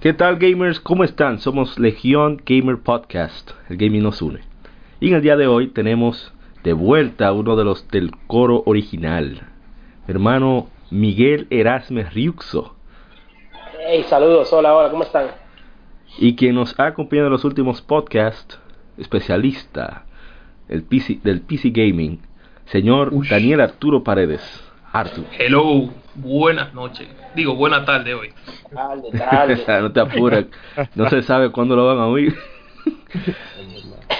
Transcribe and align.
¿Qué 0.00 0.14
tal 0.14 0.38
gamers? 0.38 0.80
¿Cómo 0.80 1.04
están? 1.04 1.40
Somos 1.40 1.78
Legión 1.78 2.40
Gamer 2.46 2.78
Podcast. 2.78 3.50
El 3.68 3.76
gaming 3.76 4.02
nos 4.02 4.22
une. 4.22 4.40
Y 4.98 5.08
en 5.08 5.16
el 5.16 5.20
día 5.20 5.36
de 5.36 5.46
hoy 5.46 5.68
tenemos 5.68 6.32
de 6.64 6.72
vuelta 6.72 7.28
a 7.28 7.32
uno 7.34 7.54
de 7.54 7.64
los 7.64 7.86
del 7.88 8.10
coro 8.26 8.62
original. 8.64 9.42
Hermano 10.08 10.68
Miguel 10.90 11.46
Erasmes 11.50 12.14
Riuxo. 12.14 12.74
Hey, 13.86 14.02
saludos, 14.08 14.50
hola, 14.54 14.74
hola, 14.74 14.90
¿cómo 14.90 15.02
están? 15.02 15.26
Y 16.16 16.34
quien 16.34 16.54
nos 16.54 16.80
ha 16.80 16.86
acompañado 16.86 17.26
en 17.26 17.32
los 17.32 17.44
últimos 17.44 17.82
podcasts, 17.82 18.58
especialista 18.96 20.06
el 20.68 20.82
PC, 20.82 21.20
del 21.22 21.42
PC 21.42 21.72
Gaming, 21.74 22.20
señor 22.64 23.12
Daniel 23.28 23.60
Arturo 23.60 24.02
Paredes. 24.02 24.40
Arturo. 24.92 25.28
Hello, 25.38 25.90
buenas 26.14 26.74
noches. 26.74 27.08
Digo, 27.34 27.54
buena 27.56 27.84
tarde 27.84 28.14
hoy. 28.14 28.30
Tarde, 28.72 29.56
tarde. 29.64 29.82
no 29.82 29.92
te 29.92 30.00
apures, 30.00 30.46
no 30.94 31.08
se 31.08 31.22
sabe 31.22 31.50
cuándo 31.50 31.76
lo 31.76 31.86
van 31.86 31.98
a 31.98 32.06
oír. 32.06 32.34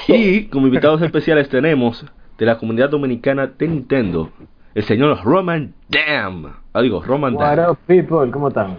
y 0.09 0.45
como 0.47 0.67
invitados 0.67 1.03
especiales 1.03 1.49
tenemos 1.49 2.05
de 2.39 2.47
la 2.47 2.59
comunidad 2.59 2.91
dominicana 2.91 3.47
de 3.47 3.69
Nintendo, 3.69 4.31
el 4.75 4.85
señor 4.85 5.23
Roman 5.25 5.75
Dam. 5.89 6.55
Ah, 6.73 6.81
digo, 6.83 7.03
Roman 7.03 7.35
What 7.35 7.57
Dam. 7.57 7.71
up, 7.73 7.79
people? 7.87 8.31
¿Cómo 8.31 8.49
están? 8.49 8.79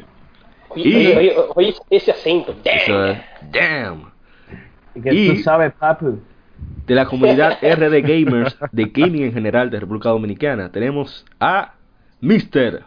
Oye, 0.70 0.84
Y- 0.90 0.96
oye, 0.96 1.18
oye, 1.18 1.36
oye, 1.56 1.76
ese 1.90 2.12
acento, 2.12 2.56
Eso 2.64 2.94
damn. 2.98 3.12
es, 3.12 3.22
Damn. 3.52 4.12
¿Y 4.96 5.02
que 5.02 5.14
Y- 5.14 5.30
tú 5.30 5.36
sabes, 5.44 5.74
papu? 5.74 6.20
De 6.86 6.96
la 6.96 7.06
comunidad 7.06 7.58
RD 7.62 8.02
Gamers 8.02 8.56
de 8.72 8.86
gaming 8.86 9.24
en 9.24 9.34
general 9.34 9.70
de 9.70 9.80
República 9.80 10.10
Dominicana 10.10 10.72
tenemos 10.72 11.26
a 11.40 11.74
Mr. 12.22 12.84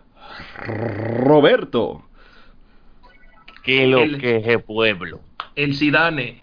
Roberto. 0.67 2.03
¿Qué 3.63 3.87
lo 3.87 4.01
El- 4.03 4.19
que 4.19 4.37
es 4.37 4.47
el 4.47 4.61
pueblo? 4.63 5.21
El 5.57 5.75
Zidane. 5.77 6.43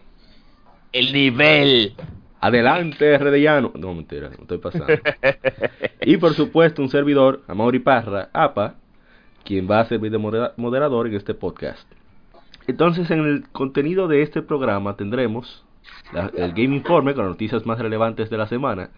El 0.92 1.14
nivel. 1.14 1.94
Adelante, 2.39 3.17
RDiano. 3.17 3.72
No, 3.75 3.94
mentira, 3.94 4.30
no 4.30 4.42
estoy 4.42 4.58
pasando. 4.58 4.88
y 6.02 6.17
por 6.17 6.33
supuesto, 6.33 6.81
un 6.81 6.89
servidor, 6.89 7.44
Amaury 7.48 7.80
Parra, 7.80 8.30
APA, 8.33 8.75
quien 9.44 9.70
va 9.70 9.81
a 9.81 9.86
servir 9.86 10.11
de 10.11 10.17
modera- 10.17 10.53
moderador 10.58 11.08
en 11.08 11.16
este 11.16 11.33
podcast. 11.33 11.88
Entonces, 12.67 13.09
en 13.11 13.20
el 13.20 13.50
contenido 13.52 14.08
de 14.08 14.23
este 14.23 14.42
programa 14.42 14.95
tendremos 14.98 15.64
la- 16.14 16.31
el 16.36 16.52
Game 16.53 16.76
Informe 16.76 17.14
con 17.14 17.26
las 17.26 17.31
noticias 17.31 17.66
más 17.66 17.78
relevantes 17.80 18.30
de 18.30 18.38
la 18.38 18.48
semana, 18.48 18.89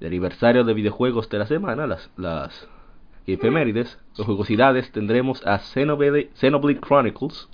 el 0.00 0.06
aniversario 0.06 0.62
de 0.64 0.74
videojuegos 0.74 1.28
de 1.28 1.38
la 1.38 1.46
semana, 1.46 1.86
las, 1.86 2.10
las 2.16 2.68
efemérides, 3.32 3.98
las 4.16 4.26
jugosidades, 4.26 4.90
tendremos 4.92 5.44
a 5.46 5.58
Xenoblade, 5.58 6.30
Xenoblade 6.34 6.80
Chronicles, 6.80 7.48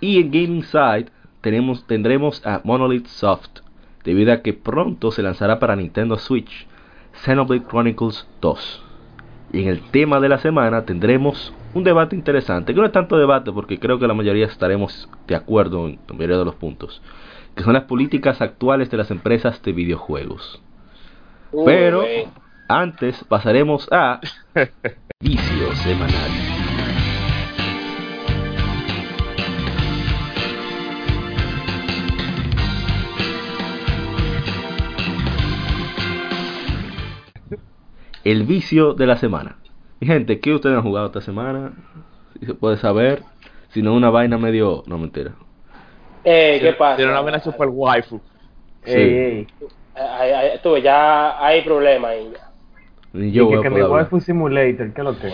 y 0.00 0.20
en 0.20 0.30
Gaming 0.30 0.64
Side 0.64 1.06
tenemos, 1.40 1.86
tendremos 1.86 2.46
a 2.46 2.60
Monolith 2.64 3.06
Soft, 3.06 3.60
debido 4.04 4.32
a 4.32 4.42
que 4.42 4.52
pronto 4.52 5.10
se 5.10 5.22
lanzará 5.22 5.58
para 5.58 5.76
Nintendo 5.76 6.18
Switch 6.18 6.66
Xenoblade 7.14 7.66
Chronicles 7.66 8.28
2. 8.40 8.82
Y 9.52 9.62
en 9.62 9.68
el 9.68 9.80
tema 9.90 10.20
de 10.20 10.28
la 10.28 10.38
semana 10.38 10.84
tendremos 10.84 11.54
un 11.74 11.84
debate 11.84 12.16
interesante, 12.16 12.74
que 12.74 12.80
no 12.80 12.86
es 12.86 12.92
tanto 12.92 13.16
debate 13.16 13.52
porque 13.52 13.78
creo 13.78 13.98
que 13.98 14.06
la 14.06 14.14
mayoría 14.14 14.46
estaremos 14.46 15.08
de 15.26 15.36
acuerdo 15.36 15.86
en 15.86 15.98
la 16.08 16.14
mayoría 16.14 16.38
de 16.38 16.44
los 16.44 16.54
puntos, 16.56 17.02
que 17.54 17.62
son 17.62 17.72
las 17.72 17.84
políticas 17.84 18.40
actuales 18.40 18.90
de 18.90 18.96
las 18.96 19.10
empresas 19.10 19.62
de 19.62 19.72
videojuegos. 19.72 20.60
Pero. 21.64 22.04
Antes 22.68 23.22
pasaremos 23.24 23.88
a 23.90 24.20
vicio 25.20 25.74
semanal. 25.76 26.30
El 38.24 38.44
vicio 38.44 38.94
de 38.94 39.06
la 39.06 39.16
semana. 39.16 39.58
Mi 40.00 40.06
gente, 40.06 40.40
¿qué 40.40 40.54
ustedes 40.54 40.76
han 40.76 40.82
jugado 40.82 41.06
esta 41.06 41.20
semana? 41.20 41.72
Si 42.40 42.46
se 42.46 42.54
puede 42.54 42.78
saber. 42.78 43.22
Si 43.68 43.82
no, 43.82 43.92
una 43.92 44.08
vaina 44.08 44.38
medio. 44.38 44.82
No, 44.86 44.96
mentira. 44.96 45.32
Eh, 46.24 46.58
¿Qué 46.60 46.72
pasa? 46.72 46.96
Tiene 46.96 47.10
una 47.10 47.20
vena 47.20 47.40
super 47.40 47.68
waifu. 47.68 48.20
Sí. 48.84 48.92
Ey, 48.92 49.14
ey. 49.14 49.46
Ay, 49.94 50.30
ay, 50.32 50.60
tú, 50.62 50.78
ya 50.78 51.44
hay 51.44 51.62
problema 51.62 52.08
ahí. 52.08 52.32
Y 53.14 53.30
yo 53.30 53.48
que, 53.48 53.56
mi 53.56 53.62
poder 53.62 53.82
hablar. 53.84 53.90
waifu 53.90 54.20
simulator, 54.20 54.92
¿qué 54.92 55.00
es 55.00 55.04
lo 55.04 55.14
que? 55.18 55.32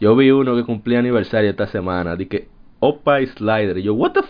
Yo 0.00 0.14
vi 0.14 0.30
uno 0.30 0.54
que 0.56 0.64
cumplía 0.64 0.98
aniversario 0.98 1.50
esta 1.50 1.66
semana. 1.66 2.16
Dije, 2.16 2.48
Opa 2.80 3.20
y 3.20 3.26
Slider. 3.26 3.78
Y 3.78 3.82
yo, 3.82 3.94
¿What 3.94 4.12
the 4.12 4.20
f 4.20 4.28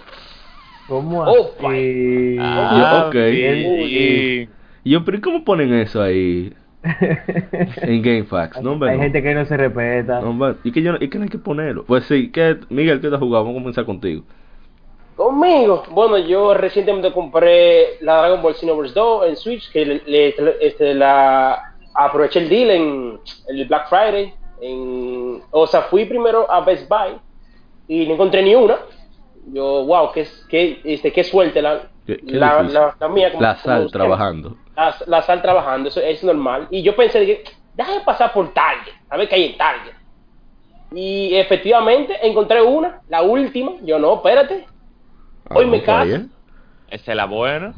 ¿Cómo 0.89 1.25
Oh, 1.25 1.53
así? 1.69 2.37
Ah, 2.39 3.05
ok. 3.09 3.15
bien. 3.15 4.51
Y 4.85 4.91
yo, 4.91 5.05
pero 5.05 5.17
¿y 5.19 5.21
cómo 5.21 5.45
ponen 5.45 5.73
eso 5.75 6.03
ahí 6.03 6.53
en 6.83 8.03
GameFAQs? 8.03 8.61
No, 8.63 8.73
hombre, 8.73 8.91
Hay 8.91 8.97
no. 8.97 9.03
gente 9.05 9.23
que 9.23 9.35
no 9.35 9.45
se 9.45 9.57
respeta. 9.57 10.21
No, 10.21 10.31
hombre, 10.31 10.55
y 10.65 10.73
que 10.73 10.83
yo 10.83 10.93
no- 10.93 10.99
y 11.01 11.09
que 11.09 11.19
no 11.19 11.25
hay 11.25 11.31
que 11.31 11.39
ponerlo. 11.39 11.85
Pues 11.85 12.05
sí, 12.05 12.31
que 12.31 12.59
Miguel, 12.69 13.01
¿qué 13.01 13.09
te 13.09 13.15
has 13.15 13.21
jugado? 13.21 13.45
Vamos 13.45 13.59
a 13.59 13.61
comenzar 13.63 13.85
contigo. 13.87 14.23
Conmigo. 15.17 15.85
Bueno, 15.91 16.19
yo 16.19 16.53
recientemente 16.55 17.13
compré 17.13 17.99
la 18.01 18.19
Dragon 18.19 18.43
Ball 18.43 18.55
Xenoverse 18.55 18.95
2 18.95 19.27
en 19.29 19.37
Switch, 19.37 19.71
que 19.71 19.85
le, 19.87 20.03
le- 20.07 20.35
este, 20.61 20.95
la 20.95 21.72
aproveché 21.95 22.41
el 22.41 22.49
deal 22.49 22.71
en 22.71 23.21
el 23.49 23.65
Black 23.67 23.89
Friday. 23.89 24.35
En, 24.61 25.43
o 25.51 25.67
sea, 25.67 25.83
fui 25.83 26.05
primero 26.05 26.51
a 26.51 26.61
Best 26.61 26.89
Buy 26.89 27.19
y 27.89 28.07
no 28.07 28.15
encontré 28.15 28.43
ni 28.43 28.55
una. 28.55 28.77
Yo, 29.53 29.85
wow, 29.85 30.13
qué, 30.13 30.27
qué, 30.49 30.81
este, 30.85 31.13
qué 31.13 31.25
suerte 31.25 31.61
la, 31.61 31.83
Qué- 32.07 32.19
qué 32.19 32.37
la, 32.37 32.63
la, 32.63 32.97
la 32.99 33.09
mía. 33.09 33.31
como- 33.33 33.43
La 33.43 33.57
sal 33.57 33.91
trabajando. 33.91 34.57
La, 34.77 34.95
la 35.07 35.23
sal 35.23 35.43
trabajando, 35.43 35.89
eso 35.89 36.01
es 36.01 36.23
normal. 36.23 36.69
Y 36.71 36.83
yo 36.83 36.95
pensé, 36.95 37.27
que 37.27 37.45
déjame 37.75 38.01
pasar 38.03 38.33
por 38.33 38.53
Target, 38.55 38.93
a 39.11 39.17
ver 39.17 39.29
qué 39.29 39.35
hay 39.35 39.45
en 39.47 39.59
Target. 39.59 39.93
Y 40.95 41.35
efectivamente 41.35 42.17
encontré 42.23 42.63
una, 42.63 43.01
la 43.09 43.23
última. 43.23 43.73
Yo 43.83 43.99
no, 43.99 44.15
espérate. 44.17 44.67
Hoy 45.51 45.65
Ah, 45.65 45.67
me 45.67 45.67
no, 45.67 45.75
está 45.77 45.93
caso. 45.95 46.07
bien. 46.07 46.31
Esa 46.89 47.11
es 47.13 47.17
la 47.17 47.25
buena. 47.27 47.75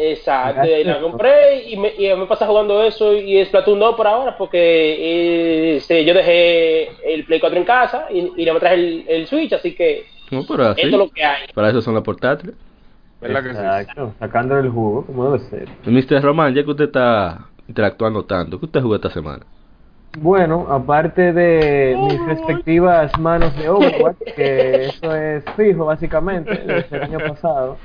Exacto, 0.00 0.64
y 0.64 0.84
la 0.84 1.00
compré 1.00 1.64
y 1.68 1.76
me, 1.76 1.92
y 1.98 2.14
me 2.14 2.26
pasa 2.26 2.46
jugando 2.46 2.82
eso 2.84 3.12
y 3.14 3.38
es 3.38 3.48
Splatoon 3.48 3.80
2 3.80 3.96
por 3.96 4.06
ahora 4.06 4.36
porque 4.38 4.58
eh, 4.60 5.76
este, 5.76 6.04
yo 6.04 6.14
dejé 6.14 6.90
el 7.14 7.24
Play 7.24 7.40
4 7.40 7.58
en 7.58 7.64
casa 7.64 8.06
y, 8.10 8.32
y 8.36 8.46
no 8.46 8.54
me 8.54 8.60
traje 8.60 8.76
el, 8.76 9.04
el 9.08 9.26
Switch, 9.26 9.52
así 9.52 9.74
que 9.74 10.06
No, 10.30 10.44
pero 10.46 10.68
así. 10.68 10.82
esto 10.82 10.96
es 10.96 10.98
lo 10.98 11.10
que 11.10 11.24
hay. 11.24 11.48
Para 11.52 11.70
eso 11.70 11.82
son 11.82 11.94
las 11.94 12.04
portátiles. 12.04 12.54
¿Verdad 13.20 13.42
que 13.42 13.50
sí? 13.50 13.56
Exacto, 13.56 14.14
sacándole 14.20 14.60
el 14.66 14.70
jugo, 14.72 15.04
como 15.04 15.32
debe 15.32 15.44
ser. 15.50 15.68
Mr. 15.84 16.22
Román, 16.22 16.54
ya 16.54 16.62
que 16.62 16.70
usted 16.70 16.84
está 16.84 17.46
interactuando 17.66 18.24
tanto, 18.24 18.60
¿qué 18.60 18.66
usted 18.66 18.80
jugó 18.80 18.94
esta 18.94 19.10
semana? 19.10 19.44
Bueno, 20.20 20.66
aparte 20.70 21.32
de 21.32 21.96
mis 22.00 22.24
respectivas 22.26 23.16
manos 23.18 23.56
de 23.58 23.68
Overwatch, 23.68 24.16
que 24.36 24.84
eso 24.86 25.14
es 25.14 25.44
fijo 25.56 25.84
básicamente, 25.84 26.50
desde 26.56 26.96
el 26.96 27.02
año 27.02 27.18
pasado, 27.18 27.76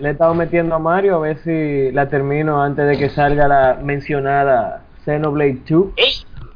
le 0.00 0.08
he 0.08 0.12
estado 0.12 0.34
metiendo 0.34 0.74
a 0.74 0.78
Mario 0.78 1.16
a 1.16 1.18
ver 1.20 1.38
si 1.38 1.92
la 1.92 2.08
termino 2.08 2.62
antes 2.62 2.86
de 2.88 2.98
que 2.98 3.10
salga 3.10 3.46
la 3.46 3.78
mencionada 3.82 4.82
Xenoblade 5.04 5.58
2. 5.68 5.86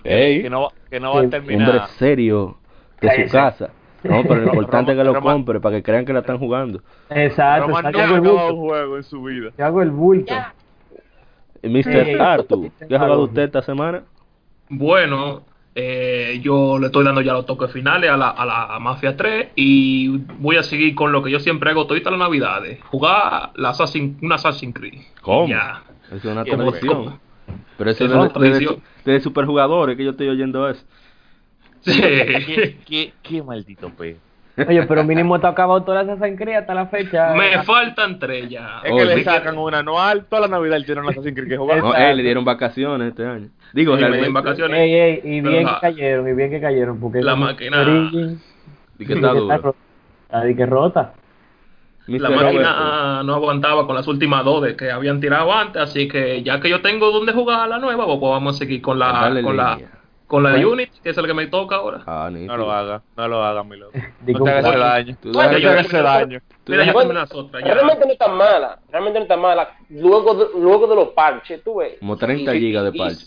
¡Ey! 0.04 0.42
Que 0.42 0.50
no, 0.50 0.68
que 0.90 1.00
no 1.00 1.14
va 1.14 1.20
a 1.22 1.28
terminar. 1.28 1.68
Hombre 1.68 1.86
serio 1.98 2.56
de 3.00 3.26
su 3.26 3.32
casa. 3.32 3.70
No, 4.02 4.22
pero 4.22 4.36
lo 4.36 4.48
importante 4.54 4.92
es 4.92 4.98
que 4.98 5.04
lo 5.04 5.20
compre 5.20 5.60
para 5.60 5.76
que 5.76 5.82
crean 5.82 6.04
que 6.04 6.12
la 6.12 6.20
están 6.20 6.38
jugando. 6.38 6.80
Exacto, 7.10 7.68
yo 7.68 7.76
hago 7.76 7.86
ha 7.86 7.88
acabado 7.88 8.54
un 8.54 8.60
juego 8.60 8.96
en 8.96 9.02
su 9.04 9.22
vida. 9.22 9.50
Yo 9.56 9.64
hago 9.64 9.82
el 9.82 9.90
bulto. 9.90 10.34
Mr. 11.62 11.82
Sí. 11.82 12.12
Arthur, 12.18 12.70
¿qué 12.86 12.94
ha 12.94 12.98
jugado 12.98 13.24
usted 13.24 13.42
esta 13.42 13.62
semana? 13.62 14.02
Bueno, 14.68 15.42
eh, 15.74 16.40
yo 16.42 16.78
le 16.78 16.86
estoy 16.86 17.04
dando 17.04 17.20
ya 17.20 17.32
los 17.32 17.46
toques 17.46 17.70
finales 17.72 18.10
a 18.10 18.16
la, 18.16 18.30
a 18.30 18.46
la 18.46 18.78
Mafia 18.78 19.16
3 19.16 19.48
y 19.56 20.08
voy 20.38 20.56
a 20.56 20.62
seguir 20.62 20.94
con 20.94 21.10
lo 21.10 21.22
que 21.22 21.30
yo 21.30 21.40
siempre 21.40 21.70
hago 21.70 21.86
todita 21.86 22.10
las 22.10 22.20
navidades. 22.20 22.80
Jugar 22.84 23.50
la 23.56 23.70
Assassin, 23.70 24.16
una 24.22 24.36
Assassin's 24.36 24.74
Creed. 24.74 25.00
¿Cómo? 25.20 25.48
Ya. 25.48 25.82
Es 26.12 26.24
una 26.24 26.44
tradición. 26.44 27.18
Pero 27.76 27.90
eso 27.90 28.04
Es 28.04 28.10
de, 28.10 28.50
de, 28.50 28.58
de, 29.04 29.12
de 29.12 29.20
superjugadores 29.20 29.96
que 29.96 30.04
yo 30.04 30.10
estoy 30.10 30.28
oyendo 30.28 30.68
eso. 30.68 30.84
Sí. 31.80 32.00
¿Qué, 32.00 32.78
qué, 32.86 33.12
qué 33.22 33.42
maldito 33.42 33.90
pe. 33.90 34.16
Oye, 34.56 34.82
pero 34.86 35.02
mínimo 35.02 35.40
te 35.40 35.46
ha 35.48 35.50
acabado 35.50 35.82
todas 35.82 36.06
las 36.06 36.16
Assassin's 36.16 36.38
Creed 36.40 36.56
hasta 36.58 36.74
la 36.74 36.86
fecha. 36.86 37.34
Me 37.34 37.62
faltan 37.64 38.18
tres 38.20 38.48
ya. 38.48 38.80
Es 38.84 38.92
Oh, 38.92 38.96
que 38.96 39.04
le 39.04 39.24
sacan 39.24 39.58
una 39.58 39.78
anual, 39.80 40.26
toda 40.26 40.42
la 40.42 40.48
Navidad 40.48 40.76
el 40.76 40.86
tiene 40.86 41.00
Assassin's 41.00 41.34
Creed 41.34 41.48
que 41.48 41.56
jugar. 41.56 41.78
No, 41.82 41.94
eh, 41.94 42.14
le 42.14 42.22
dieron 42.22 42.44
vacaciones 42.44 43.08
este 43.08 43.26
año. 43.26 43.48
Digo, 43.72 43.92
realmente. 43.96 44.18
dieron 44.18 44.34
vacaciones. 44.34 44.78
Ey, 44.78 44.94
ey, 44.94 45.20
y 45.24 45.40
bien 45.40 45.66
que 45.66 45.72
cayeron, 45.80 46.28
y 46.28 46.32
bien 46.34 46.50
que 46.50 46.60
cayeron, 46.60 47.00
porque 47.00 47.20
La 47.20 47.34
máquina- 47.34 47.80
Origins, 47.80 48.40
Y 48.98 49.06
que 49.06 49.14
está. 49.14 49.32
Está 49.32 50.40
de 50.44 50.54
que 50.56 50.66
rota. 50.66 51.12
La 52.06 52.28
máquina 52.30 52.50
Roberto. 52.52 53.22
no 53.24 53.34
aguantaba 53.34 53.86
con 53.86 53.96
las 53.96 54.06
últimas 54.06 54.44
dos 54.44 54.62
de 54.62 54.76
que 54.76 54.90
habían 54.90 55.20
tirado 55.20 55.50
antes, 55.52 55.80
así 55.82 56.06
que 56.06 56.42
ya 56.42 56.60
que 56.60 56.68
yo 56.68 56.80
tengo 56.82 57.10
donde 57.10 57.32
jugar 57.32 57.66
la 57.68 57.78
nueva, 57.78 58.04
pues 58.06 58.20
vamos 58.20 58.54
a 58.54 58.58
seguir 58.58 58.82
con 58.82 58.98
la 58.98 59.10
Dale 59.10 59.42
con 59.42 59.56
la. 59.56 59.78
Con 60.34 60.42
la 60.42 60.50
de 60.50 60.56
Bueno. 60.56 60.70
Unity, 60.72 60.98
que 61.00 61.10
es 61.10 61.16
el 61.16 61.26
que 61.26 61.34
me 61.34 61.46
toca 61.46 61.76
ahora. 61.76 62.02
Ah, 62.06 62.28
ni 62.32 62.44
No 62.44 62.56
lo 62.56 62.72
haga, 62.72 63.02
no 63.16 63.28
lo 63.28 63.44
haga, 63.44 63.62
mi 63.62 63.76
loco. 63.76 63.92
No 64.26 64.42
te 64.44 64.50
hagas 64.50 64.64
ese 64.64 64.74
claro. 64.74 64.80
daño. 64.80 65.16
Tú 65.22 65.28
No 65.28 65.38
te 65.38 65.66
hagas 65.68 65.86
ese 65.86 66.02
daño. 66.02 66.40
Realmente 66.66 68.04
no 68.06 68.12
está 68.12 68.26
mala, 68.28 68.78
realmente 68.90 69.18
no 69.20 69.22
está 69.22 69.36
mala. 69.36 69.76
Luego 69.90 70.34
de, 70.34 70.46
luego 70.60 70.88
de 70.88 70.96
los 70.96 71.08
parches, 71.10 71.62
tú 71.62 71.76
ves. 71.76 71.98
Como 72.00 72.16
30 72.16 72.52
Y- 72.54 72.58
gigas 72.58 72.82
de 72.82 72.90
y- 72.92 72.98
parche. 72.98 73.26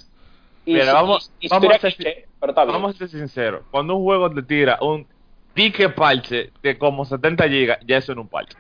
Y, 0.65 0.74
Mira, 0.74 0.92
vamos- 0.92 1.31
vamos 1.50 1.69
a 1.75 1.80
ser- 1.80 1.95
cliché, 1.95 2.25
pero 2.42 2.51
está 2.51 2.65
bien. 2.65 2.74
Vamos 2.74 2.95
a 2.95 2.98
ser 2.98 3.07
sinceros. 3.07 3.62
Cuando 3.71 3.95
un 3.95 4.04
juego 4.04 4.30
te 4.30 4.44
tira 4.44 4.77
un 4.81 5.07
dique 5.56 5.88
parche 5.88 6.51
de 6.62 6.77
como 6.77 7.06
70 7.06 7.48
gigas, 7.48 7.80
ya 7.88 7.95
eso 8.00 8.13
no 8.15 8.21
es 8.21 8.25
un 8.25 8.30
parche. 8.30 8.57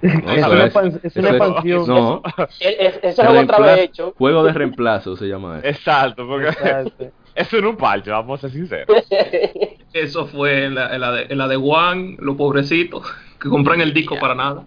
Es 0.00 0.12
eso 0.14 0.50
una 0.50 0.64
es- 0.64 0.74
expan- 0.74 1.00
es 1.02 1.16
una 1.16 1.28
eso 1.28 1.36
expansión. 1.36 1.86
No, 1.86 2.22
Es- 2.60 2.98
es- 3.02 3.18
otra 3.18 3.58
vez 3.60 3.78
hecho. 3.80 4.14
juego 4.16 4.42
de 4.42 4.52
reemplazo 4.54 5.16
se 5.16 5.26
llama 5.26 5.58
eso. 5.58 5.66
Exacto, 5.68 6.26
porque 6.26 6.48
Exacto. 6.48 7.10
Eso 7.34 7.60
no 7.60 7.68
es 7.68 7.70
un 7.72 7.76
parche, 7.76 8.10
vamos 8.10 8.38
a 8.38 8.48
ser 8.48 8.58
sinceros. 8.58 9.04
Eso 9.92 10.26
fue 10.26 10.64
en 10.64 10.74
la, 10.74 10.92
en 10.92 11.00
la 11.00 11.12
de, 11.12 11.26
en 11.30 11.38
la 11.38 11.46
de 11.46 11.54
One, 11.56 12.16
los 12.18 12.34
pobrecitos, 12.36 13.06
que 13.40 13.48
compran 13.48 13.80
el 13.80 13.94
disco 13.94 14.18
para 14.18 14.34
nada. 14.34 14.64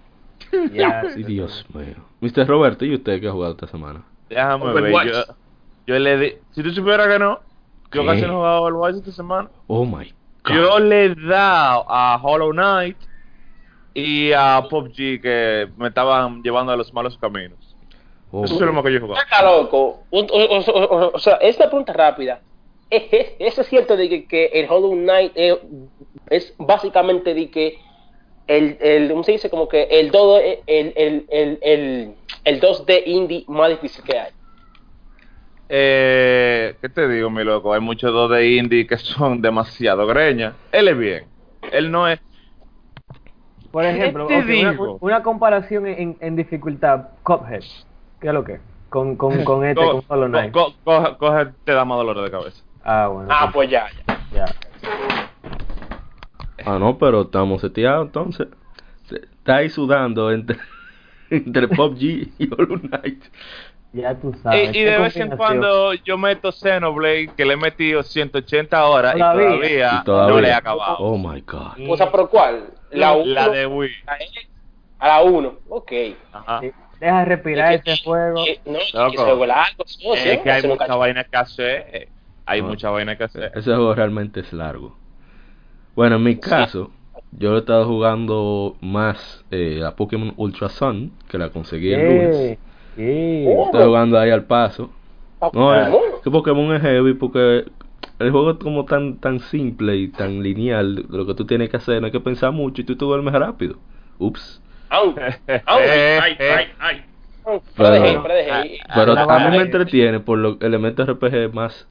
Sí, 1.14 1.24
Dios 1.24 1.66
mío. 1.74 1.96
Mr. 2.22 2.48
Roberto, 2.48 2.86
¿y 2.86 2.96
usted 2.96 3.19
qué 3.19 3.28
ha 3.28 3.31
jugado 3.34 3.52
esta 3.52 3.68
semana? 3.68 4.04
Déjame 4.30 4.72
ver. 4.72 5.06
Yo, 5.06 5.24
yo 5.86 6.00
le 6.00 6.18
di. 6.18 6.34
Si 6.52 6.64
tú 6.64 6.72
supieras 6.72 7.10
que 7.10 7.19
no, 7.19 7.42
¿Qué? 7.92 8.06
casi 8.06 8.22
no 8.22 8.28
he 8.28 8.36
jugado 8.36 8.62
Overwatch 8.62 8.96
esta 8.96 9.12
semana. 9.12 9.50
Oh 9.68 9.84
my 9.86 10.14
god. 10.46 10.54
Yo 10.56 10.80
le 10.80 11.06
he 11.08 11.16
dado 11.16 11.86
a 11.90 12.18
Hollow 12.24 12.52
Knight 12.54 12.98
y 13.94 14.31
a 14.31 14.64
PUBG 14.69 15.22
que 15.22 15.68
me 15.78 15.90
estaban 15.90 16.42
llevando 16.42 16.72
a 16.72 16.78
los 16.78 16.94
malos 16.94 17.18
caminos. 17.18 17.75
Oh, 18.31 18.46
Eso 18.46 18.56
es 18.56 18.62
lo 18.62 18.72
más 18.72 18.84
que 18.86 18.92
yo 18.94 18.98
he 19.00 19.02
jugado. 19.02 19.22
Está 19.22 19.44
loco. 19.44 20.04
Un- 20.12 20.28
O, 20.31 20.38
o- 20.38 20.72
o- 20.86 21.12
o 21.16 21.19
sea, 21.19 21.36
esta 21.36 21.66
pregunta 21.68 21.92
rápida. 21.92 22.40
¿Es, 22.89 23.04
es- 23.12 23.34
eso 23.39 23.62
es 23.62 23.68
cierto 23.68 23.98
de 23.98 24.10
que, 24.10 24.25
que 24.28 24.45
el 24.48 24.69
Hollow 24.69 24.94
Knight 24.94 25.34
es 26.30 26.54
básicamente 26.57 27.34
de 27.34 27.50
que 27.51 27.78
el, 28.48 28.78
el 28.80 29.10
¿cómo 29.10 29.24
se 29.24 29.34
dice? 29.34 29.50
Como 29.50 29.68
que 29.68 29.84
el 29.84 30.12
todo 30.12 30.39
el, 30.39 30.60
el, 30.68 30.94
el, 31.30 31.60
el, 31.62 32.16
el 32.45 32.62
2D 32.62 33.04
indie 33.06 33.44
más 33.48 33.69
difícil 33.69 34.04
que 34.04 34.18
hay. 34.19 34.31
Eh, 35.69 36.78
¿Qué 36.81 36.89
te 36.89 37.07
digo, 37.10 37.30
mi 37.30 37.44
loco? 37.44 37.74
Hay 37.74 37.81
muchos 37.81 38.13
dos 38.13 38.31
de 38.31 38.48
indie 38.56 38.88
que 38.88 38.98
son 38.98 39.42
demasiado 39.42 40.07
greñas. 40.07 40.56
Él 40.72 40.88
es 40.88 40.98
bien. 40.98 41.25
Él 41.74 41.92
no 41.92 42.07
es. 42.07 42.19
Por 43.72 43.83
ejemplo, 43.86 44.28
te 44.28 44.33
ok, 44.36 44.45
una, 44.60 44.72
digo? 44.72 44.98
una 45.01 45.24
comparación 45.24 45.88
en, 45.88 46.18
en 46.22 46.36
dificultad, 46.38 47.10
Cuphead, 47.24 47.62
¿qué 48.22 48.28
es 48.28 48.33
lo 48.33 48.44
que? 48.45 48.60
Con, 48.90 49.18
con, 49.18 49.38
con 49.44 49.66
este, 49.66 49.81
Co- 49.81 49.92
con 49.92 50.04
Hollow 50.07 50.30
Knight. 50.30 50.54
co- 50.54 50.74
co- 50.83 50.83
coge- 50.86 51.18
coge- 51.18 51.54
te 51.66 51.74
da 51.74 51.83
más 51.83 51.98
dolor 51.98 52.22
de 52.22 52.31
cabeza. 52.31 52.63
Ah, 52.89 53.07
bueno. 53.10 53.28
Ah, 53.30 53.50
pues 53.54 53.69
ya, 53.69 53.88
ya. 54.07 54.18
ya. 54.34 54.45
Ah, 56.66 56.78
no, 56.80 56.98
pero 56.98 57.24
estamos 57.24 57.62
seteados 57.62 58.07
entonces. 58.07 58.48
Se- 59.10 59.18
Está 59.18 59.57
ahí 59.57 59.69
sudando 59.69 60.31
entre, 60.31 60.57
entre 61.30 61.68
PUBG 61.68 62.01
y 62.38 62.50
Hollow 62.51 62.80
Knight. 62.80 63.24
Ya 63.94 64.16
tú 64.16 64.34
sabes. 64.44 64.75
Y, 64.75 64.80
y 64.80 64.84
de 64.84 64.98
vez 65.00 65.16
en 65.18 65.36
cuando 65.38 65.94
yo 65.94 66.18
meto 66.18 66.51
Xenoblade, 66.51 67.30
que 67.36 67.45
le 67.45 67.54
he 67.54 67.57
metido 67.57 68.04
180 68.04 68.86
horas 68.86 69.13
Todavía. 69.13 69.44
y 69.44 69.48
todavía, 69.50 69.92
Y 70.01 70.04
todavía. 70.06 70.36
no 70.36 70.42
le 70.42 70.48
he 70.50 70.54
acabado. 70.54 70.98
Oh 71.00 71.18
my 71.18 71.42
god. 71.42 71.72
O 71.90 71.95
sea, 71.98 72.12
¿pero 72.12 72.30
cuál? 72.30 72.72
La 72.92 73.13
1. 73.13 73.25
La 73.33 73.50
de 73.50 73.66
Wii. 73.66 73.92
A 75.00 75.07
la 75.07 75.22
1. 75.24 75.54
Ok. 75.69 75.92
Ajá. 76.33 76.62
Deja 77.00 77.25
respirar 77.25 77.74
Es 77.74 77.83
que- 77.83 77.92
ese 77.94 78.04
juego. 78.04 78.45
eh, 78.45 78.60
No, 78.66 78.78
es 78.78 78.92
que 79.12 79.18
juego 79.18 79.44
es 79.44 79.48
largo, 79.48 79.83
socio, 79.86 80.31
Es 80.31 80.40
que 80.40 80.51
hay 80.51 80.62
no 80.63 80.69
mucha 80.69 80.95
vaina 80.95 81.24
que 81.24 81.38
hacer. 81.38 82.10
Hay 82.48 82.62
Ah. 82.62 82.64
mucha 82.64 82.90
vaina 82.90 83.16
que 83.18 83.26
hacer. 83.26 83.52
Ese 83.56 83.70
juego 83.76 83.94
realmente 83.94 84.40
es 84.40 84.52
largo. 84.54 84.96
Bueno, 85.96 86.16
en 86.16 86.24
mi 86.24 86.38
caso, 86.38 86.92
yo 87.32 87.56
he 87.56 87.60
estado 87.60 87.86
jugando 87.86 88.76
más 88.82 89.44
eh, 89.52 89.84
a 89.86 89.96
Pokémon 89.96 90.34
Ultra 90.38 90.70
Sun, 90.70 91.12
que 91.30 91.38
la 91.38 91.50
conseguí 91.50 91.92
el 91.94 92.02
lunes. 92.06 92.36
Eh, 92.36 92.58
sí. 92.96 93.46
Oh. 93.56 93.66
Estoy 93.66 93.86
jugando 93.86 94.18
ahí 94.20 94.30
al 94.32 94.46
paso. 94.46 94.90
No, 95.54 95.72
Ah, 95.72 95.90
es 95.90 96.22
que 96.24 96.32
Pokémon 96.32 96.74
es 96.76 96.82
heavy 96.82 97.14
porque 97.14 97.66
el 98.20 98.32
juego 98.32 98.52
es 98.52 98.58
como 98.58 98.86
tan 98.86 99.18
tan 99.18 99.40
simple 99.40 99.96
y 99.98 100.08
tan 100.08 100.42
lineal. 100.42 101.06
Lo 101.10 101.26
que 101.28 101.34
tú 101.36 101.46
tienes 101.46 101.70
que 101.70 101.78
hacer 101.78 102.00
no 102.02 102.06
hay 102.08 102.12
que 102.12 102.20
pensar 102.20 102.52
mucho 102.52 102.82
y 102.82 102.86
tú 102.86 102.96
te 102.96 103.06
duermes 103.06 103.34
rápido. 103.34 103.76
Ups. 104.20 104.62
Eh, 104.90 105.62
aunque, 105.66 106.20
Ay, 106.22 106.38
ay, 106.40 106.66
ay. 106.80 107.04
aunque, 107.46 107.66
Pero- 107.76 108.24
pero 108.96 109.14
la 109.14 109.24
a 109.24 109.26
mí 109.26 109.44
verdad 109.44 109.52
me 109.52 109.58
entretiene 109.58 110.20
por 110.22 110.38
los 110.38 110.62
elementos 110.62 111.08
RPG 111.08 111.54
más 111.54 111.88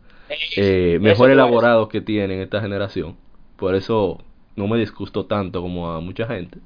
eh, 0.54 0.98
mejor 1.00 1.30
elaborados 1.30 1.88
que 1.88 2.00
tienen 2.00 2.40
esta 2.40 2.60
generación. 2.60 3.16
Por 3.56 3.74
eso 3.74 4.18
no 4.56 4.66
me 4.68 4.78
disgustó 4.78 5.26
tanto 5.26 5.62
como 5.62 5.90
a 5.92 6.00
mucha 6.00 6.26
gente. 6.26 6.60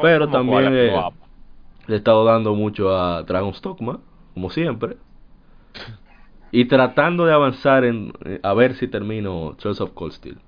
Pero 0.00 0.30
Como 0.30 0.30
también 0.30 0.74
eh, 0.74 1.10
le 1.88 1.96
he 1.96 1.98
estado 1.98 2.24
dando 2.24 2.54
mucho 2.54 2.96
a 2.96 3.22
Dragon's 3.24 3.62
Dogma, 3.62 4.00
como 4.34 4.50
siempre. 4.50 4.98
Y 6.52 6.66
tratando 6.66 7.26
de 7.26 7.32
avanzar 7.32 7.84
en 7.84 8.12
eh, 8.24 8.40
a 8.42 8.54
ver 8.54 8.74
si 8.74 8.86
termino 8.88 9.56
Trails 9.58 9.80
of 9.80 9.92
Cold 9.94 10.12
Steel. 10.12 10.38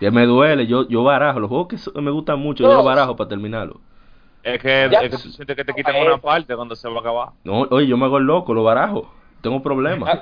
Que 0.00 0.10
me 0.10 0.26
duele, 0.26 0.66
yo 0.66 0.88
yo 0.88 1.04
barajo, 1.04 1.38
los 1.38 1.48
juegos 1.48 1.68
que 1.68 1.78
so- 1.78 1.92
me 2.02 2.10
gustan 2.10 2.40
mucho, 2.40 2.64
yo 2.64 2.74
los 2.74 2.84
barajo 2.84 3.14
para 3.16 3.28
terminarlo. 3.28 3.80
Es 4.42 4.60
que, 4.60 4.84
es 4.86 5.10
que 5.10 5.18
tú 5.18 5.30
sientes 5.30 5.56
que 5.56 5.64
te 5.64 5.74
quitan 5.74 5.96
una 5.96 6.18
parte 6.20 6.54
cuando 6.56 6.76
se 6.76 6.88
va 6.88 6.96
a 6.96 7.00
acabar. 7.00 7.32
No, 7.44 7.62
oye, 7.70 7.86
yo 7.86 7.96
me 7.98 8.06
hago 8.06 8.18
el 8.18 8.24
loco, 8.24 8.54
lo 8.54 8.64
barajo. 8.64 9.10
Tengo 9.40 9.62
problemas. 9.62 10.20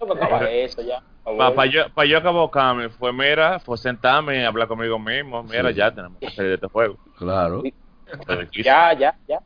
Ah, 0.00 0.44
eso 0.50 0.82
ya. 0.82 1.02
Para 1.24 1.66
yo, 1.66 1.90
pa 1.92 2.04
yo 2.04 2.18
acabar 2.18 2.90
fue, 2.98 3.12
mira, 3.12 3.58
fue 3.58 3.76
sentarme 3.76 4.40
y 4.40 4.44
hablar 4.44 4.68
conmigo 4.68 4.98
mismo. 4.98 5.42
Mira, 5.42 5.68
Sí. 5.70 5.74
ya 5.76 5.94
tenemos 5.94 6.18
que 6.18 6.30
salir 6.30 6.50
de 6.50 6.54
este 6.54 6.68
juego. 6.68 6.96
Claro. 7.18 7.62
Ya, 8.64 8.92
ya, 8.94 9.16
ya. 9.28 9.40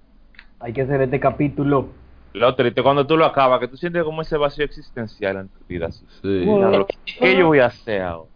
Hay 0.61 0.73
que 0.73 0.83
hacer 0.83 1.01
este 1.03 1.19
capítulo. 1.19 1.89
Lo 2.35 2.55
triste 2.55 2.83
cuando 2.83 3.07
tú 3.07 3.17
lo 3.17 3.25
acabas, 3.27 3.59
que 3.61 3.69
tú 3.69 3.77
sientes 3.77 4.05
como 4.05 4.23
ese 4.23 4.37
vacío 4.37 4.65
existencial 4.65 5.37
en 5.37 5.49
tu 5.49 5.59
vida. 5.67 5.87
Así. 5.87 6.07
Sí. 6.23 6.45
Bueno. 6.45 6.87
¿Qué 7.05 7.37
yo 7.37 7.49
voy 7.49 7.59
a 7.59 7.67
hacer 7.67 8.03
ahora? 8.03 8.31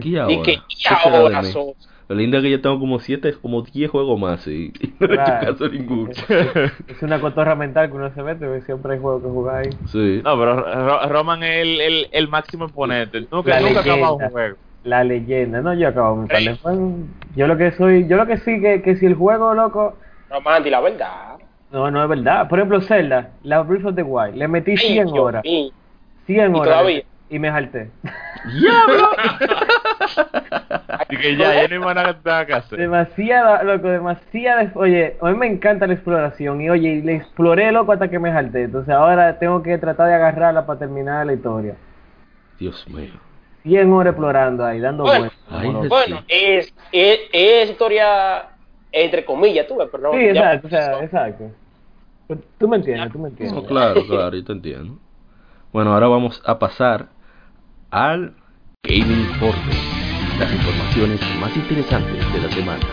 ¿Qué 0.00 0.18
ahora? 0.18 0.32
Y 0.32 0.42
que 0.42 0.56
¿Qué 0.56 0.88
ahora 0.88 1.42
mí? 1.42 1.52
sos. 1.52 1.74
Lo 2.08 2.14
lindo 2.16 2.38
es 2.38 2.42
que 2.42 2.50
yo 2.50 2.60
tengo 2.62 2.78
como 2.80 2.98
siete, 3.00 3.34
como 3.34 3.62
10 3.62 3.90
juegos 3.90 4.18
más 4.18 4.46
y, 4.46 4.72
y 4.80 4.94
no 5.00 5.06
le 5.08 5.14
he 5.14 5.16
hecho 5.16 5.24
Claro. 5.24 5.52
caso 5.52 5.64
a 5.66 5.68
ninguno. 5.68 6.10
Es 6.88 7.02
una 7.02 7.20
cotorra 7.20 7.54
mental 7.54 7.90
que 7.90 7.96
uno 7.96 8.12
se 8.14 8.22
mete, 8.22 8.46
porque 8.46 8.62
siempre 8.62 8.94
hay 8.94 8.98
juegos 8.98 9.22
que 9.22 9.28
jugar 9.28 9.56
ahí. 9.56 9.70
Sí. 9.92 10.20
No, 10.24 10.38
pero 10.38 10.56
Ro- 10.56 11.06
Roman 11.08 11.42
es 11.42 11.62
el, 11.62 11.80
el, 11.80 12.06
el 12.12 12.28
máximo 12.28 12.64
exponente. 12.64 13.26
Nunca, 13.30 13.50
La 13.50 13.60
nunca 13.60 13.80
acaba 13.80 13.94
leyenda. 13.96 14.24
un 14.26 14.30
juego. 14.32 14.56
La 14.84 15.04
leyenda, 15.04 15.60
no, 15.60 15.74
yo 15.74 15.88
acabo 15.88 16.16
mi 16.16 16.28
Yo 17.36 17.46
lo 17.46 17.56
que 17.58 17.72
soy, 17.72 18.06
yo 18.08 18.16
lo 18.16 18.26
que 18.26 18.38
sí 18.38 18.60
que, 18.60 18.80
que 18.80 18.96
si 18.96 19.04
el 19.06 19.14
juego, 19.14 19.52
loco, 19.54 19.96
Romanti, 20.30 20.70
la 20.70 20.80
verdad. 20.80 21.36
no, 21.70 21.90
no 21.90 22.02
es 22.02 22.08
verdad. 22.08 22.48
Por 22.48 22.58
ejemplo, 22.58 22.80
Zelda, 22.80 23.32
la 23.42 23.60
Breath 23.62 23.84
of 23.84 23.94
the 23.96 24.02
Wild, 24.02 24.34
le 24.36 24.48
metí 24.48 24.70
Ay, 24.72 24.76
100 24.78 25.04
Dios 25.12 25.18
horas, 25.18 25.44
mío. 25.44 25.72
100 26.26 26.56
¿Y 26.56 26.58
horas 26.58 26.64
todavía? 26.64 27.02
Y 27.30 27.38
me 27.38 27.50
jalté. 27.50 27.90
¡Diablo! 28.60 29.08
Así 30.88 31.16
que 31.16 31.36
ya, 31.36 31.54
ya 31.54 31.68
no 31.68 31.74
hay 31.74 31.94
más 31.94 31.94
nada 32.24 32.46
que 32.46 32.52
hacer. 32.52 32.78
Demasiada, 32.78 33.62
loco, 33.62 33.88
demasiada. 33.88 34.70
Oye, 34.74 35.16
a 35.20 35.30
mí 35.30 35.36
me 35.36 35.46
encanta 35.46 35.86
la 35.86 35.94
exploración 35.94 36.60
y 36.60 36.70
oye, 36.70 36.88
y 36.88 37.02
le 37.02 37.16
exploré, 37.16 37.70
loco, 37.72 37.92
hasta 37.92 38.08
que 38.08 38.18
me 38.18 38.32
jalté. 38.32 38.64
Entonces 38.64 38.94
ahora 38.94 39.38
tengo 39.38 39.62
que 39.62 39.76
tratar 39.78 40.08
de 40.08 40.14
agarrarla 40.14 40.66
para 40.66 40.78
terminar 40.78 41.26
la 41.26 41.34
historia. 41.34 41.76
Dios 42.58 42.86
mío. 42.88 43.12
100 43.62 43.92
horas 43.92 44.12
explorando 44.12 44.64
ahí, 44.64 44.80
dando 44.80 45.04
Bueno. 45.04 45.30
vueltas. 45.50 45.88
Bueno, 45.88 46.24
es, 46.28 46.72
es, 46.92 47.20
es 47.32 47.70
historia 47.70 48.46
entre 48.90 49.24
comillas, 49.24 49.66
tú 49.66 49.76
ves, 49.76 49.88
pero 49.92 50.04
no. 50.04 50.12
Sí, 50.18 50.24
ya- 50.32 50.54
exacto, 50.54 50.66
o 50.66 50.70
sea, 50.70 51.02
exacto. 51.04 51.44
Tú- 52.26 52.42
Tú 52.58 52.68
me 52.68 52.76
entiendes, 52.76 53.12
tú 53.12 53.18
me 53.18 53.28
entiendes. 53.28 53.62
No, 53.62 53.68
claro, 53.68 54.04
claro, 54.06 54.36
yo 54.36 54.44
te 54.44 54.52
entiendo. 54.52 54.98
Bueno, 55.72 55.92
ahora 55.92 56.08
vamos 56.08 56.42
a 56.46 56.58
pasar 56.58 57.06
al 57.90 58.34
Gaming 58.82 59.20
Informe. 59.30 59.72
Las 60.38 60.52
informaciones 60.52 61.20
más 61.40 61.56
interesantes 61.56 62.32
de 62.32 62.40
la 62.40 62.50
semana. 62.50 62.86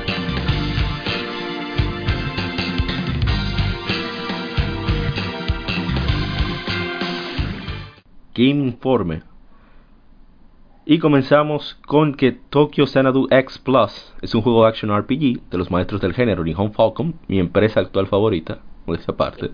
Game 8.34 8.64
Informe. 8.64 9.24
Y 10.86 11.00
comenzamos 11.00 11.76
con 11.86 12.14
que 12.16 12.32
Tokyo 12.32 12.86
Xanadu 12.86 13.28
X 13.32 13.58
Plus 13.58 14.14
es 14.22 14.36
un 14.36 14.42
juego 14.42 14.64
de 14.64 14.70
action 14.70 14.96
RPG 14.96 15.50
de 15.50 15.58
los 15.58 15.72
maestros 15.72 16.00
del 16.00 16.14
género 16.14 16.44
Nihon 16.44 16.74
Falcom, 16.74 17.14
mi 17.28 17.40
empresa 17.40 17.80
actual 17.80 18.08
favorita, 18.08 18.60
por 18.86 18.98
esa 18.98 19.18
parte. 19.18 19.52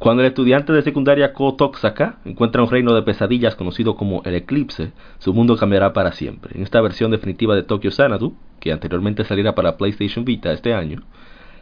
Cuando 0.00 0.22
el 0.22 0.28
estudiante 0.28 0.72
de 0.72 0.80
secundaria 0.80 1.34
Ko 1.34 1.56
Toksaka 1.56 2.20
encuentra 2.24 2.62
un 2.62 2.70
reino 2.70 2.94
de 2.94 3.02
pesadillas 3.02 3.54
conocido 3.54 3.96
como 3.96 4.22
el 4.24 4.34
Eclipse, 4.34 4.92
su 5.18 5.34
mundo 5.34 5.58
cambiará 5.58 5.92
para 5.92 6.12
siempre. 6.12 6.56
En 6.56 6.62
esta 6.62 6.80
versión 6.80 7.10
definitiva 7.10 7.54
de 7.54 7.64
Tokyo 7.64 7.90
Xanadu, 7.90 8.34
que 8.60 8.72
anteriormente 8.72 9.24
saliera 9.24 9.54
para 9.54 9.76
PlayStation 9.76 10.24
Vita 10.24 10.52
este 10.52 10.72
año, 10.72 11.02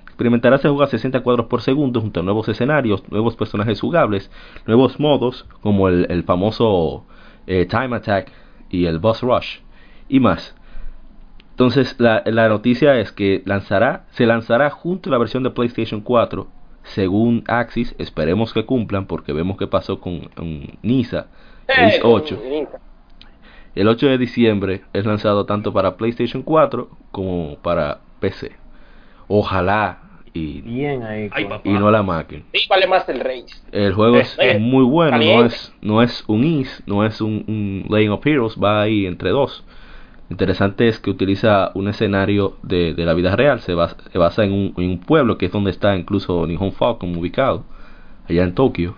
experimentará 0.04 0.58
se 0.58 0.68
juega 0.68 0.84
a 0.84 0.88
60 0.88 1.18
cuadros 1.22 1.46
por 1.46 1.62
segundo 1.62 2.00
junto 2.00 2.20
a 2.20 2.22
nuevos 2.22 2.48
escenarios, 2.48 3.02
nuevos 3.10 3.34
personajes 3.34 3.80
jugables, 3.80 4.30
nuevos 4.68 5.00
modos 5.00 5.44
como 5.60 5.88
el, 5.88 6.22
famoso 6.22 7.06
eh, 7.48 7.66
Time 7.66 7.96
Attack 7.96 8.30
y 8.70 8.84
el 8.84 9.00
Boss 9.00 9.20
Rush 9.22 9.58
y 10.08 10.20
más. 10.20 10.54
Entonces 11.50 11.96
la, 11.98 12.22
la 12.24 12.48
noticia 12.48 13.00
es 13.00 13.10
que 13.10 13.42
lanzará, 13.46 14.04
se 14.10 14.26
lanzará 14.26 14.70
junto 14.70 15.10
a 15.10 15.12
la 15.12 15.18
versión 15.18 15.42
de 15.42 15.50
PlayStation 15.50 16.02
4 16.02 16.57
según 16.94 17.44
Axis, 17.48 17.94
esperemos 17.98 18.52
que 18.52 18.64
cumplan 18.64 19.06
porque 19.06 19.32
vemos 19.32 19.56
que 19.56 19.66
pasó 19.66 20.00
con, 20.00 20.20
con 20.34 20.62
Nisa, 20.82 21.26
Eh, 21.68 22.00
8. 22.02 22.42
El 23.74 23.88
8 23.88 24.06
de 24.08 24.18
diciembre 24.18 24.82
es 24.92 25.04
lanzado 25.06 25.44
tanto 25.46 25.72
para 25.72 25.96
PlayStation 25.96 26.42
4 26.42 26.88
como 27.12 27.56
para 27.62 28.00
PC. 28.20 28.52
Ojalá 29.28 30.00
y, 30.34 30.60
Bien 30.62 31.02
ahí. 31.02 31.28
Ay, 31.32 31.48
y 31.64 31.72
no 31.72 31.90
la 31.90 32.02
maquen. 32.02 32.44
Sí, 32.52 32.66
vale 32.68 32.86
más 32.86 33.06
del 33.06 33.20
Race. 33.20 33.54
El 33.72 33.92
juego 33.92 34.16
es 34.16 34.36
Eh, 34.40 34.58
muy 34.58 34.84
bueno, 34.84 35.16
no 35.18 35.44
es, 35.44 35.74
no 35.80 36.02
es 36.02 36.24
un 36.26 36.44
Is, 36.44 36.82
no 36.86 37.04
es 37.04 37.20
un, 37.20 37.44
un 37.46 37.86
Legend 37.88 38.12
of 38.14 38.26
Heroes, 38.26 38.56
va 38.62 38.82
ahí 38.82 39.06
entre 39.06 39.30
dos. 39.30 39.64
Interesante 40.30 40.88
es 40.88 40.98
que 40.98 41.10
utiliza 41.10 41.70
un 41.74 41.88
escenario 41.88 42.56
de, 42.62 42.92
de 42.94 43.04
la 43.06 43.14
vida 43.14 43.34
real, 43.34 43.60
se 43.60 43.72
basa, 43.74 43.96
se 44.12 44.18
basa 44.18 44.44
en, 44.44 44.52
un, 44.52 44.74
en 44.76 44.90
un 44.90 44.98
pueblo 45.00 45.38
que 45.38 45.46
es 45.46 45.52
donde 45.52 45.70
está 45.70 45.96
incluso 45.96 46.46
Nihon 46.46 46.72
Falcon 46.72 47.16
ubicado, 47.16 47.64
allá 48.28 48.42
en 48.44 48.54
Tokio. 48.54 48.94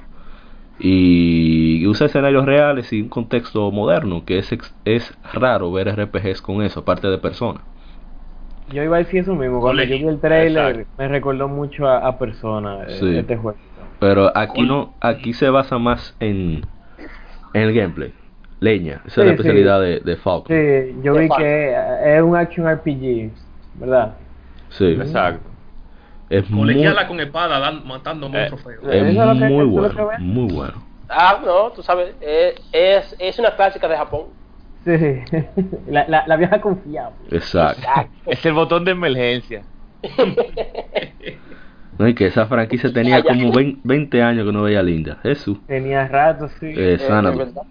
Y 0.83 1.87
usa 1.87 2.07
escenarios 2.07 2.47
reales 2.47 2.93
y 2.93 3.03
un 3.03 3.09
contexto 3.11 3.71
moderno, 3.71 4.25
que 4.25 4.39
es, 4.39 4.51
ex- 4.51 4.75
es 4.85 5.15
raro 5.35 5.71
ver 5.73 5.89
RPGs 5.89 6.41
con 6.41 6.63
eso, 6.63 6.81
aparte 6.81 7.09
de 7.09 7.19
persona. 7.19 7.61
Yo 8.73 8.83
iba 8.83 8.97
a 8.97 9.01
decir 9.01 9.21
eso 9.21 9.35
mismo. 9.35 9.61
Cuando 9.61 9.83
yo 9.83 9.89
Colegio. 9.89 10.09
vi 10.09 10.15
el 10.15 10.21
trailer, 10.21 10.67
Exacto. 10.71 10.91
me 10.97 11.09
recordó 11.09 11.49
mucho 11.49 11.87
a, 11.87 11.99
a 11.99 12.19
Persona 12.19 12.85
eh, 12.89 12.97
Sí. 12.99 13.17
este 13.17 13.37
juego. 13.37 13.59
Pero 13.99 14.33
aquí 14.37 14.63
no, 14.63 14.95
aquí 15.01 15.33
se 15.35 15.51
basa 15.51 15.79
más 15.79 16.17
en, 16.21 16.63
en 17.53 17.63
el 17.63 17.75
gameplay. 17.75 18.15
Leña, 18.61 19.01
esa 19.07 19.09
es 19.09 19.17
la 19.17 19.25
sí. 19.25 19.31
especialidad 19.31 19.81
de, 19.81 20.01
de 20.01 20.17
Falcon. 20.17 20.47
Sí, 20.49 20.97
yo 21.03 21.15
De 21.15 21.21
vi 21.21 21.29
que 21.39 21.77
es 22.17 22.23
un 22.23 22.37
action 22.37 22.67
RPG, 22.69 23.31
¿verdad? 23.75 24.15
Sí. 24.69 24.85
Exacto. 24.93 25.49
Es 26.29 26.49
muy, 26.49 26.75
con 27.09 27.19
espada 27.21 27.59
dan- 27.59 27.87
matando 27.87 28.27
Eh, 28.29 28.31
monstruos 28.31 28.63
feos. 28.63 28.85
es 28.85 29.03
Eso 29.03 29.09
es 29.09 29.15
lo 29.27 29.33
que- 29.47 29.53
muy 29.53 29.65
bueno, 29.65 30.11
muy 30.21 30.53
bueno. 30.55 30.75
Ah, 31.09 31.41
no, 31.45 31.71
tú 31.73 31.83
sabes, 31.83 32.15
eh, 32.21 32.55
es, 32.71 33.17
es 33.19 33.39
una 33.39 33.57
clásica 33.57 33.89
de 33.89 33.97
Japón. 33.97 34.27
Sí, 34.85 34.91
la, 35.89 36.07
la, 36.07 36.25
la 36.27 36.37
vieja 36.37 36.61
confiable. 36.61 37.17
Exacto. 37.33 37.83
Es 38.27 38.45
el 38.47 38.53
botón 38.53 38.85
de 38.85 38.93
emergencia. 38.93 39.63
No, 41.99 42.09
y 42.09 42.15
que 42.15 42.27
esa 42.29 42.47
franquicia 42.47 42.91
tenía 42.91 43.23
como 43.23 43.53
20, 43.53 43.81
20 43.85 44.23
años 44.23 44.47
que 44.47 44.53
no 44.53 44.63
veía 44.63 44.83
linda. 44.83 45.19
Jesús. 45.23 45.59
Tenía 45.67 46.09
rato, 46.09 46.49
sí. 46.59 46.65
Eh, 46.75 46.95
Eh, 46.95 47.09
verdad. 47.11 47.63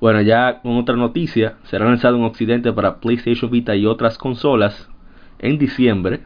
Bueno, 0.00 0.20
ya 0.20 0.60
con 0.60 0.76
otra 0.76 0.94
noticia, 0.94 1.56
será 1.64 1.84
lanzado 1.86 2.16
en 2.16 2.22
Occidente 2.22 2.72
para 2.72 3.00
PlayStation 3.00 3.50
Vita 3.50 3.74
y 3.74 3.84
otras 3.84 4.16
consolas 4.16 4.88
en 5.40 5.58
diciembre. 5.58 6.20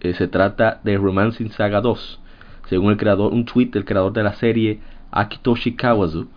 Eh, 0.00 0.14
se 0.14 0.26
trata 0.26 0.80
de 0.82 0.96
Romancing 0.96 1.50
Saga 1.50 1.80
2, 1.80 2.20
según 2.68 2.90
el 2.90 2.96
creador, 2.96 3.32
un 3.32 3.44
tweet 3.44 3.66
del 3.66 3.84
creador 3.84 4.12
de 4.12 4.24
la 4.24 4.32
serie 4.32 4.80
Akitoshi 5.12 5.76
Kawazu. 5.76 6.28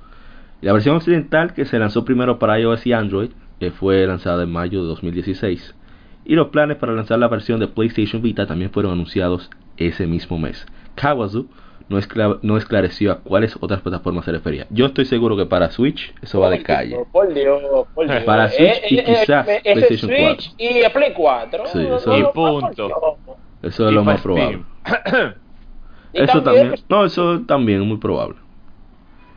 La 0.62 0.74
versión 0.74 0.96
occidental 0.96 1.54
que 1.54 1.66
se 1.66 1.80
lanzó 1.80 2.06
primero 2.06 2.38
para 2.38 2.60
iOS 2.60 2.86
y 2.86 2.94
Android, 2.94 3.32
fue 3.72 4.06
lanzada 4.08 4.44
en 4.44 4.52
mayo 4.52 4.82
de 4.82 4.88
2016. 4.90 5.76
Y 6.24 6.36
los 6.36 6.48
planes 6.50 6.78
para 6.78 6.94
lanzar 6.94 7.20
la 7.20 7.28
versión 7.28 7.60
de 7.60 7.68
PlayStation 7.68 8.22
Vita 8.22 8.46
también 8.46 8.72
fueron 8.72 8.94
anunciados 8.94 9.50
ese 9.78 10.08
mismo 10.08 10.38
mes. 10.38 10.66
Kawazu 10.96 11.48
no, 11.89 11.98
escla- 11.98 12.39
no 12.43 12.58
esclareció 12.58 13.12
a 13.12 13.19
cuáles 13.22 13.58
otras 13.60 13.81
plataformas 13.81 14.25
se 14.25 14.31
refería. 14.31 14.67
Yo 14.69 14.86
estoy 14.88 15.05
seguro 15.05 15.36
que 15.36 15.46
para 15.46 15.72
Switch 15.72 16.13
eso 16.22 16.39
va 16.39 16.50
de 16.50 16.62
calle. 16.63 17.05
Por 17.12 17.34
Dios, 17.34 17.88
por 17.93 18.08
Dios. 18.08 18.24
Para 18.24 18.50
Switch 18.50 18.81
y 18.89 18.98
Eh, 19.00 19.00
eh, 19.00 19.03
quizás 19.05 19.48
eh, 19.48 19.62
ese 19.63 19.74
PlayStation 19.74 20.12
Switch 20.12 20.53
y 20.58 20.67
el 20.79 20.91
Play 20.91 21.13
4. 21.13 21.65
Sí, 21.67 21.77
No, 21.79 21.98
eso- 21.98 22.10
no, 22.12 22.17
Y 22.17 22.22
no, 22.22 22.31
punto. 22.34 23.17
Eso 23.62 23.86
es 23.88 23.91
Y 23.91 23.96
lo 23.96 24.03
más 24.03 24.22
probable. 24.22 24.63
Y 26.13 26.22
Eso 26.24 26.41
también. 26.41 26.75
No, 26.89 27.05
eso 27.05 27.41
también 27.48 27.81
es 27.81 27.88
muy 27.88 27.98
probable. 27.98 28.38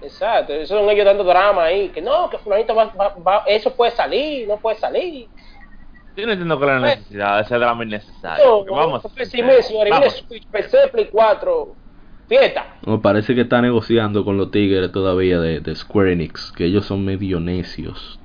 Exacto, 0.01 0.53
eso 0.53 0.79
son 0.79 0.89
ellos 0.91 1.05
dando 1.05 1.23
drama 1.23 1.65
ahí, 1.65 1.91
que 1.91 2.01
no, 2.03 2.29
que 2.29 2.39
fulanito 2.39 2.75
va, 2.75 2.87
va- 2.99 3.15
va- 3.25 3.43
eso 3.47 3.71
puede 3.75 3.93
salir, 3.93 4.49
no 4.49 4.57
puede 4.57 4.77
salir. 4.77 5.29
Yo 6.17 6.27
no 6.27 6.33
entiendo 6.33 6.59
cuál 6.59 6.71
es 6.77 6.81
la 6.83 6.87
necesidad 6.89 7.37
de 7.37 7.43
ese 7.43 7.55
drama 7.57 7.85
innecesario. 7.85 8.65
No, 8.67 8.75
vamos. 8.75 9.05
no, 9.05 9.25
sí, 9.25 9.43
mire, 9.43 9.63
señores, 9.63 9.93
mire 9.93 10.01
vamos. 10.01 10.25
Switch, 10.27 10.47
PC, 10.49 10.89
Play 10.89 11.09
4, 11.13 11.77
fiesta. 12.29 12.67
Me 12.87 12.99
parece 12.99 13.35
que 13.35 13.43
está 13.43 13.61
negociando 13.63 14.25
con 14.25 14.37
los 14.37 14.51
tigres 14.51 14.91
todavía 14.93 15.39
de, 15.41 15.61
de 15.61 15.75
Square 15.75 16.13
Enix, 16.13 16.53
que 16.53 16.65
ellos 16.65 16.85
son 16.87 17.05
medio 17.05 17.41
necios. 17.41 18.19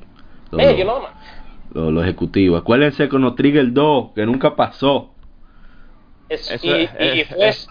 Los, 0.51 0.62
Eh, 0.62 0.75
yo 0.77 0.86
no, 0.86 1.00
man. 1.01 1.12
los- 1.74 1.94
los 1.94 2.04
ejecutivos. 2.04 2.62
Acuérdense 2.62 3.10
con 3.10 3.22
los 3.22 3.36
Trigger 3.36 3.72
2, 3.74 4.13
que 4.13 4.25
nunca 4.25 4.56
pasó. 4.56 5.13
Es- 6.30 6.51
Eso 6.51 6.68
y, 6.68 6.84
es- 6.84 6.92
y 7.00 7.20
es- 7.22 7.27
fue, 7.30 7.48
es- 7.48 7.68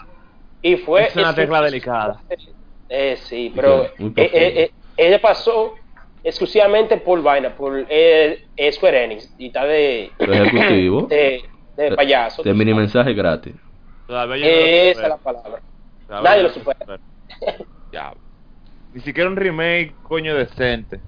y 0.61 0.75
fue 0.77 1.03
es 1.07 1.15
una 1.15 1.29
es- 1.29 1.35
tecla 1.35 1.61
delicada. 1.61 2.23
Eh, 2.89 3.17
sí, 3.17 3.51
pero 3.55 3.83
eh, 3.83 3.91
eh, 4.15 4.29
eh, 4.33 4.71
ella 4.95 5.19
pasó 5.21 5.73
exclusivamente 6.23 6.97
por 6.97 7.21
vaina, 7.21 7.55
por 7.55 7.85
eh, 7.89 8.39
Square 8.71 9.03
Enix, 9.03 9.33
y 9.37 9.47
está 9.47 9.65
de, 9.65 10.11
Los 10.19 10.35
ejecutivos. 10.37 11.09
de, 11.09 11.43
de 11.75 11.91
payaso. 11.91 12.43
De 12.43 12.53
mini 12.53 12.73
mensaje 12.73 13.13
gratis. 13.13 13.55
Todavía 14.07 14.37
yo 14.37 14.45
no 14.45 14.51
lo 14.51 14.65
Esa 14.65 15.03
es 15.03 15.09
la 15.09 15.17
palabra. 15.17 15.61
Nadie 16.09 16.43
lo 16.43 16.49
supera. 16.49 16.77
Ya. 17.91 18.13
Ni 18.93 19.01
siquiera 19.01 19.29
un 19.29 19.35
remake, 19.35 19.93
coño, 20.03 20.35
decente. 20.35 20.99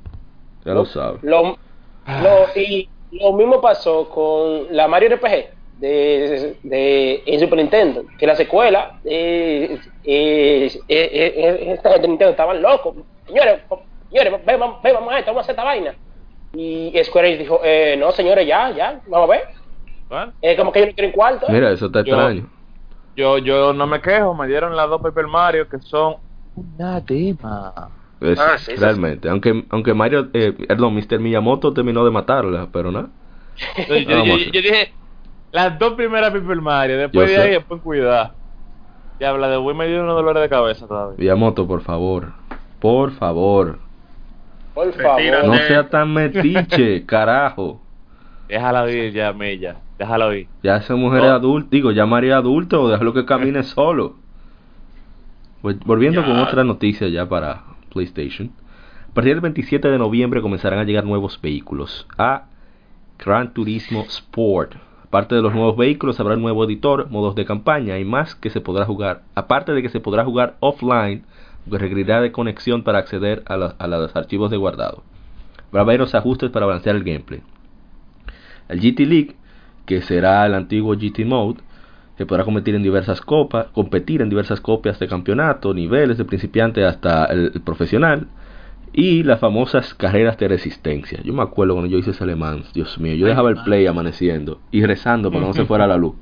Ya 0.66 0.74
lo 0.74 0.86
sabes. 0.86 1.22
Lo, 1.24 1.58
lo- 2.08 2.48
y 2.56 2.88
lo 3.12 3.34
mismo 3.34 3.60
pasó 3.62 4.10
con 4.10 4.68
la 4.76 4.88
Mario 4.88 5.16
RPG 5.16 5.50
de, 5.80 6.58
de 6.64 7.24
en 7.26 7.40
Super 7.40 7.58
Nintendo, 7.58 8.04
que 8.18 8.28
la 8.28 8.36
secuela, 8.36 9.00
eh, 9.06 9.78
eh, 10.04 10.72
eh, 10.88 11.10
eh, 11.36 11.72
esta 11.74 11.90
gente 11.92 12.02
de 12.04 12.08
Nintendo 12.10 12.32
estaban 12.32 12.62
locos. 12.62 12.96
Señores, 13.28 13.62
señores, 14.10 14.46
ven, 14.46 14.60
vamos, 14.60 14.82
ven, 14.84 14.94
vamos 14.94 15.14
a 15.14 15.20
esto, 15.20 15.32
vamos 15.32 15.42
a 15.42 15.44
hacer 15.44 15.54
esta 15.54 15.64
vaina. 15.64 15.96
Y 16.54 16.94
Square 17.04 17.28
Enix 17.28 17.40
dijo, 17.40 17.62
eh, 17.64 17.96
no 17.98 18.12
señores, 18.12 18.46
ya, 18.48 18.72
ya, 18.72 19.02
vamos 19.08 19.30
a 19.30 19.32
ver. 19.32 19.44
Bueno, 20.10 20.34
Es 20.42 20.58
como 20.58 20.72
que 20.72 20.80
ellos 20.80 20.90
no 20.92 20.96
quieren 20.96 21.12
cuarto. 21.14 21.46
Mira, 21.50 21.72
eso 21.72 21.86
está 21.88 22.04
Yo- 22.04 22.16
extraño. 22.16 22.50
Yo, 23.20 23.38
yo 23.38 23.74
no 23.74 23.86
me 23.86 24.02
quejo, 24.02 24.34
me 24.34 24.48
dieron 24.48 24.76
las 24.76 24.90
dos 24.90 25.02
Paper 25.02 25.28
Mario 25.28 25.68
que 25.68 25.80
son 25.80 26.16
una 26.56 27.00
dema. 27.02 27.74
Es- 28.22 28.40
Ah, 28.40 28.58
sí, 28.58 28.76
realmente. 28.76 29.30
Aunque, 29.30 29.66
aunque 29.70 29.94
Mario, 29.94 30.30
eh, 30.34 30.54
perdón, 30.68 30.96
Mr. 30.96 31.20
Miyamoto 31.20 31.74
terminó 31.74 32.04
de 32.06 32.12
matarla, 32.12 32.68
pero 32.72 32.92
no. 32.92 33.10
Yo, 33.88 33.96
yo- 33.96 34.26
yo- 34.26 34.62
dije, 34.62 34.94
las 35.52 35.78
dos 35.78 35.94
primeras 35.94 36.32
Paper 36.32 36.62
Mario, 36.62 36.98
después 36.98 37.28
Yo 37.30 37.36
de 37.36 37.42
sé. 37.42 37.48
ahí, 37.48 37.52
después 37.56 37.82
cuidado. 37.82 38.34
Ya, 39.20 39.34
la 39.34 39.50
de 39.50 39.58
Wii 39.58 39.76
me 39.76 39.88
dio 39.88 40.02
unos 40.02 40.16
dolores 40.16 40.42
de 40.42 40.50
cabeza 40.50 40.88
todavía. 40.88 41.18
Miyamoto, 41.18 41.68
por 41.68 41.82
favor. 41.82 42.32
Por 42.80 43.12
favor. 43.12 43.80
Por 44.74 44.94
favor. 44.94 45.18
Retírate. 45.20 45.48
No 45.48 45.56
sea 45.56 45.90
tan 45.90 46.14
metiche, 46.14 47.06
carajo. 47.06 47.82
Déjala 48.48 48.90
ir 48.90 49.12
ya, 49.14 49.34
Mella. 49.34 49.76
Déjala 50.00 50.36
ir. 50.36 50.48
Ya 50.64 50.78
esa 50.78 50.96
mujer 50.96 51.26
es 51.26 51.30
adulta, 51.30 51.68
digo, 51.72 51.92
ya 51.92 52.06
María 52.06 52.38
adulto, 52.38 52.88
déjalo 52.90 53.14
que 53.14 53.26
camine 53.26 53.64
solo. 53.64 54.16
Pues, 55.62 55.78
Volviendo 55.82 56.22
Ya. 56.22 56.28
con 56.28 56.40
otra 56.40 56.64
noticia 56.64 57.08
ya 57.10 57.28
para 57.28 57.64
PlayStation. 57.92 58.52
A 59.10 59.14
partir 59.14 59.34
del 59.34 59.42
27 59.42 59.90
de 59.90 59.98
noviembre 59.98 60.42
comenzarán 60.42 60.80
a 60.80 60.84
llegar 60.84 61.04
nuevos 61.04 61.40
vehículos 61.42 62.08
a 62.18 62.46
Gran 63.24 63.54
Turismo 63.54 64.02
Sport. 64.04 64.76
Aparte 65.04 65.36
de 65.36 65.42
los 65.42 65.54
nuevos 65.54 65.76
vehículos, 65.76 66.20
habrá 66.20 66.36
un 66.36 66.42
nuevo 66.44 66.64
editor, 66.64 67.10
modos 67.10 67.34
de 67.36 67.44
campaña 67.44 67.98
y 67.98 68.06
más 68.06 68.36
que 68.36 68.52
se 68.52 68.62
podrá 68.62 68.86
jugar. 68.86 69.24
Aparte 69.36 69.74
de 69.74 69.82
que 69.82 69.90
se 69.90 70.00
podrá 70.00 70.24
jugar 70.24 70.56
offline, 70.60 71.24
que 71.70 71.78
requerirá 71.78 72.22
de 72.22 72.32
conexión 72.32 72.84
para 72.84 73.00
acceder 73.00 73.44
a, 73.48 73.58
la- 73.58 73.76
a 73.80 73.88
los 73.88 74.16
archivos 74.16 74.52
de 74.52 74.58
guardado. 74.58 75.04
Habrá 75.72 75.84
varios 75.84 76.14
ajustes 76.16 76.52
para 76.52 76.68
balancear 76.68 76.96
el 76.96 77.04
gameplay. 77.04 77.42
El 78.70 78.80
GT 78.80 79.00
League, 79.08 79.36
que 79.90 80.02
será 80.04 80.46
el 80.46 80.54
antiguo 80.54 80.94
GT 80.96 81.26
Mode, 81.26 81.62
se 82.18 82.26
podrá 82.28 82.44
competir 82.46 82.76
en 82.76 82.84
diversas 82.84 83.22
copas, 83.22 83.68
competir 83.74 84.22
en 84.22 84.30
diversas 84.30 84.62
copias 84.62 85.00
de 85.00 85.08
campeonato, 85.08 85.74
niveles 85.74 86.18
de 86.20 86.26
principiante 86.26 86.86
hasta 86.86 87.26
el, 87.26 87.52
el 87.56 87.62
profesional. 87.62 88.28
Y 88.94 89.24
las 89.24 89.40
famosas 89.40 89.94
carreras 89.96 90.38
de 90.38 90.48
resistencia. 90.48 91.20
Yo 91.24 91.34
me 91.34 91.44
acuerdo 91.44 91.74
cuando 91.76 91.92
yo 91.92 91.98
hice 92.00 92.12
ese 92.12 92.26
Le 92.26 92.36
Mans, 92.36 92.74
Dios 92.74 93.00
mío, 93.00 93.16
yo 93.16 93.28
dejaba 93.28 93.50
el 93.50 93.58
play 93.64 93.88
amaneciendo 93.88 94.60
y 94.72 94.86
rezando 94.86 95.32
para 95.32 95.42
que 95.42 95.48
no 95.48 95.54
se 95.54 95.66
fuera 95.66 95.88
la 95.88 95.98
luz. 95.98 96.16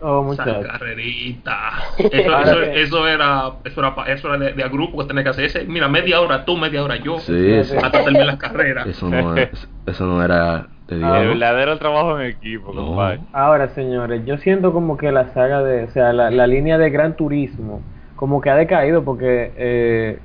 Oh, 0.00 0.20
Esa 0.32 0.44
muchachos. 0.44 0.66
carrerita. 0.66 1.70
Eso, 1.98 2.38
eso, 2.38 2.60
eso 2.62 3.08
era, 3.08 3.52
eso 3.64 3.80
era, 3.80 3.94
pa- 3.94 4.06
eso 4.12 4.28
era 4.28 4.38
de, 4.38 4.52
de 4.52 4.62
a 4.62 4.68
grupo 4.68 4.98
que 4.98 5.06
tenía 5.06 5.24
que 5.24 5.30
hacer. 5.30 5.44
Ese, 5.46 5.64
mira, 5.64 5.88
media 5.88 6.20
hora 6.20 6.44
tú, 6.44 6.56
media 6.56 6.84
hora 6.84 6.96
yo. 6.96 7.18
Sí, 7.18 7.64
sí. 7.64 7.76
Hasta 7.76 8.02
terminar 8.04 8.26
las 8.26 8.36
carreras. 8.36 8.86
Eso 8.86 9.08
no, 9.08 9.36
es- 9.36 9.68
eso 9.86 10.04
no 10.06 10.22
era 10.22 10.68
de 10.88 10.96
Diego. 10.98 11.12
verdadero 11.12 11.78
trabajo 11.78 12.18
en 12.20 12.26
equipo, 12.26 12.72
No. 12.72 12.86
compadre. 12.86 13.20
Ahora, 13.32 13.68
señores, 13.70 14.24
yo 14.24 14.36
siento 14.38 14.72
como 14.72 14.96
que 14.96 15.10
la 15.12 15.28
saga 15.32 15.62
de, 15.62 15.84
o 15.84 15.90
sea, 15.90 16.12
la, 16.12 16.30
la 16.30 16.46
línea 16.46 16.78
de 16.78 16.90
Gran 16.90 17.16
Turismo, 17.16 17.80
como 18.14 18.40
que 18.40 18.50
ha 18.50 18.56
decaído 18.56 19.02
porque, 19.04 19.52
eh, 19.56 20.18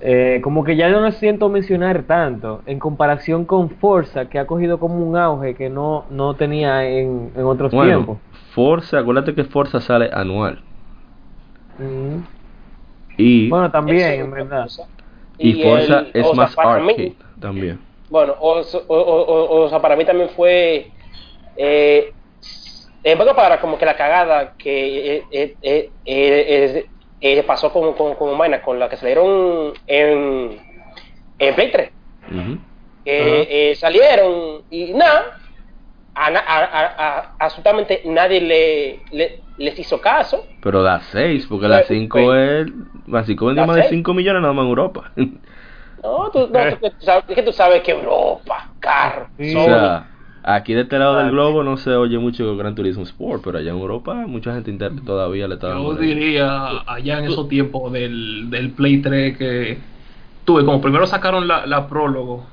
eh, 0.00 0.40
como 0.42 0.64
que 0.64 0.76
ya 0.76 0.88
no 0.88 1.10
siento 1.12 1.50
mencionar 1.50 2.04
tanto 2.04 2.62
en 2.64 2.78
comparación 2.78 3.44
con 3.44 3.68
Forza, 3.68 4.24
que 4.30 4.38
ha 4.38 4.46
cogido 4.46 4.78
como 4.80 4.96
un 5.06 5.14
auge 5.16 5.54
que 5.54 5.68
no, 5.68 6.06
no 6.10 6.34
tenía 6.34 6.84
en, 6.88 7.30
en 7.36 7.44
otros 7.44 7.70
Bueno, 7.72 7.92
tiempos. 7.96 8.18
Forza, 8.54 8.98
acuérdate 9.00 9.34
que 9.34 9.44
Forza 9.44 9.78
sale 9.80 10.08
anual. 10.12 10.60
Mm. 11.78 12.22
Y, 13.18 13.48
Bueno, 13.50 13.70
también, 13.70 14.20
en 14.20 14.30
verdad. 14.30 14.66
y 15.36 15.62
Forza 15.62 15.98
el- 16.00 16.10
es 16.14 16.34
más 16.34 16.56
mí- 16.56 16.62
arcade 16.64 17.16
también. 17.38 17.78
Bueno, 18.10 18.36
o, 18.40 18.58
o, 18.60 18.62
o, 18.88 19.22
o- 19.22 19.64
o 19.64 19.68
sea, 19.70 19.80
para 19.80 19.96
mí 19.96 20.04
también 20.04 20.28
fue. 20.30 20.92
Eh, 21.56 22.12
en 23.02 23.16
pocas 23.16 23.34
palabras, 23.34 23.60
como 23.60 23.78
que 23.78 23.86
la 23.86 23.96
cagada 23.96 24.54
que 24.58 25.16
eh, 25.16 25.24
eh, 25.30 25.56
eh, 25.62 25.92
eh, 26.04 26.86
eh, 27.20 27.42
pasó 27.44 27.72
con, 27.72 27.94
con, 27.94 28.14
con 28.16 28.36
Minecraft, 28.36 28.64
con 28.64 28.78
la 28.78 28.88
que 28.88 28.96
salieron 28.96 29.72
en, 29.86 30.60
en 31.38 31.54
Play 31.54 31.70
3. 31.72 31.92
Ujú. 32.30 32.58
que 33.04 33.70
eh, 33.70 33.74
salieron 33.76 34.62
y 34.70 34.92
nada, 34.92 35.24
a, 36.14 36.26
a- 36.26 36.64
a- 36.64 36.94
a- 37.18 37.34
absolutamente 37.38 38.02
nadie 38.04 38.40
le, 38.40 39.02
le- 39.10 39.40
les 39.56 39.78
hizo 39.78 40.00
caso. 40.00 40.46
Pero 40.60 40.82
las 40.82 41.04
6, 41.06 41.46
porque 41.48 41.68
las 41.68 41.86
Pues, 41.86 41.98
5 41.98 42.18
pues, 42.18 42.66
es. 42.66 42.72
Las 43.06 43.26
5 43.26 43.46
vendió 43.46 43.62
¿las 43.62 43.68
más 43.68 43.76
de 43.76 43.82
seis? 43.82 43.94
5 43.94 44.12
millones 44.14 44.42
nada 44.42 44.52
más 44.52 44.64
en 44.64 44.68
Europa. 44.68 45.12
No, 46.02 46.30
tú, 46.32 46.48
no, 46.52 46.76
tú- 46.76 46.90
tú 46.90 47.04
sabes, 47.04 47.24
es 47.28 47.34
que 47.34 47.42
tú 47.42 47.52
sabes 47.52 47.82
que 47.82 47.90
Europa, 47.92 48.70
carro, 48.80 49.28
Sí. 49.38 49.54
o 49.54 49.64
sea, 49.64 50.06
aquí 50.42 50.72
de 50.74 50.82
este 50.82 50.98
lado 50.98 51.14
del 51.16 51.24
Vale. 51.26 51.32
globo 51.32 51.62
no 51.62 51.76
se 51.76 51.90
oye 51.94 52.18
mucho 52.18 52.56
Gran 52.56 52.74
Turismo 52.74 53.02
Sport, 53.02 53.42
pero 53.44 53.58
allá 53.58 53.70
en 53.70 53.78
Europa 53.78 54.14
mucha 54.26 54.54
gente 54.54 54.70
inter- 54.70 55.04
todavía 55.04 55.46
le 55.46 55.54
está 55.56 55.74
Yo 55.74 55.94
diría 55.94 56.68
allá 56.86 57.18
en 57.18 57.24
esos 57.26 57.48
tiempos 57.48 57.92
del, 57.92 58.48
del 58.48 58.70
Play 58.70 59.02
3 59.02 59.36
que 59.36 59.78
tuve, 60.44 60.64
como 60.64 60.80
primero 60.80 61.06
sacaron 61.06 61.46
la, 61.46 61.66
la 61.66 61.86
prólogo, 61.86 62.46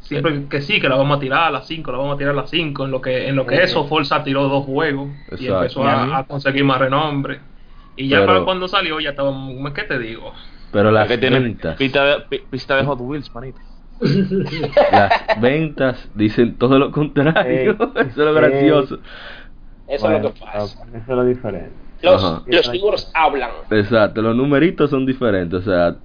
siempre 0.00 0.46
que 0.48 0.60
sí, 0.62 0.80
que 0.80 0.88
la 0.88 0.96
vamos 0.96 1.16
a 1.16 1.20
tirar 1.20 1.48
a 1.48 1.50
las 1.50 1.66
5, 1.66 1.90
la 1.90 1.98
vamos 1.98 2.14
a 2.14 2.18
tirar 2.18 2.32
a 2.34 2.36
las 2.36 2.50
5, 2.50 2.84
en 2.84 2.90
lo 2.92 3.00
que, 3.00 3.26
en 3.28 3.34
lo 3.34 3.44
que 3.46 3.62
eso, 3.62 3.84
Forza 3.86 4.22
tiró 4.22 4.48
dos 4.48 4.64
juegos 4.66 5.08
y 5.32 5.46
Exacto. 5.46 5.56
empezó 5.56 5.84
Y 5.84 5.88
a 5.88 5.96
mí- 6.04 6.12
a, 6.12 6.18
a 6.18 6.24
conseguir 6.24 6.62
más 6.64 6.78
renombre. 6.78 7.40
Y 7.96 8.08
ya 8.08 8.18
Pero- 8.20 8.26
para 8.32 8.44
cuando 8.44 8.68
salió 8.68 9.00
ya 9.00 9.10
estaba, 9.10 9.32
¿qué 9.74 9.82
te 9.82 9.98
digo? 9.98 10.32
Pero 10.74 10.90
las 10.90 11.08
que 11.08 11.16
ventas, 11.16 11.76
pista 11.76 12.04
de, 12.04 12.20
pi- 12.28 12.42
pista 12.50 12.76
de 12.76 12.84
Hot 12.84 13.00
Wheels, 13.00 13.34
manito. 13.34 13.58
las 14.92 15.40
ventas 15.40 16.10
dicen 16.14 16.56
todo 16.56 16.78
lo 16.78 16.90
contrario. 16.90 17.42
Ey, 17.50 17.68
Eso 17.96 18.06
es 18.06 18.16
lo 18.16 18.28
ey. 18.28 18.34
gracioso. 18.34 18.98
eso 19.86 20.04
Bueno, 20.08 20.16
es 20.18 20.22
lo 20.24 20.34
que 20.34 20.40
pasa. 20.40 20.84
Eso 20.88 20.98
es 20.98 21.08
lo 21.08 21.24
diferente. 21.24 21.72
Los, 22.02 22.42
los 22.46 22.72
números 22.74 23.10
hablan. 23.14 23.50
Exacto, 23.70 24.20
los 24.20 24.36
numeritos 24.36 24.90
son 24.90 25.06
diferentes. 25.06 25.60
O 25.60 25.62
sea, 25.62 25.96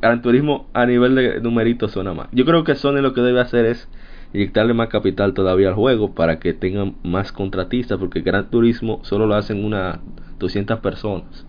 Gran 0.00 0.20
Turismo 0.20 0.66
a 0.74 0.84
nivel 0.86 1.14
de 1.14 1.40
numeritos 1.40 1.92
suena 1.92 2.12
más. 2.12 2.28
Yo 2.32 2.44
creo 2.44 2.64
que 2.64 2.74
Sony 2.74 3.00
lo 3.00 3.14
que 3.14 3.20
debe 3.20 3.40
hacer 3.40 3.64
es 3.66 3.88
inyectarle 4.32 4.74
más 4.74 4.88
capital 4.88 5.32
todavía 5.32 5.68
al 5.68 5.74
juego 5.74 6.12
para 6.14 6.40
que 6.40 6.54
tengan 6.54 6.96
más 7.04 7.30
contratistas, 7.30 7.98
porque 7.98 8.20
Gran 8.22 8.50
Turismo 8.50 8.98
solo 9.04 9.26
lo 9.26 9.36
hacen 9.36 9.64
unas 9.64 10.00
200 10.40 10.80
personas. 10.80 11.46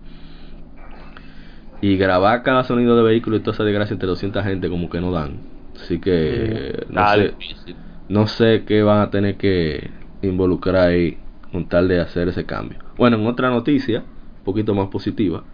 Y 1.80 1.96
grabar 1.96 2.42
cada 2.42 2.64
sonido 2.64 2.96
de 2.96 3.02
vehículo 3.02 3.36
y 3.36 3.40
toda 3.40 3.54
esa 3.54 3.64
desgracia 3.64 3.94
entre 3.94 4.08
200 4.08 4.42
gente 4.44 4.68
como 4.68 4.88
que 4.88 5.00
no 5.00 5.12
dan. 5.12 5.40
Así 5.74 6.00
que 6.00 6.86
no, 6.88 7.08
sé, 7.08 7.34
difícil. 7.38 7.76
no 8.08 8.26
sé 8.26 8.64
qué 8.66 8.82
van 8.82 9.00
a 9.00 9.10
tener 9.10 9.36
que 9.36 9.90
involucrar 10.22 10.88
ahí 10.88 11.18
con 11.52 11.68
tal 11.68 11.88
de 11.88 12.00
hacer 12.00 12.28
ese 12.28 12.46
cambio. 12.46 12.78
Bueno, 12.96 13.18
en 13.18 13.26
otra 13.26 13.50
noticia, 13.50 14.00
un 14.00 14.44
poquito 14.44 14.74
más 14.74 14.88
positiva, 14.88 15.44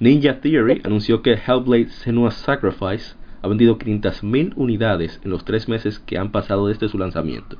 Ninja 0.00 0.40
Theory 0.40 0.82
anunció 0.84 1.22
que 1.22 1.34
Hellblade 1.34 1.88
Senua's 1.88 2.34
Sacrifice 2.34 3.14
ha 3.42 3.48
vendido 3.48 3.78
500.000 3.78 4.52
unidades 4.56 5.20
en 5.24 5.30
los 5.30 5.44
tres 5.44 5.68
meses 5.68 5.98
que 6.00 6.18
han 6.18 6.32
pasado 6.32 6.66
desde 6.68 6.88
su 6.88 6.98
lanzamiento. 6.98 7.56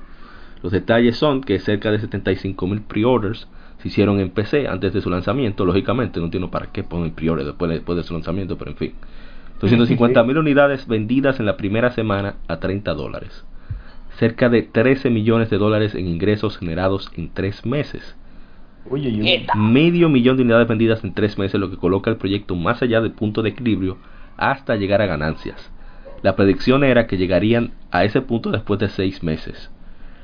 Los 0.62 0.72
detalles 0.72 1.16
son 1.16 1.40
que 1.40 1.58
cerca 1.58 1.90
de 1.90 2.00
75.000 2.00 2.82
pre-orders 2.86 3.48
se 3.82 3.88
hicieron 3.88 4.20
en 4.20 4.30
PC 4.30 4.68
antes 4.68 4.92
de 4.92 5.00
su 5.00 5.10
lanzamiento. 5.10 5.64
Lógicamente, 5.64 6.20
no 6.20 6.26
entiendo 6.26 6.50
para 6.50 6.66
qué 6.66 6.84
ponen 6.84 7.12
pre-order 7.12 7.44
después, 7.44 7.70
después 7.70 7.96
de 7.96 8.04
su 8.04 8.14
lanzamiento, 8.14 8.56
pero 8.56 8.70
en 8.70 8.76
fin. 8.76 8.94
250.000 9.60 10.38
unidades 10.38 10.86
vendidas 10.86 11.40
en 11.40 11.46
la 11.46 11.56
primera 11.56 11.90
semana 11.90 12.36
a 12.46 12.58
30 12.58 12.94
dólares. 12.94 13.44
Cerca 14.18 14.48
de 14.48 14.62
13 14.62 15.10
millones 15.10 15.50
de 15.50 15.58
dólares 15.58 15.94
en 15.96 16.06
ingresos 16.06 16.58
generados 16.58 17.10
en 17.16 17.30
tres 17.30 17.66
meses. 17.66 18.16
Eta. 18.90 19.54
Medio 19.54 20.08
millón 20.08 20.36
de 20.36 20.42
unidades 20.42 20.68
vendidas 20.68 21.02
en 21.02 21.14
tres 21.14 21.38
meses, 21.38 21.60
lo 21.60 21.70
que 21.70 21.76
coloca 21.76 22.10
el 22.10 22.16
proyecto 22.16 22.54
más 22.54 22.82
allá 22.82 23.00
del 23.00 23.12
punto 23.12 23.42
de 23.42 23.50
equilibrio 23.50 23.98
hasta 24.36 24.76
llegar 24.76 25.02
a 25.02 25.06
ganancias. 25.06 25.70
La 26.22 26.36
predicción 26.36 26.84
era 26.84 27.06
que 27.06 27.16
llegarían 27.16 27.72
a 27.90 28.04
ese 28.04 28.20
punto 28.20 28.50
después 28.50 28.78
de 28.78 28.88
seis 28.88 29.22
meses. 29.22 29.70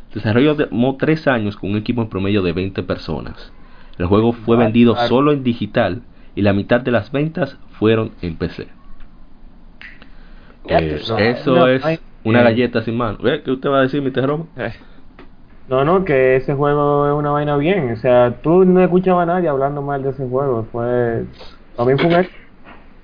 El 0.08 0.14
desarrollo 0.14 0.56
tomó 0.56 0.96
tres 0.96 1.26
años 1.28 1.56
con 1.56 1.70
un 1.70 1.76
equipo 1.76 2.02
en 2.02 2.08
promedio 2.08 2.42
de 2.42 2.52
20 2.52 2.82
personas. 2.82 3.52
El 3.98 4.06
juego 4.06 4.32
fue 4.32 4.56
vendido 4.56 4.94
solo 5.08 5.32
en 5.32 5.42
digital 5.42 6.02
y 6.34 6.42
la 6.42 6.52
mitad 6.52 6.80
de 6.80 6.90
las 6.92 7.10
ventas 7.12 7.56
fueron 7.78 8.12
en 8.22 8.36
PC. 8.36 8.68
Eh, 10.68 11.00
eso 11.00 11.54
No, 11.54 11.66
es 11.66 11.84
hay- 11.84 11.98
una 12.24 12.40
eh. 12.40 12.44
galleta 12.44 12.82
sin 12.82 12.96
mano. 12.96 13.18
¿Qué 13.18 13.50
usted 13.50 13.68
va 13.70 13.78
a 13.78 13.82
decir, 13.82 14.02
Mr. 14.02 14.26
Roma? 14.26 14.46
Eh, 14.56 14.72
No, 15.68 15.84
no, 15.84 16.04
que 16.04 16.36
ese 16.36 16.54
juego 16.54 17.06
es 17.06 17.12
una 17.12 17.30
vaina 17.30 17.56
bien. 17.56 17.92
O 17.92 17.96
sea, 17.96 18.34
tú 18.42 18.64
no 18.64 18.82
escuchabas 18.82 19.24
a 19.24 19.34
nadie 19.34 19.48
hablando 19.48 19.82
mal 19.82 20.02
de 20.02 20.10
ese 20.10 20.26
juego. 20.26 20.66
Fue. 20.72 21.24
También 21.76 21.98
fue 21.98 22.08
un 22.08 22.14
éxito. 22.14 22.38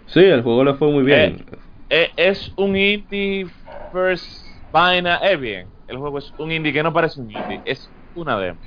Sí, 0.07 0.21
el 0.21 0.43
juego 0.43 0.64
le 0.64 0.75
fue 0.75 0.90
muy 0.90 1.03
bien. 1.05 1.45
eh, 1.90 2.11
es 2.17 2.53
un 2.57 2.77
indie 2.77 3.47
first 3.93 4.47
vaina, 4.73 5.17
es 5.17 5.38
bien. 5.40 5.74
El 5.87 5.99
juego 5.99 6.18
es 6.18 6.33
un 6.38 6.51
indie 6.51 6.73
que 6.73 6.83
no 6.83 6.92
parece 6.92 7.20
un 7.20 7.31
indie, 7.31 7.61
es 7.64 7.90
una 8.14 8.38
demo. 8.38 8.59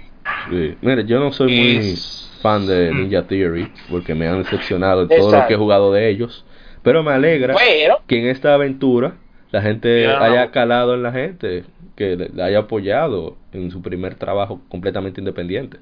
Sí. 0.49 0.77
Mire, 0.81 1.05
yo 1.05 1.19
no 1.19 1.31
soy 1.31 1.47
muy 1.55 1.77
Es- 1.77 2.23
fan 2.41 2.67
de 2.67 2.93
Ninja 2.93 3.23
Theory 3.23 3.71
porque 3.89 4.13
me 4.13 4.27
han 4.27 4.43
decepcionado 4.43 5.01
en 5.03 5.07
todo 5.09 5.31
lo 5.31 5.47
que 5.47 5.53
he 5.53 5.57
jugado 5.57 5.91
de 5.91 6.09
ellos. 6.09 6.45
Pero 6.83 7.01
me 7.03 7.11
alegra 7.11 7.55
Pero, 7.57 8.01
que 8.07 8.19
en 8.19 8.27
esta 8.27 8.53
aventura 8.53 9.15
la 9.51 9.61
gente 9.61 10.03
Ya. 10.03 10.23
haya 10.23 10.51
calado 10.51 10.93
en 10.93 11.03
la 11.03 11.11
gente, 11.11 11.63
que 11.95 12.15
le 12.15 12.43
haya 12.43 12.59
apoyado 12.59 13.35
en 13.51 13.71
su 13.71 13.81
primer 13.81 14.15
trabajo 14.15 14.61
completamente 14.69 15.19
independiente. 15.19 15.77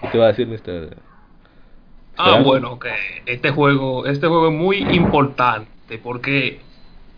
¿Qué 0.00 0.08
te 0.08 0.18
va 0.18 0.24
a 0.24 0.28
decir, 0.28 0.48
Mr. 0.48 0.96
Ah, 2.16 2.40
bueno, 2.44 2.78
que 2.78 2.90
este 3.26 3.50
juego, 3.50 4.04
este 4.06 4.26
juego 4.26 4.48
es 4.48 4.54
muy 4.54 4.78
importante 4.94 5.98
porque, 6.02 6.60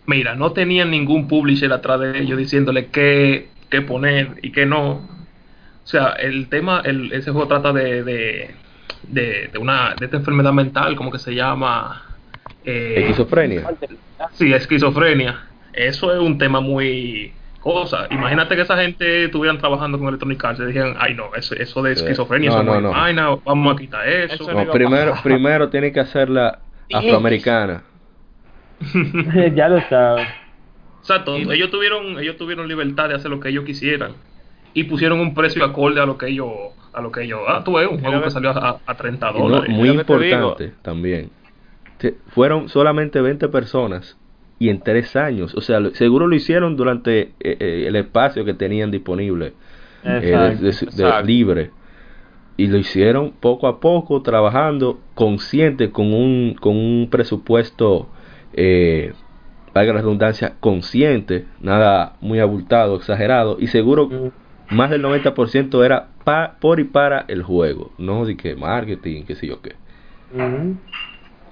mira, 0.05 0.35
no 0.35 0.53
tenían 0.53 0.91
ningún 0.91 1.27
publisher 1.27 1.71
atrás 1.73 1.99
de 1.99 2.19
ellos 2.19 2.37
diciéndole 2.37 2.87
qué, 2.87 3.49
qué 3.73 3.81
poner 3.81 4.35
y 4.43 4.51
qué 4.51 4.65
no. 4.67 4.91
O 4.91 5.85
sea, 5.87 6.09
el 6.11 6.47
tema, 6.47 6.81
el, 6.85 7.11
ese 7.11 7.31
juego 7.31 7.47
trata 7.47 7.73
de, 7.73 8.03
de, 8.03 8.51
de, 9.07 9.49
de 9.51 9.57
una 9.59 9.95
de 9.99 10.05
esta 10.05 10.17
enfermedad 10.17 10.53
mental, 10.53 10.95
como 10.95 11.11
que 11.11 11.17
se 11.19 11.33
llama... 11.33 12.03
eh, 12.63 12.95
Esquizofrenia. 12.99 13.63
Sí, 14.33 14.53
esquizofrenia. 14.53 15.39
Eso 15.73 16.13
es 16.13 16.19
un 16.19 16.37
tema 16.37 16.61
muy 16.61 17.33
cosa. 17.59 18.07
Imagínate 18.11 18.55
que 18.55 18.61
esa 18.61 18.77
gente 18.77 19.25
estuvieran 19.25 19.57
trabajando 19.57 19.97
con 19.97 20.07
Electronic 20.09 20.43
Arts 20.45 20.59
y 20.59 20.65
dijeran, 20.65 20.95
ay 20.99 21.15
no, 21.15 21.33
eso, 21.35 21.55
eso 21.55 21.81
de 21.81 21.95
Sí. 21.95 22.03
esquizofrenia, 22.03 22.49
No, 22.51 22.55
eso 22.61 22.63
no, 22.63 22.81
no, 22.81 22.91
vaina, 22.91 23.29
vamos 23.43 23.73
a 23.75 23.77
quitar 23.79 24.07
eso. 24.07 24.45
Primero, 24.71 25.15
primero 25.23 25.69
tiene 25.69 25.91
que 25.91 25.99
hacerla 25.99 26.59
afroamericana. 26.93 27.81
ya 29.55 29.67
lo 29.69 29.81
sabes. 29.89 30.27
Exacto, 31.03 31.35
ellos 31.35 31.69
tuvieron, 31.69 32.17
ellos 32.17 32.37
tuvieron 32.37 32.65
libertad 32.67 33.09
de 33.09 33.15
hacer 33.15 33.29
lo 33.29 33.41
que 33.41 33.49
ellos 33.49 33.65
quisieran 33.65 34.13
y 34.73 34.85
pusieron 34.85 35.19
un 35.19 35.33
precio 35.33 35.63
acorde 35.65 35.99
a 35.99 36.05
lo 36.05 36.17
que 36.17 36.29
ellos, 36.29 36.47
a 36.93 37.01
lo 37.01 37.11
que 37.11 37.23
ellos, 37.23 37.41
ah, 37.45 37.61
tú 37.63 37.73
ves, 37.73 37.89
un 37.91 37.99
juego 37.99 38.23
que 38.23 38.31
salió 38.31 38.51
a, 38.51 38.79
a 38.85 38.95
30 38.95 39.29
Y 39.31 39.33
no, 39.33 39.43
dólares. 39.49 39.69
muy 39.69 39.89
importante 39.89 40.71
también. 40.81 41.29
Te- 41.97 42.15
Fueron 42.29 42.69
solamente 42.69 43.19
20 43.21 43.49
personas 43.49 44.17
y 44.59 44.69
en 44.69 44.79
tres 44.79 45.15
años. 45.17 45.53
O 45.55 45.61
sea, 45.61 45.81
lo- 45.81 45.93
seguro 45.93 46.27
lo 46.27 46.35
hicieron 46.35 46.77
durante 46.77 47.19
eh, 47.41 47.57
eh, 47.59 47.85
el 47.87 47.95
espacio 47.97 48.45
que 48.45 48.53
tenían 48.53 48.89
disponible 48.89 49.53
eh, 50.05 50.55
de- 50.59 50.71
de, 50.71 50.71
de 51.03 51.23
libre. 51.23 51.71
Y 52.55 52.67
lo 52.67 52.77
hicieron 52.77 53.31
poco 53.39 53.67
a 53.67 53.79
poco, 53.79 54.21
trabajando 54.21 54.99
consciente 55.15 55.91
con 55.91 56.13
un, 56.13 56.55
con 56.59 56.75
un 56.77 57.09
presupuesto 57.09 58.07
eh, 58.53 59.13
valga 59.73 59.93
la 59.93 59.99
redundancia, 60.01 60.53
consciente, 60.59 61.45
nada 61.59 62.13
muy 62.21 62.39
abultado, 62.39 62.95
exagerado, 62.95 63.57
y 63.59 63.67
seguro 63.67 64.07
Mm. 64.07 64.75
más 64.75 64.89
del 64.89 65.01
90% 65.01 65.83
era 65.83 66.09
pa- 66.23 66.57
por 66.59 66.79
y 66.79 66.83
para 66.85 67.25
el 67.27 67.43
juego, 67.43 67.91
no 67.97 68.25
de 68.25 68.37
que 68.37 68.55
marketing, 68.55 69.23
qué 69.25 69.35
sé 69.35 69.47
yo 69.47 69.61
qué. 69.61 69.75
Ujú. 70.31 70.77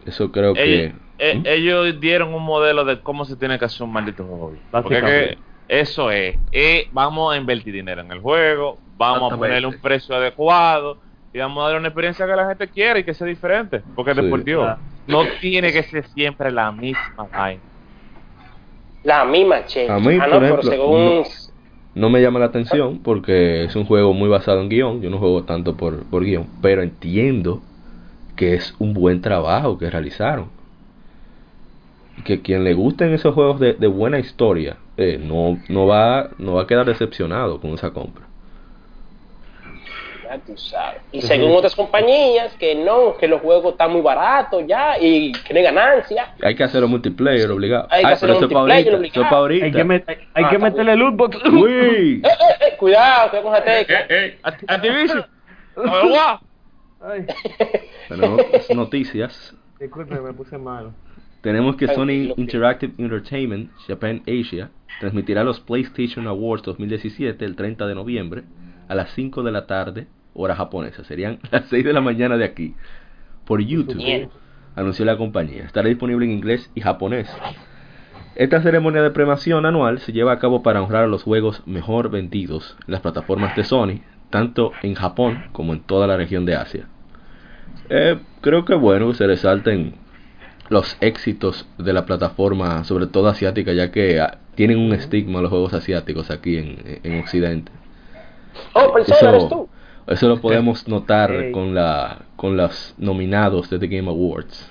Eso 0.06 0.32
creo 0.32 0.54
ellos, 0.56 0.94
que... 1.18 1.24
eh, 1.32 1.36
¿Mm? 1.38 1.44
ellos 1.46 2.00
dieron 2.00 2.34
un 2.34 2.44
modelo 2.44 2.86
de 2.86 3.02
cómo 3.02 3.26
se 3.26 3.36
tiene 3.36 3.60
que 3.60 3.66
hacer 3.66 3.84
un 3.84 3.94
maldito 3.94 4.26
juego. 4.26 4.54
Porque 4.72 4.98
es 4.98 5.04
que 5.04 5.38
eso 5.68 6.12
es, 6.12 6.36
eh, 6.52 6.88
vamos 6.92 7.34
a 7.34 7.38
invertir 7.38 7.74
dinero 7.74 8.02
en 8.02 8.12
el 8.12 8.20
juego, 8.20 8.80
vamos 8.98 9.32
a 9.32 9.38
ponerle 9.38 9.68
un 9.68 9.80
precio 9.80 10.16
adecuado 10.16 11.00
y 11.34 11.40
vamos 11.40 11.64
a 11.64 11.70
dar 11.70 11.80
una 11.80 11.88
experiencia 11.90 12.26
que 12.26 12.36
la 12.36 12.48
gente 12.48 12.68
quiere 12.70 13.00
y 13.02 13.04
que 13.04 13.14
sea 13.14 13.28
diferente. 13.28 13.84
Porque 13.96 14.14
Sí. 14.14 14.22
después, 14.22 14.44
tío, 14.44 14.60
Claro. 14.62 14.80
no 15.06 15.24
tiene 15.40 15.72
que 15.72 15.84
ser 15.84 16.06
siempre 16.08 16.52
la 16.52 16.72
misma 16.72 17.28
vaina. 17.34 17.64
La 19.04 19.26
misma, 19.26 19.66
che. 19.66 19.90
A 19.90 20.00
mí, 20.00 20.18
ah, 20.20 20.26
por 20.26 20.34
no, 20.34 20.40
pero 20.40 20.46
ejemplo, 20.46 20.72
según... 20.72 21.24
No 21.94 22.10
me 22.10 22.22
llama 22.22 22.40
la 22.40 22.46
atención 22.46 23.00
porque 23.00 23.66
es 23.66 23.76
un 23.76 23.86
juego 23.86 24.14
muy 24.14 24.30
basado 24.30 24.62
en 24.62 24.70
guion. 24.70 25.02
Yo 25.02 25.10
no 25.10 25.18
juego 25.18 25.44
tanto 25.44 25.76
por, 25.76 26.06
por 26.06 26.24
guion, 26.24 26.48
pero 26.62 26.84
entiendo 26.84 27.62
que 28.38 28.54
es 28.54 28.76
un 28.80 28.94
buen 28.94 29.22
trabajo 29.22 29.78
que 29.78 29.90
realizaron. 29.90 30.48
Que 32.24 32.42
quien 32.42 32.64
le 32.64 32.74
gusten 32.74 33.14
esos 33.14 33.34
juegos 33.34 33.60
de, 33.60 33.74
de 33.74 33.88
buena 33.88 34.20
historia 34.20 34.78
eh, 34.98 35.20
no, 35.22 35.60
no, 35.68 35.88
va, 35.88 36.30
no 36.38 36.54
va 36.54 36.64
a 36.64 36.68
quedar 36.68 36.86
decepcionado 36.86 37.60
con 37.60 37.72
esa 37.72 37.92
compra. 37.92 38.26
Ya 40.32 40.40
tú 40.46 40.56
sabes. 40.58 41.02
Y 41.12 41.22
según 41.22 41.52
otras 41.54 41.76
compañías, 41.76 42.54
que 42.58 42.74
no, 42.74 43.18
que 43.18 43.28
los 43.28 43.42
juegos 43.42 43.74
están 43.74 43.92
muy 43.92 44.02
baratos 44.02 44.64
ya 44.66 44.98
y 44.98 45.34
que 45.34 45.54
no 45.54 45.58
hay 45.60 45.66
ganancia. 45.66 46.34
Hay 46.42 46.56
que 46.56 46.64
hacerlo 46.64 46.88
multiplayer 46.88 47.52
obligado. 47.52 47.88
Hay 47.90 48.02
que 48.02 48.08
Ay, 48.08 48.14
eso 48.14 48.26
es 48.28 48.32
para 48.32 48.40
multiplayer 48.40 48.94
ahorita. 48.94 49.66
Hay 49.66 49.72
que, 49.72 49.84
met- 49.86 50.04
hay, 50.08 50.16
hay 50.34 50.44
Ah, 50.46 50.50
que 50.50 50.58
meterle 50.58 50.96
loot 50.96 51.16
box. 51.18 51.38
Uy. 51.52 52.22
Eh, 52.24 52.28
eh, 52.28 52.30
eh, 52.62 52.78
cuidado, 52.78 53.30
cuidado 53.30 53.44
con 53.44 53.54
la 53.54 53.64
tecla. 53.64 54.00
Eh, 54.02 54.06
eh, 54.10 54.40
Acti- 54.44 54.66
Activision. 54.68 55.26
Ay, 57.04 57.26
Tenemos 58.08 58.42
noticias. 58.76 59.54
disculpe, 59.80 60.20
me 60.20 60.34
puse 60.34 60.58
malo. 60.58 60.94
Tenemos 61.42 61.76
que 61.76 61.88
Sony 61.88 62.32
Interactive 62.38 62.94
Entertainment 63.00 63.72
Japan 63.88 64.22
Asia 64.28 64.70
transmitirá 65.00 65.44
los 65.44 65.60
PlayStation 65.60 66.28
Awards 66.28 66.64
2017 66.64 67.44
el 67.44 67.56
30 67.56 67.88
de 67.88 67.96
noviembre 67.96 68.44
a 68.88 68.94
las 68.94 69.10
5 69.16 69.42
de 69.42 69.52
la 69.52 69.66
tarde, 69.66 70.06
hora 70.34 70.56
japonesa. 70.56 71.04
Serían 71.04 71.40
las 71.52 71.66
6 71.70 71.86
de 71.86 71.94
la 71.94 72.02
mañana 72.02 72.38
de 72.38 72.46
aquí, 72.46 72.76
por 73.46 73.62
YouTube. 73.62 73.98
Bien. 73.98 74.30
Anunció 74.76 75.04
la 75.06 75.18
compañía. 75.18 75.64
Estará 75.64 75.90
disponible 75.90 76.26
en 76.26 76.32
inglés 76.32 76.72
y 76.76 76.82
japonés. 76.82 77.30
Esta 78.36 78.62
ceremonia 78.62 79.02
de 79.02 79.12
premiación 79.12 79.66
anual 79.66 80.00
se 80.00 80.14
lleva 80.14 80.32
a 80.32 80.40
cabo 80.40 80.64
para 80.64 80.82
honrar 80.82 81.04
a 81.04 81.08
los 81.08 81.24
juegos 81.24 81.62
mejor 81.66 82.10
vendidos 82.10 82.78
en 82.88 82.94
las 82.94 83.02
plataformas 83.02 83.56
de 83.58 83.66
Sony, 83.66 84.00
tanto 84.30 84.72
en 84.82 84.96
Japón 84.96 85.44
como 85.52 85.74
en 85.74 85.82
toda 85.82 86.08
la 86.08 86.16
región 86.16 86.46
de 86.46 86.56
Asia. 86.56 86.88
Eh, 87.90 88.18
creo 88.40 88.64
que 88.64 88.74
bueno 88.74 89.10
que 89.10 89.16
se 89.16 89.28
resalten 89.28 89.96
los 90.70 90.96
éxitos 91.02 91.68
de 91.78 91.92
la 91.92 92.06
plataforma, 92.06 92.86
sobre 92.86 93.08
todo 93.08 93.28
asiática, 93.28 93.74
ya 93.74 93.92
que 93.92 94.22
ah, 94.22 94.38
tienen 94.56 94.80
un 94.80 94.94
estigma 94.94 95.42
los 95.42 95.50
juegos 95.50 95.74
asiáticos 95.74 96.32
aquí 96.32 96.58
en, 96.58 97.02
en 97.04 97.20
Occidente. 97.20 97.74
Oh, 98.74 98.94
persona, 98.94 99.30
eres 99.30 99.50
tú. 99.50 99.68
Eso 100.12 100.28
lo 100.30 100.38
podemos 100.42 100.88
notar 100.88 101.52
con 101.52 101.74
la 101.74 102.20
con 102.36 102.58
los 102.58 102.96
nominados 102.98 103.70
de 103.70 103.80
The 103.80 103.88
Game 103.88 104.10
Awards. 104.10 104.70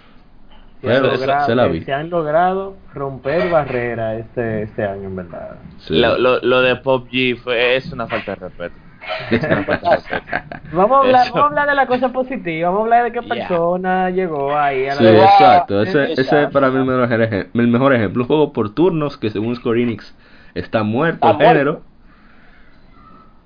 Se 0.81 0.87
han, 0.89 1.03
Pero 1.03 1.13
logrado, 1.15 1.47
se 1.47 1.55
la 1.55 1.67
vi. 1.67 1.81
se 1.83 1.93
han 1.93 2.09
logrado 2.09 2.77
romper 2.95 3.51
barreras 3.51 4.19
este, 4.21 4.63
este 4.63 4.85
año, 4.85 5.09
en 5.09 5.17
verdad. 5.17 5.57
Sí. 5.79 5.99
Lo, 5.99 6.17
lo, 6.17 6.41
lo 6.41 6.63
de 6.63 6.77
Pop 6.77 7.07
G 7.11 7.37
fue, 7.37 7.77
es 7.77 7.93
una 7.93 8.07
falta 8.07 8.31
de 8.33 8.37
respeto. 8.49 8.75
Es 9.31 9.45
una 9.45 9.63
falta 9.65 9.91
de 9.91 9.97
respeto. 9.97 10.25
Vamos 10.73 10.93
a, 10.93 11.01
hablar, 11.01 11.27
vamos 11.33 11.43
a 11.43 11.47
hablar 11.49 11.69
de 11.69 11.75
la 11.75 11.87
cosa 11.87 12.09
positiva, 12.13 12.69
vamos 12.71 12.81
a 12.81 12.85
hablar 12.85 13.05
de 13.05 13.13
qué 13.13 13.23
persona 13.23 14.09
llegó 14.11 14.57
ahí 14.57 14.87
a 14.87 14.93
Sí, 14.95 15.05
la... 15.05 15.11
Wow. 15.13 15.23
exacto. 15.23 15.83
Ese, 15.83 16.13
ese 16.13 16.43
es 16.45 16.51
para 16.51 16.71
mí 16.71 16.79
el 16.79 16.85
mejor, 16.85 17.09
ejem- 17.11 17.49
el 17.53 17.69
mejor 17.69 17.95
ejemplo. 17.95 18.23
Un 18.23 18.27
juego 18.29 18.53
por 18.55 18.73
turnos 18.75 19.19
que 19.19 19.29
según 19.31 19.55
Square 19.57 19.83
Enix 19.83 20.17
está 20.55 20.83
muerto 20.83 21.29
el 21.29 21.37
género. 21.37 21.83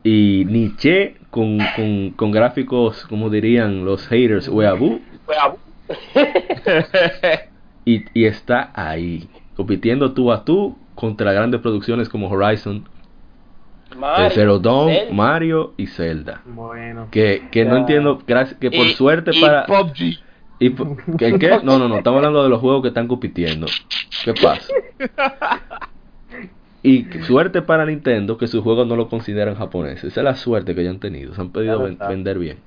Y 0.04 0.44
Nietzsche 0.46 1.16
con, 1.30 1.58
con, 1.74 2.10
con 2.10 2.30
gráficos, 2.30 3.04
como 3.06 3.30
dirían 3.30 3.84
los 3.84 4.06
haters. 4.06 4.48
Pues, 4.48 4.68
ah, 5.40 5.54
Y, 7.86 8.04
y 8.14 8.24
está 8.26 8.70
ahí, 8.74 9.28
compitiendo 9.56 10.12
tú 10.12 10.30
a 10.32 10.44
tú 10.44 10.76
contra 10.94 11.32
grandes 11.32 11.60
producciones 11.60 12.08
como 12.08 12.28
Horizon, 12.28 12.88
Mario, 13.96 14.30
Zero 14.30 14.58
Dawn, 14.58 14.90
Zelda. 14.92 15.12
Mario 15.14 15.74
y 15.76 15.86
Zelda. 15.86 16.42
Bueno. 16.46 17.08
Que, 17.10 17.48
que 17.50 17.64
no 17.64 17.76
entiendo, 17.76 18.18
que 18.18 18.70
por 18.70 18.86
Y- 18.86 18.92
suerte 18.94 19.30
y 19.34 19.40
para... 19.40 19.66
Pop 19.66 19.90
G. 19.94 20.18
Y, 20.60 20.70
¿que, 21.18 21.38
qué? 21.38 21.58
No, 21.62 21.78
no, 21.78 21.88
no, 21.88 21.96
estamos 21.96 22.18
hablando 22.18 22.42
de 22.42 22.48
los 22.48 22.60
juegos 22.60 22.82
que 22.82 22.88
están 22.88 23.08
compitiendo. 23.08 23.66
¿Qué 24.24 24.32
pasa? 24.34 24.68
Y 26.84 27.06
suerte 27.26 27.62
para 27.62 27.84
Nintendo 27.86 28.38
que 28.38 28.46
sus 28.46 28.62
juegos 28.62 28.86
no 28.86 28.94
lo 28.94 29.08
consideran 29.08 29.56
japoneses. 29.56 30.04
Esa 30.04 30.20
es 30.20 30.24
la 30.24 30.36
suerte 30.36 30.74
que 30.74 30.82
ellos 30.82 30.92
han 30.94 31.00
tenido. 31.00 31.34
Se 31.34 31.40
han 31.40 31.50
podido 31.50 31.82
ven- 31.82 31.98
vender 32.08 32.38
bien. 32.38 32.58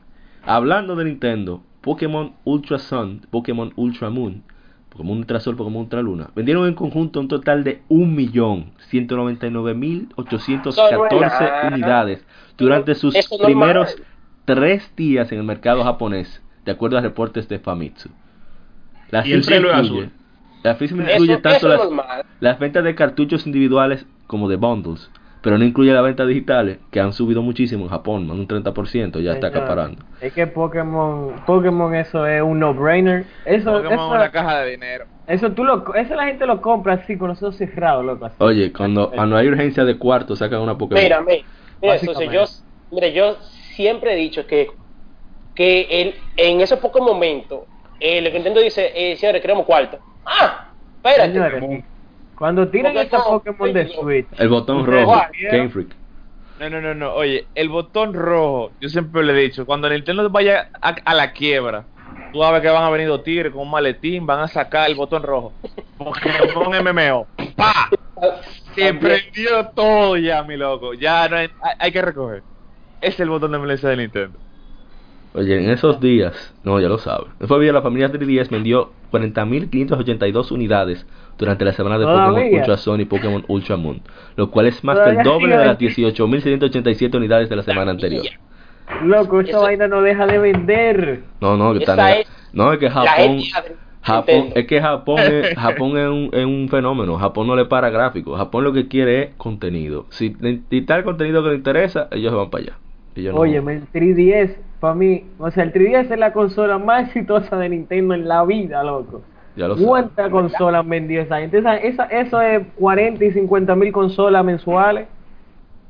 Hablando 0.43 0.95
de 0.97 1.05
Nintendo, 1.05 1.63
Pokémon 1.81 2.33
Ultra 2.43 2.79
Sun, 2.79 3.21
Pokémon 3.29 3.71
Ultra 3.75 4.09
Moon, 4.09 4.41
Pokémon 4.89 5.17
Ultra 5.19 5.39
Sol, 5.39 5.55
Pokémon 5.55 5.83
Ultra 5.83 6.01
Luna, 6.01 6.31
vendieron 6.35 6.67
en 6.67 6.73
conjunto 6.73 7.19
un 7.19 7.27
total 7.27 7.63
de 7.63 7.81
1.199.814 7.89 10.69
Eso 10.69 10.91
no 10.91 11.25
es 11.25 11.33
unidades 11.73 12.25
durante 12.57 12.95
sus 12.95 13.15
Eso 13.15 13.35
es 13.35 13.41
normal. 13.41 13.45
primeros 13.45 13.95
tres 14.45 14.91
días 14.95 15.31
en 15.31 15.37
el 15.39 15.43
mercado 15.43 15.83
japonés, 15.83 16.41
de 16.65 16.71
acuerdo 16.71 16.97
a 16.97 17.01
reportes 17.01 17.47
de 17.49 17.59
Famitsu. 17.59 18.09
La 19.11 19.25
Y 19.27 19.33
el 19.33 19.43
cielo 19.43 19.71
es 19.71 19.77
incluye- 19.77 20.05
azul. 20.05 20.11
La 20.63 20.71
Eso, 20.71 20.87
incluye 20.87 21.37
tanto 21.37 21.67
eso 21.67 21.83
es 21.83 21.89
las, 22.39 22.59
ventas 22.59 22.83
de 22.83 22.95
cartuchos 22.95 23.45
individuales 23.45 24.05
como 24.27 24.49
de 24.49 24.57
bundles, 24.57 25.09
pero 25.41 25.57
no 25.57 25.63
incluye 25.65 25.93
las 25.93 26.03
ventas 26.03 26.27
digitales, 26.27 26.79
que 26.91 26.99
han 26.99 27.13
subido 27.13 27.41
muchísimo 27.41 27.83
en 27.85 27.89
Japón, 27.89 28.27
más 28.27 28.37
un 28.37 28.47
30% 28.47 29.19
ya 29.19 29.33
está 29.33 29.47
Señor, 29.47 29.61
acaparando. 29.61 30.03
Es 30.19 30.33
que 30.33 30.47
Pokémon, 30.47 31.35
Pokémon 31.45 31.95
eso 31.95 32.25
es 32.25 32.41
un 32.41 32.59
no-brainer. 32.59 33.25
Eso, 33.45 33.71
Pokémon 33.71 33.93
eso, 33.93 34.09
una 34.09 34.29
caja 34.31 34.61
de 34.61 34.71
dinero. 34.71 35.05
eso 35.27 35.51
tú 35.51 35.63
lo, 35.63 35.93
eso 35.95 36.15
la 36.15 36.25
gente 36.25 36.45
lo 36.45 36.61
compra 36.61 36.93
así 36.93 37.17
con 37.17 37.29
los 37.29 37.41
ojos 37.43 37.55
cerrados, 37.57 38.03
loco. 38.05 38.25
así. 38.25 38.35
Oye, 38.39 38.73
cuando, 38.73 39.11
cuando 39.11 39.37
hay 39.37 39.47
urgencia 39.47 39.85
de 39.85 39.97
cuarto, 39.97 40.35
sacan 40.35 40.61
una 40.61 40.77
Pokémon. 40.77 41.03
Mira, 41.03 41.21
mira, 41.21 41.43
mira, 41.81 41.95
entonces 41.95 42.29
yo, 42.31 42.45
mira, 42.91 43.07
yo 43.09 43.37
siempre 43.75 44.13
he 44.13 44.15
dicho 44.15 44.45
que, 44.47 44.67
que 45.55 45.87
el- 46.01 46.15
en 46.37 46.61
esos 46.61 46.79
pocos 46.79 47.01
momentos, 47.01 47.61
eh, 47.99 48.21
lo 48.21 48.29
que 48.29 48.35
Nintendo 48.35 48.61
dice, 48.61 48.91
eh, 48.95 49.15
señores, 49.17 49.41
queremos 49.41 49.65
cuarto. 49.65 49.99
Ah, 50.27 50.67
espérate. 50.97 51.33
Señores, 51.33 51.83
cuando 52.35 52.63
esta 52.63 53.17
no, 53.17 53.23
Pokémon 53.23 53.73
de 53.73 53.87
Switch, 53.87 54.27
El 54.37 54.49
botón 54.49 54.85
rojo, 54.85 55.21
Game 55.51 55.69
Freak. 55.69 55.95
No, 56.59 56.69
no, 56.69 56.81
no, 56.81 56.93
no. 56.93 57.13
Oye, 57.13 57.47
el 57.55 57.69
botón 57.69 58.13
rojo, 58.13 58.71
yo 58.79 58.89
siempre 58.89 59.23
le 59.23 59.33
he 59.33 59.43
dicho, 59.43 59.65
cuando 59.65 59.89
Nintendo 59.89 60.29
vaya 60.29 60.69
a, 60.81 60.89
a 60.89 61.13
la 61.13 61.31
quiebra, 61.31 61.85
tú 62.31 62.39
ver 62.39 62.61
que 62.61 62.69
van 62.69 62.83
a 62.83 62.89
venir 62.89 63.07
dos 63.07 63.23
tigres 63.23 63.51
con 63.51 63.61
un 63.61 63.71
maletín, 63.71 64.25
van 64.25 64.41
a 64.41 64.47
sacar 64.47 64.89
el 64.89 64.95
botón 64.95 65.23
rojo. 65.23 65.53
Pokémon 65.97 66.83
MMO. 66.83 67.27
¡Pa! 67.55 67.89
Se 68.75 68.91
También. 68.91 68.99
prendió 68.99 69.67
todo 69.69 70.17
ya, 70.17 70.43
mi 70.43 70.57
loco. 70.57 70.93
Ya 70.93 71.27
no 71.29 71.37
hay, 71.37 71.49
hay, 71.79 71.91
que 71.91 72.01
recoger. 72.01 72.43
Ese 73.01 73.13
es 73.13 73.19
el 73.21 73.29
botón 73.29 73.51
de 73.51 73.59
MLS 73.59 73.81
de 73.81 73.97
Nintendo. 73.97 74.37
Oye, 75.37 75.63
en 75.63 75.69
esos 75.69 75.99
días, 76.01 76.53
no, 76.63 76.79
ya 76.79 76.87
lo 76.89 76.97
saben. 76.97 77.27
Después 77.39 77.59
la 77.73 77.81
familia 77.83 78.11
3DS 78.11 78.49
vendió 78.49 78.89
40.582 79.11 80.51
unidades 80.51 81.05
durante 81.37 81.63
la 81.65 81.73
semana 81.73 81.97
de 81.99 82.05
Pokémon 82.05 82.33
Todavía. 82.35 82.59
Ultra 82.59 82.77
Sun 82.77 83.01
y 83.01 83.05
Pokémon 83.05 83.45
Ultra 83.47 83.77
Moon, 83.77 84.01
lo 84.35 84.49
cual 84.49 84.65
es 84.67 84.83
más 84.83 84.97
del 85.05 85.23
doble 85.23 85.55
de 85.55 85.65
las 85.65 85.77
vendiendo. 85.77 86.09
18.687 86.09 87.15
unidades 87.15 87.49
de 87.49 87.55
la 87.55 87.63
semana 87.63 87.91
anterior. 87.91 88.25
loco, 89.03 89.41
esa 89.41 89.59
vaina 89.59 89.87
no 89.87 90.01
deja 90.01 90.25
de 90.25 90.39
vender. 90.39 91.21
No, 91.41 91.55
no, 91.57 91.73
que 91.73 91.83
Esa 91.83 91.91
están- 91.93 92.09
es 92.21 92.27
no, 92.53 92.73
es 92.73 92.79
que 92.79 92.89
Japón, 92.89 93.37
de 93.37 93.43
Japón, 94.01 94.49
es 94.55 94.65
que 94.67 94.81
Japón 94.81 95.19
es, 95.19 95.55
Japón 95.57 95.97
es 95.97 96.07
un, 96.07 96.29
es 96.31 96.45
un 96.45 96.67
fenómeno. 96.69 97.17
Japón 97.17 97.45
no 97.47 97.55
le 97.55 97.65
para 97.65 97.89
gráficos. 97.89 98.37
Japón 98.39 98.63
lo 98.63 98.73
que 98.73 98.87
quiere 98.87 99.21
es 99.23 99.35
contenido. 99.35 100.05
Si, 100.09 100.35
si 100.69 100.81
tal 100.81 101.03
contenido 101.03 101.43
que 101.43 101.49
le 101.49 101.55
interesa, 101.55 102.07
ellos 102.11 102.31
se 102.31 102.37
van 102.37 102.49
para 102.49 102.63
allá. 102.63 102.77
Ellos 103.15 103.33
no- 103.33 103.41
el 103.69 103.83
3DS, 103.91 104.55
para 104.79 104.93
mí, 104.93 105.25
o 105.39 105.49
sea, 105.51 105.63
el 105.63 105.73
3DS 105.73 106.11
es 106.11 106.19
la 106.19 106.33
consola 106.33 106.77
más 106.77 107.07
exitosa 107.07 107.57
de 107.57 107.69
Nintendo 107.69 108.13
en 108.13 108.27
la 108.27 108.43
vida, 108.45 108.83
loco. 108.83 109.21
ya 109.55 109.67
lo. 109.67 109.75
¿Cuántas 109.77 110.29
consolas 110.29 110.81
han 110.81 110.89
vendido 110.89 111.23
esa 111.23 111.39
gente? 111.39 111.57
Esa, 111.59 111.77
esa, 111.77 112.03
eso 112.05 112.41
es 112.41 112.65
40 112.77 113.25
y 113.25 113.31
50 113.31 113.75
mil 113.75 113.91
consolas 113.91 114.43
mensuales. 114.45 115.07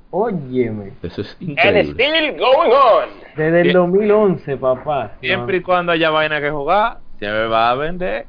Óyeme, 0.09 0.93
Eso 1.03 1.21
es 1.21 1.35
And 1.41 1.49
increíble. 1.49 1.83
still 1.93 2.37
going 2.39 2.71
on. 2.71 3.09
desde 3.35 3.57
el 3.57 3.63
Bien. 3.63 3.73
2011, 3.75 4.57
papá. 4.57 5.11
Siempre 5.19 5.57
y 5.57 5.61
cuando 5.61 5.91
haya 5.91 6.09
vaina 6.09 6.39
que 6.39 6.49
jugar, 6.49 6.99
se 7.19 7.29
va 7.29 7.71
a 7.71 7.75
vender. 7.75 8.25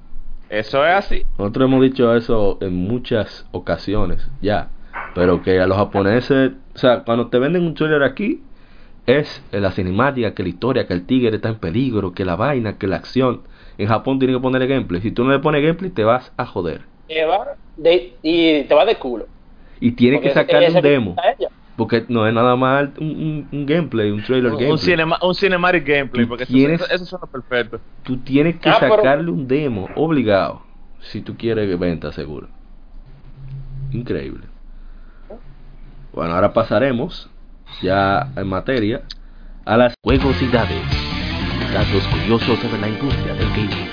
Eso 0.51 0.85
es 0.85 0.93
así. 0.93 1.25
Nosotros 1.39 1.69
hemos 1.69 1.83
dicho 1.83 2.15
eso 2.17 2.59
en 2.63 2.75
muchas 2.75 3.47
ocasiones 3.53 4.29
ya, 4.41 4.69
pero 5.15 5.41
que 5.43 5.61
a 5.61 5.67
los 5.69 5.77
japoneses, 5.77 6.53
o 6.75 6.79
sea, 6.79 7.05
cuando 7.05 7.29
te 7.29 7.39
venden 7.39 7.63
un 7.65 7.75
trailer 7.75 8.03
aquí, 8.03 8.43
es 9.09 9.43
la 9.51 9.71
cinemática, 9.73 10.35
que 10.35 10.43
la 10.43 10.49
historia, 10.51 10.87
que 10.87 10.95
el 10.95 11.07
tigre 11.07 11.35
está 11.37 11.49
en 11.49 11.59
peligro, 11.59 12.13
que 12.13 12.25
la 12.25 12.37
vaina, 12.37 12.79
que 12.79 12.87
la 12.87 12.97
acción. 12.97 13.43
En 13.79 13.89
Japón 13.89 14.19
tienen 14.19 14.37
que 14.37 14.43
ponerle 14.43 14.67
gameplay. 14.67 15.01
Si 15.01 15.11
tú 15.11 15.25
no 15.25 15.31
le 15.33 15.39
pones 15.39 15.63
gameplay, 15.63 15.91
te 15.91 16.05
vas 16.05 16.33
a 16.37 16.45
joder. 16.47 16.87
Te 17.07 17.25
va 17.25 17.47
de- 17.77 18.19
y 18.23 18.65
te 18.65 18.75
va 18.75 18.85
de 18.85 18.97
culo. 18.97 19.27
Y 19.81 19.93
tienes 19.93 20.21
que 20.21 20.29
ese- 20.29 20.77
un 20.77 20.83
demo. 20.83 21.17
Porque 21.77 22.05
no 22.09 22.27
es 22.27 22.35
nada 22.35 22.57
más 22.57 22.89
un, 22.99 23.07
un- 23.09 23.49
un 23.53 23.67
gameplay, 23.67 24.11
un 24.11 24.21
trailer 24.23 24.47
Un, 24.47 24.51
gameplay. 24.59 24.71
un, 24.73 24.79
cinema, 24.79 25.19
un 25.23 25.35
cinematic 25.35 25.87
gameplay, 25.87 26.25
Tú 26.25 26.29
porque 26.31 26.43
eso, 26.43 26.53
tienes- 26.53 26.81
eso, 26.81 26.93
eso 26.95 27.05
suena 27.07 27.27
perfecto. 27.27 27.81
Tú 28.03 28.17
tienes 28.19 28.59
que 28.59 28.69
Ah, 28.69 28.79
pero- 28.81 28.97
sacarle 28.97 29.31
un 29.31 29.47
demo 29.47 29.89
obligado 29.95 30.63
si 31.01 31.21
tú 31.21 31.37
quieres 31.37 31.79
venta 31.79 32.11
seguro. 32.11 32.49
Increíble. 33.93 34.49
Bueno, 36.13 36.35
ahora 36.35 36.53
pasaremos 36.53 37.31
ya 37.83 38.33
en 38.37 38.49
materia 38.49 39.03
a 39.65 39.77
las 39.77 39.95
juegosidades, 40.03 40.83
datos 41.73 42.07
curiosos 42.09 42.59
sobre 42.59 42.81
la 42.81 42.89
industria 42.89 43.35
del 43.35 43.49
gaming. 43.51 43.89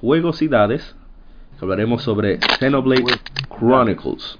Juegosidades, 0.00 0.94
hablaremos 1.60 2.02
sobre 2.02 2.38
Xenoblade 2.58 3.18
Chronicles. 3.48 4.38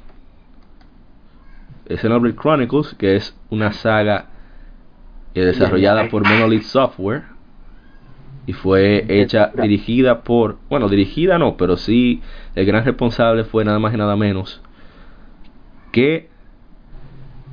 Xenoblade 1.89 2.37
Chronicles, 2.37 2.95
que 2.95 3.17
es 3.17 3.37
una 3.51 3.73
saga 3.73 4.27
desarrollada 5.35 6.09
por 6.09 6.23
Monolith 6.23 6.63
Software 6.63 7.34
y 8.47 8.53
fue 8.53 9.05
hecha, 9.09 9.51
dirigida 9.55 10.23
por, 10.23 10.59
bueno, 10.69 10.89
dirigida 10.89 11.39
no, 11.39 11.57
pero 11.57 11.77
sí 11.77 12.23
el 12.55 12.67
gran 12.67 12.85
responsable 12.85 13.45
fue 13.45 13.65
nada 13.65 13.79
más 13.79 13.95
y 13.95 13.97
nada 13.97 14.17
menos 14.17 14.61
que 15.93 16.29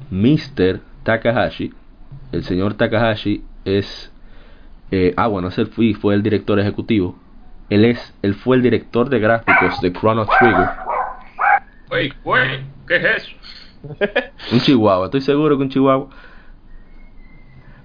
Mr. 0.10 0.82
Takahashi. 1.04 1.74
El 2.32 2.44
señor 2.44 2.74
Takahashi 2.74 3.44
es, 3.66 4.12
eh, 4.92 5.14
ah 5.16 5.28
bueno, 5.28 5.48
ese 5.50 5.66
fue, 5.66 5.94
fue 5.94 6.16
el 6.16 6.24
director 6.24 6.60
ejecutivo. 6.60 7.18
Él 7.70 7.86
es, 7.86 8.14
él 8.22 8.36
fue 8.36 8.58
el 8.58 8.64
director 8.64 9.10
de 9.10 9.20
gráficos 9.20 9.80
de 9.80 9.94
Chrono 9.94 10.26
Trigger. 10.26 10.70
¿qué 12.88 12.96
es 12.98 13.04
eso? 13.04 13.32
Un 14.52 14.60
chihuahua, 14.60 15.06
estoy 15.06 15.22
seguro 15.22 15.58
que 15.58 15.64
un 15.64 15.70
chihuahua. 15.70 16.10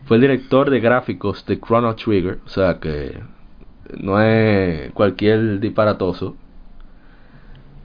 Fue 0.07 0.17
el 0.17 0.21
director 0.23 0.71
de 0.71 0.81
gráficos 0.81 1.45
de 1.47 1.59
Chrono 1.61 1.95
Trigger, 1.97 2.39
o 2.45 2.49
sea 2.49 2.79
que 2.79 3.21
no 3.99 4.21
es 4.21 4.93
cualquier 4.93 5.59
disparatoso. 5.61 6.37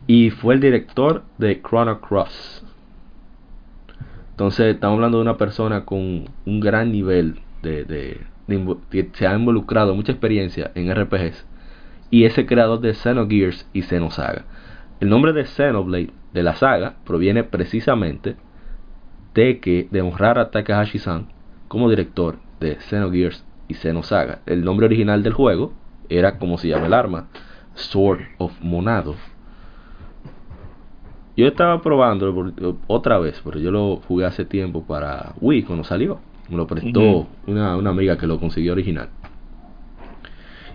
Y 0.08 0.30
fue 0.30 0.56
el 0.56 0.60
director 0.60 1.24
de 1.38 1.62
Chrono 1.62 2.00
Cross. 2.02 2.64
Entonces 4.32 4.74
estamos 4.76 4.96
hablando 4.96 5.18
de 5.18 5.24
una 5.24 5.38
persona 5.38 5.86
con 5.86 6.26
un 6.46 6.60
gran 6.60 6.92
nivel 6.92 7.40
de, 7.62 7.86
de- 7.86 8.22
se 9.14 9.28
ha 9.28 9.36
involucrado, 9.36 9.96
mucha 9.96 10.12
experiencia 10.12 10.72
en 10.76 10.92
RPGs. 10.94 11.46
Y 12.10 12.26
es 12.26 12.38
el 12.38 12.46
creador 12.46 12.82
de 12.82 12.94
Xenogears 12.94 13.68
y 13.74 13.84
Xenosaga. 13.84 14.44
El 15.00 15.10
nombre 15.10 15.34
de 15.34 15.46
Xenoblade 15.46 16.12
de 16.34 16.44
la 16.44 16.56
saga 16.56 16.96
proviene 17.06 17.44
precisamente 17.44 18.36
de 19.34 19.60
que 19.60 19.88
de 19.90 20.02
honrar 20.02 20.38
a 20.38 20.52
Takahashi-san 20.52 21.28
como 21.72 21.90
director 21.90 22.36
de 22.60 22.76
Xenogears 22.82 23.46
y 23.70 23.76
Xenosaga. 23.76 24.40
El 24.46 24.66
nombre 24.66 24.88
original 24.88 25.24
del 25.24 25.32
juego 25.32 25.72
era 26.10 26.38
como 26.38 26.58
se 26.58 26.68
llama 26.68 26.88
el 26.88 26.94
arma, 26.94 27.28
Sword 27.76 28.20
of 28.40 28.52
Monado. 28.60 29.16
Yo 31.38 31.48
estaba 31.48 31.82
probando 31.82 32.36
por- 32.36 32.54
otra 32.88 33.18
vez, 33.20 33.40
pero 33.42 33.58
yo 33.58 33.72
lo 33.72 34.02
jugué 34.06 34.26
hace 34.26 34.44
tiempo 34.44 34.84
para 34.84 35.32
Wii 35.40 35.64
cuando 35.64 35.86
salió. 35.86 36.20
Me 36.50 36.58
lo 36.58 36.68
prestó 36.68 37.00
una, 37.48 37.78
una 37.78 37.92
amiga 37.92 38.18
que 38.18 38.28
lo 38.28 38.38
consiguió 38.38 38.74
original. 38.74 39.08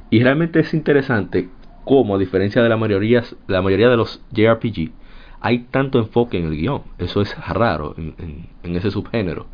Y 0.09 0.22
realmente 0.22 0.61
es 0.61 0.72
interesante 0.72 1.50
cómo, 1.85 2.14
a 2.14 2.18
diferencia 2.18 2.62
de 2.62 2.70
la 2.70 2.78
mayoría, 2.78 3.22
la 3.48 3.61
mayoría 3.61 3.90
de 3.90 3.98
los 3.98 4.22
JRPG, 4.32 4.92
hay 5.40 5.59
tanto 5.70 5.98
enfoque 5.98 6.38
en 6.38 6.46
el 6.46 6.56
guion. 6.56 6.80
Eso 6.96 7.20
es 7.20 7.37
raro 7.46 7.94
en, 7.98 8.14
en- 8.16 8.46
en 8.62 8.76
ese 8.76 8.90
subgénero. 8.90 9.46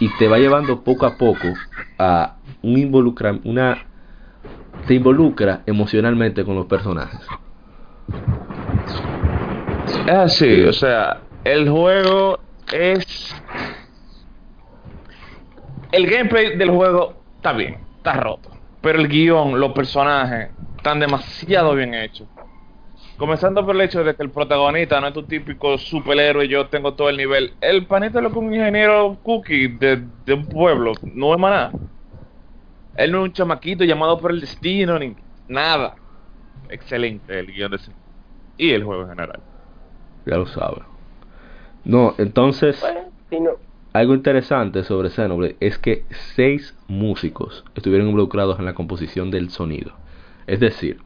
Y 0.00 0.08
te 0.18 0.28
va 0.28 0.38
llevando 0.38 0.82
poco 0.82 1.06
a 1.06 1.16
poco 1.16 1.48
a 1.98 2.36
un 2.62 2.78
involucra, 2.78 3.38
una 3.44 3.86
te 4.86 4.94
involucra 4.94 5.62
emocionalmente 5.66 6.44
con 6.44 6.54
los 6.54 6.66
personajes. 6.66 7.20
Es 10.06 10.12
así, 10.12 10.62
o 10.62 10.72
sea, 10.72 11.22
el 11.44 11.68
juego 11.68 12.38
es... 12.72 13.34
El 15.92 16.06
gameplay 16.06 16.56
del 16.56 16.70
juego 16.70 17.14
está 17.36 17.52
bien, 17.52 17.78
está 17.96 18.14
roto. 18.14 18.50
Pero 18.80 19.00
el 19.00 19.08
guion, 19.08 19.58
los 19.58 19.72
personajes, 19.72 20.50
están 20.76 21.00
demasiado 21.00 21.74
bien 21.74 21.94
hechos. 21.94 22.28
Comenzando 23.16 23.64
por 23.64 23.74
el 23.74 23.80
hecho 23.80 24.04
de 24.04 24.14
que 24.14 24.22
el 24.22 24.30
protagonista 24.30 25.00
no 25.00 25.08
es 25.08 25.14
tu 25.14 25.22
típico 25.22 25.78
superhéroe, 25.78 26.48
yo 26.48 26.66
tengo 26.66 26.94
todo 26.94 27.08
el 27.08 27.16
nivel. 27.16 27.54
El 27.60 27.86
panita 27.86 28.18
es 28.18 28.22
lo 28.24 28.30
que 28.30 28.38
un 28.38 28.52
ingeniero 28.52 29.16
cookie 29.22 29.68
de, 29.68 30.02
de 30.26 30.34
un 30.34 30.46
pueblo, 30.46 30.92
no 31.02 31.32
es 31.32 31.40
maná. 31.40 31.72
Él 32.96 33.12
no 33.12 33.18
es 33.18 33.24
un 33.24 33.32
chamaquito 33.32 33.84
llamado 33.84 34.18
por 34.18 34.30
el 34.30 34.40
destino, 34.40 34.98
ni 34.98 35.14
nada. 35.48 35.96
Excelente 36.68 37.38
el 37.38 37.46
guion 37.46 37.70
de 37.70 37.76
ese. 37.76 37.92
Y 38.58 38.70
el 38.70 38.84
juego 38.84 39.02
en 39.02 39.10
general. 39.10 39.40
Ya 40.26 40.36
lo 40.36 40.46
sabes. 40.46 40.82
No, 41.84 42.14
entonces, 42.18 42.80
Bueno, 42.80 43.00
si 43.30 43.40
no, 43.40 43.50
algo 43.92 44.14
interesante 44.14 44.84
sobre 44.84 45.08
Xenoblade 45.08 45.56
es 45.60 45.78
que 45.78 46.04
seis 46.34 46.76
músicos 46.86 47.64
estuvieron 47.74 48.08
involucrados 48.08 48.58
en 48.58 48.66
la 48.66 48.74
composición 48.74 49.30
del 49.30 49.48
sonido. 49.50 49.92
Es 50.46 50.60
decir, 50.60 50.98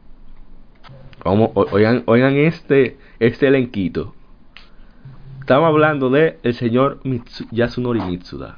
vamos, 1.23 1.51
o- 1.53 1.67
oigan, 1.71 2.03
oigan 2.05 2.35
este, 2.37 2.97
este 3.19 3.47
elenquito. 3.47 4.13
Estamos 5.39 5.67
hablando 5.67 6.09
de 6.09 6.39
el 6.43 6.53
señor 6.53 7.01
Mitsu- 7.03 7.47
Yasunori 7.51 8.01
Mitsuda, 8.01 8.57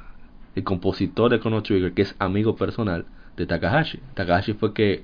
el 0.55 0.63
compositor 0.63 1.31
de 1.31 1.39
Chrono 1.39 1.63
Trigger, 1.63 1.93
que 1.93 2.03
es 2.03 2.15
amigo 2.19 2.55
personal 2.55 3.05
de 3.37 3.45
Takahashi. 3.45 3.99
Takahashi 4.13 4.53
fue 4.53 4.73
que 4.73 5.03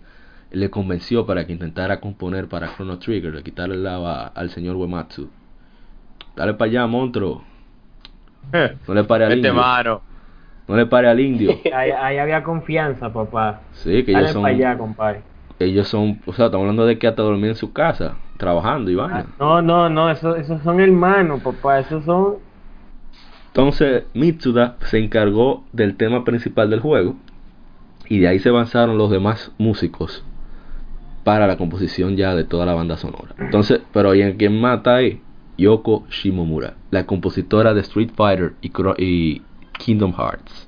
le 0.52 0.70
convenció 0.70 1.26
para 1.26 1.46
que 1.46 1.54
intentara 1.54 2.00
componer 2.00 2.48
para 2.48 2.74
Chrono 2.76 3.00
Trigger, 3.00 3.32
de 3.32 3.44
quitarle 3.44 3.76
el 3.76 3.84
lava 3.84 4.28
al 4.28 4.50
señor 4.50 4.76
Uematsu. 4.76 5.30
Dale 6.36 6.54
para 6.56 6.70
allá, 6.70 6.88
monstruo. 6.88 7.44
No 8.88 8.94
le 8.94 9.04
pare 9.04 9.26
al 9.26 9.32
Este 9.34 9.48
indio. 9.48 9.54
mano. 9.62 10.02
No 10.68 10.76
le 10.76 10.86
pare 10.86 11.08
al 11.10 11.20
indio. 11.20 11.52
Ahí, 11.74 11.92
ahí 11.92 12.18
había 12.18 12.44
confianza, 12.44 13.12
papá. 13.12 13.62
Sí, 13.74 14.04
que 14.04 14.12
Dale 14.12 14.26
ellos 14.26 14.34
son, 14.34 14.44
para 14.44 14.54
allá, 14.56 14.78
compadre. 14.78 15.22
Ellos 15.60 15.88
son, 15.88 16.20
o 16.26 16.34
sea, 16.34 16.46
estamos 16.46 16.64
hablando 16.64 16.86
de 16.86 16.98
que 16.98 17.08
hasta 17.08 17.22
dormir 17.22 17.50
en 17.52 17.56
su 17.56 17.74
casa, 17.74 18.16
trabajando 18.38 18.90
y 18.90 18.96
vaina. 18.96 19.26
No, 19.40 19.62
no, 19.62 19.90
no, 19.90 20.10
eso- 20.10 20.36
esos 20.36 20.62
son 20.64 20.80
hermanos, 20.80 21.42
papá. 21.42 21.80
Esos 21.80 22.06
son. 22.06 22.36
Entonces, 23.48 24.04
Mitsuda 24.14 24.78
se 24.86 25.00
encargó 25.00 25.64
del 25.74 25.96
tema 25.96 26.24
principal 26.24 26.70
del 26.70 26.80
juego 26.80 27.16
y 28.08 28.20
de 28.20 28.28
ahí 28.28 28.40
se 28.40 28.50
avanzaron 28.50 28.98
los 28.98 29.12
demás 29.12 29.52
músicos 29.58 30.24
para 31.24 31.48
la 31.48 31.58
composición 31.58 32.16
ya 32.16 32.36
de 32.36 32.44
toda 32.44 32.66
la 32.66 32.74
banda 32.74 32.98
sonora. 32.98 33.36
Entonces, 33.38 33.82
pero 33.92 34.16
¿y 34.16 34.22
en 34.22 34.38
quién 34.38 34.60
mata 34.60 34.96
ahí? 34.96 35.22
Yoko 35.58 36.06
Shimomura, 36.10 36.76
la 36.90 37.06
compositora 37.06 37.74
de 37.74 37.82
Street 37.82 38.12
Fighter 38.16 38.54
y, 38.62 38.72
y 38.98 39.42
Kingdom 39.78 40.14
Hearts. 40.14 40.68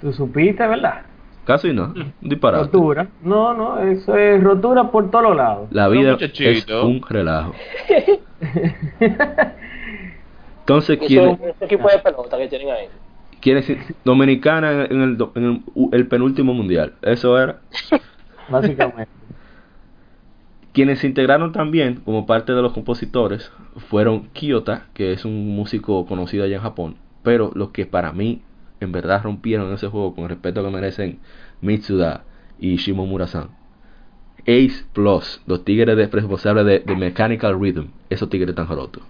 Tú 0.00 0.12
supiste, 0.12 0.66
¿verdad? 0.66 1.02
Casi 1.50 1.72
no, 1.72 1.86
un 1.86 2.12
disparate. 2.20 2.66
Rotura. 2.66 3.08
No, 3.24 3.52
no, 3.54 3.80
eso 3.80 4.14
es 4.14 4.40
rotura 4.40 4.88
por 4.88 5.10
todos 5.10 5.34
lados. 5.34 5.66
La 5.72 5.88
vida 5.88 6.12
No, 6.12 6.16
es 6.20 6.70
un 6.70 7.02
relajo. 7.02 7.52
Entonces, 10.60 11.00
¿quién, 11.04 11.40
es 11.42 11.60
equipo 11.60 11.88
de 11.88 11.98
pelota 11.98 12.38
que 12.38 12.46
tienen 12.46 12.70
ahí. 12.70 12.86
quién 13.40 13.56
es 13.56 13.68
dominicana 14.04 14.84
en 14.84 15.02
el, 15.02 15.18
en 15.34 15.44
el, 15.44 15.62
el 15.90 16.06
penúltimo 16.06 16.54
mundial? 16.54 16.92
Eso 17.02 17.36
era. 17.36 17.58
Básicamente. 18.48 19.10
Quienes 20.72 21.00
se 21.00 21.08
integraron 21.08 21.50
también 21.50 21.96
como 22.04 22.26
parte 22.26 22.52
de 22.52 22.62
los 22.62 22.72
compositores 22.72 23.50
fueron 23.88 24.28
Kiyota, 24.34 24.86
que 24.94 25.12
es 25.12 25.24
un 25.24 25.48
músico 25.56 26.06
conocido 26.06 26.44
allá 26.44 26.54
en 26.54 26.62
Japón, 26.62 26.94
pero 27.24 27.50
los 27.56 27.70
que 27.70 27.86
para 27.86 28.12
mí 28.12 28.40
en 28.80 28.92
verdad 28.92 29.22
rompieron 29.22 29.72
ese 29.72 29.88
juego 29.88 30.14
con 30.14 30.24
el 30.24 30.30
respeto 30.30 30.62
que 30.64 30.70
merecen 30.70 31.18
Mitsuda 31.60 32.24
y 32.58 32.76
Shimomura-san. 32.76 33.48
Ace 34.42 34.84
Plus, 34.92 35.40
los 35.46 35.64
tigres 35.64 35.96
de- 35.96 36.06
responsables 36.06 36.64
de, 36.64 36.78
de 36.80 36.96
Mechanical 36.96 37.58
Rhythm, 37.60 37.88
esos 38.08 38.28
tigres 38.30 38.50
están 38.50 38.68
rotos. 38.68 39.02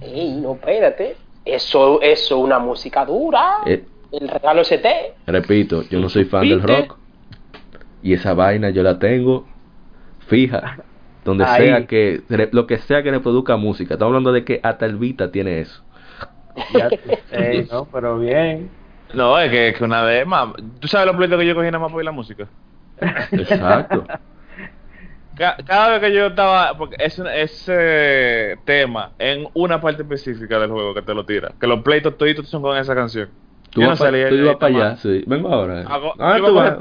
Ey, 0.00 0.36
no, 0.40 0.54
espérate. 0.54 1.16
Eso 1.44 2.00
eso 2.02 2.36
es 2.36 2.42
una 2.44 2.58
música 2.58 3.04
dura. 3.06 3.58
Eh, 3.66 3.84
El 4.12 4.28
regalo 4.28 4.60
ST. 4.62 5.14
repito, 5.26 5.82
yo 5.88 6.00
no 6.00 6.08
soy 6.08 6.24
fan 6.24 6.48
del 6.48 6.62
rock. 6.62 6.96
Y 8.02 8.12
esa 8.12 8.34
vaina 8.34 8.70
yo 8.70 8.82
la 8.82 8.98
tengo 8.98 9.46
fija. 10.26 10.78
Donde 11.24 11.44
Ahí. 11.44 11.66
sea 11.66 11.86
que, 11.86 12.22
lo 12.52 12.66
que 12.66 12.78
sea 12.78 13.02
que 13.02 13.10
reproduzca 13.10 13.56
música. 13.56 13.94
Estamos 13.94 14.10
hablando 14.10 14.32
de 14.32 14.44
que 14.44 14.60
hasta 14.62 14.86
el 14.86 14.96
Vita 14.96 15.32
tiene 15.32 15.60
eso. 15.60 15.82
Ya 16.74 16.88
no, 17.72 17.84
pero 17.92 18.18
bien. 18.18 18.70
No, 19.14 19.38
es 19.38 19.50
que, 19.50 19.74
que 19.76 19.84
una 19.84 20.02
vez 20.02 20.26
más. 20.26 20.48
¿Tú 20.80 20.88
sabes 20.88 21.06
los 21.06 21.16
pleitos 21.16 21.38
que 21.38 21.46
yo 21.46 21.54
cogí 21.54 21.66
nada 21.66 21.78
más 21.78 21.92
por 21.92 22.02
la 22.04 22.10
música? 22.12 22.48
Exacto. 23.32 24.04
Ca- 25.36 25.56
Cada 25.66 25.90
vez 25.90 26.00
que 26.00 26.14
yo 26.14 26.26
estaba, 26.28 26.76
porque 26.78 26.96
es 26.98 27.18
ese 27.18 28.58
tema 28.64 29.12
en 29.18 29.46
una 29.52 29.80
parte 29.80 30.00
específica 30.02 30.58
del 30.58 30.70
juego 30.70 30.94
que 30.94 31.02
te 31.02 31.12
lo 31.14 31.26
tira, 31.26 31.52
que 31.60 31.66
los 31.66 31.82
pleitos 31.82 32.16
toditos 32.16 32.48
son 32.48 32.62
con 32.62 32.76
esa 32.76 32.94
canción. 32.94 33.28
Tú 33.70 33.82
Yo 33.82 33.88
no 33.88 33.96
tú 33.96 34.04
ibas 34.34 34.56
para 34.56 34.74
allá, 34.86 34.96
sí. 34.96 35.22
Vengo 35.26 35.52
ahora. 35.52 35.82
Hago- 35.86 36.14
Ah, 36.18 36.38
tú 36.38 36.54
vas. 36.54 36.78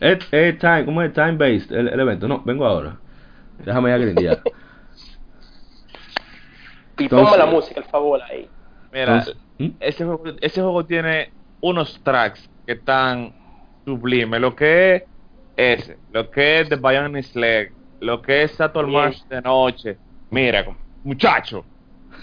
Es, 0.00 0.18
es 0.32 0.58
time, 0.58 0.84
¿cómo 0.86 1.02
es? 1.02 1.12
Time 1.12 1.32
based 1.32 1.70
el, 1.72 1.88
el 1.88 2.00
evento. 2.00 2.26
No, 2.26 2.40
vengo 2.44 2.64
ahora. 2.64 2.96
Déjame 3.58 3.90
ya 3.90 3.98
grindear. 3.98 4.40
Y 6.98 7.08
ponme 7.08 7.36
la 7.36 7.46
música, 7.46 7.80
el 7.80 7.86
favor, 7.86 8.20
ahí. 8.22 8.48
Mira, 8.98 9.24
¿hmm? 9.58 9.68
ese, 9.80 10.04
juego, 10.04 10.24
ese 10.40 10.60
juego 10.60 10.84
tiene 10.84 11.30
unos 11.60 12.00
tracks 12.02 12.48
que 12.66 12.72
están 12.72 13.32
sublimes. 13.84 14.40
Lo 14.40 14.56
que 14.56 14.96
es 14.96 15.02
ese, 15.56 15.98
lo 16.12 16.30
que 16.30 16.60
es 16.60 16.68
The 16.68 16.76
Bionic 16.76 17.34
Leg, 17.34 17.72
lo 18.00 18.22
que 18.22 18.42
es 18.42 18.52
Saturn 18.52 18.88
Bien. 18.88 19.00
March 19.00 19.24
de 19.28 19.42
noche. 19.42 19.96
Mira, 20.30 20.64
muchacho. 21.04 21.64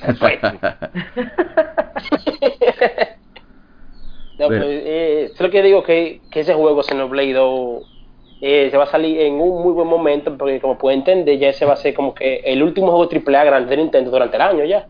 No, 4.37 4.47
pues, 4.47 4.63
eh, 4.63 5.29
es 5.31 5.39
lo 5.39 5.49
que 5.49 5.63
digo 5.63 5.81
que, 5.81 6.19
que 6.29 6.41
ese 6.41 6.53
juego 6.53 6.83
Xenoblade 6.83 7.31
2 7.31 7.83
eh, 8.41 8.67
se 8.69 8.75
va 8.75 8.83
a 8.83 8.87
salir 8.87 9.21
en 9.21 9.35
un 9.35 9.63
muy 9.63 9.71
buen 9.71 9.87
momento 9.87 10.37
porque 10.37 10.59
como 10.59 10.77
pueden 10.77 10.99
entender 10.99 11.39
ya 11.39 11.49
ese 11.49 11.63
va 11.63 11.73
a 11.73 11.77
ser 11.77 11.93
como 11.93 12.13
que 12.13 12.41
el 12.43 12.61
último 12.61 12.91
juego 12.91 13.09
AAA 13.09 13.45
grande 13.45 13.69
de 13.69 13.77
Nintendo 13.77 14.11
durante 14.11 14.35
el 14.35 14.41
año 14.41 14.65
ya. 14.65 14.87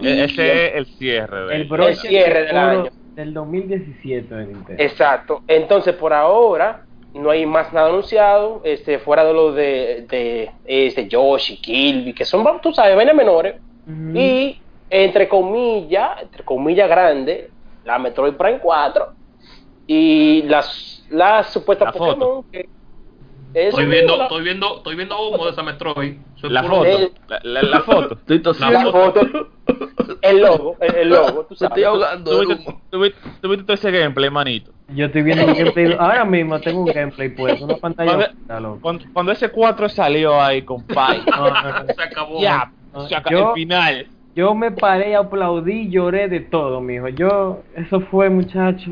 E- 0.00 0.24
ese 0.24 0.66
es 0.66 0.74
el 0.74 0.86
cierre 0.86 1.46
de 1.46 1.56
El 1.56 1.72
El 1.72 1.96
cierre 1.96 2.44
del 2.44 2.56
año. 2.56 2.90
del 3.14 3.32
2017 3.34 4.34
de 4.34 4.46
Nintendo. 4.46 4.82
Exacto. 4.82 5.42
Entonces 5.48 5.94
por 5.94 6.12
ahora 6.12 6.84
no 7.14 7.30
hay 7.30 7.46
más 7.46 7.72
nada 7.72 7.88
anunciado 7.88 8.60
este 8.64 8.98
fuera 8.98 9.24
de 9.24 9.32
lo 9.32 9.52
de, 9.52 10.06
de 10.08 10.50
este 10.66 11.08
Yoshi, 11.08 11.56
Kirby, 11.58 12.12
que 12.12 12.24
son 12.24 12.44
tú 12.60 12.72
sabes, 12.72 12.94
vainas 12.94 13.14
menores 13.14 13.56
y 14.14 14.60
entre 14.90 15.28
comillas, 15.28 16.22
entre 16.22 16.44
comillas 16.44 16.88
grandes, 16.88 17.50
la 17.84 17.98
Metroid 17.98 18.34
Prime 18.34 18.58
4 18.58 19.06
y 19.86 20.42
las 20.42 21.04
las 21.10 21.52
supuestas 21.52 21.86
La 21.86 21.92
foto. 21.92 22.16
Pokémon 22.16 22.44
que 22.50 22.68
Estoy 23.56 23.86
viendo, 23.86 24.16
la- 24.16 24.24
estoy 24.24 24.42
viendo, 24.44 24.76
estoy 24.76 24.96
viendo 24.96 25.18
humo 25.28 25.46
de 25.46 25.52
esa 25.52 25.62
Metroid. 25.62 26.16
Soy 26.36 26.50
La 26.50 26.62
foto. 26.62 27.10
La, 27.28 27.40
la- 27.42 27.62
la 27.62 27.80
foto. 27.80 28.14
Estoy 28.20 28.40
tosiendo. 28.40 28.78
la 28.84 28.90
foto, 28.92 29.20
el 30.22 30.40
logo, 30.42 30.76
el, 30.80 30.94
el 30.94 31.08
logo, 31.08 31.44
tú 31.46 31.54
sabes. 31.56 31.70
estoy 31.70 31.84
ahogando. 31.84 32.30
¿Tú 32.42 32.48
viste, 32.48 32.68
humo. 32.70 32.82
tú 32.90 33.00
viste- 33.00 33.18
tú 33.40 33.48
viste 33.48 33.64
todo 33.64 33.74
ese 33.74 33.90
gameplay, 33.90 34.28
manito? 34.30 34.72
Yo 34.88 35.06
estoy 35.06 35.22
viendo 35.22 35.44
un 35.46 35.54
gameplay. 35.54 35.96
Ahora 35.98 36.24
mismo 36.24 36.60
tengo 36.60 36.80
un 36.80 36.86
gameplay 36.92 37.30
puesto, 37.30 37.64
una 37.64 37.76
pantalla. 37.76 38.30
Cuando, 38.46 38.78
cuando, 38.80 39.04
cuando 39.12 39.32
ese 39.32 39.48
4 39.48 39.88
salió 39.88 40.40
ahí, 40.40 40.62
compadre. 40.62 41.22
No, 41.30 41.48
no, 41.50 41.62
no. 41.84 41.94
Se 41.94 42.02
acabó. 42.02 42.40
ya, 42.42 42.70
se 43.08 43.14
acabó 43.16 43.36
yo- 43.38 43.48
el 43.48 43.54
final. 43.54 44.06
Yo 44.34 44.54
me 44.54 44.70
paré, 44.70 45.16
aplaudí, 45.16 45.88
lloré 45.88 46.28
de 46.28 46.40
todo, 46.40 46.82
mijo. 46.82 47.08
Yo, 47.08 47.62
eso 47.74 48.00
fue, 48.00 48.28
muchacho, 48.28 48.90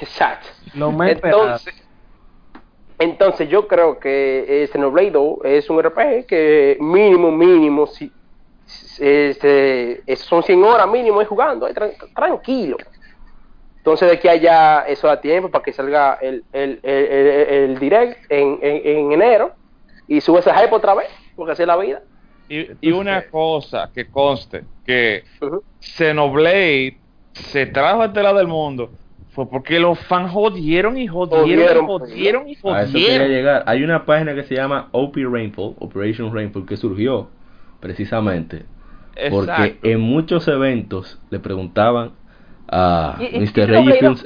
Exacto. 0.00 0.48
lo 0.74 0.90
más 0.92 1.10
esperado. 1.10 1.58
Entonces, 2.98 3.48
yo 3.48 3.68
creo 3.68 3.98
que 4.00 4.62
eh, 4.64 4.66
Xenoblade 4.66 5.12
2 5.12 5.38
es 5.44 5.70
un 5.70 5.78
RPG 5.80 6.26
que 6.26 6.76
mínimo, 6.80 7.30
mínimo, 7.30 7.86
si, 7.86 8.12
este, 8.98 10.02
es- 10.10 10.20
son 10.20 10.42
100 10.42 10.62
horas 10.64 10.88
mínimo 10.88 11.24
jugando, 11.24 11.68
tran- 11.68 11.94
tranquilo. 12.14 12.76
Entonces 13.78 14.10
de 14.10 14.18
que 14.18 14.28
haya 14.28 14.82
eso 14.82 15.06
da 15.06 15.20
tiempo 15.20 15.50
para 15.50 15.62
que 15.64 15.72
salga 15.72 16.18
el, 16.20 16.44
el, 16.52 16.80
el, 16.82 17.06
el- 17.06 17.48
el 17.70 17.78
direct 17.78 18.18
en, 18.28 18.58
en, 18.60 18.82
en 18.84 19.12
enero 19.12 19.54
y 20.06 20.20
sube 20.20 20.40
ese 20.40 20.52
hype 20.52 20.74
otra 20.74 20.94
vez, 20.94 21.08
porque 21.36 21.52
así 21.52 21.62
es 21.62 21.68
la 21.68 21.76
vida. 21.76 22.02
Y, 22.48 22.66
y 22.88 22.92
una 22.92 23.28
cosa 23.28 23.90
que 23.94 24.10
conste, 24.10 24.64
que 24.84 25.24
Ujú. 25.40 25.62
Xenoblade 25.80 27.00
se 27.32 27.66
trajo 27.66 28.02
a 28.02 28.06
este 28.06 28.22
lado 28.22 28.38
del 28.38 28.48
mundo 28.48 28.90
fue 29.38 29.48
porque 29.48 29.78
los 29.78 29.98
fans 30.00 30.32
jodieron 30.32 30.98
y 30.98 31.06
jodieron 31.06 31.64
Jodieron, 31.64 31.84
y 31.84 31.86
jodieron 31.86 32.48
y 32.48 32.54
A 32.64 32.82
eso 32.82 32.92
quería 32.92 33.02
jodieron. 33.02 33.28
llegar. 33.28 33.62
Hay 33.66 33.84
una 33.84 34.04
página 34.04 34.34
que 34.34 34.42
se 34.42 34.56
llama 34.56 34.88
OP 34.92 35.24
Rainfall, 35.24 35.76
Operation 35.78 36.34
Rainfall, 36.34 36.66
que 36.66 36.76
surgió 36.76 37.28
precisamente 37.80 38.66
porque 39.28 39.78
en 39.82 40.00
muchos 40.00 40.48
eventos 40.48 41.18
le 41.30 41.38
preguntaban 41.38 42.10
a 42.68 43.16
¿Y- 43.20 43.24
y- 43.26 43.40
Mr. 43.40 43.68
Reggie 43.68 43.92
Films 43.92 44.24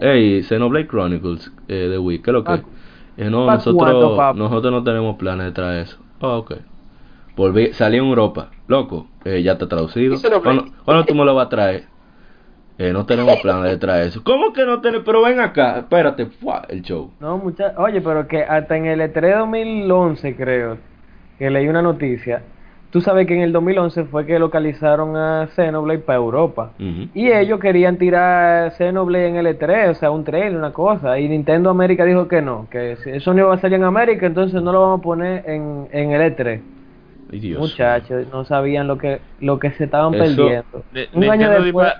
hey, 0.00 0.42
Xenoblade 0.42 0.86
Chronicles 0.88 1.52
eh, 1.68 1.88
de 1.88 1.98
Wii, 1.98 2.22
¿qué 2.22 2.30
es 2.30 2.34
lo 2.34 2.44
que? 2.44 2.54
Eh, 3.18 3.30
no, 3.30 3.50
nosotros, 3.50 4.24
nosotros 4.34 4.72
no 4.72 4.82
tenemos 4.82 5.16
planes 5.16 5.46
de 5.46 5.52
traer 5.52 5.82
eso. 5.82 5.98
Ah, 6.20 6.36
ok. 6.38 6.52
Volví, 7.36 7.72
salí 7.72 7.98
en 7.98 8.04
Europa, 8.04 8.50
loco, 8.68 9.06
eh, 9.24 9.42
ya 9.42 9.52
está 9.52 9.68
traducido. 9.68 10.16
¿Cuándo, 10.42 10.64
cuándo 10.84 11.04
tú 11.04 11.14
me 11.14 11.24
lo 11.24 11.34
vas 11.34 11.46
a 11.46 11.50
traer? 11.50 11.84
Eh, 12.76 12.92
no 12.92 13.06
tenemos 13.06 13.36
planes 13.40 13.70
de 13.70 13.76
traer 13.78 14.08
eso. 14.08 14.20
¿Cómo 14.24 14.52
que 14.52 14.64
no 14.64 14.80
tenemos? 14.80 15.04
Pero 15.06 15.22
ven 15.22 15.38
acá, 15.40 15.78
espérate, 15.78 16.26
¡fua! 16.26 16.62
el 16.68 16.82
show. 16.82 17.10
No, 17.20 17.38
mucha... 17.38 17.72
Oye, 17.76 18.00
pero 18.00 18.26
que 18.26 18.42
hasta 18.42 18.76
en 18.76 18.86
el 18.86 19.00
E 19.00 19.12
E3 19.12 19.38
2011, 19.38 20.36
creo, 20.36 20.78
que 21.38 21.50
leí 21.50 21.68
una 21.68 21.82
noticia. 21.82 22.42
Tú 22.90 23.00
sabes 23.00 23.26
que 23.26 23.34
en 23.34 23.42
el 23.42 23.52
2011 23.52 24.04
fue 24.04 24.24
que 24.24 24.38
localizaron 24.38 25.16
a 25.16 25.48
Xenoblade 25.56 25.98
para 25.98 26.16
Europa. 26.18 26.70
Y 26.78 27.28
ellos 27.30 27.58
querían 27.58 27.96
tirar 27.96 28.70
Xenoblade 28.72 29.26
en 29.28 29.36
el 29.36 29.46
E3, 29.46 29.90
o 29.90 29.94
sea, 29.94 30.12
un 30.12 30.22
trailer, 30.22 30.56
una 30.56 30.72
cosa. 30.72 31.18
Y 31.18 31.28
Nintendo 31.28 31.70
América 31.70 32.04
dijo 32.04 32.28
que 32.28 32.40
no, 32.40 32.68
que 32.70 32.94
si 33.02 33.10
eso 33.10 33.34
no 33.34 33.40
iba 33.40 33.54
a 33.54 33.58
salir 33.58 33.78
en 33.78 33.84
América, 33.84 34.26
entonces 34.26 34.62
no 34.62 34.70
lo 34.72 34.80
vamos 34.80 35.00
a 35.00 35.02
poner 35.02 35.42
en, 35.50 35.88
en 35.90 36.12
el 36.12 36.36
E3. 36.36 36.60
Ay, 37.32 37.40
Dios. 37.40 37.58
Muchachos, 37.60 38.26
no 38.32 38.44
sabían 38.44 38.86
lo 38.86 38.96
que 38.96 39.20
lo 39.40 39.58
que 39.58 39.72
se 39.72 39.84
estaban 39.84 40.14
Eso- 40.14 40.22
perdiendo. 40.36 40.84
Ni- 40.92 41.08
Un 41.14 41.24
año 41.30 41.48
Nintendo, 41.48 41.64
después, 41.64 41.92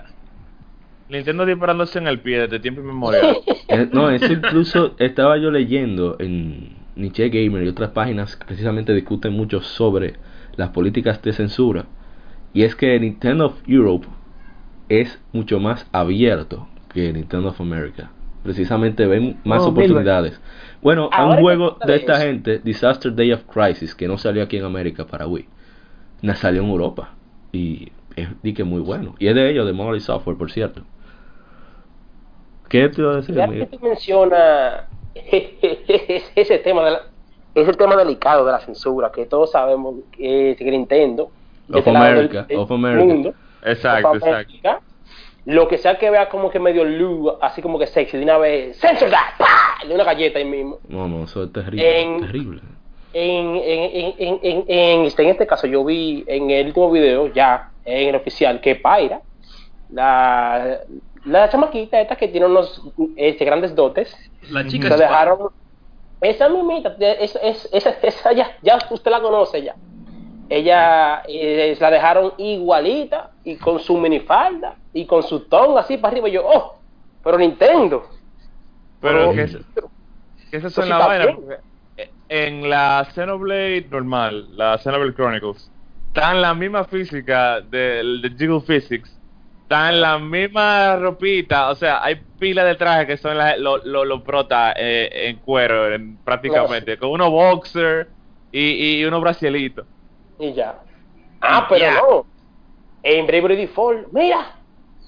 Nintendo 1.09 1.45
disparándose 1.45 1.99
en 1.99 2.07
el 2.07 2.19
pie 2.19 2.41
desde 2.41 2.59
tiempo 2.59 2.81
inmemorial. 2.81 3.37
Eh, 3.67 3.89
no, 3.91 4.11
eso 4.11 4.31
incluso 4.31 4.93
estaba 4.99 5.37
yo 5.37 5.49
leyendo 5.49 6.17
en 6.19 6.69
Nietzsche 6.95 7.29
Gamer 7.29 7.63
y 7.63 7.67
otras 7.67 7.89
páginas 7.91 8.35
que 8.35 8.45
precisamente 8.45 8.93
discuten 8.93 9.33
mucho 9.33 9.59
sobre 9.61 10.13
las 10.55 10.69
políticas 10.69 11.19
de 11.23 11.33
censura. 11.33 11.85
Y 12.53 12.61
es 12.63 12.75
que 12.75 12.99
Nintendo 12.99 13.47
of 13.47 13.55
Europe 13.67 14.05
es 14.87 15.19
mucho 15.33 15.59
más 15.59 15.87
abierto 15.91 16.67
que 16.93 17.11
Nintendo 17.11 17.49
of 17.49 17.59
America. 17.59 18.11
Precisamente 18.43 19.07
ven 19.07 19.37
más 19.43 19.63
Oh, 19.63 19.69
oportunidades. 19.69 20.39
Bueno, 20.83 21.09
a 21.11 21.25
un 21.25 21.37
juego 21.37 21.77
de 21.85 21.95
esta 21.95 22.13
eso. 22.13 22.21
gente, 22.27 22.59
Disaster 22.63 23.13
Day 23.15 23.31
of 23.33 23.43
Crisis, 23.51 23.95
que 23.95 24.07
no 24.07 24.17
salió 24.19 24.43
aquí 24.43 24.57
en 24.57 24.65
América 24.65 25.07
para 25.07 25.25
Wii, 25.27 25.47
na- 26.21 26.35
salió 26.35 26.61
en 26.61 26.69
Europa. 26.69 27.15
Y 27.51 27.91
es 28.15 28.29
di 28.43 28.53
que 28.53 28.63
muy 28.63 28.81
bueno. 28.81 29.15
Y 29.17 29.27
es 29.27 29.35
de 29.35 29.49
ellos, 29.49 29.65
de 29.65 29.73
Molly 29.73 29.99
Software, 29.99 30.37
por 30.37 30.51
cierto. 30.51 30.83
¿Qué 32.69 32.89
te 32.89 33.01
iba 33.01 33.13
a 33.13 33.15
decir? 33.17 33.35
Ya 33.35 33.43
amigo? 33.45 33.67
que 33.69 33.77
tú 33.77 33.85
mencionas 33.85 34.83
ese 35.15 36.57
tema 36.59 36.85
de 36.85 36.91
la- 36.91 37.01
ese 37.53 37.71
tema 37.73 37.95
delicado 37.95 38.45
de 38.45 38.51
la 38.51 38.59
censura 38.59 39.11
que 39.13 39.25
todos 39.25 39.51
sabemos 39.51 39.95
que, 40.11 40.55
que 40.57 40.65
Nintendo 40.65 41.29
Of 41.69 41.77
este 41.77 41.91
lado 41.93 42.05
America, 42.05 42.39
del- 42.39 42.47
del 42.47 42.57
of 42.57 42.71
America. 42.71 43.05
mundo, 43.05 43.33
Exacto, 43.63 44.09
of 44.09 44.15
exacto. 44.17 44.33
America, 44.35 44.81
lo 45.45 45.67
que 45.67 45.77
sea 45.77 45.97
que 45.97 46.09
vea 46.09 46.27
como 46.27 46.49
que 46.49 46.59
medio 46.59 46.83
luz 46.83 47.33
así 47.41 47.61
como 47.61 47.79
que 47.79 47.87
sexy 47.87 48.17
de 48.17 48.23
una 48.23 48.37
vez 48.37 48.77
censor 48.77 49.09
that 49.09 49.37
¡pah! 49.37 49.87
de 49.87 49.93
una 49.95 50.03
galleta 50.03 50.39
ahí 50.39 50.45
mismo 50.45 50.79
No, 50.89 51.07
no, 51.07 51.23
eso 51.23 51.43
es 51.43 51.53
terrible. 51.53 52.01
En- 52.01 52.19
Terrible. 52.21 52.61
en, 53.13 53.55
en, 53.55 53.61
en, 53.63 54.13
en, 54.17 54.39
en, 54.43 54.65
en 54.67 55.05
este, 55.05 55.23
en 55.23 55.29
este 55.29 55.47
caso 55.47 55.65
yo 55.67 55.85
vi 55.85 56.23
en 56.27 56.49
el 56.49 56.67
último 56.67 56.91
video 56.91 57.27
ya 57.27 57.69
en 57.85 58.09
el 58.09 58.15
oficial 58.15 58.59
que 58.59 58.75
Paira 58.75 59.21
la, 59.91 60.79
la 61.25 61.49
chamaquita 61.49 61.99
esta 61.99 62.15
que 62.15 62.27
tiene 62.27 62.45
unos 62.45 62.81
este, 63.15 63.45
grandes 63.45 63.73
dotes 63.75 64.15
La 64.49 64.65
chica 64.67 64.87
se 64.89 64.93
es- 64.95 64.99
dejaron 64.99 65.49
esa 66.21 66.49
mimita 66.49 66.95
es, 66.99 67.37
es, 67.41 67.69
esa, 67.71 67.89
esa 68.01 68.31
ya, 68.33 68.55
ya 68.61 68.77
usted 68.89 69.11
la 69.11 69.21
conoce 69.21 69.61
ya 69.63 69.75
ella 70.49 71.23
eh, 71.27 71.75
la 71.79 71.89
dejaron 71.91 72.33
igualita 72.37 73.31
y 73.43 73.55
con 73.57 73.79
su 73.79 73.97
minifalda 73.97 74.75
y 74.93 75.05
con 75.05 75.23
su 75.23 75.41
ton 75.41 75.77
así 75.77 75.97
para 75.97 76.11
arriba 76.13 76.29
y 76.29 76.33
yo 76.33 76.43
oh 76.47 76.79
pero 77.23 77.37
Nintendo 77.37 78.07
Pero 79.01 79.29
Oh. 79.29 79.33
que, 79.33 79.41
es- 79.43 79.57
son 80.73 80.83
sí 80.85 80.89
la 80.89 80.97
vaina. 81.07 81.25
eh, 81.97 82.09
En 82.29 82.69
la 82.69 83.05
Xenoblade 83.13 83.87
normal, 83.91 84.55
la 84.57 84.77
Xenoblade 84.77 85.13
Chronicles, 85.13 85.69
está 86.07 86.31
en 86.31 86.41
la 86.41 86.53
misma 86.53 86.85
física 86.85 87.59
del 87.61 88.21
de 88.21 88.29
Jiggle 88.31 88.61
Physics. 88.61 89.11
Está 89.65 89.89
en 89.89 89.99
la 90.01 90.19
misma 90.19 90.95
ropita. 90.97 91.69
O 91.71 91.75
sea, 91.75 92.03
hay 92.03 92.21
pilas 92.37 92.65
de 92.65 92.75
trajes 92.75 93.07
que 93.07 93.17
son 93.17 93.35
los 93.35 93.57
lo, 93.57 93.77
lo, 93.83 94.05
lo 94.05 94.23
prota 94.23 94.73
eh, 94.77 95.09
en 95.29 95.37
cuero, 95.37 95.91
en- 95.91 96.17
prácticamente. 96.17 96.97
Con 96.99 97.09
unos 97.09 97.31
boxer 97.31 98.09
y, 98.51 98.99
y 98.99 99.05
unos 99.05 99.21
bracielitos. 99.21 99.87
Y 100.37 100.53
ya. 100.53 100.75
Ah, 101.41 101.65
pero 101.67 101.81
Ya. 101.81 101.95
no. 101.95 102.25
En 103.01 103.25
Bravely 103.25 103.55
Default, 103.55 104.07
mira, 104.13 104.55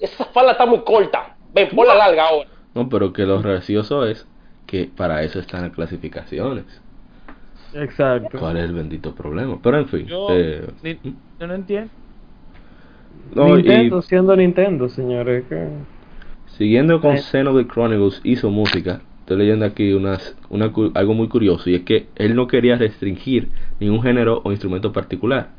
esa 0.00 0.24
falda 0.26 0.52
está 0.52 0.66
muy 0.66 0.80
corta. 0.80 1.36
Ven, 1.52 1.68
ponla 1.70 1.94
larga 1.94 2.28
ahora. 2.28 2.48
No, 2.74 2.88
pero 2.88 3.12
que 3.12 3.22
lo 3.22 3.40
gracioso 3.40 4.06
es 4.06 4.26
que 4.66 4.86
para 4.86 5.22
eso 5.22 5.38
están 5.38 5.62
las 5.62 5.72
clasificaciones. 5.72 6.64
Exacto. 7.74 8.38
¿Cuál 8.38 8.56
es 8.56 8.64
el 8.64 8.72
bendito 8.72 9.14
problema? 9.14 9.58
Pero 9.62 9.78
en 9.78 9.88
fin. 9.88 10.06
Yo, 10.06 10.26
eh, 10.30 10.66
ni- 10.82 10.98
yo 11.38 11.46
no 11.46 11.54
entiendo. 11.54 11.90
No, 13.34 13.56
Nintendo 13.56 13.98
y 13.98 14.02
siendo 14.02 14.36
Nintendo, 14.36 14.88
señores. 14.88 15.44
que- 15.48 15.68
siguiendo 16.56 17.00
con 17.00 17.14
Eh. 17.16 17.18
Xenoblade 17.22 17.68
Chronicles 17.68 18.20
hizo 18.24 18.50
música. 18.50 19.00
Estoy 19.20 19.38
leyendo 19.38 19.66
aquí 19.66 19.92
unas, 19.92 20.36
una, 20.48 20.72
algo 20.94 21.14
muy 21.14 21.28
curioso 21.28 21.68
y 21.70 21.74
es 21.74 21.82
que 21.82 22.06
él 22.16 22.34
no 22.34 22.46
quería 22.46 22.76
restringir 22.76 23.48
ningún 23.78 24.02
género 24.02 24.40
o 24.44 24.50
instrumento 24.52 24.92
particular. 24.92 25.50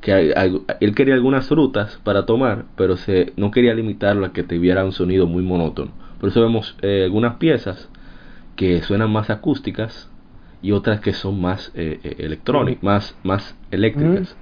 Que 0.00 0.12
hay- 0.12 0.32
hay- 0.34 0.60
él 0.80 0.94
quería 0.96 1.14
algunas 1.14 1.46
frutas 1.48 2.00
para 2.02 2.26
tomar, 2.26 2.64
pero 2.76 2.96
se 2.96 3.32
no 3.36 3.52
quería 3.52 3.72
limitarlo 3.74 4.26
a 4.26 4.32
que 4.32 4.42
tuviera 4.42 4.84
un 4.84 4.90
sonido 4.92 5.26
muy 5.28 5.44
monótono. 5.44 5.92
Por 6.18 6.30
eso 6.30 6.40
vemos 6.42 6.76
eh, 6.82 7.02
algunas 7.04 7.36
piezas 7.36 7.88
que 8.56 8.82
suenan 8.82 9.12
más 9.12 9.30
acústicas 9.30 10.10
y 10.60 10.72
otras 10.72 11.00
que 11.00 11.12
son 11.12 11.40
más 11.40 11.70
eh, 11.76 12.00
eh, 12.02 12.16
electrónicas, 12.18 12.82
más, 12.82 13.16
más 13.22 13.56
eléctricas. 13.70 14.36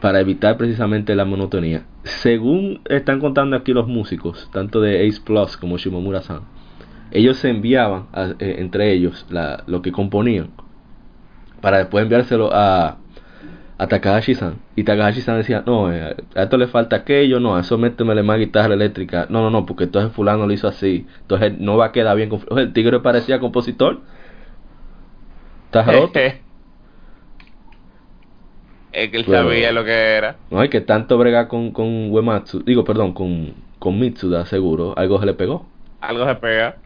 Para 0.00 0.20
evitar 0.20 0.56
precisamente 0.56 1.14
la 1.16 1.24
monotonía. 1.24 1.86
Según 2.04 2.80
están 2.88 3.20
contando 3.20 3.56
aquí 3.56 3.72
los 3.72 3.88
músicos, 3.88 4.48
tanto 4.52 4.80
de 4.80 5.06
Ace 5.08 5.20
Plus 5.20 5.56
como 5.56 5.78
Shimomura-san, 5.78 6.42
ellos 7.10 7.38
se 7.38 7.50
enviaban 7.50 8.06
a- 8.12 8.34
eh, 8.38 8.56
entre 8.58 8.92
ellos 8.92 9.26
la- 9.30 9.64
lo 9.66 9.82
que 9.82 9.92
componían 9.92 10.50
para 11.60 11.78
después 11.78 12.02
enviárselo 12.02 12.50
a, 12.52 12.98
a 13.78 13.88
Takahashi-san. 13.88 14.56
Y 14.76 14.84
Takahashi-san 14.84 15.38
decía, 15.38 15.62
no, 15.66 15.92
eh, 15.92 16.16
a 16.36 16.42
esto 16.44 16.56
le 16.58 16.68
falta 16.68 16.96
aquello, 16.96 17.40
no, 17.40 17.56
a 17.56 17.60
eso 17.60 17.78
métemele 17.78 18.22
más 18.22 18.38
guitarra 18.38 18.74
eléctrica. 18.74 19.26
No, 19.30 19.42
no, 19.42 19.50
no, 19.50 19.66
porque 19.66 19.84
entonces 19.84 20.12
fulano 20.12 20.46
lo 20.46 20.52
hizo 20.52 20.68
así. 20.68 21.06
Entonces 21.22 21.58
no 21.58 21.76
va 21.76 21.86
a 21.86 21.92
quedar 21.92 22.16
bien. 22.16 22.30
con- 22.30 22.42
El 22.58 22.72
tigre 22.72 23.00
parecía 23.00 23.40
compositor. 23.40 24.02
¿Estás 25.66 25.86
roto? 25.88 26.20
es 28.92 29.10
que 29.10 29.16
él 29.18 29.24
Pero- 29.26 29.44
sabía 29.44 29.72
lo 29.72 29.84
que 29.84 29.92
era. 29.92 30.36
No 30.50 30.60
hay 30.60 30.68
que 30.68 30.80
tanto 30.80 31.18
bregar 31.18 31.48
con, 31.48 31.70
con 31.72 32.10
Uematsu, 32.10 32.60
digo, 32.64 32.84
perdón, 32.84 33.12
con, 33.12 33.54
con 33.78 33.98
Mitsuda, 33.98 34.46
seguro, 34.46 34.94
algo 34.96 35.18
se 35.20 35.26
le 35.26 35.34
pegó. 35.34 35.66
Algo 36.00 36.26
se 36.26 36.34
pega. 36.36 36.76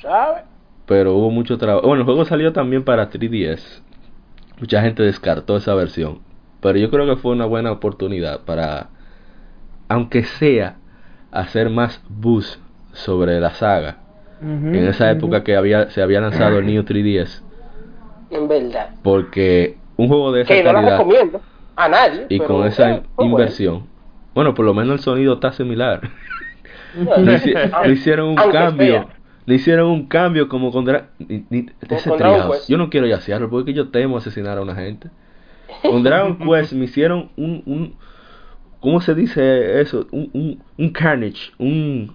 ¿Sabes? 0.00 0.42
Pero 0.86 1.14
hubo 1.14 1.30
mucho 1.30 1.58
trabajo. 1.58 1.86
Bueno, 1.86 2.02
el 2.02 2.06
juego 2.06 2.24
salió 2.24 2.52
también 2.52 2.84
para 2.84 3.10
3DS. 3.10 3.82
Mucha 4.60 4.80
gente 4.82 5.02
descartó 5.02 5.56
esa 5.56 5.74
versión. 5.74 6.20
Pero 6.60 6.78
yo 6.78 6.90
creo 6.90 7.06
que 7.06 7.16
fue 7.20 7.32
una 7.32 7.44
buena 7.46 7.72
oportunidad 7.72 8.40
para, 8.40 8.88
aunque 9.88 10.24
sea, 10.24 10.76
hacer 11.32 11.70
más 11.70 12.02
buzz 12.08 12.60
sobre 12.92 13.40
la 13.40 13.50
saga. 13.50 13.98
En 14.40 14.74
esa 14.86 15.10
época 15.10 15.42
que 15.42 15.56
había 15.56 15.88
se 15.90 16.02
había 16.02 16.20
lanzado 16.20 16.58
el 16.58 16.66
New 16.66 16.82
3DS. 16.82 17.42
En 18.30 18.48
verdad. 18.48 18.90
Porque 19.02 19.78
un 19.96 20.08
juego 20.08 20.32
de 20.32 20.42
esa 20.42 20.48
Que 20.54 20.62
no 20.62 20.72
la 20.72 20.74
calidad 20.80 20.98
recomiendo 20.98 21.40
a 21.76 21.88
nadie. 21.88 22.26
y 22.28 22.38
pero, 22.38 22.54
con 22.54 22.66
esa 22.66 22.90
eh, 22.92 23.02
inversión, 23.18 23.86
bueno, 24.34 24.54
por 24.54 24.64
lo 24.64 24.74
menos 24.74 24.94
el 24.94 25.00
sonido 25.00 25.34
está 25.34 25.52
similar. 25.52 26.00
le, 26.94 27.04
hici- 27.38 27.86
le 27.86 27.92
hicieron 27.92 28.28
un 28.30 28.38
Aunque 28.38 28.56
cambio. 28.58 28.92
sea. 28.92 29.06
Le 29.46 29.54
hicieron 29.54 29.90
un 29.90 30.06
cambio 30.06 30.48
como 30.48 30.72
con 30.72 30.84
Dra- 30.84 31.06
ni- 31.20 31.44
ni- 31.50 31.66
ese 31.88 32.08
con 32.10 32.18
Dragon 32.18 32.36
Treehouse. 32.38 32.56
Quest. 32.58 32.68
Yo 32.70 32.78
no 32.78 32.90
quiero 32.90 33.06
yacearlo 33.06 33.48
porque 33.48 33.72
yo 33.74 33.88
temo 33.90 34.16
asesinar 34.16 34.58
a 34.58 34.62
una 34.62 34.74
gente. 34.74 35.08
Con 35.82 36.02
Dragon 36.02 36.36
Quest 36.38 36.72
me 36.72 36.86
hicieron 36.86 37.30
un, 37.36 37.62
un 37.64 37.94
¿cómo 38.80 39.00
se 39.00 39.14
dice 39.14 39.80
eso? 39.80 40.06
Un, 40.10 40.30
un, 40.32 40.62
un 40.76 40.90
carnage, 40.90 41.52
un, 41.58 42.12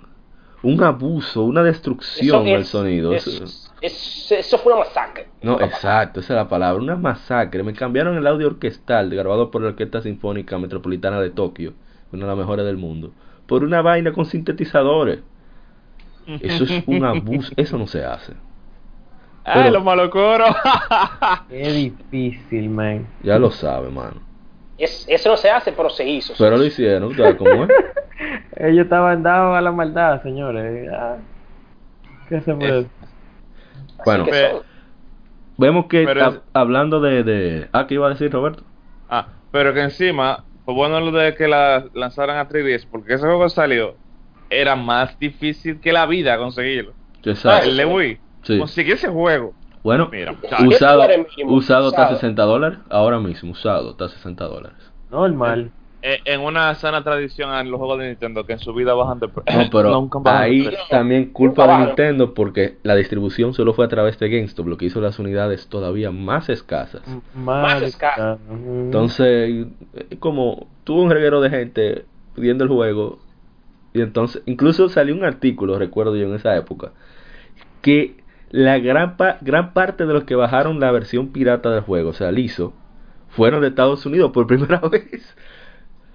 un 0.61 0.84
abuso, 0.84 1.43
una 1.45 1.63
destrucción 1.63 2.47
al 2.47 2.61
es- 2.61 2.67
sonido. 2.67 3.13
es- 3.13 3.70
Eso- 3.82 4.36
es- 4.36 4.45
eso 4.45 4.57
fue 4.59 4.73
una 4.73 4.84
masacre. 4.84 5.27
no, 5.41 5.59
exacto, 5.59 6.19
esa 6.19 6.34
es 6.34 6.38
la 6.38 6.47
palabra, 6.47 6.82
una 6.82 6.95
masacre. 6.95 7.63
Me 7.63 7.73
cambiaron 7.73 8.15
el 8.17 8.27
audio 8.27 8.47
orquestal 8.47 9.09
grabado 9.09 9.49
por 9.51 9.61
la 9.61 9.69
Orquesta 9.69 10.01
Sinfónica 10.01 10.57
Metropolitana 10.59 11.19
de 11.19 11.32
Tokio, 11.32 11.73
una 12.13 12.23
de 12.23 12.29
las 12.29 12.38
mejores 12.38 12.65
del 12.65 12.77
mundo, 12.77 13.11
por 13.47 13.63
una 13.63 13.82
vaina 13.82 14.11
con 14.13 14.25
sintetizadores. 14.25 15.19
Eso 16.39 16.63
es 16.65 16.84
un 16.86 17.03
abuso, 17.03 17.51
eso 17.57 17.77
no 17.77 17.88
se 17.88 18.05
hace. 18.05 18.34
¡Ay, 19.43 19.63
Pero- 19.63 19.71
los 19.73 19.84
malocoros! 19.84 20.55
Qué 21.49 21.71
difícil, 21.71 22.69
man. 22.69 23.07
Ya 23.23 23.39
lo 23.39 23.49
sabe, 23.49 23.89
mano. 23.89 24.21
Es- 24.77 25.05
eso 25.09 25.29
no 25.29 25.38
se 25.38 25.49
hace, 25.49 25.71
pero 25.71 25.89
se 25.89 26.07
hizo. 26.07 26.34
Pero 26.38 26.57
lo 26.57 26.65
hicieron, 26.65 27.15
¿sabes 27.17 27.36
cómo 27.36 27.63
es? 27.65 27.69
Ellos 28.57 28.84
estaban 28.84 29.23
dados 29.23 29.57
a 29.57 29.61
la 29.61 29.71
maldad, 29.71 30.21
señores. 30.21 30.88
Ah, 30.93 31.17
¿Qué 32.29 32.39
se 32.41 32.53
puede 32.53 32.86
bueno, 34.06 34.26
que 34.26 34.52
Vemos 35.58 35.86
que 35.88 36.06
Pero 36.06 36.22
hab- 36.22 36.34
es- 36.38 36.41
hablando 36.54 36.99
de, 37.02 37.24
de... 37.24 37.70
Ah, 37.72 37.86
¿qué 37.88 37.95
iba 37.95 38.08
a 38.08 38.12
decir 38.12 38.32
Roberto? 38.32 38.64
ah, 39.10 39.28
pero 39.52 39.74
que 39.74 39.82
encima, 39.82 40.43
pues 40.66 40.76
bueno 40.76 40.99
lo 40.99 41.12
de 41.12 41.36
que 41.36 41.47
la 41.47 41.86
lanzaran 41.93 42.38
a 42.38 42.47
3DS, 42.47 42.88
porque 42.89 43.14
ese 43.16 43.26
juego 43.26 43.47
salió, 43.49 43.95
era 44.49 44.76
más 44.76 45.20
difícil 45.20 45.80
que 45.80 45.91
la 45.91 46.06
vida 46.06 46.38
conseguirlo. 46.38 46.93
Sabe. 47.36 47.68
El 47.68 47.78
de 47.78 47.86
Wii, 47.86 48.20
Sí. 48.43 48.58
conseguir 48.58 48.93
ese 48.93 49.10
juego. 49.10 49.54
Bueno, 49.84 50.10
Mira, 50.12 50.34
usado, 50.68 51.04
mínimo, 51.08 51.54
usado 51.56 51.89
está 51.89 52.04
a 52.04 52.06
usado. 52.06 52.20
60 52.20 52.43
dólares. 52.43 52.80
Ahora 52.89 53.20
mismo, 53.20 53.52
usado 53.52 53.91
está 53.91 54.06
a 54.06 54.10
60 54.10 54.45
dólares. 54.45 54.78
Normal. 55.10 55.72
Eh, 56.04 56.20
en 56.26 56.41
una 56.41 56.74
sana 56.76 57.04
tradición 57.04 57.54
en 57.54 57.70
los 57.70 57.78
juegos 57.78 57.99
de 57.99 58.08
Nintendo 58.08 58.43
que 58.45 58.54
en 58.54 58.60
su 58.60 58.74
vida 58.74 58.93
bajan 58.95 59.20
de 59.20 59.28
precio. 59.28 59.62
No, 59.62 59.70
pero 59.72 59.91
Nunca 60.02 60.18
bajan 60.20 60.39
de 60.41 60.45
ahí 60.45 60.78
también 60.89 61.26
culpa 61.32 61.68
de. 61.68 61.86
Nintendo 61.86 62.34
porque 62.34 62.78
la 62.82 62.95
distribución 62.95 63.54
solo 63.54 63.74
fue 63.74 63.86
a 63.86 63.88
través 63.88 64.18
de 64.18 64.30
GameStop, 64.30 64.68
lo 64.68 64.78
que 64.78 64.86
hizo 64.86 64.99
las 64.99 65.20
unidades 65.20 65.68
todavía 65.68 66.10
más 66.12 66.49
escasas. 66.49 67.04
Más. 67.36 67.82
Ujú. 67.84 68.82
Entonces, 68.86 69.68
eh, 69.93 70.18
como 70.20 70.68
tuvo 70.84 71.04
un 71.04 71.12
reguero 71.12 71.39
de 71.39 71.49
gente 71.52 72.06
pidiendo 72.36 72.64
el 72.64 72.70
juego, 72.72 73.20
y 73.93 74.02
entonces, 74.02 74.41
incluso 74.45 74.89
salió 74.89 75.14
un 75.14 75.24
artículo, 75.24 75.78
recuerdo 75.78 76.16
yo 76.16 76.26
en 76.28 76.34
esa 76.34 76.56
época, 76.56 76.93
que 77.82 78.16
la 78.49 78.80
gran, 78.80 79.18
pa- 79.18 79.38
gran 79.41 79.74
parte 79.74 80.06
de 80.06 80.14
los 80.14 80.24
que 80.24 80.36
bajaron 80.36 80.80
la 80.80 80.91
versión 80.91 81.28
pirata 81.30 81.70
del 81.72 81.82
juego, 81.82 82.10
o 82.10 82.14
sea, 82.14 82.30
el 82.30 82.39
ISO, 82.39 82.74
fueron 83.30 83.62
de 83.62 83.68
Estados 83.68 84.06
Unidos 84.06 84.32
por 84.32 84.47
primera 84.47 84.80
vez. 84.91 85.36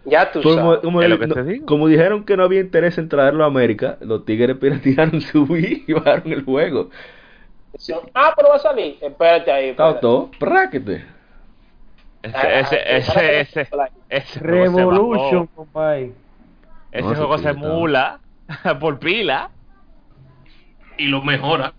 Ya 0.06 0.30
tú 0.32 0.42
Como, 0.42 0.54
sabes. 0.54 0.80
como 0.80 1.00
Es 1.00 1.04
el- 1.04 1.10
lo 1.10 1.18
que 1.18 1.26
no- 1.26 1.34
te 1.34 1.42
digo. 1.44 1.66
como 1.66 1.88
dijeron 1.88 2.24
que 2.24 2.36
no 2.36 2.44
había 2.44 2.60
interés 2.60 2.96
en 2.98 3.08
traerlo 3.08 3.44
a 3.44 3.48
América, 3.48 3.98
los 4.00 4.24
tigres 4.24 4.56
piratearon 4.56 5.20
su 5.20 5.44
Wii 5.44 5.84
y 5.88 5.92
bajaron 5.92 6.32
el 6.32 6.44
juego. 6.44 6.90
Ah, 8.14 8.32
pero 8.34 8.48
va 8.48 8.56
a 8.56 8.58
salir. 8.58 8.96
Espérate 9.02 9.52
ahí. 9.52 9.68
Espérate. 9.70 10.00
todo, 10.00 10.30
práquete. 10.38 11.04
Ese, 12.22 12.36
Ah, 12.36 12.60
ese, 12.60 12.76
ah, 12.76 12.82
ese, 12.96 13.40
ese, 13.40 13.68
ese 14.08 14.40
juego 14.40 14.64
se 14.64 14.76
Revolution, 14.78 15.46
compadre. 15.48 16.12
Ese 16.90 17.08
No, 17.08 17.14
juego 17.14 17.38
se 17.38 17.50
está- 17.50 17.60
emula 17.60 18.20
por 18.80 18.98
pila. 18.98 19.50
Y 20.98 21.08
lo 21.08 21.20
mejora. 21.22 21.74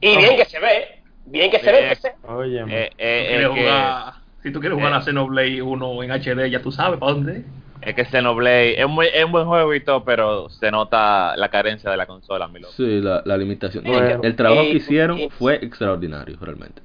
Y 0.00 0.16
bien 0.16 0.36
que 0.36 0.44
se 0.46 0.58
ve. 0.58 0.88
Bien 1.26 1.50
que 1.50 1.60
se 1.60 1.70
ve. 1.72 1.96
Oye. 2.28 2.64
Eh, 2.68 2.90
eh, 2.98 3.46
jugar- 3.48 4.14
si 4.46 4.52
tú 4.52 4.60
quieres 4.60 4.78
jugar 4.78 4.92
eh. 4.92 4.96
a 4.96 5.00
Xenoblade 5.00 5.60
1 5.60 6.02
en 6.04 6.10
HD, 6.12 6.48
ya 6.50 6.62
tú 6.62 6.70
sabes 6.70 7.00
para 7.00 7.12
dónde. 7.14 7.44
es 7.82 7.94
que 7.96 8.04
Xenoblade 8.04 8.80
es, 8.80 8.88
muy, 8.88 9.06
es 9.12 9.24
un 9.24 9.32
buen 9.32 9.44
juego 9.46 9.74
y 9.74 9.80
todo, 9.80 10.04
pero 10.04 10.48
se 10.50 10.70
nota 10.70 11.36
la 11.36 11.48
carencia 11.48 11.90
de 11.90 11.96
la 11.96 12.06
consola, 12.06 12.46
mi 12.46 12.60
loco. 12.60 12.72
Sí, 12.76 13.00
la, 13.00 13.22
la 13.24 13.36
limitación. 13.36 13.82
No, 13.82 13.90
Bueno. 13.90 14.20
el, 14.22 14.24
el 14.24 14.36
trabajo 14.36 14.62
Eh, 14.62 14.70
que 14.70 14.76
hicieron 14.76 15.18
eh, 15.18 15.28
fue 15.36 15.56
extraordinario, 15.56 16.36
realmente. 16.40 16.80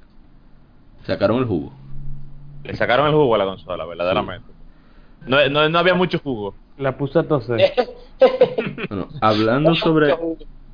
Sacaron 1.06 1.38
el 1.38 1.44
jugo. 1.44 1.72
Le 2.64 2.74
sacaron 2.74 3.06
el 3.06 3.12
jugo 3.12 3.32
a 3.36 3.38
la 3.38 3.44
consola, 3.44 3.84
verdaderamente. 3.84 4.48
No, 5.24 5.48
no, 5.48 5.68
no 5.68 5.78
había 5.78 5.94
mucho 5.94 6.18
jugo. 6.18 6.56
La 6.78 6.96
puse 6.96 7.20
a 7.20 7.22
toser. 7.22 7.60
Bueno, 8.88 9.08
hablando 9.20 9.74
sobre 9.76 10.14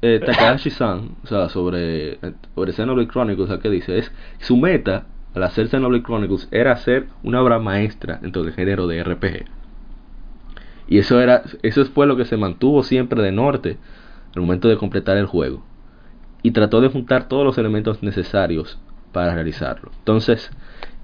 eh, 0.02 0.20
Takahashi-san, 0.24 1.16
o 1.24 1.26
sea, 1.26 1.48
sobre, 1.48 2.12
eh, 2.14 2.32
sobre 2.54 2.72
Xenoblade 2.72 3.08
Chronicles, 3.08 3.44
o 3.44 3.52
sea, 3.52 3.58
que 3.62 3.70
dice, 3.70 3.98
es 3.98 4.12
su 4.38 4.56
meta 4.56 5.04
al 5.38 5.44
hacer 5.44 5.68
Xenoblade 5.68 6.02
Chronicles 6.02 6.48
era 6.50 6.72
hacer 6.72 7.06
una 7.22 7.40
obra 7.40 7.58
maestra 7.58 8.18
dentro 8.20 8.42
del 8.42 8.52
género 8.52 8.86
de 8.86 9.02
RPG. 9.02 9.46
Y 10.88 10.98
eso 10.98 11.20
era, 11.20 11.42
eso 11.62 11.84
fue 11.86 12.06
lo 12.06 12.16
que 12.16 12.24
se 12.24 12.36
mantuvo 12.36 12.82
siempre 12.82 13.22
de 13.22 13.32
norte 13.32 13.76
al 14.34 14.42
momento 14.42 14.68
de 14.68 14.76
completar 14.76 15.16
el 15.16 15.26
juego. 15.26 15.64
Y 16.42 16.50
trató 16.50 16.80
de 16.80 16.88
juntar 16.88 17.28
todos 17.28 17.44
los 17.44 17.56
elementos 17.58 18.02
necesarios 18.02 18.78
para 19.12 19.34
realizarlo. 19.34 19.90
Entonces, 19.98 20.50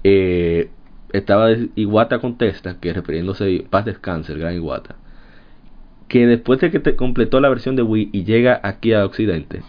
eh, 0.03 0.69
estaba 1.13 1.49
Iwata 1.75 2.19
contesta 2.19 2.79
que 2.79 2.93
refiriéndose 2.93 3.65
paz 3.69 3.85
descanse 3.85 4.33
el 4.33 4.39
gran 4.39 4.55
Iwata 4.55 4.95
que 6.07 6.27
después 6.27 6.59
de 6.59 6.71
que 6.71 6.79
te 6.79 6.95
completó 6.95 7.39
la 7.39 7.49
versión 7.49 7.75
de 7.75 7.81
Wii 7.81 8.09
y 8.11 8.23
llega 8.23 8.59
aquí 8.63 8.93
a 8.93 9.05
Occidente 9.05 9.63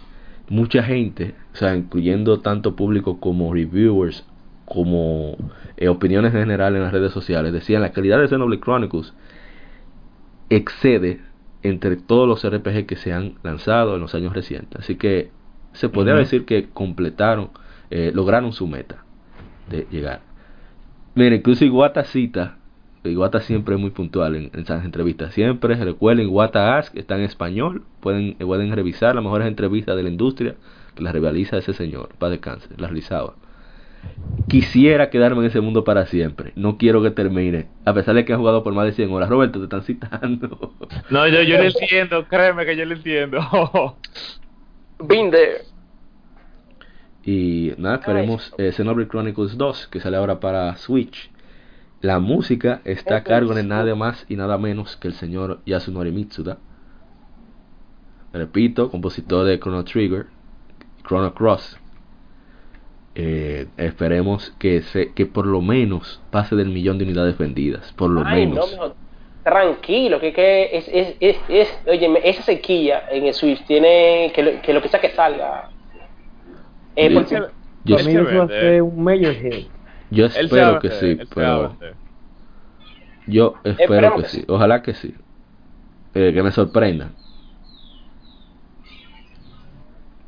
mucha 0.49 0.83
gente 0.83 1.33
o 1.53 1.57
sea 1.57 1.75
incluyendo 1.75 2.39
tanto 2.41 2.75
público 2.75 3.19
como 3.19 3.53
reviewers 3.53 4.25
como 4.67 5.35
eh, 5.77 5.87
opiniones 5.87 6.33
en 6.33 6.41
general 6.41 6.75
en 6.75 6.83
las 6.83 6.91
redes 6.91 7.11
sociales 7.11 7.53
decían 7.53 7.81
la 7.81 7.91
calidad 7.91 8.19
de 8.19 8.27
Xenoblade 8.27 8.61
Chronicles 8.61 9.13
excede 10.49 11.21
entre 11.63 11.95
todos 11.95 12.27
los 12.27 12.47
RPG 12.47 12.85
que 12.85 12.95
se 12.95 13.13
han 13.13 13.35
lanzado 13.43 13.95
en 13.95 14.01
los 14.01 14.13
años 14.13 14.33
recientes 14.33 14.79
así 14.79 14.95
que 14.95 15.31
se 15.73 15.89
podría 15.89 16.15
decir 16.15 16.45
que 16.45 16.69
completaron 16.69 17.49
eh, 17.89 18.11
lograron 18.13 18.53
su 18.53 18.67
meta 18.67 19.03
de 19.69 19.87
llegar 19.89 20.27
Mira, 21.17 21.35
incluso 21.35 21.65
Iwata 21.65 22.03
cita, 22.03 22.59
Iwata 23.03 23.41
siempre 23.41 23.73
es 23.73 23.81
muy 23.81 23.89
puntual 23.89 24.35
en, 24.35 24.51
en 24.53 24.59
esas 24.59 24.85
entrevistas. 24.85 25.33
Siempre 25.33 25.73
recuerden, 25.73 26.27
Iwata 26.27 26.77
Ask 26.77 26.95
está 26.95 27.15
en 27.15 27.23
español. 27.23 27.85
Pueden, 28.01 28.35
pueden 28.35 28.71
revisar 28.71 29.15
las 29.15 29.23
mejores 29.23 29.47
entrevistas 29.47 29.95
de 29.95 30.03
la 30.03 30.09
industria 30.09 30.53
que 30.93 31.01
las 31.01 31.13
realiza 31.13 31.57
ese 31.57 31.73
señor. 31.73 32.09
Para 32.19 32.33
descanse, 32.33 32.69
las 32.77 32.91
realizaba. 32.91 33.33
Quisiera 34.47 35.09
quedarme 35.09 35.41
en 35.41 35.47
ese 35.47 35.61
mundo 35.61 35.83
para 35.83 36.05
siempre. 36.05 36.53
No 36.55 36.77
quiero 36.77 37.01
que 37.01 37.11
termine. 37.11 37.67
A 37.85 37.93
pesar 37.93 38.15
de 38.15 38.23
que 38.23 38.33
han 38.33 38.39
jugado 38.39 38.63
por 38.63 38.73
más 38.73 38.85
de 38.85 38.93
100 38.93 39.11
horas. 39.11 39.29
Roberto, 39.29 39.59
te 39.59 39.65
están 39.65 39.83
citando. 39.83 40.73
No, 41.09 41.27
yo, 41.27 41.41
yo 41.41 41.57
lo 41.57 41.63
entiendo, 41.63 42.27
créeme 42.27 42.65
que 42.65 42.75
yo 42.75 42.85
lo 42.85 42.95
entiendo. 42.95 43.39
Been 44.99 45.31
there. 45.31 45.61
Y 47.23 47.73
nada, 47.77 47.95
esperemos 47.95 48.53
eh, 48.57 48.71
Xenoblade 48.71 49.09
Chronicles 49.09 49.57
2, 49.57 49.87
que 49.87 49.99
sale 49.99 50.15
ahora 50.15 50.39
para 50.39 50.75
Switch. 50.77 51.29
La 51.99 52.19
música 52.19 52.81
está 52.85 53.17
a 53.17 53.23
cargo 53.23 53.53
de 53.53 53.63
nada 53.63 53.95
más 53.95 54.25
y 54.29 54.35
nada 54.35 54.57
menos 54.57 54.95
que 54.97 55.09
el 55.09 55.13
señor 55.13 55.59
Yasunori 55.65 56.11
Mitsuda. 56.11 56.57
Repito, 58.31 58.89
compositor 58.89 59.45
de 59.45 59.59
Chrono 59.59 59.83
Trigger, 59.83 60.27
Chrono 61.05 61.33
Cross. 61.33 61.77
Eh, 63.19 63.65
esperemos 63.77 64.53
que, 64.59 64.83
se, 64.83 65.11
que 65.13 65.25
por 65.25 65.47
lo 65.47 65.59
menos 65.59 66.21
pase 66.29 66.55
del 66.55 66.69
millón 66.69 66.99
de 66.99 67.05
unidades 67.05 67.35
vendidas. 67.35 67.91
Por 67.93 68.11
lo 68.11 68.21
Ay, 68.23 68.45
menos. 68.45 68.77
no, 68.77 68.93
tranquilo, 69.43 70.19
que, 70.19 70.31
que 70.33 70.77
es, 70.77 70.87
es, 70.87 71.17
es, 71.19 71.37
es, 71.49 71.79
óyeme, 71.87 72.19
esa 72.23 72.43
sequía 72.43 73.05
en 73.09 73.25
el 73.25 73.33
Switch 73.33 73.65
tiene 73.65 74.31
que 74.35 74.43
lo 74.43 74.61
que, 74.61 74.71
lo 74.71 74.81
que 74.83 74.89
sea 74.89 75.01
que 75.01 75.09
salga. 75.09 75.67
Eh, 76.95 77.11
porque- 77.11 77.41
Yo, 77.85 77.95
un 77.95 79.07
hit. 79.07 79.67
yo 80.11 80.25
espero 80.25 80.79
que 80.79 80.91
sí, 80.91 81.17
pero 81.33 81.75
yo 83.25 83.55
espero 83.63 84.15
que 84.17 84.27
sí. 84.27 84.45
Ojalá 84.47 84.83
que 84.83 84.93
sí. 84.93 85.15
Eh, 86.13 86.33
que 86.33 86.43
me 86.43 86.51
sorprenda. 86.51 87.09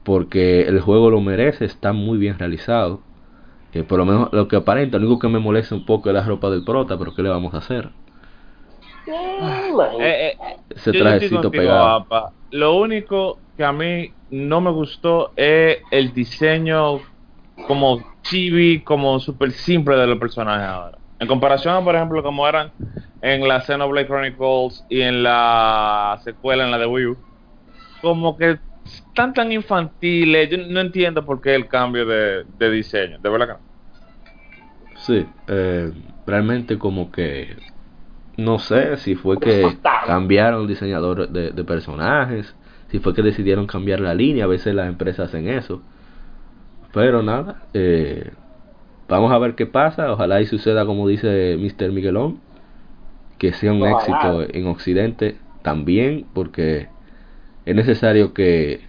Porque 0.10 0.62
el 0.62 0.82
juego 0.82 1.12
lo 1.12 1.22
merece, 1.22 1.66
está 1.66 1.94
muy 1.94 2.18
bien 2.18 2.40
realizado. 2.40 3.00
Eh, 3.74 3.84
por 3.84 4.00
lo 4.00 4.06
menos 4.06 4.30
lo 4.32 4.48
que 4.48 4.56
aparenta, 4.56 4.98
lo 4.98 5.06
único 5.06 5.20
que 5.20 5.28
me 5.28 5.38
molesta 5.38 5.76
un 5.76 5.86
poco 5.86 6.10
es 6.10 6.16
la 6.16 6.24
ropa 6.24 6.50
del 6.50 6.64
prota, 6.64 6.98
pero 6.98 7.14
¿qué 7.14 7.22
le 7.22 7.30
vamos 7.30 7.54
a 7.54 7.58
hacer? 7.58 7.92
Eh, 9.06 9.68
imagínate. 9.70 9.98
Eh, 10.00 10.28
eh, 10.32 10.58
Ese 10.72 10.94
trajecito 10.94 11.52
pegado. 11.52 11.86
apa. 11.86 12.32
Lo 12.50 12.78
único 12.78 13.38
que 13.56 13.64
a 13.64 13.72
mí 13.72 14.12
no 14.32 14.62
me 14.62 14.72
gustó 14.72 15.32
es 15.36 15.78
el 15.92 16.12
diseño 16.12 17.02
como 17.68 18.02
chibi, 18.24 18.82
como 18.82 19.20
súper 19.20 19.52
simple 19.52 19.96
de 19.96 20.08
los 20.08 20.18
personajes 20.18 20.68
ahora. 20.68 20.98
En 21.20 21.28
comparación 21.28 21.76
a, 21.76 21.84
por 21.84 21.96
ejemplo, 21.96 22.24
como 22.24 22.48
eran 22.48 22.72
en 23.22 23.48
la 23.48 23.62
Xenoblade 23.62 24.08
Chronicles 24.08 24.84
y 24.90 25.02
en 25.02 25.22
la 25.22 26.20
secuela, 26.24 26.66
en 26.66 26.72
la 26.72 26.80
de 26.80 26.88
Wii 26.88 27.06
U, 27.06 27.18
como 28.02 28.36
que 28.36 28.58
están 28.96 29.34
tan 29.34 29.52
infantiles. 29.52 30.50
Yo 30.50 30.58
no 30.58 30.80
entiendo 30.82 31.26
por 31.26 31.42
qué 31.42 31.56
el 31.56 31.68
cambio 31.68 32.06
de, 32.06 32.46
de 32.46 32.72
diseño. 32.72 33.20
De 33.20 33.30
verdad 33.30 33.48
que. 33.58 33.64
Sí, 34.96 35.26
eh, 35.48 35.92
realmente 36.26 36.78
como 36.78 37.12
que 37.12 37.56
no 38.38 38.60
sé 38.60 38.98
si 38.98 39.16
fue 39.16 39.40
que 39.40 39.80
cambiaron 40.02 40.64
el 40.64 40.68
diseñador 40.68 41.30
de, 41.30 41.52
de 41.52 41.64
personajes, 41.64 42.56
si 42.90 43.00
fue 43.00 43.14
que 43.14 43.22
decidieron 43.22 43.68
cambiar 43.68 44.00
la 44.02 44.14
línea, 44.14 44.46
a 44.46 44.48
veces 44.48 44.76
las 44.76 44.88
empresas 44.90 45.30
hacen 45.30 45.48
eso. 45.50 45.82
Pero 46.94 47.22
nada, 47.22 47.64
eh, 47.74 48.32
vamos 49.08 49.32
a 49.32 49.38
ver 49.40 49.56
qué 49.56 49.66
pasa, 49.66 50.12
ojalá 50.12 50.42
y 50.42 50.46
suceda 50.48 50.86
como 50.86 51.08
dice 51.08 51.58
Mr. 51.60 51.92
Miguelón, 51.92 52.40
que 53.38 53.54
sea 53.54 53.72
un 53.74 53.84
Ojalá. 53.84 53.98
éxito 53.98 54.44
en 54.54 54.68
Occidente 54.68 55.38
también, 55.62 56.26
porque 56.34 56.90
es 57.70 57.76
necesario 57.76 58.34
que, 58.34 58.82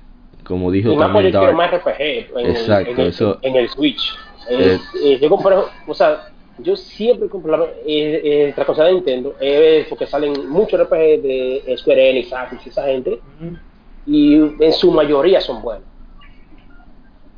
como 0.45 0.71
dijo 0.71 0.93
Y 0.93 0.97
más 0.97 1.13
también 1.13 1.33
Dark, 1.33 1.55
más 1.57 1.71
RPG 1.71 2.01
en, 2.01 2.47
Exacto, 2.51 2.91
el, 2.91 2.95
en, 2.97 3.01
el, 3.01 3.07
eso- 3.09 3.39
en 3.43 3.57
el 3.57 3.69
Switch. 3.69 4.15
Eh, 4.49 4.75
Es- 4.75 5.03
eh, 5.05 5.19
yo 5.21 5.29
compro, 5.29 5.69
o 5.87 5.95
sea, 5.95 6.21
yo 6.59 6.77
siempre 6.77 7.29
compro 7.29 7.57
la, 7.57 7.65
eh, 7.87 8.21
eh, 8.25 8.55
la 8.57 8.65
cosa 8.65 8.85
de 8.85 8.95
Nintendo, 8.95 9.35
eh, 9.41 9.87
porque 9.89 10.07
salen 10.07 10.49
muchos 10.49 10.81
RPG 10.81 11.23
de 11.23 11.75
Square 11.79 12.11
Enix, 12.11 12.33
Atlus, 12.33 12.67
esa 12.67 12.85
gente, 12.87 13.21
y 14.07 14.35
en 14.37 14.73
su 14.73 14.91
mayoría 14.91 15.41
son 15.41 15.63
buenos. 15.63 15.87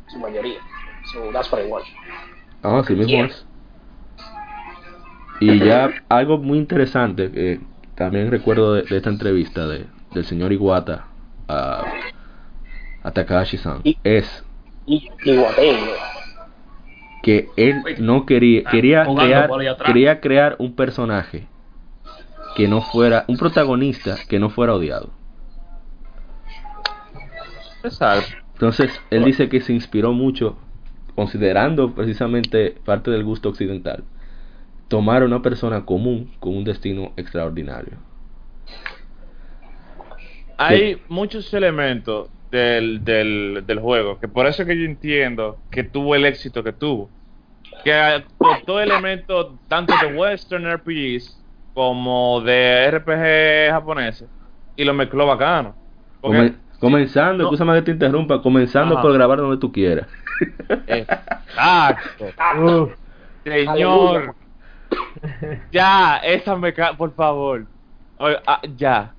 En 0.06 0.12
su 0.12 0.18
mayoría. 0.18 0.58
So 1.12 1.30
that's 1.32 1.50
what 1.52 1.62
I 1.62 1.66
want. 1.68 1.84
Ah, 2.62 2.78
así 2.78 2.94
mismo 2.94 3.12
Yeah. 3.12 3.26
es. 3.26 3.46
Y 5.40 5.58
ya 5.58 5.92
algo 6.08 6.38
muy 6.38 6.58
interesante 6.58 7.30
que 7.32 7.58
también 7.96 8.30
recuerdo 8.30 8.74
de, 8.74 8.82
de 8.82 8.96
esta 8.96 9.10
entrevista 9.10 9.66
de, 9.66 9.86
del 10.14 10.24
señor 10.24 10.52
Iwata 10.52 11.06
a, 11.48 11.84
a 13.02 13.10
Takahashi-san. 13.10 13.82
Es 14.04 14.44
que 17.22 17.48
él 17.56 17.82
no 18.00 18.26
quería 18.26 18.64
quería 18.64 19.04
Jugando 19.04 19.56
crear 19.56 19.76
quería 19.84 20.20
crear 20.20 20.56
un 20.58 20.74
personaje 20.74 21.46
que 22.56 22.68
no 22.68 22.82
fuera 22.82 23.24
un 23.28 23.36
protagonista 23.36 24.16
que 24.28 24.38
no 24.38 24.50
fuera 24.50 24.74
odiado. 24.74 25.10
Entonces, 28.54 29.00
él 29.10 29.24
dice 29.24 29.48
que 29.48 29.60
se 29.60 29.72
inspiró 29.72 30.12
mucho, 30.12 30.56
considerando 31.16 31.94
precisamente 31.94 32.76
parte 32.84 33.10
del 33.10 33.24
gusto 33.24 33.48
occidental, 33.48 34.04
tomar 34.88 35.22
a 35.22 35.26
una 35.26 35.42
persona 35.42 35.84
común 35.84 36.30
con 36.38 36.56
un 36.56 36.64
destino 36.64 37.12
extraordinario. 37.16 37.96
Hay 40.66 41.02
muchos 41.08 41.52
elementos 41.54 42.30
del, 42.50 43.04
del, 43.04 43.64
del 43.66 43.78
juego, 43.80 44.18
que 44.18 44.28
por 44.28 44.46
eso 44.46 44.64
que 44.64 44.76
yo 44.78 44.84
entiendo 44.84 45.58
que 45.70 45.84
tuvo 45.84 46.14
el 46.14 46.24
éxito 46.24 46.62
que 46.62 46.72
tuvo. 46.72 47.10
Que 47.84 48.22
todo 48.66 48.80
elementos 48.80 49.54
tanto 49.68 49.94
de 50.02 50.14
western 50.14 50.70
RPGs 50.74 51.38
como 51.74 52.40
de 52.42 52.90
RPG 52.90 53.70
japoneses 53.72 54.28
y 54.76 54.84
lo 54.84 54.92
mezcló 54.94 55.26
bacano. 55.26 55.74
Porque- 56.20 56.36
Come- 56.38 56.54
comenzando, 56.78 57.44
no- 57.44 57.44
escúchame 57.44 57.74
que 57.76 57.82
te 57.82 57.90
interrumpa, 57.92 58.42
comenzando 58.42 58.94
Ajá. 58.94 59.02
por 59.02 59.12
grabar 59.14 59.38
donde 59.38 59.56
tú 59.56 59.72
quieras. 59.72 60.06
Exacto. 60.86 62.26
Uf, 62.60 62.92
Señor. 63.44 64.34
Ya, 65.70 66.18
esa 66.18 66.56
mecánica, 66.56 66.96
por 66.96 67.14
favor. 67.14 67.66
Oye, 68.18 68.36
ah, 68.46 68.60
ya. 68.76 69.14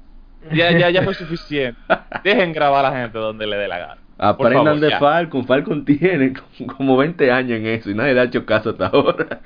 Ya, 0.51 0.71
ya, 0.77 0.89
ya 0.89 1.03
fue 1.03 1.13
suficiente. 1.13 1.79
Dejen 2.23 2.53
grabar 2.53 2.85
a 2.85 2.89
la 2.91 2.97
gente 2.97 3.17
donde 3.17 3.47
le 3.47 3.55
dé 3.55 3.67
la 3.67 3.77
gana. 3.79 3.97
Aprendan 4.17 4.65
favor, 4.65 4.79
de 4.79 4.89
ya. 4.89 4.99
Falcon, 4.99 5.45
Falcon 5.45 5.85
tiene 5.85 6.33
como 6.77 6.97
20 6.97 7.31
años 7.31 7.59
en 7.59 7.65
eso 7.67 7.89
y 7.89 7.95
nadie 7.95 8.13
le 8.13 8.21
ha 8.21 8.23
hecho 8.25 8.45
caso 8.45 8.71
hasta 8.71 8.87
ahora. 8.87 9.41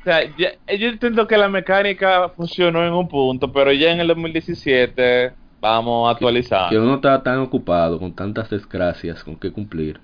O 0.00 0.04
sea, 0.04 0.22
ya- 0.36 0.52
yo 0.76 0.88
entiendo 0.88 1.26
que 1.26 1.36
la 1.36 1.48
mecánica 1.48 2.28
funcionó 2.30 2.86
en 2.86 2.92
un 2.92 3.08
punto, 3.08 3.52
pero 3.52 3.72
ya 3.72 3.90
en 3.90 4.00
el 4.00 4.06
2017 4.08 5.32
vamos 5.60 6.08
a 6.08 6.12
actualizar. 6.12 6.70
Que 6.70 6.78
uno 6.78 6.96
está 6.96 7.22
tan 7.22 7.38
ocupado 7.40 7.98
con 7.98 8.14
tantas 8.14 8.48
desgracias 8.50 9.24
con 9.24 9.36
que 9.36 9.50
cumplir. 9.50 10.00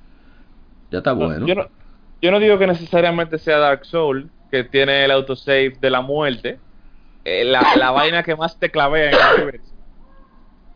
Ya 0.90 0.98
está 0.98 1.12
bueno. 1.12 1.46
Yo 1.46 1.54
no, 1.54 1.66
yo 2.20 2.30
no 2.30 2.40
digo 2.40 2.58
que 2.58 2.66
necesariamente 2.66 3.38
sea 3.38 3.58
Dark 3.58 3.84
Soul, 3.84 4.28
que 4.50 4.64
tiene 4.64 5.04
el 5.04 5.10
autosave 5.12 5.70
de 5.80 5.90
la 5.90 6.00
muerte, 6.00 6.58
eh, 7.24 7.44
la, 7.44 7.76
la 7.76 7.90
vaina 7.90 8.22
que 8.22 8.34
más 8.36 8.58
te 8.58 8.70
clavea 8.70 9.10
en 9.10 9.14
el 9.16 9.42
universo. 9.42 9.72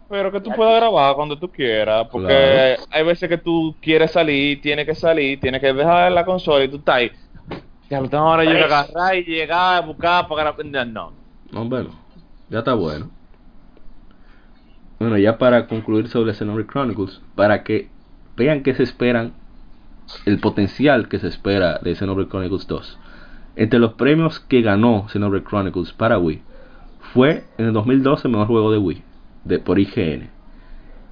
Pero 0.09 0.31
que 0.31 0.41
tú 0.41 0.51
puedas 0.53 0.77
grabar 0.77 1.17
cuando 1.17 1.37
tú 1.37 1.51
quieras, 1.51 2.07
porque 2.13 2.29
Claro. 2.29 2.83
hay 2.93 3.05
veces 3.05 3.29
que 3.29 3.39
tú 3.39 3.75
quieres 3.83 4.13
salir, 4.13 4.61
tienes 4.61 4.87
que 4.87 4.95
salir, 4.95 5.41
tienes 5.41 5.61
que 5.61 5.73
dejar 5.73 6.13
la 6.13 6.25
consola 6.25 6.65
y 6.65 6.69
tú 6.69 6.77
estás 6.77 6.95
ahí. 6.95 7.11
Ya 7.91 8.01
lo 8.01 8.09
tengo 8.09 8.25
ahora 8.25 8.45
yo 8.45 8.53
que 8.53 8.63
agarrar 8.65 9.17
y 9.17 9.25
llegar 9.25 9.77
a 9.77 9.81
buscar 9.81 10.29
para 10.29 10.53
grabar. 10.53 10.87
No. 10.87 11.13
No, 11.51 11.65
bueno, 11.65 11.91
ya 12.49 12.59
está 12.61 12.75
bueno. 12.75 13.11
Bueno, 14.99 15.19
ya 15.19 15.37
para 15.39 15.67
concluir 15.67 16.09
sobre 16.09 16.35
Xenoblade 16.35 16.69
Chronicles, 16.69 17.21
para 17.35 17.63
que 17.65 17.89
vean 18.37 18.63
que 18.63 18.75
se 18.75 18.83
esperan, 18.83 19.35
el 20.25 20.39
potencial 20.41 21.09
que 21.09 21.19
se 21.19 21.27
espera 21.29 21.79
de 21.83 21.95
Xenoblade 21.95 22.29
Chronicles 22.31 22.67
2. 22.67 22.99
Entre 23.57 23.79
los 23.79 23.95
premios 23.95 24.39
que 24.41 24.63
ganó 24.63 25.09
Xenoblade 25.09 25.45
Chronicles 25.45 25.93
para 25.93 26.19
Wii, 26.19 26.43
fue 27.13 27.45
en 27.57 27.67
el 27.67 27.73
2012 27.73 28.29
mejor 28.29 28.47
juego 28.47 28.71
de 28.71 28.79
Wii, 28.79 29.03
de, 29.45 29.59
por 29.59 29.79
IGN. 29.79 30.29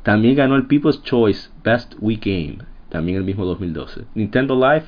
También 0.03 0.37
ganó 0.37 0.55
el 0.57 0.67
People's 0.67 1.03
Choice 1.03 1.51
Best 1.65 1.95
Wii 1.99 2.21
Game, 2.23 2.59
también 2.91 3.17
el 3.17 3.25
mismo 3.25 3.47
2012. 3.47 4.05
Nintendo 4.15 4.55
Live 4.55 4.85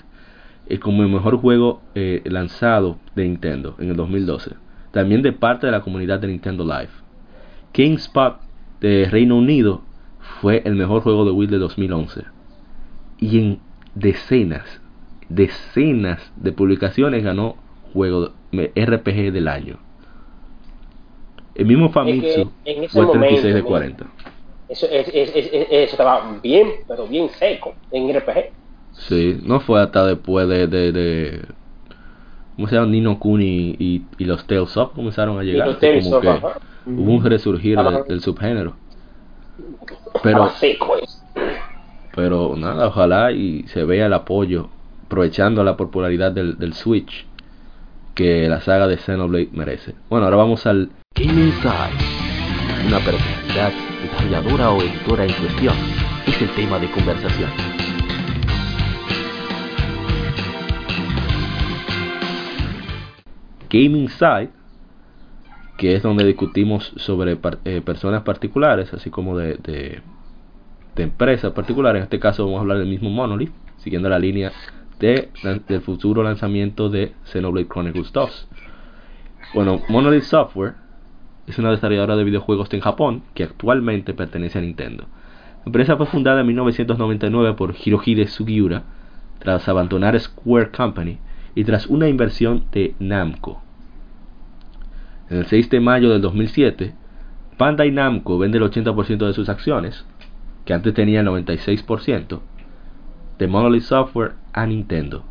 eh, 0.68 0.78
como 0.78 1.02
el 1.02 1.08
mejor 1.08 1.36
juego 1.38 1.80
eh, 1.94 2.22
lanzado 2.26 2.98
de 3.14 3.24
Nintendo 3.24 3.76
en 3.78 3.90
el 3.90 3.96
2012. 3.96 4.52
También 4.90 5.22
de 5.22 5.32
parte 5.32 5.66
de 5.66 5.72
la 5.72 5.80
comunidad 5.80 6.20
de 6.20 6.28
Nintendo 6.28 6.64
Live. 6.64 6.90
Spot 7.72 8.40
de 8.80 9.08
Reino 9.10 9.36
Unido 9.36 9.82
fue 10.40 10.62
el 10.64 10.74
mejor 10.74 11.02
juego 11.02 11.24
de 11.24 11.30
Wii 11.30 11.48
de 11.48 11.58
2011. 11.58 12.24
Y 13.18 13.38
en 13.38 13.60
decenas, 13.94 14.80
decenas 15.28 16.32
de 16.36 16.52
publicaciones 16.52 17.22
ganó 17.22 17.56
juego 17.92 18.32
RPG 18.52 19.32
del 19.32 19.48
año. 19.48 19.78
El 21.54 21.66
mismo 21.66 21.90
Famitsu 21.90 22.50
fue 22.90 23.06
36 23.06 23.54
de 23.54 23.62
40. 23.62 24.06
Eso, 24.68 24.86
estaba 24.90 26.38
bien, 26.42 26.68
pero 26.86 27.06
bien 27.06 27.30
seco 27.30 27.74
en 27.92 28.14
RPG. 28.14 28.50
Sí, 28.92 29.40
no 29.42 29.60
fue 29.60 29.80
hasta 29.80 30.06
después 30.06 30.48
de, 30.48 30.66
de, 30.66 30.92
de 30.92 31.42
¿cómo 32.56 32.68
se 32.68 32.74
llama? 32.74 32.88
Nino 32.88 33.18
Kuni 33.18 33.76
y, 33.78 34.02
y, 34.18 34.24
los 34.24 34.46
Tales 34.46 34.76
Up 34.76 34.92
comenzaron 34.94 35.38
a 35.38 35.42
llegar. 35.42 35.78
como 35.78 36.20
que 36.20 36.28
hubo 36.86 37.12
un 37.12 37.24
resurgir 37.24 37.78
del 38.08 38.20
subgénero. 38.20 38.74
Pero, 40.22 40.50
pero 42.14 42.56
nada, 42.56 42.88
ojalá 42.88 43.32
y 43.32 43.64
se 43.68 43.84
vea 43.84 44.06
el 44.06 44.14
apoyo, 44.14 44.68
aprovechando 45.06 45.62
la 45.62 45.76
popularidad 45.76 46.32
del, 46.32 46.74
Switch 46.74 47.26
que 48.14 48.48
la 48.48 48.60
saga 48.60 48.88
de 48.88 48.98
Xenoblade 48.98 49.50
merece. 49.52 49.94
Bueno, 50.10 50.26
ahora 50.26 50.38
vamos 50.38 50.66
al 50.66 50.90
Game 51.14 51.46
Inside. 51.46 52.86
Una 52.88 52.98
personalidad, 52.98 53.72
desarrolladora 54.02 54.70
o 54.72 54.82
editora 54.82 55.24
en 55.24 55.32
cuestión 55.32 55.74
es 56.26 56.42
el 56.42 56.48
tema 56.50 56.78
de 56.78 56.90
conversación. 56.90 57.50
Game 63.70 63.98
Inside, 63.98 64.50
que 65.76 65.94
es 65.94 66.02
donde 66.02 66.24
discutimos 66.24 66.92
sobre 66.96 67.38
eh, 67.64 67.80
personas 67.80 68.22
particulares, 68.22 68.92
así 68.92 69.10
como 69.10 69.36
de, 69.36 70.00
empresas 70.96 71.52
particulares. 71.52 72.00
En 72.00 72.04
este 72.04 72.18
caso 72.18 72.44
vamos 72.44 72.58
a 72.58 72.60
hablar 72.62 72.78
del 72.78 72.88
mismo 72.88 73.10
Monolith, 73.10 73.52
siguiendo 73.76 74.08
la 74.08 74.18
línea 74.18 74.52
de, 74.98 75.30
del 75.68 75.80
futuro 75.80 76.22
lanzamiento 76.22 76.88
de 76.88 77.12
Xenoblade 77.24 77.68
Chronicles 77.68 78.12
2. 78.12 78.48
Bueno, 79.54 79.80
Monolith 79.88 80.22
Software 80.22 80.74
es 81.46 81.58
una 81.58 81.70
desarrolladora 81.70 82.16
de 82.16 82.24
videojuegos 82.24 82.72
en 82.72 82.80
Japón 82.80 83.22
que 83.34 83.44
actualmente 83.44 84.14
pertenece 84.14 84.58
a 84.58 84.62
Nintendo. 84.62 85.04
La 85.58 85.66
empresa 85.66 85.96
fue 85.96 86.06
fundada 86.06 86.40
en 86.40 86.46
1999 86.46 87.54
por 87.54 87.74
Hirohide 87.84 88.26
Sugiura 88.26 88.84
tras 89.38 89.68
abandonar 89.68 90.18
Square 90.18 90.70
Company 90.70 91.18
y 91.54 91.64
tras 91.64 91.86
una 91.86 92.08
inversión 92.08 92.64
de 92.72 92.94
Namco. 92.98 93.62
En 95.28 95.38
el 95.38 95.46
6 95.46 95.70
de 95.70 95.80
mayo 95.80 96.10
del 96.10 96.20
2007, 96.22 96.94
Bandai 97.58 97.90
Namco 97.90 98.38
vende 98.38 98.58
el 98.58 98.64
80% 98.64 99.26
de 99.26 99.32
sus 99.32 99.48
acciones, 99.48 100.04
que 100.64 100.74
antes 100.74 100.94
tenía 100.94 101.20
el 101.20 101.26
96%, 101.26 102.40
de 103.38 103.46
Monolith 103.46 103.82
Software 103.82 104.32
a 104.56 104.66
Nintendo. 104.66 105.22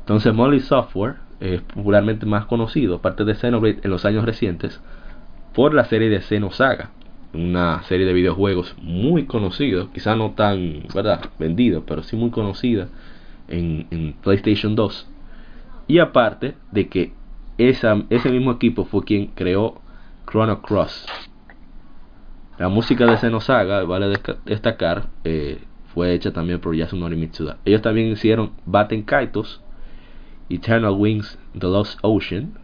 Entonces 0.00 0.34
Monolith 0.34 0.64
Software 0.64 1.16
es 1.38 1.60
popularmente 1.60 2.26
más 2.26 2.46
conocido, 2.46 2.96
aparte 2.96 3.24
de 3.24 3.34
Xenoblade 3.34 3.80
en 3.84 3.90
los 3.90 4.04
años 4.04 4.24
recientes, 4.24 4.80
por 5.54 5.74
la 5.74 5.84
serie 5.84 6.08
de 6.08 6.20
Xenosaga, 6.20 6.90
una 7.34 7.82
serie 7.84 8.06
de 8.06 8.12
videojuegos 8.12 8.74
muy 8.82 9.26
conocida, 9.26 9.86
quizá 9.92 10.16
no 10.16 10.32
tan 10.32 10.82
¿verdad? 10.94 11.20
vendido, 11.38 11.84
pero 11.86 12.02
sí 12.02 12.16
muy 12.16 12.30
conocida 12.30 12.88
en, 13.48 14.14
PlayStation 14.22 14.74
2 14.74 15.08
y 15.88 15.98
aparte 15.98 16.54
de 16.70 16.88
que 16.88 17.12
ese 17.58 18.30
mismo 18.30 18.52
equipo 18.52 18.84
fue 18.84 19.04
quien 19.04 19.28
creó 19.28 19.80
Chrono 20.26 20.62
Cross. 20.62 21.06
La 22.58 22.68
música 22.68 23.04
de 23.06 23.16
Xenosaga, 23.18 23.82
vale 23.84 24.18
destacar, 24.44 25.08
eh, 25.24 25.62
fue 25.94 26.14
hecha 26.14 26.32
también 26.32 26.60
por 26.60 26.74
Yasunori 26.74 27.16
Mitsuda. 27.16 27.58
Ellos 27.64 27.82
también 27.82 28.08
hicieron 28.08 28.52
Batten 28.64 29.02
Kaitos, 29.02 29.60
Eternal 30.48 30.94
Wings, 30.96 31.38
The 31.58 31.66
Lost 31.66 31.98
Ocean. 32.02 32.58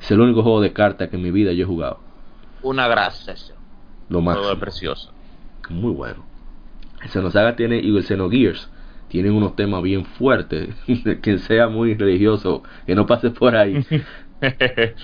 Es 0.00 0.10
el 0.10 0.20
único 0.20 0.42
juego 0.42 0.60
de 0.60 0.72
cartas 0.72 1.08
que 1.08 1.16
en 1.16 1.22
mi 1.22 1.30
vida 1.30 1.52
yo 1.52 1.64
he 1.64 1.66
jugado. 1.66 1.98
Una 2.62 2.88
gracia. 2.88 3.34
Lo 4.08 4.20
más. 4.20 4.38
precioso. 4.58 5.12
Muy 5.68 5.92
bueno. 5.92 6.24
El 7.02 7.08
Xenosaga 7.08 7.56
tiene 7.56 7.80
y 7.80 7.96
el 7.96 8.04
Xenogears 8.04 8.70
tienen 9.08 9.32
unos 9.32 9.56
temas 9.56 9.82
bien 9.82 10.04
fuertes. 10.04 10.74
que 11.22 11.38
sea 11.38 11.68
muy 11.68 11.94
religioso, 11.94 12.62
que 12.86 12.94
no 12.94 13.06
pase 13.06 13.30
por 13.30 13.56
ahí. 13.56 13.84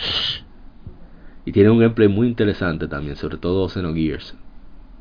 y 1.45 1.53
tiene 1.53 1.71
un 1.71 1.79
gameplay 1.79 2.09
muy 2.09 2.29
interesante 2.29 2.87
también, 2.87 3.16
sobre 3.16 3.39
todo 3.39 3.69
Xenogears. 3.69 4.37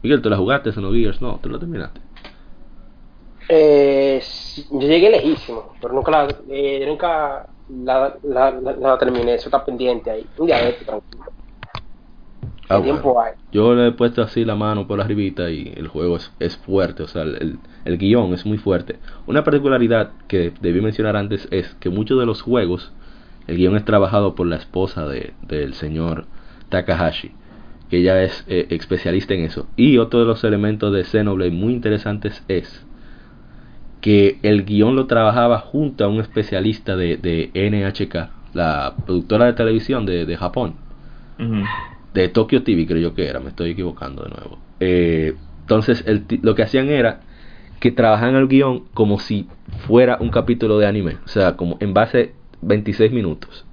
Miguel, 0.01 0.22
¿tú 0.22 0.30
la 0.30 0.38
jugaste 0.38 0.72
Xenogears? 0.72 1.22
No, 1.22 1.39
¿tú 1.41 1.49
lo 1.49 1.59
terminaste? 1.59 2.07
Eh, 3.50 4.22
yo 4.72 4.80
llegué 4.80 5.10
lejísimo, 5.10 5.74
pero 5.82 5.93
nunca 5.93 6.12
la, 6.12 6.36
eh, 6.50 6.86
nunca 6.88 7.48
la, 7.70 8.16
la, 8.24 8.52
la, 8.52 8.98
terminé, 8.98 9.36
eso 9.36 9.48
está 9.48 9.64
pendiente 9.64 10.12
ahí. 10.12 10.26
Un 10.38 10.48
día 10.48 10.64
de 10.64 10.74
tranquilo. 10.74 11.24
Ah, 12.70 12.82
Yo 13.54 13.74
le 13.76 13.88
he 13.88 13.91
puesto 13.93 14.22
así 14.22 14.43
la 14.43 14.56
mano 14.56 14.88
por 14.88 15.00
arribita 15.00 15.50
y 15.50 15.72
el 15.78 15.88
juego 15.88 16.18
es, 16.18 16.34
es 16.39 16.58
fuerte, 16.58 17.04
o 17.04 17.08
sea, 17.08 17.22
el, 17.22 17.60
el, 17.86 17.98
guion 17.98 18.34
es 18.34 18.45
muy 18.45 18.58
fuerte. 18.58 18.98
Una 19.26 19.45
particularidad 19.45 20.12
que 20.28 20.52
debí 20.60 20.82
mencionar 20.82 21.16
antes 21.16 21.48
es 21.50 21.74
que 21.76 21.89
muchos 21.89 22.20
de 22.20 22.26
los 22.26 22.41
juegos, 22.41 22.91
el 23.48 23.56
guion 23.56 23.78
es 23.78 23.86
trabajado 23.86 24.36
por 24.36 24.48
la 24.48 24.58
esposa 24.58 25.08
de, 25.08 25.34
del 25.43 25.76
señor 25.76 26.26
Takahashi, 26.68 27.32
que 27.89 28.00
ella 28.00 28.22
es 28.22 28.43
eh, 28.50 28.68
especialista 28.70 29.34
en 29.34 29.45
eso. 29.45 29.68
Y 29.78 29.98
otro 29.98 30.20
de 30.20 30.26
los 30.26 30.43
elementos 30.43 30.91
de 30.91 31.06
Xenoblade 31.06 31.52
muy 31.52 31.72
interesantes 31.72 32.43
es 32.50 32.86
que 34.08 34.39
el 34.41 34.64
guion 34.64 34.95
lo 34.95 35.05
trabajaba 35.05 35.60
junto 35.60 36.05
a 36.05 36.08
un 36.08 36.22
especialista 36.22 36.95
de, 36.95 37.18
de 37.18 37.51
NHK, 37.53 38.30
la 38.53 38.93
productora 39.05 39.47
de 39.47 39.53
televisión 39.53 40.05
de, 40.05 40.26
de 40.26 40.38
Japón 40.38 40.76
de 42.14 42.30
Tokyo 42.30 42.64
TV, 42.64 42.88
creo 42.88 43.01
yo 43.01 43.14
que 43.14 43.28
era, 43.28 43.41
me 43.41 43.49
estoy 43.49 43.72
equivocando 43.72 44.24
de 44.24 44.30
nuevo. 44.30 44.60
Eh, 44.80 45.36
entonces, 45.62 46.05
el, 46.08 46.26
lo 46.41 46.55
que 46.55 46.64
hacían 46.64 46.88
era 46.88 47.20
que 47.82 47.91
trabajaban 47.91 48.36
el 48.36 48.47
guion 48.47 48.86
como 48.93 49.20
si 49.20 49.49
fuera 49.86 50.18
un 50.22 50.30
capítulo 50.30 50.80
de 50.80 50.88
anime, 50.88 51.18
o 51.26 51.28
sea, 51.28 51.58
como 51.58 51.76
en 51.82 51.93
base 51.93 52.32
26 52.62 53.12
minutos, 53.12 53.66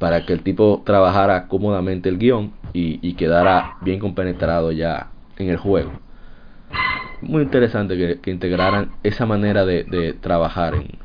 para 0.00 0.26
que 0.26 0.32
el 0.32 0.42
tipo 0.42 0.82
trabajara 0.84 1.46
cómodamente 1.46 2.08
el 2.08 2.18
guion 2.18 2.50
y, 2.72 3.14
quedara 3.14 3.76
bien 3.82 4.00
compenetrado 4.00 4.72
ya 4.72 5.10
en 5.38 5.48
el 5.50 5.56
juego. 5.56 5.92
Muy 7.20 7.42
interesante 7.42 8.18
que, 8.20 8.30
integraran 8.30 8.92
esa 9.02 9.26
manera 9.26 9.64
de, 9.64 9.84
de 9.84 10.12
trabajar 10.12 10.74
en, 10.74 10.98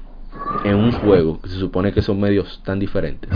en 0.63 0.75
un 0.75 0.91
juego, 0.91 1.41
que 1.41 1.49
se 1.49 1.59
supone 1.59 1.93
que 1.93 2.01
son 2.01 2.19
medios 2.19 2.61
tan 2.63 2.79
diferentes. 2.79 3.29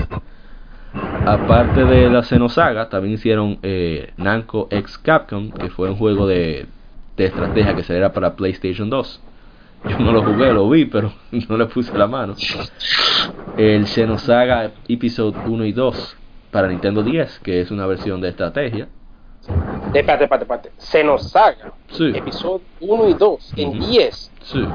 Aparte 1.26 1.86
de 1.86 2.10
la 2.10 2.24
Xenosaga, 2.24 2.90
también 2.90 3.14
hicieron 3.14 3.60
eh, 3.64 4.12
Namco 4.18 4.68
X 4.72 4.98
Capcom, 4.98 5.52
que 5.52 5.70
fue 5.70 5.90
un 5.90 5.96
juego 5.96 6.28
de, 6.28 6.66
de 7.16 7.26
estrategia 7.26 7.76
que 7.76 7.84
se 7.84 7.96
era 7.96 8.12
para 8.12 8.36
PlayStation 8.36 8.90
2. 8.90 9.22
Yo 9.90 10.00
no 10.00 10.12
lo 10.12 10.24
jugué, 10.24 10.52
lo 10.52 10.70
vi, 10.70 10.86
pero 10.86 11.14
no 11.50 11.58
le 11.58 11.66
puse 11.68 11.98
la 11.98 12.08
mano. 12.08 12.36
El 13.58 13.88
Xenosaga 13.88 14.72
Episode 14.88 15.38
1 15.46 15.66
y 15.66 15.72
2 15.72 16.18
para 16.52 16.68
Nintendo 16.68 17.04
10, 17.04 17.40
que 17.40 17.62
es 17.62 17.72
una 17.72 17.86
versión 17.86 18.20
de 18.20 18.30
estrategia. 18.30 18.88
Espérate, 19.94 20.24
espérate, 20.24 20.44
espérate. 20.44 20.72
Xenosaga. 20.78 21.74
Sí. 21.90 22.12
Episodio 22.16 22.62
1 22.80 23.10
y 23.10 23.14
2 23.14 23.54
en 23.58 23.80
10. 23.80 24.32
Sí. 24.44 24.66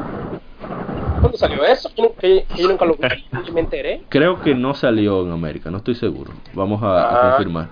¿Cuándo 1.20 1.38
salió 1.38 1.64
eso? 1.64 1.90
Que, 2.18 2.46
yo 2.56 2.68
nunca 2.68 2.84
lo 2.84 2.96
vi, 2.96 3.52
me 3.52 3.60
enteré. 3.60 4.02
Creo 4.08 4.40
que 4.40 4.54
no 4.54 4.74
salió 4.74 5.22
en 5.22 5.32
América, 5.32 5.70
no 5.70 5.78
estoy 5.78 5.94
seguro. 5.94 6.32
Vamos 6.52 6.82
a, 6.82 7.08
ah, 7.08 7.30
confirmar. 7.30 7.68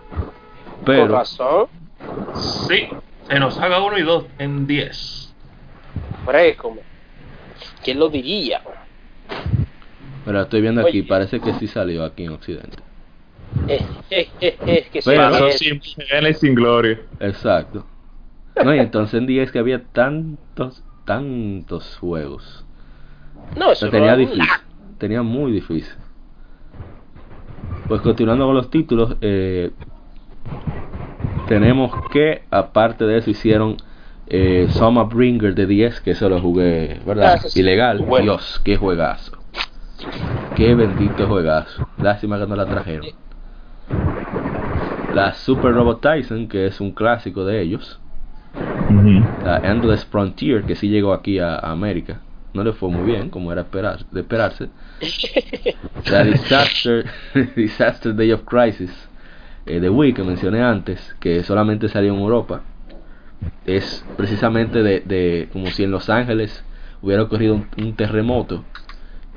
Pero. 0.85 1.03
Con 1.03 1.13
razón. 1.13 1.67
Sí, 2.69 2.89
se 3.29 3.39
nos 3.39 3.59
haga 3.59 3.83
1 3.83 3.99
y 3.99 4.03
2 4.03 4.25
en 4.39 4.67
10. 4.67 5.35
Fresco. 6.25 6.77
¿Quién 7.83 7.99
lo 7.99 8.09
diría? 8.09 8.63
Pero 10.25 10.41
estoy 10.41 10.61
viendo 10.63 10.87
aquí, 10.87 11.03
parece 11.03 11.41
que 11.41 11.53
sí 11.55 11.67
salió 11.67 12.05
aquí 12.05 12.25
en 12.25 12.33
Occidente. 12.33 12.79
Es, 13.69 13.83
es, 14.11 14.29
es, 14.41 14.55
es 14.67 14.87
que 14.89 15.03
sin 15.03 15.81
pena 16.09 16.29
y 16.29 16.35
sin 16.35 16.55
gloria. 16.55 17.01
Exacto. 17.21 17.87
No, 18.63 18.75
y 18.75 18.79
entonces 18.79 19.15
en 19.15 19.27
10 19.27 19.51
que 19.51 19.59
había 19.59 19.83
tantos, 19.83 20.85
tantos 21.05 21.97
juegos 21.99 22.65
no, 23.57 23.73
eso 23.73 23.89
tenía 23.89 24.17
difícil. 24.17 24.45
Tenía 24.99 25.23
muy 25.23 25.53
difícil. 25.53 25.95
Pues 27.89 28.01
continuando 28.01 28.47
con 28.47 28.55
los 28.55 28.71
títulos, 28.71 29.17
eh, 29.21 29.71
tenemos 31.47 31.93
que 32.11 32.43
aparte 32.51 33.05
de 33.05 33.19
eso 33.19 33.31
hicieron 33.31 33.77
eh, 34.27 34.67
Summer 34.71 35.05
Bringer 35.05 35.55
de 35.55 35.67
10, 35.67 36.01
que 36.01 36.13
eso 36.13 36.29
lo 36.29 36.41
jugué, 36.41 37.01
¿verdad? 37.07 37.41
Ah. 37.43 37.49
Ilegal. 37.55 37.99
Bueno. 37.99 38.25
Dios, 38.25 38.61
qué 38.65 38.77
juegazo. 38.77 39.33
Qué 40.57 40.75
bendito 40.75 41.27
juegazo. 41.27 41.87
Lástima 41.99 42.39
que 42.39 42.47
no 42.47 42.57
la 42.57 42.67
trajeron. 42.67 43.07
La 45.15 45.33
Super 45.33 45.73
Robot 45.73 46.01
Tyson, 46.01 46.49
que 46.49 46.67
es 46.67 46.81
un 46.81 46.93
clásico 46.93 47.45
de 47.45 47.61
ellos. 47.61 48.01
La 49.45 49.59
Endless 49.59 50.05
Frontier, 50.05 50.65
que 50.65 50.75
sí 50.75 50.89
llegó 50.89 51.13
aquí 51.13 51.39
a, 51.39 51.55
a 51.55 51.71
América. 51.71 52.21
No 52.53 52.63
le 52.63 52.73
fue 52.73 52.89
muy 52.89 53.05
bien, 53.05 53.31
como 53.31 53.53
era 53.53 53.63
esperar, 53.63 54.07
de 54.11 54.21
esperarse. 54.21 54.69
La 56.11 56.25
Disaster, 56.25 57.07
Disaster 57.57 58.15
Day 58.15 58.33
of 58.33 58.43
Crisis 58.45 59.09
eh, 59.67 59.81
de 59.81 59.91
Wii, 59.91 60.15
que 60.15 60.23
mencioné 60.23 60.63
antes, 60.63 61.17
que 61.21 61.43
solamente 61.43 61.89
salió 61.89 62.13
en 62.15 62.21
Europa. 62.21 62.63
Es 63.67 64.05
precisamente 64.17 64.83
de, 64.83 65.01
de 65.01 65.49
como 65.53 65.67
si 65.67 65.85
en 65.85 65.91
Los 65.91 66.09
Ángeles 66.11 66.65
hubiera 67.03 67.23
ocurrido 67.23 67.55
un, 67.55 67.67
un 67.77 67.95
terremoto 67.95 68.65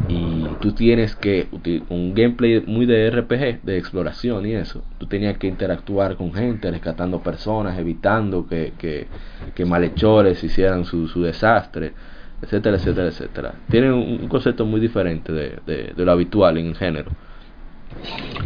y 0.07 0.47
tú 0.61 0.71
tienes 0.73 1.15
que 1.15 1.47
un 1.89 2.13
gameplay 2.13 2.63
muy 2.65 2.85
de 2.85 3.09
RPG 3.09 3.61
de 3.63 3.77
exploración 3.77 4.45
y 4.45 4.53
eso 4.53 4.83
tú 4.97 5.07
tenías 5.07 5.37
que 5.37 5.47
interactuar 5.47 6.15
con 6.15 6.33
gente 6.33 6.71
rescatando 6.71 7.21
personas 7.21 7.77
evitando 7.77 8.47
que, 8.47 8.73
que, 8.77 9.07
que 9.53 9.65
malhechores 9.65 10.43
hicieran 10.43 10.85
su, 10.85 11.07
su 11.07 11.21
desastre 11.23 11.91
etcétera 12.41 12.77
etcétera 12.77 13.07
etcétera 13.07 13.53
tiene 13.69 13.91
un, 13.91 14.27
concepto 14.29 14.65
muy 14.65 14.79
diferente 14.79 15.33
de, 15.33 15.59
de, 15.65 15.93
de 15.95 16.05
lo 16.05 16.11
habitual 16.11 16.57
en 16.57 16.67
el 16.67 16.75
género 16.75 17.11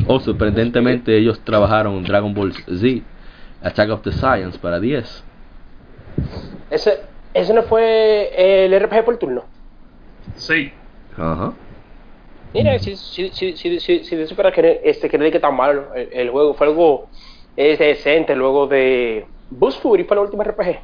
o 0.07 0.19
sorprendentemente 0.19 1.15
ellos 1.15 1.41
trabajaron 1.41 1.97
en 1.97 2.03
Dragon 2.03 2.33
Ball 2.33 2.53
Z 2.53 3.03
Attack 3.61 3.89
of 3.91 4.01
the 4.01 4.11
Science 4.11 4.57
para 4.57 4.79
10 4.79 5.23
Ese, 6.71 7.01
ese 7.35 7.53
no 7.53 7.61
fue 7.63 8.65
el 8.65 8.79
RPG 8.79 9.05
por 9.05 9.17
turno. 9.17 9.43
Sí. 10.35 10.71
Ajá 11.17 11.53
Mira, 12.53 12.77
si, 12.79 12.97
si, 12.97 13.29
si, 13.29 13.55
si, 13.55 13.79
si, 13.79 14.03
si 14.03 14.15
de 14.15 14.23
eso 14.23 14.35
fuera 14.35 14.51
que 14.51 14.81
este, 14.83 15.09
que 15.09 15.31
que 15.31 15.39
tan 15.39 15.55
malo 15.55 15.93
el, 15.95 16.09
el 16.11 16.29
juego, 16.29 16.53
fue 16.53 16.67
algo 16.67 17.07
eh, 17.55 17.77
decente 17.77 18.35
luego 18.35 18.67
de 18.67 19.25
Boost 19.49 19.81
Fury 19.81 20.03
fue 20.03 20.17
el 20.17 20.23
último 20.23 20.43
RPG. 20.43 20.79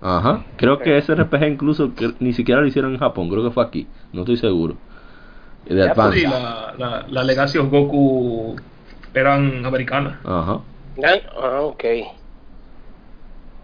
Ajá, 0.00 0.44
creo 0.56 0.78
que 0.78 0.96
ese 0.96 1.14
RPG 1.14 1.46
incluso 1.46 1.94
que 1.94 2.14
ni 2.20 2.32
siquiera 2.32 2.62
lo 2.62 2.66
hicieron 2.66 2.94
en 2.94 2.98
Japón, 2.98 3.28
creo 3.28 3.44
que 3.44 3.50
fue 3.50 3.62
aquí, 3.62 3.86
no 4.12 4.20
estoy 4.20 4.38
seguro. 4.38 4.76
De 5.66 5.82
Advance. 5.82 6.22
La, 6.22 6.74
la, 6.78 7.06
la 7.08 7.22
Legacy 7.22 7.58
of 7.58 7.70
Goku 7.70 8.56
eran 9.12 9.64
americanas. 9.66 10.14
Ajá. 10.24 10.60
Ah, 11.36 11.60
ok. 11.62 11.84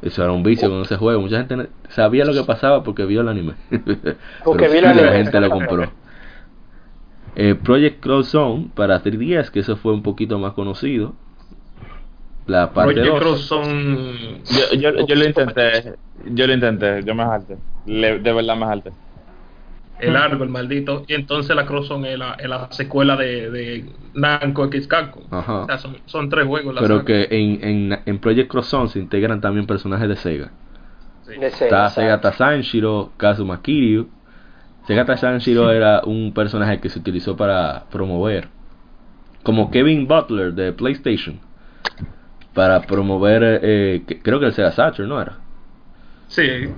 Eso 0.07 0.23
era 0.23 0.33
un 0.33 0.43
vicio 0.43 0.71
con 0.71 0.83
ese 0.83 0.97
juego. 0.97 1.21
Mucha 1.21 1.39
gente 1.45 1.69
sabía 1.89 2.25
lo 2.25 2.33
que 2.33 2.45
pasaba 2.45 2.83
porque 2.85 3.05
vio 3.05 3.23
el 3.23 3.29
anime. 3.29 3.55
Porque 4.45 4.67
Pero 4.69 4.73
vio 4.73 4.79
el 4.79 4.85
la 4.85 4.91
anime. 4.91 5.13
gente 5.25 5.41
lo 5.41 5.51
compró. 5.51 5.91
Eh, 7.35 7.55
Project 7.55 8.01
Cross 8.01 8.29
Zone 8.29 8.69
para 8.75 9.03
3DS, 9.03 9.51
que 9.51 9.61
eso 9.61 9.77
fue 9.77 9.93
un 9.93 10.03
poquito 10.03 10.39
más 10.39 10.53
conocido. 10.53 11.15
La 12.47 12.71
parte 12.73 12.95
Project 12.95 13.13
2. 13.15 13.21
Cross 13.21 13.41
son. 13.43 14.39
Yo, 14.45 14.79
yo, 14.79 15.07
yo 15.07 15.15
lo 15.17 15.25
intenté, 15.27 15.95
yo 16.27 16.47
lo 16.47 16.55
intenté, 16.55 17.03
yo 17.05 17.15
me 17.15 17.25
jalté. 17.25 17.57
De 17.85 18.33
verdad 18.33 18.57
me 18.57 18.67
jalté. 18.67 18.93
El 19.99 20.13
largo, 20.13 20.45
el 20.45 20.51
maldito. 20.51 21.05
Y 21.09 21.15
entonces 21.15 21.55
la 21.57 21.65
Cross 21.67 21.89
Zone 21.89 22.13
es 22.13 22.19
la, 22.19 22.33
es 22.35 22.49
la 22.49 22.69
secuela 22.71 23.17
de, 23.17 23.51
de 23.51 23.85
Namco 24.15 24.65
X 24.67 24.87
Capcom. 24.87 25.23
Ajá. 25.31 25.63
O 25.63 25.67
sea, 25.67 25.79
son, 25.79 25.97
son 26.07 26.29
tres 26.29 26.47
juegos. 26.47 26.75
la 26.75 26.81
Pero 26.83 26.97
saga. 26.99 27.05
que 27.07 27.29
en, 27.31 27.65
en, 27.93 27.99
en 28.05 28.19
Project 28.19 28.51
Cross 28.51 28.67
Zone 28.69 28.89
se 28.89 28.99
integran 28.99 29.41
también 29.41 29.67
personajes 29.67 30.09
de 30.09 30.17
Sega. 30.17 30.51
Sí. 31.27 31.33
De 31.39 31.51
Sega, 31.51 31.87
Está. 31.87 31.89
Segata 31.91 32.33
Sanshiro, 32.33 33.13
Kazuma 33.17 33.61
Kiryu. 33.63 34.09
Segata 34.87 35.17
Sanshiro 35.17 35.71
era 35.73 36.03
un 36.05 36.33
personaje 36.33 36.79
que 36.81 36.89
se 36.89 36.99
utilizó 37.01 37.37
para 37.37 37.85
promover, 37.91 38.49
como 39.43 39.71
Kevin 39.73 40.07
Butler 40.07 40.53
de 40.55 40.73
PlayStation, 40.73 41.41
para 42.55 42.83
promover, 42.83 43.61
eh, 43.63 44.03
que- 44.07 44.23
creo 44.23 44.39
que 44.39 44.47
el 44.47 44.53
Sega 44.53 44.71
Saturn, 44.71 45.09
¿no 45.09 45.21
era? 45.21 45.39
Sí. 46.29 46.69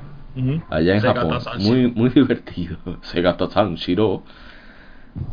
Allá 0.71 0.95
en 0.95 1.01
Segata 1.01 1.41
Japón. 1.41 1.63
Muy, 1.63 1.91
muy 1.91 2.09
divertido. 2.15 2.77
Segata 3.03 3.49
Sanshiro. 3.51 4.23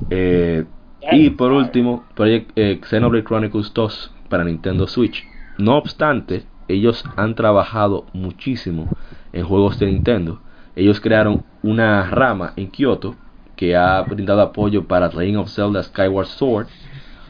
Eh, 0.09 0.65
y 1.11 1.29
por 1.31 1.51
último, 1.51 2.03
Project 2.15 2.51
eh, 2.55 2.79
Xenoblade 2.83 3.23
Chronicles 3.23 3.73
2 3.73 4.11
para 4.29 4.43
Nintendo 4.43 4.87
Switch. 4.87 5.23
No 5.57 5.77
obstante, 5.77 6.43
ellos 6.67 7.03
han 7.15 7.35
trabajado 7.35 8.07
muchísimo 8.13 8.89
en 9.33 9.45
juegos 9.45 9.77
de 9.79 9.85
Nintendo. 9.87 10.41
Ellos 10.75 10.99
crearon 10.99 11.43
una 11.61 12.09
rama 12.09 12.53
en 12.55 12.69
Kyoto 12.71 13.15
que 13.55 13.75
ha 13.75 14.01
brindado 14.01 14.41
apoyo 14.41 14.85
para 14.87 15.09
The 15.09 15.17
Legend 15.17 15.37
of 15.37 15.49
Zelda 15.49 15.83
Skyward 15.83 16.27
Sword, 16.27 16.67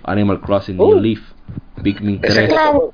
Animal 0.03 0.39
Crossing 0.41 0.77
New 0.77 0.97
Uh. 0.97 0.99
Leaf, 0.99 1.21
Pikmin 1.83 2.19
Ese 2.23 2.47
3, 2.47 2.49
clavo. 2.49 2.93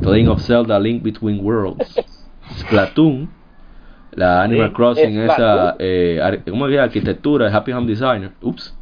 The 0.00 0.10
Legend 0.10 0.28
of 0.28 0.42
Zelda 0.42 0.78
Link 0.78 1.02
Between 1.02 1.40
Worlds, 1.42 1.94
Splatoon, 2.58 3.28
la 4.12 4.42
Animal 4.42 4.68
Sí, 4.68 4.74
Crossing, 4.74 5.18
esa, 5.20 5.34
Splatoon. 5.34 5.74
eh, 5.78 6.20
ar- 6.22 6.44
¿cómo 6.48 6.66
es? 6.68 6.78
Arquitectura 6.78 7.48
de 7.48 7.56
Happy 7.56 7.72
Home 7.72 7.86
Designer, 7.86 8.30
ups, 8.42 8.74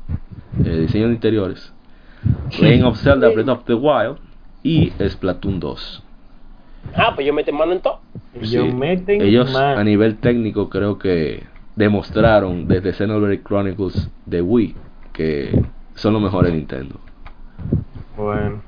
eh, 0.65 0.77
diseño 0.81 1.09
de 1.09 1.15
interiores, 1.15 1.73
Legend 2.59 2.85
of 2.85 2.99
Zelda 3.01 3.29
Breath 3.29 3.49
of 3.49 3.65
the 3.65 3.75
Wild 3.75 4.19
y 4.63 4.93
Splatoon 5.09 5.61
2. 5.61 6.03
Ah, 6.97 7.13
pues 7.15 7.27
yo 7.27 7.33
metí 7.33 7.53
mano 7.53 7.73
en 7.73 7.81
todo. 7.81 8.01
Ellos 8.35 8.49
Sí, 8.49 8.73
meten 8.75 9.23
ellos 9.23 9.57
a 9.57 9.85
nivel 9.85 10.17
técnico 10.17 10.69
creo 10.69 10.99
que 10.99 11.45
demostraron 11.77 12.67
desde 12.69 12.93
Xenoblade 12.93 13.43
Chronicles 13.43 14.09
de 14.27 14.43
Wii 14.43 14.75
que 15.13 15.63
son 15.95 16.13
los 16.15 16.23
mejores 16.23 16.53
de 16.53 16.59
Nintendo. 16.59 16.97
Bueno, 18.17 18.63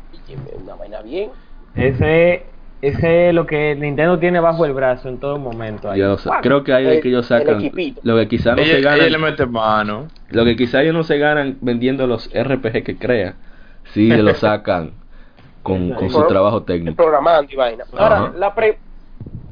Una 0.65 0.75
vaina 0.77 1.03
bien. 1.03 1.31
ese, 1.75 2.45
ese 2.83 3.29
es 3.29 3.35
lo 3.35 3.47
que 3.47 3.75
Nintendo 3.77 4.19
tiene 4.19 4.41
bajo 4.41 4.65
el 4.65 4.73
brazo 4.73 5.09
en 5.09 5.19
todo 5.19 5.39
momento. 5.39 5.91
ahí. 5.91 6.01
Creo 6.43 6.65
que 6.65 6.73
hay 6.73 6.85
de 6.87 7.01
que 7.01 7.09
ellos 7.09 7.31
El- 7.31 7.39
el 7.41 7.47
sacan 7.47 7.73
lo 8.03 8.17
que 8.17 8.29
quizá 8.29 8.55
no 8.57 8.65
se 8.65 8.75
le 8.75 8.81
ganan 8.83 9.21
mete 9.21 9.47
mano. 9.47 10.09
Lo 10.31 10.45
que 10.45 10.57
quizá 10.57 10.83
ellos 10.83 10.95
no 10.95 11.05
se 11.05 11.19
ganan 11.19 11.59
vendiendo 11.61 12.07
los 12.07 12.29
RPG 12.35 12.83
que 12.83 12.99
crea, 12.99 13.37
sí 13.95 14.09
lo 14.11 14.35
sacan 14.35 14.93
con, 15.63 15.93
con 15.93 16.11
su 16.11 16.27
trabajo 16.27 16.63
técnico. 16.65 16.97
Programando 16.97 17.53
y 17.53 17.57
vaina. 17.57 17.85
Ahora, 17.97 18.33
la, 18.37 18.55
pre- 18.55 18.79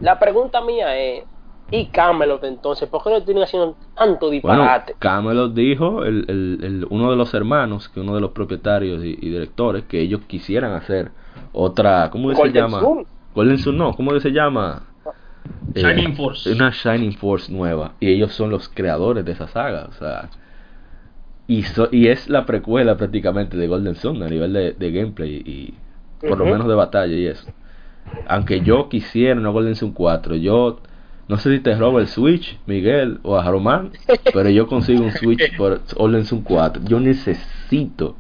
la 0.01 0.18
pregunta 0.18 0.61
mía 0.61 0.97
es, 0.99 1.24
¿y 1.70 1.87
Camelot 1.87 2.43
entonces? 2.45 2.89
¿Por 2.89 3.03
qué 3.05 3.11
no 3.11 3.22
tienen 3.22 3.45
haciendo 3.45 3.76
tanto 3.95 4.28
Bueno, 4.28 4.62
disparate? 4.62 4.97
Camelot 4.99 5.55
dijo, 5.55 6.05
el, 6.05 6.24
el, 6.28 6.59
el- 6.64 6.87
uno 6.91 7.11
de 7.11 7.16
los 7.16 7.33
hermanos, 7.35 7.89
que 7.89 8.01
uno 8.01 8.14
de 8.14 8.20
los 8.20 8.33
propietarios 8.33 9.05
y, 9.05 9.11
y 9.20 9.31
directores, 9.31 9.85
que 9.85 10.01
ellos 10.01 10.22
quisieran 10.26 10.72
hacer 10.72 11.12
otra, 11.53 12.11
¿cómo 12.11 12.35
se 12.35 12.51
llama? 12.53 12.81
Sun. 13.33 13.35
Golden 13.35 13.59
Sun, 13.59 13.76
no, 13.78 13.93
¿cómo 13.95 14.18
se 14.20 14.31
llama? 14.31 14.83
Eh, 15.74 15.81
Shining 15.83 16.14
Force. 16.16 16.53
Una 16.53 16.70
Shining 16.70 17.12
Force 17.14 17.53
nueva. 17.53 17.93
Y 18.01 18.09
ellos 18.11 18.33
son 18.33 18.51
los 18.51 18.68
creadores 18.68 19.24
de 19.24 19.33
esa 19.33 19.49
saga, 19.49 19.87
o 19.89 19.93
sea... 19.93 20.28
Y, 21.47 21.64
so- 21.64 21.89
y 21.91 22.07
es 22.09 22.28
la 22.28 22.47
precuela 22.47 22.97
prácticamente 22.97 23.57
de 23.57 23.66
Golden 23.66 23.97
Sun 23.97 24.22
a 24.22 24.28
nivel 24.28 24.53
de, 24.53 24.72
de 24.72 24.93
gameplay 24.93 25.43
y 25.45 25.74
por 26.28 26.39
lo 26.39 26.45
menos 26.45 26.68
de 26.68 26.74
batalla 26.74 27.12
y 27.14 27.26
eso. 27.26 27.49
Aunque 28.28 28.61
yo 28.61 28.89
quisiera 28.89 29.39
una 29.41 29.49
Golden 29.51 29.74
Sun 29.74 29.91
4, 29.93 30.37
yo 30.37 30.81
no 31.26 31.37
sé 31.39 31.53
si 31.53 31.61
te 31.61 31.74
robo 31.76 31.99
el 31.99 32.07
Switch, 32.07 32.57
Miguel 32.66 33.18
o 33.24 33.37
a 33.37 33.51
Román, 33.51 33.91
pero 34.33 34.49
yo 34.51 34.68
consigo 34.68 35.03
un 35.05 35.11
Switch 35.12 35.41
por 35.57 35.81
Golden 35.97 36.24
Sun 36.24 36.43
4. 36.43 36.83
Yo 36.87 37.01
necesito 37.01 38.14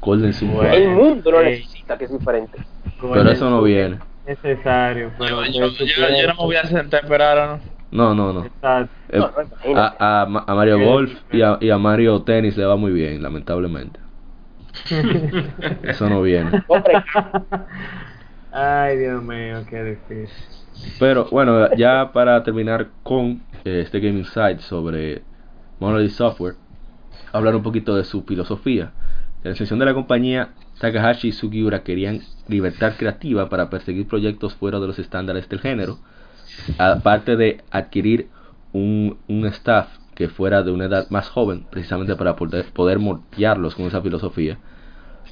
Golden 0.00 0.32
Sun 0.32 0.52
4. 0.52 0.72
El 0.74 0.88
mundo 0.90 1.30
lo 1.32 1.42
necesita, 1.42 1.98
que 1.98 2.04
es 2.04 2.12
diferente. 2.12 2.58
Pero 3.00 3.30
eso 3.30 3.50
no 3.50 3.62
viene. 3.62 3.98
Necesario, 4.26 5.12
pero 5.18 5.44
Yo, 5.46 5.68
yo, 5.68 5.84
yo, 5.84 6.08
yo 6.20 6.26
no 6.28 6.34
me 6.34 6.42
voy 6.44 6.56
a 6.56 6.64
sentar 6.66 7.00
a 7.00 7.02
esperar, 7.04 7.48
¿no? 7.48 7.60
No, 7.92 8.14
no, 8.14 8.32
no. 8.32 8.50
Eh, 9.08 9.20
a, 9.74 10.22
a 10.22 10.26
Ma- 10.26 10.44
a 10.46 10.54
Mario 10.54 10.80
Golf 10.80 11.12
y 11.32 11.42
a, 11.42 11.58
y 11.60 11.70
a 11.70 11.78
Mario 11.78 12.22
Tennis 12.22 12.56
le 12.56 12.64
va 12.64 12.76
muy 12.76 12.92
bien, 12.92 13.22
lamentablemente. 13.22 14.00
Eso 15.82 16.08
no 16.08 16.22
viene. 16.22 16.50
Ay, 18.52 18.96
Dios 18.98 19.22
mío, 19.22 19.64
qué 19.68 19.82
difícil. 19.84 20.28
Pero 20.98 21.26
bueno, 21.30 21.74
ya 21.74 22.10
para 22.12 22.42
terminar 22.42 22.90
con 23.02 23.42
eh, 23.64 23.82
este 23.84 24.00
Game 24.00 24.18
Insight 24.18 24.60
sobre 24.60 25.22
Monolith 25.78 26.10
Software, 26.12 26.56
hablar 27.32 27.56
un 27.56 27.62
poquito 27.62 27.96
de 27.96 28.04
su 28.04 28.24
filosofía. 28.24 28.92
En 29.42 29.50
la 29.52 29.56
sesión 29.56 29.78
de 29.78 29.86
la 29.86 29.94
compañía, 29.94 30.54
Takahashi 30.78 31.28
y 31.28 31.32
Sugiura 31.32 31.82
querían 31.82 32.22
libertad 32.48 32.94
creativa 32.96 33.48
para 33.48 33.70
perseguir 33.70 34.06
proyectos 34.06 34.54
fuera 34.54 34.78
de 34.78 34.86
los 34.86 34.98
estándares 34.98 35.48
del 35.48 35.60
género, 35.60 35.98
aparte 36.78 37.36
de 37.36 37.62
adquirir 37.70 38.28
un, 38.72 39.18
un 39.28 39.46
staff 39.46 39.88
que 40.14 40.28
fuera 40.28 40.62
de 40.62 40.70
una 40.70 40.86
edad 40.86 41.08
más 41.10 41.28
joven, 41.28 41.66
precisamente 41.70 42.16
para 42.16 42.36
poder, 42.36 42.66
poder 42.72 42.98
moldearlos 42.98 43.74
con 43.74 43.86
esa 43.86 44.00
filosofía. 44.00 44.58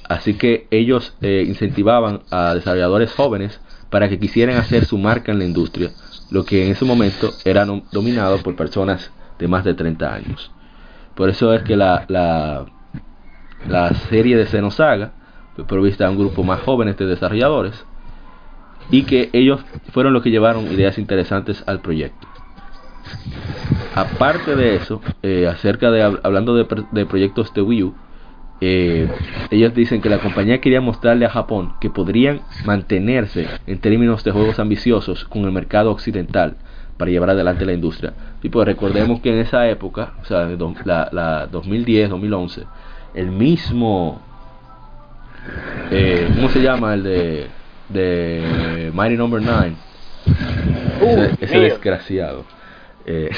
Así 0.07 0.35
que 0.35 0.67
ellos 0.69 1.15
eh, 1.21 1.43
incentivaban 1.47 2.21
a 2.29 2.53
desarrolladores 2.53 3.11
jóvenes 3.13 3.59
para 3.89 4.09
que 4.09 4.19
quisieran 4.19 4.57
hacer 4.57 4.85
su 4.85 4.97
marca 4.97 5.31
en 5.31 5.39
la 5.39 5.45
industria, 5.45 5.91
lo 6.29 6.45
que 6.45 6.65
en 6.65 6.71
ese 6.71 6.85
momento 6.85 7.31
era 7.43 7.65
dominado 7.91 8.37
por 8.43 8.55
personas 8.55 9.11
de 9.39 9.47
más 9.47 9.63
de 9.63 9.73
30 9.73 10.13
años. 10.13 10.51
Por 11.15 11.29
eso 11.29 11.53
es 11.53 11.63
que 11.63 11.75
la, 11.75 12.05
la, 12.07 12.65
la 13.67 13.93
serie 14.09 14.37
de 14.37 14.45
Xenosaga 14.45 15.13
provista 15.63 16.05
a 16.07 16.09
un 16.11 16.17
grupo 16.17 16.43
más 16.43 16.61
jóvenes 16.61 16.97
de 16.97 17.05
desarrolladores 17.05 17.85
y 18.91 19.03
que 19.03 19.29
ellos 19.33 19.61
fueron 19.91 20.13
los 20.13 20.21
que 20.21 20.29
llevaron 20.31 20.71
ideas 20.71 20.97
interesantes 20.97 21.63
al 21.65 21.79
proyecto. 21.79 22.27
Aparte 23.95 24.55
de 24.55 24.75
eso, 24.75 25.01
eh, 25.23 25.47
acerca 25.47 25.89
de 25.91 26.03
hab- 26.03 26.19
hablando 26.23 26.55
de, 26.55 26.65
de 26.91 27.05
proyectos 27.05 27.53
de 27.53 27.61
Wii 27.61 27.83
U, 27.83 27.93
eh, 28.61 29.07
ellos 29.51 29.73
dicen 29.73 30.01
que 30.01 30.09
la 30.09 30.19
compañía 30.19 30.59
quería 30.61 30.81
mostrarle 30.81 31.25
a 31.25 31.29
Japón 31.29 31.73
que 31.79 31.89
podrían 31.89 32.41
mantenerse 32.65 33.47
en 33.67 33.79
términos 33.79 34.23
de 34.23 34.31
juegos 34.31 34.59
ambiciosos 34.59 35.25
con 35.25 35.43
el 35.45 35.51
mercado 35.51 35.91
occidental 35.91 36.55
para 36.97 37.11
llevar 37.11 37.29
adelante 37.29 37.65
la 37.65 37.73
industria. 37.73 38.13
Y 38.43 38.49
pues 38.49 38.65
recordemos 38.65 39.19
que 39.21 39.29
en 39.33 39.39
esa 39.39 39.67
época, 39.69 40.13
o 40.21 40.25
sea, 40.25 40.47
la, 40.85 41.09
la 41.11 41.47
2010, 41.47 42.09
2011, 42.09 42.63
el 43.13 43.31
mismo, 43.31 44.21
eh, 45.91 46.27
¿cómo 46.35 46.49
se 46.49 46.61
llama? 46.61 46.93
El 46.93 47.03
de, 47.03 47.47
de 47.89 48.91
Mighty 48.93 49.17
Number 49.17 49.41
9, 49.41 49.73
ese, 51.01 51.31
ese 51.41 51.59
desgraciado. 51.59 52.43
Eh, 53.05 53.29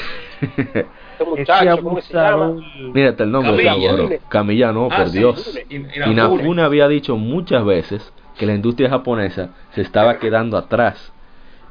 Este 0.41 1.25
muchacho, 1.25 1.83
¿cómo 1.83 2.01
se 2.01 2.13
llama? 2.13 2.55
Mírate 2.93 3.23
el 3.23 3.31
nombre 3.31 3.63
Camilla. 3.65 4.19
Camilla 4.29 4.71
no, 4.71 4.87
Ah, 4.91 4.97
por 4.97 5.09
sí, 5.09 5.17
Dios. 5.17 5.59
In- 5.69 5.87
Inafune 5.95 6.11
Inafune. 6.11 6.61
había 6.61 6.87
dicho 6.87 7.17
muchas 7.17 7.65
veces 7.65 8.13
que 8.37 8.45
la 8.45 8.53
industria 8.53 8.89
japonesa 8.89 9.49
se 9.73 9.81
estaba 9.81 10.19
quedando 10.19 10.57
atrás 10.57 11.11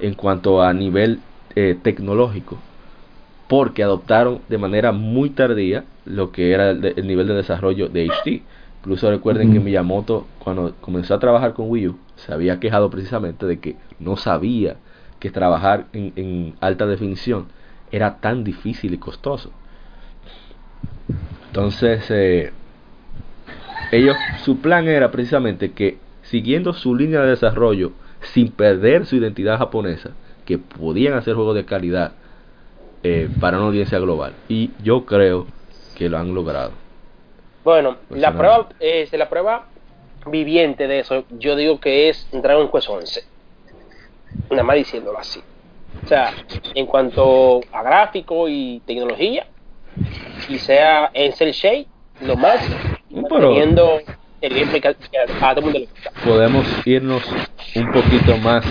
en 0.01 0.15
cuanto 0.15 0.63
a 0.63 0.73
nivel 0.75 1.21
eh, 1.55 1.77
tecnológico 1.81 2.59
porque 3.49 3.85
adoptaron 3.85 4.41
de 4.49 4.59
manera 4.59 4.91
muy 4.91 5.31
tardía 5.31 5.85
lo 6.05 6.33
que 6.33 6.51
era 6.53 6.71
el, 6.71 6.81
de- 6.81 6.95
el 6.97 7.07
nivel 7.07 7.29
de 7.29 7.35
desarrollo 7.35 7.89
de 7.89 8.09
HD. 8.09 8.43
Incluso 8.87 9.11
recuerden 9.11 9.53
que 9.53 9.59
Miyamoto 9.59 10.29
cuando 10.39 10.77
comenzó 10.81 11.15
a 11.15 11.19
trabajar 11.19 11.55
con 11.55 11.69
Wii 11.69 11.89
U 11.89 11.99
se 12.15 12.33
había 12.33 12.61
quejado 12.61 12.89
precisamente 12.89 13.45
de 13.45 13.59
que 13.59 13.75
no 13.99 14.17
sabía 14.17 14.77
que 15.19 15.33
trabajar 15.33 15.87
en, 15.93 16.13
en 16.15 16.55
alta 16.61 16.87
definición 16.87 17.47
era 17.91 18.19
tan 18.19 18.45
difícil 18.45 18.95
y 18.95 18.99
costoso. 18.99 19.51
Entonces, 21.49 22.09
eh, 22.13 22.53
ellos, 23.91 24.15
su 24.45 24.59
plan 24.59 24.87
era 24.87 25.11
precisamente 25.11 25.73
que 25.73 25.99
siguiendo 26.23 26.73
su 26.73 26.95
línea 26.95 27.23
de 27.23 27.31
desarrollo, 27.31 27.91
sin 28.21 28.53
perder 28.53 29.05
su 29.05 29.17
identidad 29.17 29.59
japonesa, 29.59 30.11
que 30.45 30.59
podían 30.59 31.15
hacer 31.15 31.35
juegos 31.35 31.57
de 31.57 31.65
calidad 31.65 32.13
eh, 33.03 33.29
para 33.41 33.57
una 33.57 33.67
audiencia 33.67 33.99
global. 33.99 34.35
Y 34.49 34.71
yo 34.85 35.07
creo 35.07 35.49
que 35.97 36.09
lo 36.09 36.19
han 36.19 36.37
logrado. 36.37 36.86
Bueno, 37.67 37.97
Pues 38.09 38.21
la 38.21 38.31
nada. 38.31 38.39
prueba, 38.39 38.69
eh, 38.79 39.09
la 39.11 39.29
prueba 39.29 39.67
viviente 40.31 40.87
de 40.87 41.01
eso, 41.01 41.25
yo 41.31 41.57
digo 41.57 41.81
que 41.81 42.09
es 42.09 42.29
Dragon 42.31 42.71
Quest 42.71 42.89
11. 42.89 43.25
Nada 44.51 44.63
más 44.63 44.77
diciéndolo 44.77 45.19
así. 45.19 45.41
O 46.05 46.07
sea, 46.07 46.33
en 46.77 46.87
cuanto 46.87 47.61
a 47.73 47.83
gráfico 47.83 48.49
y 48.49 48.81
tecnología, 48.87 49.49
y 50.49 50.59
sea 50.59 51.11
en 51.13 51.33
cel 51.33 51.51
shade, 51.51 51.87
lo 52.21 52.37
más, 52.37 52.65
Pero- 53.29 53.53
el 53.59 54.55
gameplay 54.55 54.81
que 54.81 54.95
que 55.11 55.19
a 55.19 55.27
todo 55.27 55.59
el 55.59 55.63
mundo 55.65 55.79
le 55.81 55.87
gusta. 55.87 56.11
Podemos 56.25 56.87
irnos 56.87 57.25
un 57.75 57.91
poquito 57.93 58.37
más. 58.37 58.65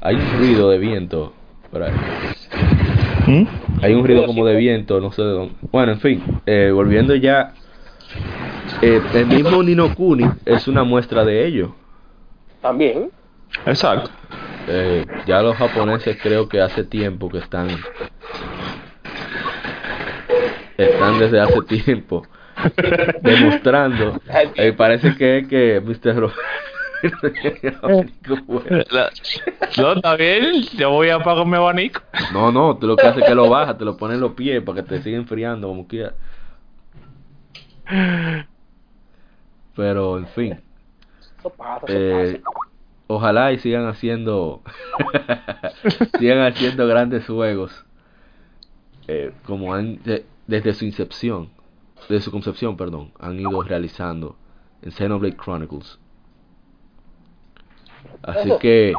Hay 0.00 0.14
un 0.14 0.38
ruido 0.38 0.70
de 0.70 0.78
viento 0.78 1.32
por 1.72 1.82
ahí. 1.82 1.92
Hay 3.82 3.92
un 3.92 4.06
ruido 4.06 4.24
como 4.24 4.46
de 4.46 4.54
viento, 4.54 5.00
no 5.00 5.10
sé 5.10 5.22
de 5.22 5.30
dónde. 5.30 5.54
Bueno, 5.72 5.92
en 5.94 6.00
fin, 6.00 6.22
eh, 6.46 6.70
volviendo 6.72 7.12
ya. 7.16 7.52
Eh, 8.82 9.00
el 9.14 9.26
mismo 9.26 9.62
Nino 9.62 9.94
Kuni 9.94 10.28
es 10.44 10.66
una 10.68 10.84
muestra 10.84 11.24
de 11.24 11.46
ello. 11.46 11.74
También, 12.60 13.10
Exacto. 13.64 14.10
Eh, 14.68 15.06
ya 15.26 15.40
los 15.42 15.56
japoneses 15.56 16.18
creo 16.20 16.48
que 16.48 16.60
hace 16.60 16.82
tiempo 16.84 17.28
que 17.30 17.38
están 17.38 17.68
están 20.76 21.18
desde 21.20 21.40
hace 21.40 21.62
tiempo 21.62 22.26
demostrando 23.22 24.20
eh, 24.56 24.72
parece 24.72 25.14
que 25.14 25.38
es 25.38 25.48
que 25.48 25.80
Mr. 25.80 26.16
Ro- 26.20 26.32
No, 29.78 29.92
está 29.92 30.16
bien, 30.16 30.62
yo 30.76 30.90
voy 30.90 31.08
a 31.10 31.16
apagar 31.16 31.46
mi 31.46 31.54
abanico. 31.56 32.00
no 32.32 32.50
no 32.50 32.76
tú 32.76 32.86
lo 32.86 32.96
que 32.96 33.06
haces 33.06 33.22
es 33.22 33.28
que 33.28 33.34
lo 33.34 33.48
bajas 33.48 33.78
te 33.78 33.84
lo 33.84 33.96
pones 33.96 34.16
en 34.16 34.20
los 34.22 34.32
pies 34.32 34.62
para 34.62 34.82
que 34.82 34.88
te 34.88 35.02
siga 35.02 35.16
enfriando 35.16 35.68
como 35.68 35.86
quiera 35.86 36.12
pero 39.74 40.18
en 40.18 40.26
fin. 40.28 40.60
Eso 41.38 41.50
pasa, 41.50 41.86
eso 41.86 42.36
Eh, 42.36 42.42
ojalá 43.08 43.52
y 43.52 43.58
sigan 43.58 43.86
haciendo 43.86 44.62
sigan 46.18 46.40
haciendo 46.40 46.86
grandes 46.88 47.26
juegos 47.26 47.84
eh, 49.06 49.32
como 49.44 49.72
han 49.74 50.02
de- 50.02 50.26
desde 50.48 50.74
su 50.74 50.84
incepción 50.84 51.50
desde 52.08 52.24
su 52.24 52.30
concepción 52.32 52.76
perdón 52.76 53.12
han 53.20 53.38
ido 53.38 53.62
realizando 53.62 54.36
en 54.82 54.90
Xenoblade 54.90 55.36
Chronicles. 55.36 55.98
Así 58.22 58.50
que 58.60 58.92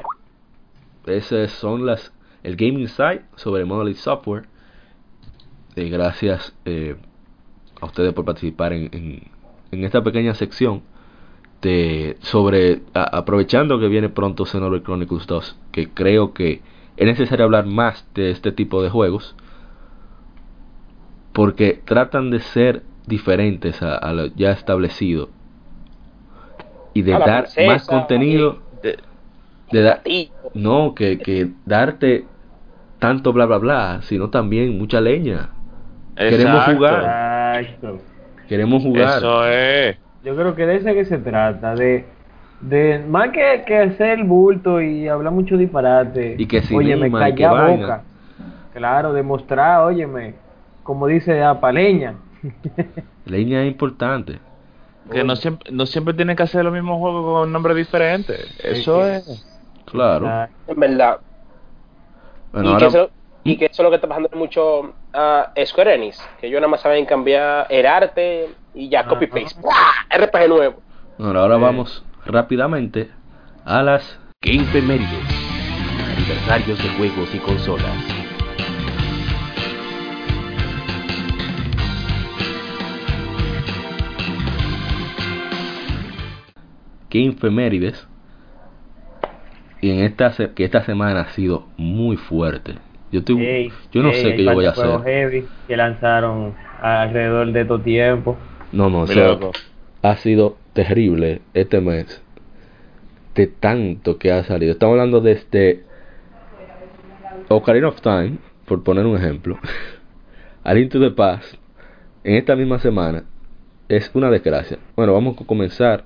esas 1.05 1.51
son 1.51 1.85
las 1.85 2.13
el 2.43 2.55
Game 2.55 2.79
Insight 2.79 3.21
sobre 3.35 3.65
Monolith 3.65 3.97
Software. 3.97 4.45
Eh, 5.75 5.89
gracias 5.89 6.55
eh, 6.65 6.95
a 7.81 7.85
ustedes 7.85 8.13
por 8.13 8.25
participar 8.25 8.73
en, 8.73 8.89
en, 8.93 9.23
en 9.71 9.83
esta 9.83 10.03
pequeña 10.03 10.33
sección 10.35 10.83
de 11.61 12.17
sobre 12.21 12.81
a- 12.93 13.17
aprovechando 13.19 13.79
que 13.79 13.87
viene 13.87 14.09
pronto 14.09 14.45
Xenoblade 14.45 14.83
Chronicles 14.83 15.27
2 15.27 15.57
que 15.71 15.89
creo 15.89 16.33
que 16.33 16.61
es 16.97 17.05
necesario 17.07 17.45
hablar 17.45 17.65
más 17.65 18.05
de 18.15 18.31
este 18.31 18.51
tipo 18.51 18.83
de 18.83 18.89
juegos 18.89 19.35
porque 21.33 21.79
tratan 21.85 22.31
de 22.31 22.39
ser 22.39 22.83
diferentes 23.05 23.81
a, 23.81 23.95
a 23.95 24.13
lo 24.13 24.27
ya 24.27 24.51
establecido 24.51 25.29
y 26.93 27.01
de 27.03 27.17
dar 27.17 27.43
princesa, 27.43 27.67
más 27.67 27.83
contenido 27.87 28.59
De- 28.81 28.97
de 29.71 29.81
dar 29.81 30.01
Sí, 30.05 30.31
no 30.53 30.95
que, 30.95 31.19
que 31.19 31.49
darte 31.65 32.25
tanto 32.99 33.33
bla 33.33 33.45
bla 33.45 33.57
bla 33.57 34.01
sino 34.03 34.29
también 34.29 34.77
mucha 34.77 35.01
leña. 35.01 35.49
Queremos 36.15 36.63
jugar. 36.65 37.36
Exacto. 37.61 37.99
queremos 38.47 38.83
jugar 38.83 39.17
Eso 39.17 39.45
es. 39.47 39.97
Yo 40.23 40.35
creo 40.35 40.55
que 40.55 40.65
de 40.65 40.75
eso 40.77 40.89
es 40.89 40.95
que 40.95 41.05
se 41.05 41.17
trata, 41.19 41.75
de, 41.75 42.05
de 42.61 42.99
más 43.07 43.29
que, 43.29 43.63
que 43.65 43.77
hacer 43.77 44.23
bulto 44.23 44.81
y 44.81 45.07
hablar 45.07 45.31
mucho 45.31 45.57
disparate. 45.57 46.35
Y 46.37 46.45
que 46.47 46.61
sin 46.61 46.77
óyeme, 46.77 47.05
rima 47.05 47.29
y 47.29 47.35
que 47.35 47.43
callar 47.43 47.67
vaina. 47.67 47.81
boca. 47.81 48.01
Claro, 48.73 49.13
demostrar, 49.13 49.81
óyeme, 49.81 50.35
como 50.83 51.07
dice 51.07 51.43
Apaleña. 51.43 52.15
leña 53.25 53.63
es 53.63 53.67
importante 53.67 54.39
Que 55.11 55.23
no 55.23 55.35
siempre, 55.35 55.71
no 55.71 55.85
siempre 55.85 56.13
tienen 56.13 56.35
que 56.35 56.43
hacer 56.43 56.63
los 56.63 56.73
mismos 56.73 56.99
juegos 56.99 57.23
con 57.23 57.51
nombres 57.51 57.77
diferentes. 57.77 58.55
Eso 58.63 59.05
es. 59.05 59.45
claro 59.85 60.47
en 60.67 60.79
verdad. 60.79 61.17
bueno 62.51 62.69
y, 62.69 62.73
ahora 62.73 62.87
que 62.87 62.97
eso, 62.97 63.09
y 63.43 63.57
que 63.57 63.65
eso 63.65 63.81
es 63.81 63.83
lo 63.83 63.89
que 63.89 63.95
está 63.95 64.07
pasando 64.07 64.29
mucho 64.35 64.93
a 65.17 65.51
Square 65.65 65.95
Enix, 65.95 66.21
que 66.39 66.45
ellos 66.45 66.61
nada 66.61 66.69
más 66.69 66.81
saben 66.81 67.05
cambiar 67.05 67.65
el 67.71 67.87
arte 67.87 68.49
y 68.75 68.87
ya 68.87 69.03
copy 69.05 69.25
paste. 69.25 69.59
¡Buah! 69.59 70.05
RPG 70.15 70.47
nuevo. 70.47 70.81
Bueno, 71.17 71.39
ahora 71.39 71.57
vamos 71.57 72.05
rápidamente 72.25 73.09
a 73.65 73.81
las 73.81 74.19
Game 74.41 74.65
Femérides. 74.65 75.09
Aniversarios 76.15 76.77
de 76.83 76.89
juegos 76.89 77.33
y 77.33 77.39
consolas. 77.39 77.95
Game 87.09 87.33
Femérides. 87.33 88.07
Y 89.81 89.89
en 89.89 89.99
esta 89.99 90.31
que 90.53 90.63
esta 90.63 90.83
semana 90.83 91.21
ha 91.21 91.29
sido 91.29 91.65
muy 91.77 92.17
fuerte. 92.17 92.75
Yo 93.11 93.19
estoy, 93.19 93.45
Ey, 93.45 93.71
yo 93.91 94.03
no 94.03 94.09
ey, 94.09 94.21
sé 94.21 94.35
qué 94.35 94.43
yo 94.43 94.53
voy 94.53 94.65
a 94.65 94.71
hacer. 94.71 95.01
heavy 95.03 95.45
que 95.67 95.77
lanzaron 95.77 96.53
alrededor 96.81 97.51
de 97.51 97.65
todo 97.65 97.79
tiempo. 97.81 98.37
No, 98.71 98.89
no, 98.89 99.05
eso 99.05 99.13
loco. 99.19 99.51
ha 100.01 100.15
sido 100.17 100.57
terrible 100.73 101.41
este 101.53 101.79
mes. 101.81 102.21
De 103.35 103.47
tanto 103.47 104.17
que 104.17 104.31
ha 104.31 104.43
salido. 104.43 104.71
Estamos 104.73 104.93
hablando 104.93 105.21
desde 105.21 105.83
Ocarina 107.49 107.87
of 107.87 108.01
Time, 108.01 108.37
por 108.65 108.83
poner 108.83 109.05
un 109.05 109.15
ejemplo. 109.15 109.57
Al 110.63 110.77
Into 110.79 110.99
the 110.99 111.11
Past, 111.11 111.53
en 112.23 112.35
esta 112.35 112.55
misma 112.55 112.79
semana, 112.79 113.23
es 113.87 114.11
una 114.13 114.29
desgracia. 114.29 114.79
Bueno, 114.97 115.13
vamos 115.13 115.37
a 115.39 115.45
comenzar 115.45 116.03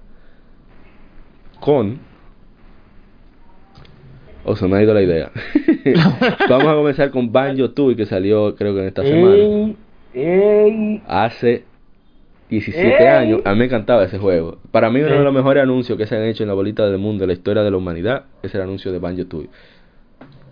con... 1.60 1.99
O 4.44 4.56
se 4.56 4.68
me 4.68 4.78
ha 4.78 4.84
ido 4.84 4.94
la 4.94 5.02
idea. 5.02 5.32
Vamos 6.50 6.68
a 6.68 6.74
comenzar 6.76 7.12
con 7.12 7.32
Banjo 7.32 7.72
Tooie 7.72 7.96
que 7.96 8.06
salió 8.06 8.56
creo 8.56 8.74
que 8.74 8.82
en 8.82 8.88
esta 8.88 9.04
semana. 9.04 9.74
Ey. 10.14 11.02
Hace 11.08 11.64
17 12.50 12.98
¡Ey! 13.02 13.08
años. 13.08 13.42
A 13.46 13.54
mí 13.54 13.60
me 13.60 13.66
encantaba 13.66 14.04
ese 14.04 14.18
juego. 14.18 14.58
Para 14.72 14.89
mí 14.89 15.00
uno 15.00 15.16
de 15.16 15.24
los 15.24 15.34
mejores 15.34 15.64
anuncios 15.64 15.98
que 15.98 16.06
se 16.06 16.16
han 16.16 16.24
hecho 16.24 16.44
en 16.44 16.50
la 16.50 16.56
bolita 16.56 16.86
del 16.89 16.98
mundo, 16.98 17.24
en 17.24 17.30
la 17.30 17.34
historia 17.34 17.64
de 17.64 17.72
la 17.72 17.78
humanidad, 17.78 18.26
es 18.44 18.54
el 18.56 18.62
anuncio 18.62 18.92
de 18.92 19.00
Banjo 19.00 19.26
Tooie. 19.26 19.50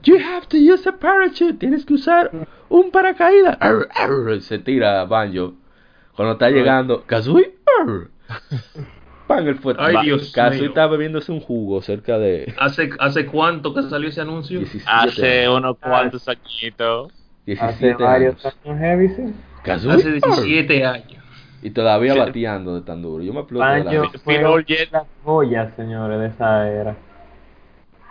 You 0.03 0.17
have 0.17 0.47
to 0.47 0.57
use 0.57 0.87
a 0.87 0.93
parachute. 0.93 1.55
Tienes 1.55 1.85
que 1.85 1.95
usar 1.95 2.31
un 2.69 2.91
paracaídas. 2.91 3.57
Arr, 3.59 3.89
arr, 3.93 4.41
se 4.41 4.59
tira 4.59 5.03
Banjo. 5.05 5.55
Cuando 6.15 6.33
está 6.33 6.49
llegando, 6.49 7.03
Kazooie. 7.05 7.53
Pan 9.29 9.47
el 9.47 9.59
fuerte. 9.59 9.83
Ay, 9.85 10.05
Dios 10.05 10.33
mío. 10.35 10.65
está 10.65 10.87
bebiéndose 10.87 11.31
un 11.31 11.39
jugo 11.39 11.83
cerca 11.83 12.17
de 12.17 12.51
¿Hace, 12.57 12.89
¿Hace 12.97 13.27
cuánto 13.27 13.75
que 13.75 13.83
salió 13.83 14.09
ese 14.09 14.21
anuncio? 14.21 14.57
17 14.57 14.89
Hace 14.91 15.41
años. 15.45 15.57
unos 15.59 15.77
cuantos 15.77 16.27
añitos. 16.27 17.11
Hace 17.11 17.15
17 17.45 18.03
varios 18.03 18.43
años. 18.43 18.79
heavy, 18.79 19.09
sí. 19.09 19.33
Kazooie, 19.63 19.93
Hace 19.97 20.07
arr. 20.09 20.13
17 20.43 20.85
años. 20.85 21.23
Y 21.61 21.69
todavía 21.69 22.13
Sí. 22.13 22.19
bateando 22.19 22.73
de 22.73 22.81
tan 22.81 23.03
duro. 23.03 23.23
Yo 23.23 23.31
me 23.33 23.41
exploto 23.41 23.65
de 23.65 23.83
la 23.83 24.61
Jet. 24.63 24.91
las 24.91 25.03
joyas, 25.23 25.73
señores, 25.75 26.19
de 26.19 26.27
esa 26.27 26.67
era. 26.67 26.97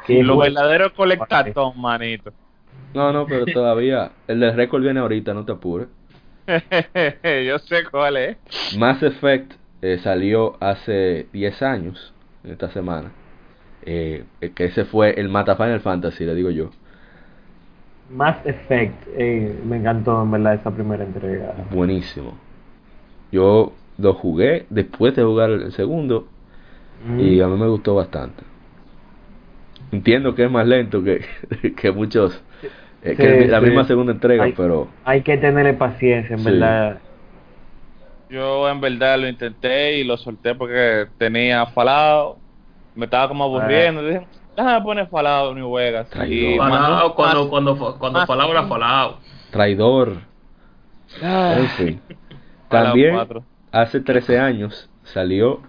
Y 0.05 0.07
Qué 0.07 0.23
lo 0.23 0.37
juego. 0.37 0.55
verdadero 0.55 0.95
colectatón, 0.95 1.81
manito. 1.81 2.33
No, 2.95 3.13
no, 3.13 3.27
pero 3.27 3.45
todavía. 3.45 4.13
El 4.29 4.39
del 4.39 4.55
récord 4.55 4.83
viene 4.83 5.01
ahorita, 5.01 5.35
no 5.35 5.45
te 5.45 5.51
apures. 5.53 5.89
Yo 6.47 7.59
sé 7.59 7.85
cuál 7.91 8.17
es. 8.19 8.37
Mass 8.79 9.03
Effect 9.03 9.53
eh, 9.83 9.99
salió 10.03 10.57
hace 10.61 11.27
10 11.33 11.63
años, 11.63 12.13
esta 12.45 12.71
semana. 12.71 13.11
Eh, 13.83 14.25
eh, 14.41 14.51
que 14.55 14.67
ese 14.67 14.85
fue 14.85 15.19
el 15.21 15.29
Mata 15.29 15.57
Final 15.57 15.81
Fantasy, 15.81 16.25
le 16.25 16.35
digo 16.35 16.51
yo. 16.51 16.71
Mass 18.11 18.37
Effect. 18.47 19.07
ey, 19.17 19.53
me 19.67 19.77
encantó, 19.77 20.23
en 20.23 20.31
verdad, 20.31 20.55
esa 20.55 20.71
primera 20.71 21.05
entrega. 21.05 21.55
Buenísimo. 21.75 22.35
Yo 23.33 23.73
lo 23.99 24.15
jugué 24.15 24.67
después 24.71 25.15
de 25.15 25.23
jugar 25.23 25.51
el 25.51 25.73
segundo 25.73 26.27
Mm. 27.07 27.21
y 27.21 27.41
a 27.41 27.49
mí 27.49 27.57
me 27.59 27.69
gustó 27.69 27.95
bastante. 27.95 28.43
Entiendo 29.93 30.35
que 30.35 30.45
es 30.45 30.51
más 30.51 30.67
lento 30.67 31.03
que, 31.03 31.25
que 31.77 31.93
muchos. 31.93 32.43
eh, 33.05 33.17
que 33.17 33.43
Sí, 33.45 33.47
la 33.51 33.61
misma 33.61 33.85
segunda 33.87 34.13
entrega, 34.13 34.49
pero 34.57 34.89
Hay 35.05 35.23
que 35.23 35.37
tenerle 35.39 35.75
paciencia, 35.75 36.35
en 36.35 36.41
Sí. 36.41 36.51
verdad. 36.51 36.99
Yo 38.31 38.69
en 38.69 38.81
verdad 38.81 39.19
lo 39.19 39.29
intenté 39.29 39.99
y 39.99 40.05
lo 40.05 40.17
solté 40.17 40.55
porque 40.55 41.07
tenía 41.19 41.67
falado. 41.67 42.37
Me 42.95 43.05
estaba 43.07 43.29
como 43.29 43.45
aburriendo. 43.45 44.03
Dije, 44.05 44.27
déjame 44.57 44.83
poner 44.83 45.07
falado 45.09 45.55
New 45.55 45.73
Vegas. 45.73 46.09
Traidor. 46.11 46.53
Y 46.55 46.59
Falao, 46.59 46.71
mandó 46.81 47.15
cuando, 47.15 47.41
más- 47.43 47.49
cuando, 47.51 47.77
cuando, 47.79 47.99
cuando 47.99 48.19
más- 48.21 48.27
Falao 48.27 48.51
era 48.51 48.67
Falao. 48.67 49.19
traidor. 49.51 50.13
También 52.69 53.15
4. 53.15 53.45
hace 53.73 54.01
13 54.01 54.39
años 54.39 54.91
salió 55.05 55.61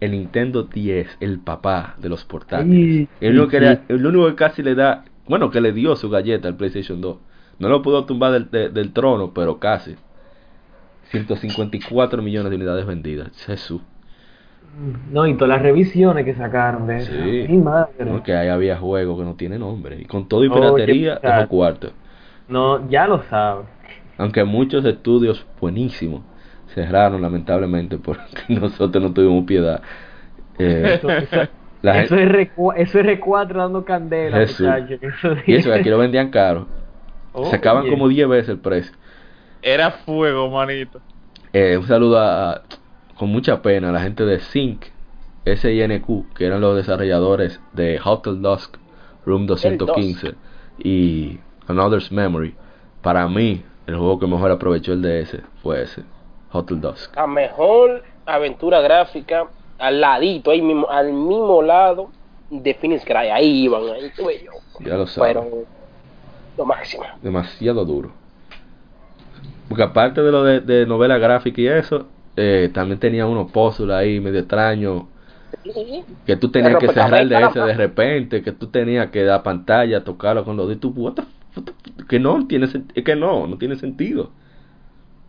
el 0.00 0.12
Nintendo 0.12 0.64
10, 0.64 1.18
el 1.20 1.38
papá 1.40 1.94
de 1.98 2.08
los 2.08 2.24
portátiles. 2.24 3.08
Ay, 3.08 3.08
el, 3.20 3.32
único 3.38 3.48
que 3.48 3.60
le- 3.60 3.80
el 3.88 4.04
único 4.06 4.26
que 4.28 4.34
casi 4.34 4.62
le 4.62 4.74
da, 4.74 5.04
bueno, 5.28 5.50
que 5.50 5.60
le 5.60 5.72
dio 5.72 5.94
su 5.94 6.08
galleta 6.10 6.48
al 6.48 6.56
PlayStation 6.56 7.00
2. 7.00 7.18
No 7.58 7.68
lo 7.68 7.82
pudo 7.82 8.04
tumbar 8.06 8.32
del, 8.32 8.50
de- 8.50 8.70
del 8.70 8.92
trono, 8.92 9.32
pero 9.34 9.58
casi. 9.58 9.94
154 11.10 12.22
millones 12.22 12.50
de 12.50 12.56
unidades 12.56 12.86
vendidas. 12.86 13.30
Jesús. 13.46 13.80
No, 15.10 15.26
y 15.26 15.34
todas 15.34 15.48
las 15.48 15.62
revisiones 15.62 16.24
que 16.24 16.34
sacaron 16.34 16.86
de 16.86 16.98
eso. 16.98 17.12
Sí. 17.12 17.46
Mi 17.48 17.58
madre. 17.58 18.04
¿no? 18.04 18.22
Que 18.22 18.34
ahí 18.34 18.48
había 18.48 18.76
juegos 18.78 19.18
que 19.18 19.24
no 19.24 19.34
tienen 19.34 19.60
nombre. 19.60 20.00
Y 20.00 20.04
con 20.04 20.28
todo 20.28 20.44
y 20.44 20.48
piratería, 20.48 21.14
muchacho. 21.16 21.36
dejó 21.36 21.48
cuarto. 21.48 21.92
No, 22.48 22.88
ya 22.88 23.06
lo 23.06 23.22
sabes. 23.24 23.66
Aunque 24.16 24.44
muchos 24.44 24.84
estudios 24.84 25.44
buenísimos 25.60 26.22
cerraron 26.74 27.20
lamentablemente 27.22 27.98
porque 27.98 28.24
nosotros 28.48 29.02
no 29.02 29.12
tuvimos 29.12 29.44
piedad. 29.44 29.82
Eh, 30.58 30.94
Eso, 30.98 31.10
eso- 31.10 31.48
la 31.82 32.02
eso 32.02 32.16
gente- 32.16 32.42
es 32.42 32.48
R4, 32.56 32.74
eso 32.76 33.00
es 33.00 33.06
R4 33.06 33.54
dando 33.54 33.84
candela, 33.84 34.36
Jesús. 34.38 34.66
muchachos. 34.66 34.98
Eso 35.02 35.34
y 35.46 35.54
eso 35.54 35.70
que 35.70 35.74
aquí 35.80 35.88
lo 35.90 35.98
vendían 35.98 36.30
caro. 36.30 36.66
Oye. 37.32 37.50
Sacaban 37.50 37.88
como 37.88 38.06
10 38.08 38.28
veces 38.28 38.48
el 38.50 38.58
precio. 38.58 38.92
Era 39.62 39.90
fuego, 39.90 40.48
manito. 40.50 41.00
Eh, 41.52 41.76
un 41.76 41.86
saludo 41.86 42.18
a, 42.18 42.62
con 43.18 43.28
mucha 43.28 43.60
pena 43.60 43.90
a 43.90 43.92
la 43.92 44.00
gente 44.00 44.24
de 44.24 44.40
Sync, 44.40 44.86
SINQ, 45.44 46.32
que 46.34 46.46
eran 46.46 46.60
los 46.60 46.76
desarrolladores 46.76 47.60
de 47.72 48.00
Hotel 48.02 48.40
Dusk, 48.40 48.76
Room 49.26 49.46
215 49.46 50.34
y 50.78 51.38
Another's 51.66 52.10
Memory. 52.10 52.54
Para 53.02 53.28
mí, 53.28 53.62
el 53.86 53.96
juego 53.96 54.18
que 54.18 54.26
mejor 54.26 54.50
aprovechó 54.50 54.92
el 54.92 55.02
DS 55.02 55.38
fue 55.62 55.82
ese, 55.82 56.04
Hotel 56.52 56.80
Dusk. 56.80 57.14
La 57.16 57.26
mejor 57.26 58.02
aventura 58.26 58.80
gráfica 58.80 59.46
al 59.78 60.00
ladito, 60.00 60.50
ahí 60.50 60.62
mismo, 60.62 60.88
al 60.88 61.12
mismo 61.12 61.62
lado 61.62 62.10
de 62.50 62.74
Phoenix 62.74 63.04
Cry. 63.04 63.28
Ahí 63.32 63.64
iban, 63.64 63.82
ahí 63.94 64.06
estuve 64.06 64.44
yo. 64.44 64.52
Ya 64.80 64.96
lo 64.96 65.06
sabes. 65.06 65.34
Fueron 65.34 65.64
lo 66.56 66.64
máximo. 66.64 67.04
demasiado 67.22 67.84
duro. 67.84 68.19
Porque 69.70 69.84
aparte 69.84 70.20
de 70.20 70.32
lo 70.32 70.42
de, 70.42 70.58
de 70.58 70.84
novela 70.84 71.16
gráfica 71.16 71.60
y 71.60 71.68
eso, 71.68 72.08
eh, 72.34 72.70
también 72.74 72.98
tenía 72.98 73.24
unos 73.24 73.52
puzzles 73.52 73.94
ahí 73.94 74.18
medio 74.18 74.40
extraños. 74.40 75.04
Que 76.26 76.34
tú 76.34 76.50
tenías 76.50 76.76
que 76.78 76.88
cerrar 76.88 77.22
el 77.22 77.28
DS 77.28 77.54
de 77.54 77.74
repente, 77.74 78.42
que 78.42 78.50
tú 78.50 78.66
tenías 78.66 79.10
que 79.10 79.22
dar 79.22 79.44
pantalla, 79.44 80.02
tocarlo 80.02 80.44
con 80.44 80.56
los 80.56 80.68
dedos. 80.68 81.14
que 82.08 82.18
no 82.18 82.48
tiene 82.48 82.66
que 83.04 83.14
no, 83.14 83.46
no 83.46 83.58
tiene 83.58 83.76
sentido. 83.76 84.32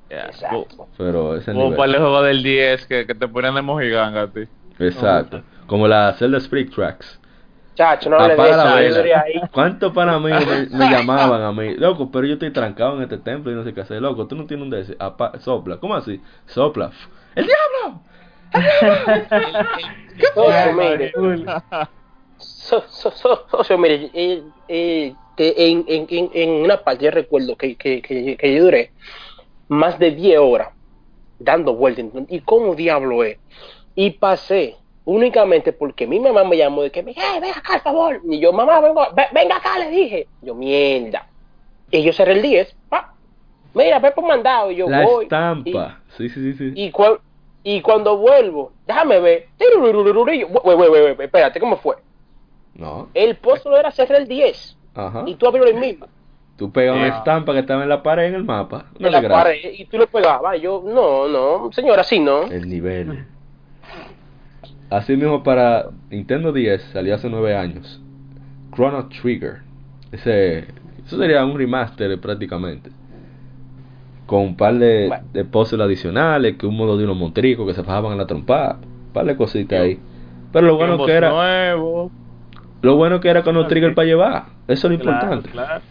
Exacto. 0.09 0.87
Pero 0.97 1.35
ese 1.35 1.53
Como 1.53 1.75
para 1.75 1.91
el 1.91 1.99
juego 1.99 2.23
del 2.23 2.41
10 2.41 2.87
que, 2.87 3.05
que 3.05 3.13
te 3.13 3.27
ponían 3.27 3.53
de 3.53 3.61
mojiganga 3.61 4.23
a 4.23 4.27
ti. 4.27 4.41
Exacto. 4.79 5.43
Como 5.67 5.87
la 5.87 6.13
Zelda 6.13 6.39
Spirit 6.39 6.73
Tracks. 6.73 7.20
Chacho, 7.76 8.09
no 8.09 8.28
le 8.28 8.36
sangre 8.36 9.15
ahí. 9.15 9.41
¿Cuántos 9.51 9.93
para 9.93 10.19
mí 10.19 10.30
me, 10.30 10.65
me 10.78 10.89
llamaban 10.91 11.41
a 11.41 11.51
mí? 11.51 11.76
Loco, 11.76 12.11
pero 12.11 12.28
yo 12.28 12.34
estoy 12.34 12.51
trancado 12.51 12.97
en 12.97 13.03
este 13.03 13.17
templo 13.17 13.51
y 13.51 13.55
no 13.55 13.63
sé 13.63 13.74
qué 13.74 13.82
hacer. 13.82 14.01
Loco, 14.01 14.28
tú 14.28 14.36
no 14.36 14.45
tienes 14.45 14.63
un 14.63 14.69
DS. 14.69 14.95
Apa- 14.99 15.39
sopla. 15.39 15.78
¿Cómo 15.78 15.95
así? 15.95 16.22
Sopla. 16.47 16.91
¡El 17.36 17.45
diablo! 17.47 18.01
Socio, 20.36 20.74
mire, 20.74 21.11
Cool. 21.13 21.45
so- 22.38 22.84
so- 22.89 23.11
so- 23.11 23.45
socio, 23.49 23.78
mire, 23.78 24.11
eh, 24.13 24.43
eh, 24.67 25.15
en, 25.38 25.86
en 26.34 26.49
una 26.49 26.78
parte 26.78 27.05
yo 27.05 27.11
recuerdo 27.11 27.55
que, 27.55 27.76
que, 27.78 28.01
que, 28.01 28.36
que 28.38 28.55
yo 28.55 28.63
duré 28.65 28.91
más 29.69 29.97
de 29.97 30.11
10 30.11 30.39
horas 30.39 30.69
dando 31.39 31.74
vueltas. 31.76 32.05
¿Y 32.30 32.41
cómo 32.41 32.76
diablo 32.76 33.24
es? 33.24 33.38
Y 33.95 34.11
pasé 34.11 34.76
únicamente 35.05 35.73
porque 35.73 36.05
mi 36.07 36.19
mamá 36.19 36.43
me 36.43 36.57
llamó 36.57 36.83
de 36.83 36.91
que, 36.91 37.03
me 37.03 37.13
hey, 37.15 37.39
ven 37.41 37.51
acá, 37.51 37.73
por 37.73 37.81
favor. 37.81 38.21
Y 38.29 38.39
yo, 38.39 38.51
mamá, 38.53 38.79
vengo, 38.81 39.01
ve- 39.15 39.27
venga 39.33 39.57
acá, 39.57 39.79
le 39.79 39.89
dije. 39.89 40.27
Yo, 40.41 40.55
mierda. 40.55 41.27
Y 41.89 42.03
yo 42.03 42.13
cerré 42.13 42.33
el 42.33 42.41
10. 42.41 42.75
pa. 42.89 43.13
Mira, 43.73 43.99
ve 43.99 44.11
por 44.11 44.25
mandado. 44.25 44.71
Y 44.71 44.75
yo 44.77 44.89
La 44.89 45.03
voy. 45.03 45.23
estampa. 45.25 45.99
Sí, 46.17 46.29
sí, 46.29 46.41
sí, 46.41 46.53
sí. 46.53 46.71
Y, 46.75 46.85
y, 46.85 46.91
cua- 46.91 47.19
y 47.63 47.81
cuando 47.81 48.17
vuelvo, 48.17 48.71
déjame 48.87 49.19
ver. 49.19 49.47
Y 49.59 49.63
Güey, 50.63 51.15
espérate, 51.19 51.59
¿cómo 51.59 51.77
fue? 51.77 51.95
No. 52.73 53.09
El 53.13 53.35
pozo 53.37 53.75
era 53.77 53.91
cerrar 53.91 54.21
el 54.21 54.27
10. 54.27 54.77
Ajá. 54.95 55.23
Y 55.25 55.35
tú 55.35 55.47
abrirlo 55.47 55.67
ahí 55.67 55.73
mismo. 55.73 56.07
Tú 56.57 56.71
pegas 56.71 56.95
una 56.95 57.07
estampa 57.17 57.53
que 57.53 57.59
estaba 57.59 57.81
en 57.83 57.89
la 57.89 58.03
pared 58.03 58.25
en 58.25 58.35
el 58.35 58.43
mapa. 58.43 58.85
No 58.99 59.07
en 59.07 59.13
la 59.13 59.27
pared, 59.27 59.57
y 59.73 59.85
tú 59.85 59.97
lo 59.97 60.05
pegabas. 60.07 60.57
Y 60.57 60.61
yo, 60.61 60.83
no, 60.85 61.27
no, 61.27 61.71
señora, 61.71 62.01
así 62.01 62.19
no. 62.19 62.43
El 62.43 62.69
nivel. 62.69 63.25
Así 64.91 65.15
mismo 65.15 65.41
para 65.41 65.85
Nintendo 66.09 66.51
10 66.51 66.81
salió 66.91 67.15
hace 67.15 67.29
9 67.29 67.55
años. 67.55 68.01
Chrono 68.75 69.07
Trigger. 69.07 69.61
Ese, 70.11 70.65
eso 71.05 71.17
sería 71.17 71.45
un 71.45 71.57
remaster 71.57 72.19
prácticamente. 72.19 72.91
Con 74.25 74.41
un 74.41 74.55
par 74.57 74.75
de, 74.75 75.07
Bueno. 75.07 75.23
de 75.31 75.45
puzzles 75.45 75.81
adicionales, 75.81 76.57
que 76.57 76.67
un 76.67 76.75
modo 76.75 76.97
de 76.97 77.05
unos 77.05 77.15
montricos 77.17 77.65
que 77.65 77.73
se 77.73 77.83
fajaban 77.83 78.11
en 78.11 78.17
la 78.17 78.27
trompada. 78.27 78.79
Un 78.81 79.13
par 79.13 79.25
de 79.25 79.35
cositas 79.37 79.79
ahí. 79.79 79.97
Pero 80.51 80.67
lo 80.67 80.75
bueno 80.75 81.05
que 81.05 81.11
era, 81.13 81.29
nuevos. 81.29 82.11
lo 82.81 82.95
bueno 82.97 83.21
que 83.21 83.29
era 83.29 83.43
Chrono 83.43 83.67
Trigger 83.67 83.95
para 83.95 84.05
llevar. 84.05 84.45
Eso 84.67 84.87
es 84.87 84.93
lo 84.93 84.99
Claro, 84.99 85.15
importante. 85.17 85.49
claro, 85.51 85.81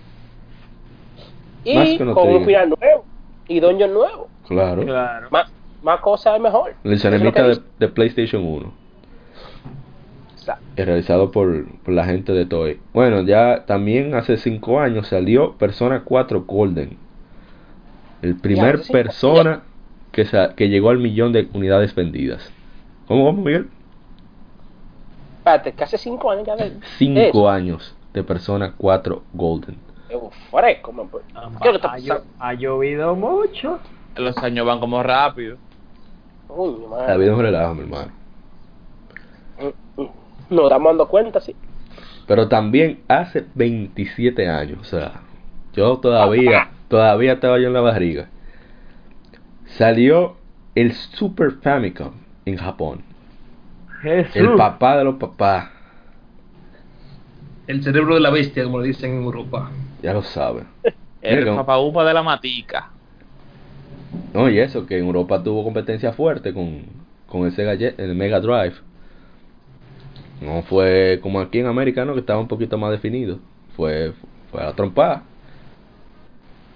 Más 1.75 1.89
Y 1.89 1.99
con 1.99 2.09
un 2.29 2.45
final 2.45 2.69
nuevo. 2.69 3.05
Y 3.49 3.61
doño 3.61 3.87
nuevo. 3.89 4.29
Claro. 4.47 4.85
claro. 4.85 5.29
Más, 5.31 5.51
más 5.83 6.01
cosas 6.01 6.37
es 6.37 6.41
mejor. 6.43 6.75
El 6.85 6.99
de, 6.99 7.61
de 7.79 7.89
PlayStation 7.89 8.45
1. 8.45 8.80
Exacto. 10.41 10.65
realizado 10.77 11.31
por, 11.31 11.67
por 11.85 11.95
la 11.95 12.05
gente 12.05 12.33
de 12.33 12.47
Toy. 12.47 12.81
Bueno, 12.93 13.23
ya 13.23 13.65
también 13.67 14.15
hace 14.15 14.37
5 14.37 14.81
años 14.81 15.07
salió 15.09 15.53
Persona 15.55 16.03
4 16.05 16.45
Golden. 16.47 16.97
El 18.23 18.37
primer 18.37 18.77
hace 18.77 18.93
persona 18.93 19.63
que, 20.13 20.25
sa- 20.27 20.55
que 20.55 20.69
llegó 20.69 20.91
al 20.91 20.99
millón 20.99 21.33
de 21.33 21.49
unidades 21.55 21.95
vendidas. 21.95 22.53
¿Cómo, 23.07 23.25
cómo, 23.27 23.43
Miguel? 23.43 23.69
espérate, 25.39 25.73
casi 25.73 25.97
cinco 25.99 26.31
años 26.31 26.47
ya 26.47 26.57
de 26.57 26.73
Cinco 26.99 27.21
eso. 27.21 27.49
años 27.51 27.95
de 28.13 28.23
Persona 28.23 28.75
4 28.77 29.23
Golden. 29.33 29.77
Fresco, 30.51 30.93
man, 30.93 31.09
pues. 31.09 31.25
¿Qué 31.63 31.63
que 31.63 31.69
ha, 31.69 31.73
llo- 31.73 31.81
pasando? 31.81 32.25
ha 32.41 32.55
llovido 32.55 33.15
mucho. 33.17 33.79
Los 34.17 34.37
años 34.39 34.67
van 34.67 34.81
como 34.81 35.03
rápido. 35.03 35.57
Uy, 36.49 36.75
mi 36.81 36.87
madre. 36.89 37.07
La 37.09 37.17
vida 37.17 37.31
es 37.33 37.37
un 37.37 37.43
relajo, 37.43 37.75
mi 37.75 37.83
hermano. 37.83 38.13
Nos 40.51 40.65
estamos 40.65 40.91
dando 40.91 41.09
cuenta, 41.09 41.41
sí. 41.41 41.55
Pero 42.27 42.49
también 42.49 43.01
hace 43.09 43.47
27 43.55 44.49
años, 44.49 44.79
o 44.81 44.85
sea, 44.85 45.23
yo 45.73 45.99
todavía, 45.99 46.71
todavía 46.89 47.35
estaba 47.35 47.59
yo 47.59 47.69
en 47.69 47.73
la 47.73 47.81
barriga. 47.81 48.29
Salió 49.67 50.37
el 50.75 50.93
Super 50.93 51.53
Famicom 51.63 52.13
en 52.45 52.57
Japón. 52.57 53.03
Jesús. 54.03 54.37
El 54.37 54.55
papá 54.55 54.97
de 54.97 55.05
los 55.05 55.17
papás, 55.17 55.71
El 57.67 57.83
cerebro 57.83 58.15
de 58.15 58.21
la 58.21 58.31
bestia, 58.31 58.65
como 58.65 58.81
le 58.81 58.89
dicen 58.89 59.13
en 59.13 59.23
Europa. 59.23 59.71
ya 60.03 60.13
lo 60.13 60.23
saben. 60.23 60.67
El 61.23 61.45
papá 61.45 61.79
upa 61.79 62.05
de 62.05 62.15
la 62.15 62.23
matica. 62.23 62.91
No, 64.33 64.49
y 64.49 64.59
eso, 64.59 64.87
que 64.87 64.99
en 64.99 65.05
Europa 65.05 65.43
tuvo 65.43 65.65
competencia 65.65 66.13
fuerte 66.13 66.55
con, 66.55 66.85
con 67.27 67.45
el, 67.45 67.53
Sega 67.53 67.73
el 67.73 68.15
Mega 68.15 68.41
Drive. 68.41 68.75
No 70.41 70.63
fue 70.63 71.19
como 71.23 71.41
aquí 71.41 71.59
en 71.59 71.67
América, 71.67 72.05
¿no? 72.05 72.15
Que 72.15 72.21
estaba 72.21 72.41
un 72.41 72.49
poquito 72.49 72.79
más 72.79 72.91
definido. 72.91 73.39
Fue, 73.77 74.13
fue 74.51 74.61
a 74.63 74.67
la 74.67 74.73
trompada. 74.73 75.23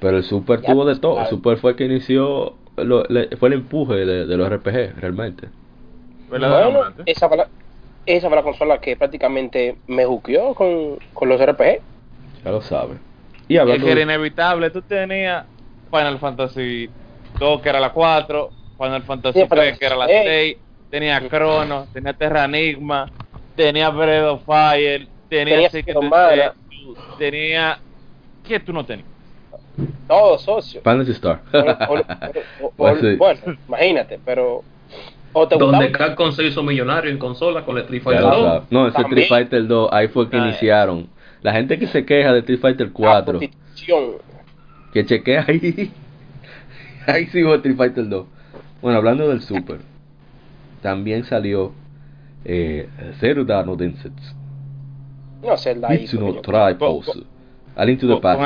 Pero 0.00 0.18
el 0.18 0.24
Super 0.24 0.60
Ya 0.60 0.72
tuvo 0.72 0.84
de 0.84 0.96
todo. 0.96 1.12
El 1.12 1.16
sabes. 1.24 1.30
Super 1.30 1.56
fue 1.58 1.70
el 1.72 1.76
que 1.76 1.84
inició, 1.86 2.54
lo- 2.76 3.04
le- 3.04 3.28
fue 3.36 3.48
el 3.48 3.54
empuje 3.54 3.94
de, 3.94 4.26
de 4.26 4.36
los 4.36 4.48
RPG, 4.50 5.00
realmente. 5.00 5.48
Bueno, 6.28 6.82
esa 7.06 7.28
fue, 7.28 7.36
la, 7.38 7.48
esa 8.06 8.28
fue 8.28 8.36
la 8.36 8.42
consola 8.42 8.78
que 8.80 8.96
prácticamente 8.96 9.76
me 9.86 10.04
juqueó 10.04 10.54
con, 10.54 10.98
con 11.12 11.28
los 11.28 11.40
RPG. 11.40 11.80
Ya 12.44 12.50
lo 12.50 12.60
sabe. 12.60 12.96
Y 13.48 13.56
Es 13.56 13.82
que 13.82 13.92
era 13.92 14.02
inevitable. 14.02 14.70
Tú 14.70 14.82
tenías 14.82 15.44
Final 15.90 16.18
Fantasy 16.18 16.90
2, 17.38 17.60
que 17.62 17.68
era 17.68 17.80
la 17.80 17.92
4, 17.92 18.50
Final 18.76 19.02
Fantasy 19.04 19.40
Sí, 19.40 19.46
pero- 19.48 19.62
3, 19.62 19.78
que 19.78 19.86
era 19.86 19.96
la 19.96 20.06
eh. 20.06 20.22
6, 20.24 20.56
tenía 20.90 21.26
Chrono, 21.28 21.86
tenía 21.92 22.12
Terra 22.12 22.44
Enigma, 22.44 23.10
tenía 23.56 23.90
Breath 23.90 24.24
of 24.26 24.44
Fire, 24.44 25.06
tenía 25.28 25.54
Tenía 25.54 25.70
Secret 25.70 25.96
tenía... 27.18 27.78
¿Qué 28.46 28.60
tú 28.60 28.72
no 28.72 28.84
tenías? 28.84 29.08
Todo 30.06 30.38
socio. 30.38 30.80
Fantasy 30.82 31.12
Star. 31.12 31.40
O- 31.52 31.58
o- 31.58 31.94
o- 31.94 32.66
o- 32.66 32.72
Pues 32.76 33.00
sí. 33.00 33.16
Bueno, 33.16 33.40
imagínate, 33.68 34.20
pero. 34.24 34.62
O 35.32 35.48
te 35.48 35.56
Donde. 35.56 35.90
Capcom 35.90 36.30
se 36.30 36.44
hizo 36.44 36.62
millonario 36.62 37.10
en 37.10 37.18
consola 37.18 37.64
con 37.64 37.76
el 37.76 37.82
Street 37.84 38.02
Fighter 38.02 38.22
lo 38.22 38.30
2. 38.30 38.44
sabe. 38.46 38.66
No, 38.70 38.86
ese 38.86 38.94
También. 39.02 39.18
Street 39.22 39.28
Fighter 39.28 39.66
2, 39.66 39.88
ahí 39.92 40.08
fue 40.08 40.30
que 40.30 40.36
Ah, 40.36 40.46
iniciaron. 40.46 41.08
La 41.42 41.52
gente 41.52 41.78
que 41.78 41.86
se 41.88 42.04
queja 42.04 42.32
de 42.32 42.38
Street 42.40 42.60
Fighter 42.60 42.86
la 42.86 42.92
4, 42.92 43.38
prostitución. 43.38 44.04
que 44.92 45.04
chequea 45.06 45.44
ahí. 45.48 45.90
ahí 47.06 47.26
sí 47.26 47.42
fue 47.42 47.56
Street 47.56 47.76
Fighter 47.76 48.08
2. 48.08 48.26
Bueno, 48.80 48.98
hablando 48.98 49.28
del 49.28 49.40
Super, 49.40 49.78
también 50.82 51.24
salió 51.24 51.72
eh, 52.44 52.88
Zelda 53.20 53.62
no 53.64 53.76
Densetsu. 53.76 54.34
No 55.42 55.56
sé, 55.56 55.74
la 55.76 55.88
Mitsu 55.90 56.18
no 56.20 56.30
hizo, 56.30 56.40
Triforce. 56.40 57.22
A 57.76 57.84
Link 57.84 58.00
to 58.00 58.08
the 58.14 58.20
Past. 58.20 58.40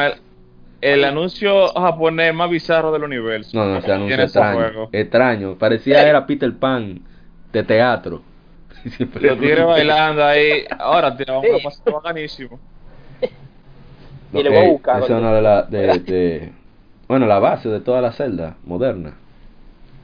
el, 0.81 0.93
el 0.95 1.05
anuncio 1.05 1.69
japonés 1.69 2.35
más 2.35 2.51
bizarro 2.51 2.91
del 2.93 3.05
universo. 3.05 3.57
No, 3.57 3.67
no, 3.67 3.77
ese 3.79 3.93
anuncio 3.93 4.09
Tiene 4.17 4.25
extraño. 4.25 4.59
juego. 4.59 4.89
Extraño. 4.93 5.55
Parecía 5.59 6.09
era 6.09 6.27
Peter 6.27 6.53
Pan 6.57 7.01
de 7.53 7.63
teatro. 7.63 8.23
Los 9.21 9.39
tigres 9.39 9.65
bailando 9.67 10.25
ahí. 10.25 10.65
Ahora 10.79 11.17
te 11.17 11.25
vamos 11.25 11.47
a 11.61 11.63
pasar 11.63 11.93
bacanísimo. 11.95 12.59
Y 14.33 14.43
le 14.43 14.51
voy 14.51 14.59
a 14.59 14.65
Eh, 14.65 14.71
buscar, 14.73 15.03
esa 15.03 15.15
es 15.15 15.21
una 15.21 15.33
de 15.33 15.43
las. 15.43 15.71
De, 15.71 15.99
de- 16.01 16.53
bueno, 17.09 17.27
la 17.27 17.39
base 17.39 17.69
de 17.71 17.81
toda 17.81 18.03
la 18.03 18.13
celda 18.13 18.57
moderna. 18.65 19.15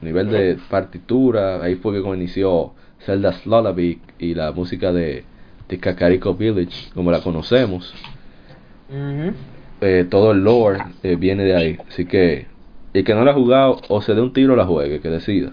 Nivel 0.01 0.29
de 0.31 0.57
partitura. 0.69 1.61
Ahí 1.63 1.75
fue 1.75 1.93
que 1.93 2.01
como 2.01 2.15
inició 2.15 2.73
Zelda's 3.01 3.45
Lullaby 3.45 3.99
y 4.19 4.33
la 4.33 4.51
música 4.51 4.91
de, 4.91 5.23
de 5.69 5.79
Kakariko 5.79 6.33
Village, 6.35 6.89
como 6.93 7.11
la 7.11 7.21
conocemos. 7.21 7.93
Eh, 9.81 10.05
todo 10.09 10.31
el 10.31 10.43
lore 10.43 10.79
eh, 11.03 11.15
viene 11.15 11.43
de 11.43 11.55
ahí. 11.55 11.77
Así 11.87 12.05
que. 12.05 12.47
El 12.93 13.03
que 13.03 13.13
no 13.13 13.25
la 13.25 13.31
ha 13.31 13.33
jugado 13.33 13.81
o 13.89 14.01
se 14.01 14.13
dé 14.15 14.21
un 14.21 14.31
tiro 14.31 14.55
la 14.55 14.65
juegue, 14.65 15.01
que 15.01 15.09
decida. 15.09 15.51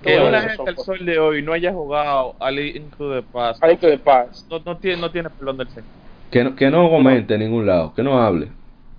Que 0.00 0.20
una 0.20 0.42
gente 0.42 0.62
al 0.70 0.76
sol 0.78 1.04
de 1.04 1.18
hoy 1.18 1.42
no 1.42 1.52
haya 1.52 1.72
jugado 1.72 2.36
a 2.38 2.50
Link 2.52 2.96
to 2.96 3.12
the 3.12 3.22
Past. 3.22 3.64
A 3.64 3.66
Link 3.66 3.80
to 3.80 3.88
the 3.88 3.98
Past. 3.98 4.48
No, 4.48 4.60
no 4.64 4.76
tiene, 4.76 5.00
no 5.00 5.10
tiene 5.10 5.28
perdón 5.30 5.56
del 5.56 5.68
Señor. 5.70 5.88
Que 6.30 6.44
no, 6.44 6.54
que 6.54 6.70
no 6.70 6.88
comente 6.88 7.34
en 7.34 7.40
ningún 7.40 7.66
lado, 7.66 7.92
que 7.94 8.02
no 8.04 8.20
hable. 8.22 8.48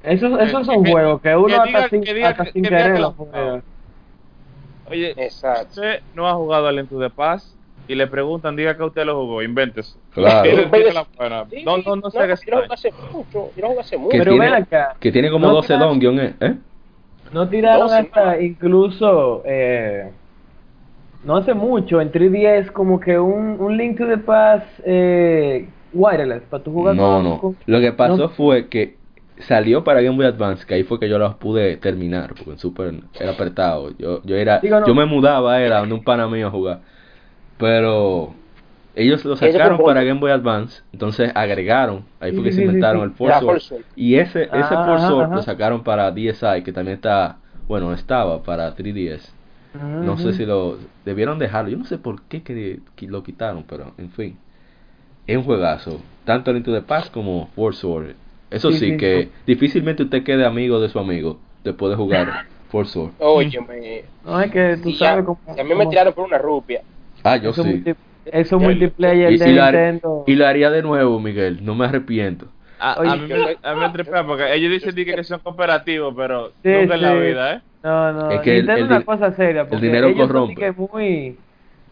Esos, 0.03 0.38
esos 0.41 0.66
son 0.66 0.84
Que- 0.84 0.91
juegos 0.91 1.22
que 1.22 1.36
uno 1.36 1.47
que 1.47 1.53
hasta 1.55 1.68
diga- 1.70 1.89
sin, 1.89 2.01
que 2.03 2.13
diga- 2.13 2.30
hasta 2.32 2.45
sin 2.51 2.63
querer 2.63 2.93
que 2.93 2.99
lo 2.99 2.99
lo- 2.99 3.11
juega. 3.13 3.61
Oye, 4.89 5.13
Exacto. 5.17 5.67
usted 5.81 5.99
no 6.13 6.27
ha 6.27 6.33
jugado 6.33 6.67
a 6.67 6.71
Link 6.71 6.89
to 6.89 6.99
the 6.99 7.09
Past 7.09 7.55
y 7.88 7.95
le 7.95 8.07
preguntan, 8.07 8.55
diga 8.55 8.75
que 8.75 8.83
usted 8.83 9.05
lo 9.05 9.15
jugó, 9.21 9.41
inventes. 9.43 9.97
Claro. 10.13 10.49
Sí, 11.49 11.63
No, 11.63 11.77
no, 11.77 11.95
no 11.97 12.09
se 12.09 12.19
haga 12.19 12.36
yo 12.36 12.51
no 12.51 12.61
jugué 12.63 12.65
extraño. 12.65 12.73
hace 12.73 12.91
mucho. 13.13 13.51
Yo 13.55 13.61
no 13.61 13.67
jugué 13.69 13.79
hace 13.81 13.97
mucho. 13.97 14.09
Que 14.11 14.17
Pero 14.19 14.31
tiene- 14.31 14.45
ven 14.45 14.55
acá, 14.63 14.95
Que 14.99 15.11
tiene 15.11 15.29
como 15.31 15.47
No 15.47 15.53
12 15.53 15.73
tiraron- 15.73 15.99
dungeons, 15.99 16.21
¿eh? 16.21 16.36
¿eh? 16.41 16.55
no 17.33 17.47
tiraron 17.49 17.88
Doce, 17.88 17.95
hasta 17.99 18.36
¿no? 18.36 18.41
incluso, 18.41 19.41
eh, 19.45 20.11
no 21.23 21.36
hace 21.38 21.53
mucho, 21.53 21.99
en 22.01 22.11
3DS 22.11 22.71
como 22.71 22.99
que 22.99 23.17
un, 23.17 23.57
un 23.59 23.75
Link 23.77 23.97
to 23.97 24.05
the 24.07 24.17
Past 24.17 24.65
eh, 24.86 25.67
wireless, 25.93 26.43
para 26.43 26.63
tu 26.63 26.71
jugar 26.71 26.95
No, 26.95 27.03
con- 27.15 27.23
no. 27.23 27.38
con- 27.39 27.57
Lo 27.65 27.79
que 27.79 27.91
pasó 27.91 28.17
no. 28.17 28.29
fue 28.29 28.67
que 28.67 28.97
salió 29.39 29.83
para 29.83 30.01
Game 30.01 30.15
Boy 30.17 30.25
Advance, 30.25 30.65
que 30.65 30.75
ahí 30.75 30.83
fue 30.83 30.99
que 30.99 31.09
yo 31.09 31.17
los 31.19 31.36
pude 31.36 31.77
terminar, 31.77 32.33
porque 32.36 32.51
en 32.51 32.59
Super 32.59 32.93
era 33.19 33.31
apretado. 33.31 33.91
Yo, 33.97 34.21
yo 34.23 34.36
era, 34.36 34.59
Digo, 34.61 34.79
no. 34.79 34.88
yo 34.88 34.95
me 34.95 35.05
mudaba, 35.05 35.61
era 35.61 35.79
donde 35.79 35.95
un 35.95 36.03
pana 36.03 36.27
mío 36.27 36.47
a 36.47 36.51
jugar. 36.51 36.81
Pero 37.57 38.33
ellos 38.95 39.23
lo 39.25 39.36
sacaron 39.36 39.77
para. 39.83 40.03
Game 40.03 40.19
Boy 40.19 40.31
Advance, 40.31 40.81
entonces 40.93 41.31
agregaron, 41.36 42.05
ahí 42.19 42.31
fue 42.33 42.43
que 42.43 42.51
sí, 42.51 42.57
se 42.57 42.61
inventaron 42.63 43.01
sí. 43.01 43.05
el 43.05 43.11
Force. 43.11 43.86
Y 43.95 44.15
ese, 44.15 44.43
ese 44.43 44.51
Ah, 44.51 44.83
Force 44.86 45.07
lo 45.36 45.41
sacaron 45.41 45.83
para 45.83 46.11
DSi, 46.11 46.63
que 46.63 46.71
también 46.73 46.95
está, 46.95 47.38
bueno, 47.67 47.93
estaba 47.93 48.43
para 48.43 48.73
3DS. 48.75 49.33
No 49.73 50.17
sé 50.17 50.27
Ujú. 50.29 50.37
si 50.37 50.45
lo 50.45 50.78
debieron 51.03 51.39
dejarlo. 51.39 51.70
Yo 51.70 51.78
no 51.78 51.86
sé 51.86 51.97
por 51.97 52.21
qué 52.24 52.43
que, 52.43 52.79
que 52.95 53.07
lo 53.07 53.24
quitaron, 53.24 53.63
pero 53.67 53.93
en 53.97 54.12
fin. 54.12 54.37
Es 55.28 55.37
un 55.37 55.43
juegazo. 55.43 56.01
Tanto 56.24 56.53
to 56.63 56.74
the 56.74 56.82
Past 56.82 57.12
como 57.13 57.47
Force 57.55 57.82
Sword. 57.82 58.16
Eso 58.55 58.71
sí, 58.71 58.79
Sí, 58.79 58.91
sí, 58.91 58.97
que 58.97 59.23
sí. 59.23 59.32
difícilmente 59.45 60.03
usted 60.03 60.23
quede 60.23 60.45
amigo 60.45 60.79
de 60.79 60.89
su 60.89 60.97
amigo 60.99 61.37
después 61.63 61.89
de 61.91 61.95
jugar 61.97 62.27
Force 62.71 62.93
Sword. 62.93 63.11
Óyeme. 63.19 64.03
No, 64.23 64.39
es 64.41 64.51
que 64.51 64.77
tú 64.82 64.89
ya- 64.91 64.97
sabes 64.97 65.25
cómo... 65.25 65.39
si 65.53 65.59
a 65.59 65.63
mí 65.63 65.75
me 65.75 65.86
tiraron 65.87 66.13
por 66.13 66.25
una 66.25 66.37
rupia. 66.37 66.82
Ah, 67.23 67.37
yo 67.37 67.49
esos 67.51 67.65
sí. 67.65 67.71
multi- 67.71 67.95
esos 68.25 68.61
Ya- 68.61 68.67
multiplayer 68.67 69.33
Y, 69.33 69.37
de 69.37 69.49
y 69.49 69.53
Nintendo. 69.53 70.23
y 70.25 70.36
lo 70.36 70.47
haría 70.47 70.69
de 70.71 70.82
nuevo, 70.82 71.19
Miguel. 71.19 71.63
No 71.65 71.75
me 71.75 71.86
arrepiento. 71.86 72.47
A, 72.79 72.99
Oye, 72.99 73.09
a 73.09 73.15
mí 73.15 73.27
me, 73.27 73.57
a 73.63 73.73
mí 73.75 73.82
me 73.82 73.89
tripea 73.89 74.25
porque 74.25 74.53
ellos 74.53 74.71
dicen 74.71 74.95
di 74.95 75.05
que, 75.05 75.23
son 75.23 75.39
cooperativos, 75.39 76.13
pero 76.15 76.49
Sí, 76.63 76.69
nunca 76.69 76.95
en 76.95 77.01
la 77.01 77.11
sí. 77.13 77.19
vida, 77.19 77.53
¿eh? 77.53 77.61
No, 77.83 78.13
no, 78.13 78.32
Es 78.32 78.41
que 78.41 78.51
el- 78.51 78.57
Nintendo 78.67 78.73
el 78.73 78.91
es 78.91 79.05
una 79.05 79.05
cosa 79.05 79.32
seria, 79.36 79.67
porque 79.69 79.86
dinero 79.86 80.07
ellos 80.07 80.27
corrompe. 80.27 80.53
son 80.67 80.75
que 80.75 80.82
muy, 80.93 81.37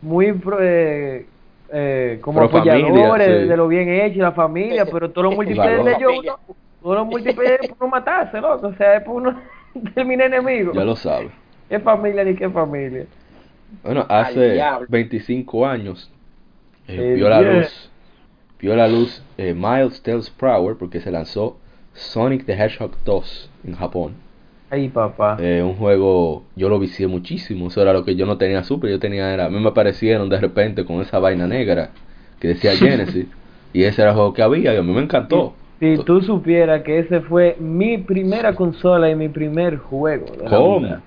muy 0.02 0.34
pro- 0.34 0.60
eh, 0.61 1.26
eh, 1.72 2.19
como 2.22 2.48
familia, 2.49 2.73
apoyadores 2.88 3.41
sí. 3.44 3.48
de 3.48 3.57
lo 3.57 3.68
bien 3.68 3.90
hecho, 3.90 4.19
la 4.22 4.31
familia, 4.34 4.85
pero 4.85 5.10
todos 5.11 5.26
los 5.26 5.35
multiplayer 5.35 5.81
Claro. 5.81 5.98
de 5.99 6.07
uno- 6.07 6.40
todos 6.81 6.95
los 6.98 7.06
multiplayer 7.07 7.60
es 7.61 7.69
por 7.69 7.77
uno 7.81 7.88
matarse, 7.91 8.41
loco, 8.41 8.68
o 8.68 8.73
sea, 8.76 8.98
es 8.98 9.03
por 9.03 9.15
uno 9.15 9.40
terminar 9.95 10.27
enemigo. 10.34 10.73
Ya 10.73 10.84
lo 10.84 10.95
sabe. 10.95 11.30
¿Qué 11.69 11.80
familia 11.80 12.23
ni 12.23 12.35
qué 12.35 12.49
familia? 12.49 13.06
Bueno, 13.84 14.06
hace 14.10 14.53
diablo. 14.53 14.85
25 14.90 15.65
años 15.65 16.11
eh, 16.88 16.98
Eh, 16.99 17.14
vio 17.15 17.30
la 17.30 17.41
luz, 17.41 17.90
vio 18.60 18.76
la 18.76 18.88
luz 18.88 19.23
eh, 19.38 19.53
Miles 19.56 20.03
Tales 20.03 20.30
Prower 20.30 20.76
porque 20.77 20.99
se 21.02 21.10
lanzó 21.10 21.57
Sonic 21.94 22.45
the 22.45 22.53
Hedgehog 22.53 22.91
2 23.06 23.49
en 23.65 23.76
Japón. 23.76 24.15
Ay, 24.74 24.90
papá. 24.90 25.32
Eh, 25.36 25.64
un 25.64 25.76
juego, 25.76 26.52
yo 26.56 26.70
lo 26.70 26.78
vicié 26.80 27.08
muchísimo, 27.08 27.68
eso 27.68 27.82
era 27.82 27.91
lo 27.94 28.06
que 28.06 28.16
yo 28.16 28.26
no 28.28 28.38
tenía 28.38 28.64
Super, 28.64 28.91
yo 28.91 29.00
tenía 29.00 29.34
era, 29.34 29.45
a 29.45 29.50
mí 29.50 29.60
me 29.60 29.70
aparecieron 29.70 30.30
de 30.30 30.40
repente 30.40 30.86
con 30.86 31.02
esa 31.02 31.18
vaina 31.20 31.48
negra 31.48 31.98
que 32.40 32.50
decía 32.50 32.78
Genesis 32.78 33.30
y 33.72 33.84
ese 33.84 34.02
era 34.04 34.12
el 34.12 34.16
juego 34.18 34.34
que 34.34 34.44
había 34.44 34.74
y 34.74 34.78
a 34.78 34.84
mí 34.84 34.94
me 34.94 35.02
encantó. 35.02 35.60
Si 35.80 36.00
tú 36.00 36.20
supieras 36.22 36.82
que 36.82 36.98
ese 36.98 37.22
fue 37.22 37.56
mi 37.60 38.00
primera 38.00 38.56
consola 38.56 39.10
y 39.12 39.16
mi 39.16 39.30
primer 39.30 39.78
juego. 39.78 40.36
de 40.36 40.50
la 40.50 40.62
¿Cómo? 40.62 40.80
vida. 40.80 41.04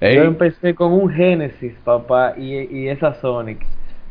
Ey, 0.00 0.16
Yo 0.16 0.24
empecé 0.24 0.74
con 0.74 0.92
un 0.92 1.08
Genesis, 1.10 1.72
papá, 1.84 2.34
y, 2.36 2.54
y 2.54 2.88
esa 2.88 3.14
Sonic. 3.14 3.64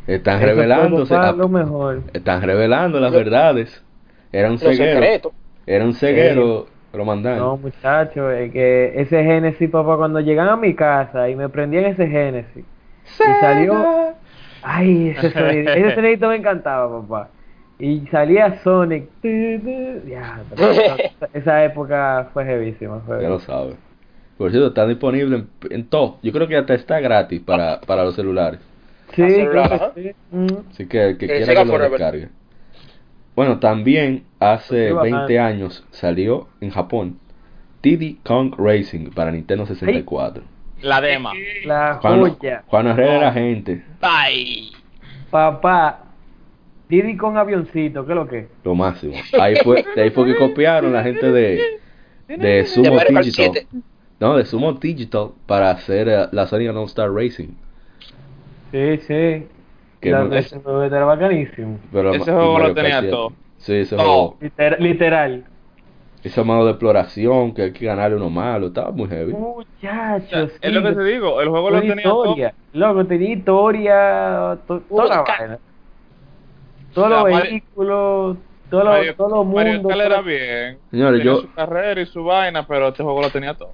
están 0.05 0.41
Eso 0.41 0.65
fue, 0.65 0.89
revelándose, 0.89 1.15
papá, 1.17 1.31
a- 1.31 1.37
lo 1.37 1.49
mejor. 1.49 2.03
están 2.13 2.41
revelando 2.43 2.99
las 2.99 3.13
verdades. 3.13 3.85
Era 4.31 4.51
un 4.51 4.59
Los 4.59 4.77
ceguero, 4.77 5.11
secretos. 5.11 5.33
era 5.65 5.85
un 5.85 5.93
ceguero, 5.95 6.67
lo 6.97 7.05
mandaron. 7.05 7.39
No, 7.39 7.57
muchachos, 7.57 8.33
es 8.33 8.51
que 8.51 8.93
ese 8.95 9.23
Genesis, 9.23 9.69
papá, 9.69 9.97
cuando 9.97 10.19
llegan 10.19 10.47
a 10.49 10.55
mi 10.55 10.73
casa 10.73 11.29
y 11.29 11.35
me 11.35 11.47
prendían 11.49 11.85
ese 11.85 12.07
Genesis 12.07 12.65
y 12.65 13.41
salió 13.41 13.85
Ay, 14.61 15.09
ese 15.17 15.31
sonido, 15.33 15.73
ese 15.73 15.95
sonidito 15.95 16.27
me 16.29 16.35
encantaba, 16.35 17.01
papá. 17.01 17.29
Y 17.79 18.01
salía 18.11 18.59
Sonic. 18.61 19.05
Ya, 19.23 20.41
esa- 20.57 21.27
esa 21.33 21.63
época 21.63 22.27
fue 22.33 22.43
heavísima. 22.43 22.99
Fue 23.05 23.21
Ya 23.21 23.29
lo 23.29 23.39
sabes. 23.39 23.75
Por 24.37 24.51
cierto, 24.51 24.67
está 24.67 24.85
disponible 24.85 25.35
en, 25.37 25.47
en 25.71 25.87
todo. 25.87 26.17
Yo 26.21 26.31
creo 26.33 26.47
que 26.47 26.57
hasta 26.57 26.73
está 26.73 26.99
gratis 26.99 27.41
para, 27.41 27.79
para 27.81 28.03
los 28.03 28.15
celulares. 28.15 28.59
Sí, 29.13 29.29
celular, 29.29 29.91
que 29.95 30.01
sí. 30.03 30.15
Mm. 30.31 30.47
Así 30.71 30.87
que 30.87 31.03
el 31.09 31.17
que 31.17 31.25
Eh, 31.25 31.37
quiera 31.43 31.63
que 31.63 31.65
lo 31.65 31.79
descargue. 31.89 32.29
Bueno, 33.39 33.59
también 33.59 34.25
hace 34.41 34.89
Sí, 34.89 34.93
bacán. 34.93 35.11
20 35.11 35.39
años 35.39 35.85
salió 35.91 36.49
en 36.59 36.71
Japón 36.71 37.19
Diddy 37.81 38.15
Kong 38.15 38.53
Racing 38.57 39.11
para 39.11 39.31
Nintendo 39.31 39.65
64. 39.65 40.43
La 40.81 40.99
dema. 40.99 41.31
La 41.63 41.99
Juan, 42.01 42.19
joya. 42.19 42.63
Juan 42.67 42.87
Herrera 42.87 43.15
era 43.15 43.31
gente, 43.31 43.81
Bye. 44.01 44.71
Papá, 45.31 46.01
Diddy 46.89 47.15
con 47.15 47.37
avioncito, 47.37 48.05
¿qué 48.05 48.11
es 48.11 48.15
lo 48.17 48.27
que? 48.27 48.47
lo 48.65 48.75
máximo. 48.75 49.13
Ahí 49.39 49.55
fue, 49.63 49.85
de 49.95 50.01
ahí 50.01 50.09
fue 50.09 50.25
que 50.25 50.35
copiaron 50.35 50.91
la 50.91 51.03
gente 51.03 51.31
de, 51.31 51.79
de 52.27 52.65
Sumo 52.65 52.99
Digital. 52.99 53.53
7. 53.53 53.67
No, 54.19 54.35
de 54.35 54.43
Sumo 54.43 54.73
Digital 54.73 55.29
para 55.45 55.71
hacer 55.71 56.09
eh, 56.09 56.27
la 56.33 56.45
Sonic 56.45 56.75
All 56.75 56.83
Star 56.87 57.09
Racing. 57.09 57.53
Sí, 58.73 58.97
sí. 59.07 59.47
Que 59.99 60.11
La- 60.11 60.23
no- 60.23 60.35
ese 60.35 60.59
juego 60.59 60.83
era 60.83 61.03
bacanísimo. 61.05 61.77
Pero 61.91 62.13
Ese 62.13 62.31
juego 62.31 62.59
lo 62.59 62.73
tenía 62.73 62.91
Kart 62.91 63.01
7. 63.03 63.09
todo. 63.11 63.33
Sí, 63.57 63.73
ese 63.75 63.95
Todo. 63.97 64.05
juego. 64.05 64.37
Liter- 64.41 64.81
literal. 64.81 65.43
Ese 66.23 66.43
modo 66.43 66.65
de 66.65 66.71
exploración 66.71 67.53
que 67.53 67.61
hay 67.63 67.71
que 67.73 67.85
ganarle 67.85 68.17
uno 68.17 68.29
malo. 68.29 68.67
Estaba 68.67 68.91
muy 68.91 69.07
heavy. 69.09 69.33
Muchachos. 69.33 70.51
Es 70.61 70.73
lo 70.73 70.83
que 70.83 70.91
te 70.93 71.03
digo, 71.03 71.39
el 71.41 71.49
juego 71.49 71.69
lo 71.69 71.79
Tenía 71.79 71.95
tenía 71.95 72.09
todo. 72.09 72.35
Loco, 72.73 73.05
tenía 73.05 73.29
historia, 73.33 74.57
to- 74.67 74.81
toda 74.89 75.05
la 75.07 75.21
vaina. 75.21 75.59
Todos 76.93 77.09
los 77.09 77.23
vehículos, 77.23 78.37
todo, 78.69 78.83
lo- 78.83 78.89
Mario, 78.91 79.15
todo 79.15 79.41
el 79.43 79.47
Mario 79.49 79.73
mundo. 79.73 79.89
Kart 79.89 80.01
era 80.01 80.15
todo- 80.15 80.25
bien. 80.25 80.77
Señores, 80.91 81.19
tenía 81.19 81.33
yo- 81.35 81.41
su 81.41 81.53
carrera 81.53 82.01
y 82.01 82.05
su 82.05 82.23
vaina, 82.23 82.67
pero 82.67 82.87
este 82.89 83.03
juego 83.03 83.21
lo 83.21 83.29
tenía 83.29 83.53
todo. 83.53 83.71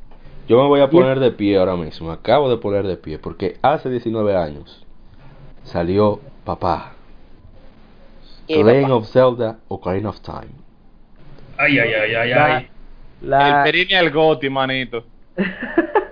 Yo 0.47 0.61
me 0.61 0.68
voy 0.68 0.81
a 0.81 0.89
poner 0.89 1.19
de 1.19 1.31
pie 1.31 1.57
ahora 1.57 1.76
mismo. 1.76 2.07
Me 2.10 2.14
acabo 2.14 2.49
de 2.49 2.57
poner 2.57 2.85
de 2.85 2.97
pie. 2.97 3.18
Porque 3.18 3.57
hace 3.64 3.89
19 3.89 4.35
años 4.35 4.84
salió 5.65 6.21
papá. 6.45 6.93
¿Qué, 8.47 8.63
Legend 8.63 8.83
papá? 8.83 8.95
of 8.95 9.07
Zelda 9.09 9.57
Ocarina 9.67 10.09
of 10.09 10.21
Time. 10.21 10.51
Ay, 11.57 11.79
ay, 11.79 11.93
ay, 11.93 12.15
ay, 12.15 12.29
La- 12.29 12.55
ay. 12.57 12.67
la- 13.21 13.47
El 13.59 13.63
Perini 13.63 13.91
y 13.93 13.95
el 13.95 14.11
Goti, 14.11 14.49
manito. 14.49 15.03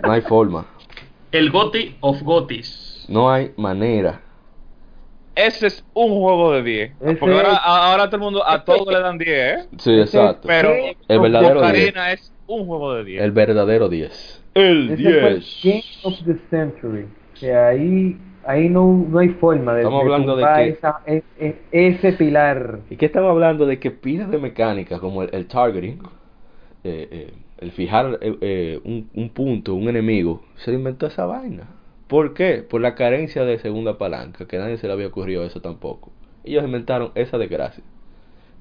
No 0.03 0.11
hay 0.11 0.21
forma. 0.21 0.65
El 1.31 1.49
Goti 1.51 1.95
of 2.01 2.21
Gotis. 2.21 3.05
No 3.07 3.31
hay 3.31 3.51
manera. 3.57 4.19
Ese 5.35 5.67
es 5.67 5.83
un 5.93 6.09
juego 6.19 6.51
de 6.53 6.63
10. 6.63 6.91
Ese- 7.01 7.15
Porque 7.15 7.35
ahora, 7.35 7.55
ahora 7.57 8.05
todo 8.07 8.17
el 8.17 8.21
mundo, 8.21 8.47
a 8.47 8.63
todos 8.63 8.87
le 8.93 8.99
dan 8.99 9.17
10, 9.17 9.29
¿eh? 9.29 9.65
Sí, 9.79 9.91
exacto. 9.99 10.47
Pero 10.47 10.69
El 11.07 11.19
verdadero 11.19 11.61
10. 11.61 11.65
Ocarina 11.89 12.11
es 12.11 12.31
un 12.47 12.65
juego 12.67 12.93
de 12.95 13.03
10. 13.03 13.23
El 13.23 13.31
verdadero 13.31 13.89
10. 13.89 14.43
El 14.53 14.91
ese 14.91 15.03
fue 15.19 15.27
el 15.29 15.39
10. 15.39 15.63
Game 15.63 15.83
of 16.03 16.13
the 16.25 16.35
Century. 16.51 17.07
Que 17.39 17.55
ahí, 17.55 18.15
ahí 18.45 18.69
no, 18.69 19.05
no 19.09 19.19
hay 19.19 19.29
forma 19.29 19.73
de, 19.73 19.83
Estamos 19.83 20.01
hablando 20.01 20.35
de 20.35 20.43
tumbar 20.43 20.63
que- 20.63 20.69
esa- 20.71 21.01
e- 21.05 21.23
e- 21.39 21.55
ese 21.71 22.13
pilar. 22.13 22.79
¿Y 22.89 22.95
qué 22.97 23.05
estamos 23.07 23.29
hablando? 23.29 23.65
De 23.65 23.79
que 23.79 23.91
pilas 23.91 24.29
de 24.29 24.37
mecánica 24.37 24.99
como 24.99 25.23
el, 25.23 25.29
el 25.33 25.47
targeting, 25.47 25.99
eh, 26.83 27.07
eh, 27.11 27.33
el 27.59 27.71
fijar 27.71 28.19
eh, 28.21 28.79
un, 28.83 29.09
un 29.13 29.29
punto, 29.29 29.73
un 29.73 29.87
enemigo, 29.89 30.41
se 30.57 30.73
inventó 30.73 31.07
esa 31.07 31.25
vaina. 31.25 31.67
¿Por 32.07 32.33
qué? 32.33 32.63
Por 32.69 32.81
la 32.81 32.95
carencia 32.95 33.45
de 33.45 33.57
segunda 33.59 33.97
palanca, 33.97 34.45
que 34.47 34.57
nadie 34.57 34.77
se 34.77 34.87
le 34.87 34.93
había 34.93 35.07
ocurrido 35.07 35.43
eso 35.45 35.61
tampoco. 35.61 36.11
Ellos 36.43 36.63
inventaron 36.63 37.11
esa 37.15 37.37
desgracia. 37.37 37.83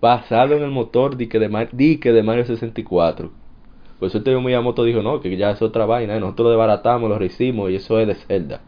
Basado 0.01 0.55
en 0.57 0.63
el 0.63 0.71
motor 0.71 1.17
dique 1.17 1.39
de, 1.39 1.49
Mar- 1.49 1.69
dique 1.73 2.13
de 2.13 2.23
Mario 2.23 2.45
64. 2.45 3.31
Por 3.99 4.09
eso 4.09 4.19
Tetsuya 4.23 4.41
Miyamoto 4.45 4.85
dijo, 4.85 5.03
no, 5.03 5.21
que 5.21 5.37
ya 5.37 5.53
es 5.53 5.63
otra 5.63 5.87
vaina, 5.87 6.19
nosotros 6.19 6.47
lo 6.47 6.51
desbaratamos, 6.51 7.09
lo 7.09 7.19
rehicimos 7.19 7.71
y 7.71 7.77
eso 7.77 8.01
es 8.01 8.09
de 8.09 8.15
Zelda. 8.15 8.61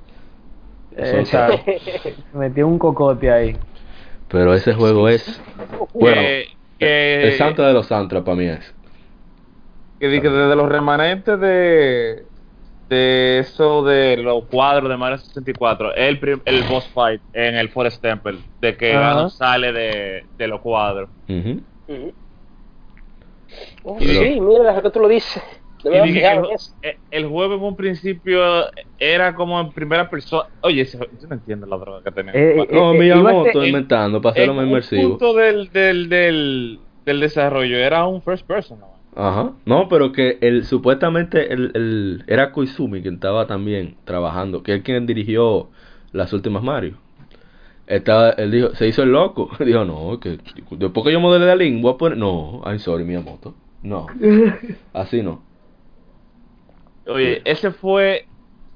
Se 0.97 2.15
metió 2.33 2.67
un 2.67 2.79
cocote 2.79 3.31
ahí. 3.31 3.57
Pero 4.29 4.55
ese 4.55 4.75
juego 4.75 5.09
es... 5.09 5.41
Bueno, 5.95 6.23
el 6.79 7.33
santo 7.39 7.63
de 7.63 7.73
los 7.73 7.87
santras 7.87 8.23
para 8.23 8.37
mí 8.37 8.47
es. 8.47 8.75
que 9.99 10.09
desde 10.09 10.57
los 10.57 10.69
remanentes 10.69 11.39
de 11.41 12.27
de 12.89 13.39
eso 13.39 13.83
de 13.83 14.17
los 14.19 14.45
cuadros 14.45 14.91
de 14.91 14.97
Mario 14.97 15.17
64, 15.19 15.95
el, 15.95 16.21
prim- 16.21 16.43
el 16.45 16.63
boss 16.65 16.87
fight 16.89 17.21
en 17.33 17.55
el 17.57 17.71
Forest 17.71 18.03
Temple, 18.03 18.39
de 18.61 18.77
que. 18.77 18.93
Ganon 18.93 19.31
sale 19.31 19.73
de, 19.73 20.27
de 20.37 20.49
los 20.49 20.61
cuadros. 20.61 21.09
Ujú. 21.29 21.61
Ujú. 21.89 22.15
Oh, 23.85 23.97
Pero- 23.99 24.21
sí, 24.23 24.41
mira, 24.41 24.81
que 24.83 24.91
tú 24.91 25.01
lo 25.01 25.09
dices. 25.09 25.43
Y 25.85 26.01
dije 26.09 26.21
que 26.21 26.33
eso. 26.33 26.75
el, 26.83 26.97
el 27.11 27.27
juego 27.27 27.55
en 27.55 27.63
un 27.63 27.77
principio 27.77 28.41
era 28.99 29.35
como 29.35 29.61
en 29.61 29.73
primera 29.73 30.09
persona. 30.09 30.49
Oye, 30.63 30.85
yo 30.85 30.99
no 31.29 31.35
entiendo 31.35 31.67
la 31.67 31.77
droga 31.77 32.03
que 32.03 32.11
tenía. 32.11 32.33
Eh, 32.33 32.61
eh, 32.63 32.69
No, 32.73 32.95
eh, 32.95 32.99
Miyamoto 32.99 33.65
inventando 33.65 34.21
para 34.23 34.33
hacerlo 34.33 34.53
en 34.53 34.57
más 34.57 34.63
un 34.65 34.69
inmersivo. 34.71 35.09
punto 35.11 35.35
del, 35.35 35.71
del, 35.73 36.09
del, 36.09 36.81
del 37.05 37.21
desarrollo 37.21 37.77
era 37.77 38.07
un 38.07 38.23
first 38.23 38.47
person. 38.47 38.81
¿no? 38.81 38.95
Ajá. 39.17 39.53
No, 39.65 39.89
pero 39.89 40.11
que 40.13 40.39
el 40.41 40.65
supuestamente 40.65 41.53
el, 41.53 41.71
el 41.75 42.25
era 42.27 42.51
Koizumi 42.53 43.01
quien 43.03 43.15
estaba 43.15 43.47
también 43.47 43.97
trabajando, 44.05 44.63
que 44.63 44.75
es 44.77 44.83
quien 44.83 45.07
dirigió 45.07 45.69
las 46.13 46.33
últimas 46.33 46.63
Mario. 46.63 46.99
Estaba, 47.87 48.31
él 48.31 48.51
dijo, 48.51 48.75
se 48.75 48.89
hizo 48.89 49.03
el 49.03 49.13
loco. 49.13 49.51
Dijo, 49.61 49.85
no, 49.85 50.19
que 50.19 50.39
después 50.71 51.05
que 51.05 51.13
yo 51.13 51.21
modele 51.21 51.45
de 51.45 51.55
Link, 51.57 51.83
voy 51.83 51.93
a 51.93 51.97
poner. 51.99 52.17
No, 52.19 52.63
I'm 52.65 52.79
sorry, 52.79 53.05
Miyamoto. 53.05 53.55
No, 53.83 54.07
así 54.95 55.23
no. 55.23 55.43
Oye, 57.07 57.43
ese 57.45 57.71
fue 57.71 58.27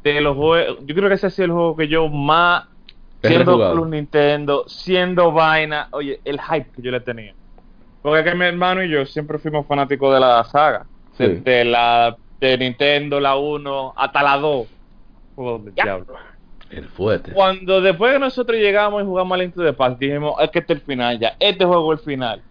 de 0.05 0.21
los 0.21 0.37
juegos. 0.37 0.79
Yo 0.87 0.95
creo 0.95 1.09
que 1.09 1.15
ese 1.15 1.27
ha 1.29 1.31
sido 1.31 1.47
el 1.47 1.53
juego 1.53 1.77
que 1.77 1.89
yo 1.89 2.09
más. 2.09 2.65
Siendo 3.23 3.53
rejugado. 3.53 3.75
Club 3.75 3.89
Nintendo, 3.89 4.65
siendo 4.69 5.33
vaina. 5.33 5.89
Oye, 5.91 6.21
el 6.25 6.41
hype 6.41 6.71
que 6.77 6.83
yo 6.83 6.91
le 6.91 7.01
tenía. 7.01 7.35
Porque 8.03 8.21
es 8.21 8.25
que 8.25 8.35
mi 8.37 8.45
hermano 8.45 8.83
y 8.83 8.89
yo 8.91 9.05
siempre 9.07 9.39
fuimos 9.39 9.67
fanáticos 9.67 10.15
de 10.15 10.21
la 10.21 10.45
saga. 10.45 10.87
Sí. 11.17 11.27
De 11.27 11.65
la 11.65 12.17
de 12.41 12.57
Nintendo, 12.57 13.19
la 13.19 13.37
1, 13.37 13.95
hasta 13.97 14.23
la 14.23 14.37
2. 14.37 14.69
Juegos 15.35 15.65
del 15.65 15.75
Ya. 15.75 15.85
diablo. 15.85 16.15
El 16.71 16.85
fuerte. 16.85 17.33
Cuando 17.33 17.81
después 17.81 18.13
de 18.13 18.19
nosotros 18.19 18.59
llegamos 18.59 19.03
y 19.03 19.07
jugamos 19.07 19.35
a 19.37 19.43
Link 19.43 19.55
to 19.55 19.65
the 19.65 19.73
Past, 19.73 19.99
dijimos, 19.99 20.35
es 20.41 20.51
que 20.51 20.59
este 20.59 20.75
es 20.75 20.81
el 20.81 20.85
final 20.85 21.19
ya, 21.19 21.35
este 21.41 21.65
juego 21.65 21.95
es 21.95 22.01
el 22.01 22.05
final. 22.05 22.43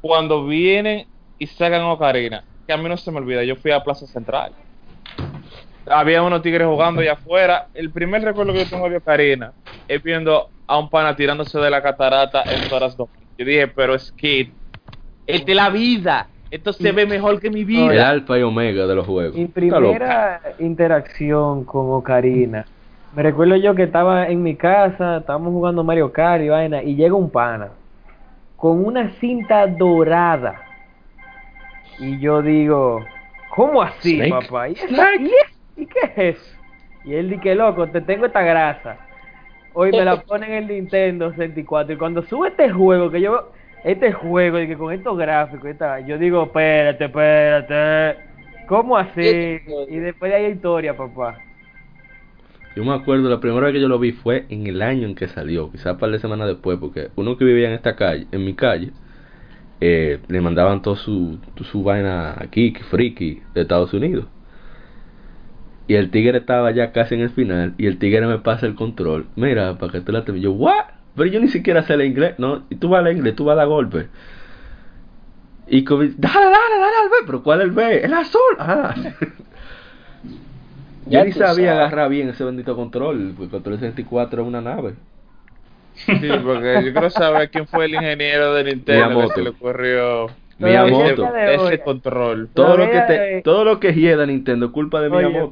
Cuando 0.00 0.44
vienen 0.44 1.06
y 1.38 1.46
sacan 1.46 1.82
Ocarina, 1.82 2.42
que 2.66 2.72
a 2.72 2.76
mí 2.76 2.88
no 2.88 2.96
se 2.96 3.10
me 3.12 3.18
olvida, 3.18 3.44
yo 3.44 3.54
fui 3.56 3.70
a 3.70 3.82
Plaza 3.82 4.06
Central. 4.06 4.52
Había 5.86 6.22
unos 6.22 6.42
tigres 6.42 6.66
jugando 6.66 7.00
allá 7.00 7.12
afuera. 7.12 7.66
El 7.74 7.90
primer 7.90 8.22
recuerdo 8.22 8.52
que 8.52 8.60
yo 8.60 8.70
tengo 8.70 8.88
de 8.88 8.96
Ocarina 8.96 9.52
es 9.86 10.02
viendo 10.02 10.48
a 10.66 10.78
un 10.78 10.88
pana 10.88 11.14
tirándose 11.14 11.58
de 11.58 11.70
la 11.70 11.82
catarata 11.82 12.42
en 12.54 12.68
Toras 12.68 12.96
2. 12.96 13.08
Yo 13.36 13.44
dije, 13.44 13.68
pero 13.68 13.94
es 13.94 14.12
que 14.12 14.52
esta 15.26 15.50
es 15.50 15.56
la 15.56 15.68
vida. 15.70 16.28
Esto 16.50 16.72
se 16.72 16.92
ve 16.92 17.04
mejor 17.04 17.40
que 17.40 17.50
mi 17.50 17.60
El 17.60 17.66
vida. 17.66 18.08
alfa 18.08 18.38
y 18.38 18.42
omega 18.42 18.86
de 18.86 18.94
los 18.94 19.06
juegos. 19.06 19.34
Mi 19.36 19.46
primera 19.46 20.40
interacción 20.58 21.64
con 21.64 21.90
Ocarina. 21.92 22.64
Me 23.14 23.22
recuerdo 23.22 23.56
yo 23.56 23.74
que 23.74 23.84
estaba 23.84 24.28
en 24.28 24.42
mi 24.42 24.56
casa, 24.56 25.18
estábamos 25.18 25.52
jugando 25.52 25.84
Mario 25.84 26.12
Kart 26.12 26.42
y 26.42 26.48
vaina, 26.48 26.82
y 26.82 26.94
llega 26.96 27.14
un 27.14 27.30
pana 27.30 27.70
con 28.56 28.84
una 28.84 29.10
cinta 29.20 29.66
dorada. 29.66 30.60
Y 31.98 32.18
yo 32.20 32.42
digo, 32.42 33.04
¿cómo 33.50 33.82
así, 33.82 34.16
Snake. 34.16 34.30
papá? 34.46 34.68
¿Y, 34.68 34.72
esa- 34.72 35.14
y 35.16 35.26
es- 35.26 35.53
¿Y 35.76 35.86
qué 35.86 35.98
es 36.16 36.36
eso? 36.38 36.56
Y 37.04 37.14
él 37.14 37.28
dice, 37.30 37.54
loco, 37.54 37.88
te 37.90 38.00
tengo 38.00 38.26
esta 38.26 38.42
grasa. 38.42 38.98
Hoy 39.74 39.92
me 39.92 40.04
la 40.04 40.20
ponen 40.24 40.52
en 40.52 40.58
el 40.64 40.68
Nintendo 40.68 41.30
64. 41.32 41.94
Y 41.94 41.98
cuando 41.98 42.22
sube 42.22 42.48
este 42.48 42.70
juego, 42.70 43.10
que 43.10 43.20
yo 43.20 43.52
este 43.84 44.12
juego, 44.12 44.60
y 44.60 44.68
que 44.68 44.76
con 44.78 44.92
estos 44.92 45.16
gráficos, 45.18 45.70
esta- 45.70 46.00
yo 46.00 46.18
digo, 46.18 46.44
espérate, 46.44 47.06
espérate. 47.06 48.20
¿Cómo 48.68 48.96
así? 48.96 49.60
Y 49.86 49.98
después 49.98 50.30
de 50.32 50.36
ahí 50.38 50.44
hay 50.46 50.52
historia, 50.52 50.96
papá. 50.96 51.42
Yo 52.74 52.84
me 52.84 52.92
acuerdo, 52.92 53.28
la 53.30 53.40
primera 53.40 53.66
vez 53.66 53.74
que 53.74 53.80
yo 53.80 53.88
lo 53.88 53.98
vi 53.98 54.12
fue 54.12 54.46
en 54.48 54.66
el 54.66 54.82
año 54.82 55.06
en 55.06 55.14
que 55.14 55.28
salió, 55.28 55.70
quizás 55.70 55.92
un 55.94 55.98
par 55.98 56.10
de 56.10 56.18
semanas 56.18 56.48
después, 56.48 56.78
porque 56.78 57.10
uno 57.16 57.36
que 57.36 57.44
vivía 57.44 57.68
en 57.68 57.74
esta 57.74 57.94
calle, 57.96 58.26
en 58.32 58.44
mi 58.44 58.54
calle, 58.54 58.92
eh, 59.80 60.20
le 60.28 60.40
mandaban 60.42 60.82
todo 60.82 60.96
su, 60.96 61.40
su 61.70 61.82
vaina 61.84 62.36
aquí, 62.38 62.72
que 62.72 62.84
friki, 62.84 63.42
de 63.54 63.62
Estados 63.62 63.94
Unidos. 63.94 64.26
Y 65.86 65.94
el 65.94 66.10
tigre 66.10 66.38
estaba 66.38 66.70
ya 66.70 66.92
casi 66.92 67.14
en 67.14 67.20
el 67.20 67.30
final, 67.30 67.74
y 67.78 67.86
el 67.86 67.98
tigre 67.98 68.26
me 68.26 68.38
pasa 68.38 68.66
el 68.66 68.74
control. 68.74 69.26
Mira, 69.36 69.76
para 69.78 69.92
que 69.92 70.00
tú 70.00 70.12
la 70.12 70.24
te... 70.24 70.38
Yo, 70.40 70.52
¿what? 70.52 70.84
Pero 71.14 71.30
yo 71.30 71.40
ni 71.40 71.48
siquiera 71.48 71.82
sé 71.82 71.94
el 71.94 72.02
inglés, 72.02 72.34
¿no? 72.38 72.62
Y 72.70 72.76
tú 72.76 72.88
vas 72.88 73.04
al 73.04 73.12
inglés, 73.16 73.36
tú 73.36 73.44
vas 73.44 73.54
a 73.54 73.56
dar 73.58 73.68
golpe. 73.68 74.08
Y 75.66 75.84
como, 75.84 76.02
dale, 76.02 76.14
dale, 76.16 76.78
dale 76.78 76.96
al 77.02 77.08
B, 77.10 77.16
pero 77.26 77.42
¿cuál 77.42 77.60
es 77.60 77.64
el 77.66 77.72
B? 77.72 78.04
El 78.04 78.14
azul. 78.14 78.40
Ah. 78.58 78.94
Ya 81.06 81.18
Yo 81.20 81.24
ni 81.26 81.32
sabía 81.32 81.72
sabes. 81.72 81.80
agarrar 81.86 82.08
bien 82.08 82.30
ese 82.30 82.44
bendito 82.44 82.74
control, 82.74 83.32
porque 83.36 83.44
el 83.44 83.50
control 83.50 83.78
64 83.78 84.40
es 84.42 84.48
una 84.48 84.62
nave. 84.62 84.94
Sí, 85.96 86.14
porque 86.42 86.82
yo 86.82 86.92
quiero 86.92 87.10
saber 87.10 87.50
quién 87.50 87.66
fue 87.66 87.84
el 87.84 87.94
ingeniero 87.94 88.54
de 88.54 88.64
Nintendo 88.64 89.02
que 89.02 89.14
Miyamoto. 89.14 89.34
se 89.34 89.42
le 89.42 89.48
ocurrió 89.50 90.26
Miyamoto. 90.58 91.36
ese 91.36 91.80
control. 91.80 92.48
Todo 92.54 92.78
lo 92.78 92.90
que 92.90 93.00
te, 93.02 93.42
todo 93.42 93.64
lo 93.66 93.80
que 93.80 93.92
hieda 93.92 94.24
Nintendo 94.24 94.66
es 94.66 94.72
culpa 94.72 95.02
de 95.02 95.08
Oye. 95.08 95.50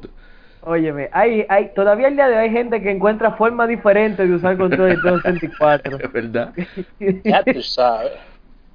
Óyeme, 0.65 1.09
hay, 1.11 1.45
hay, 1.49 1.71
todavía 1.75 2.07
el 2.07 2.15
día 2.15 2.27
de 2.27 2.35
hoy 2.37 2.43
hay 2.45 2.49
gente 2.51 2.81
que 2.81 2.89
encuentra 2.91 3.31
formas 3.33 3.67
diferentes 3.67 4.27
de 4.29 4.33
usar 4.35 4.57
control 4.57 4.89
de 4.89 4.93
Nintendo 4.95 5.19
64. 5.23 5.97
Es 5.99 6.11
verdad. 6.13 6.53
Ya 7.23 7.43
tú 7.43 7.61
sabes. 7.61 8.11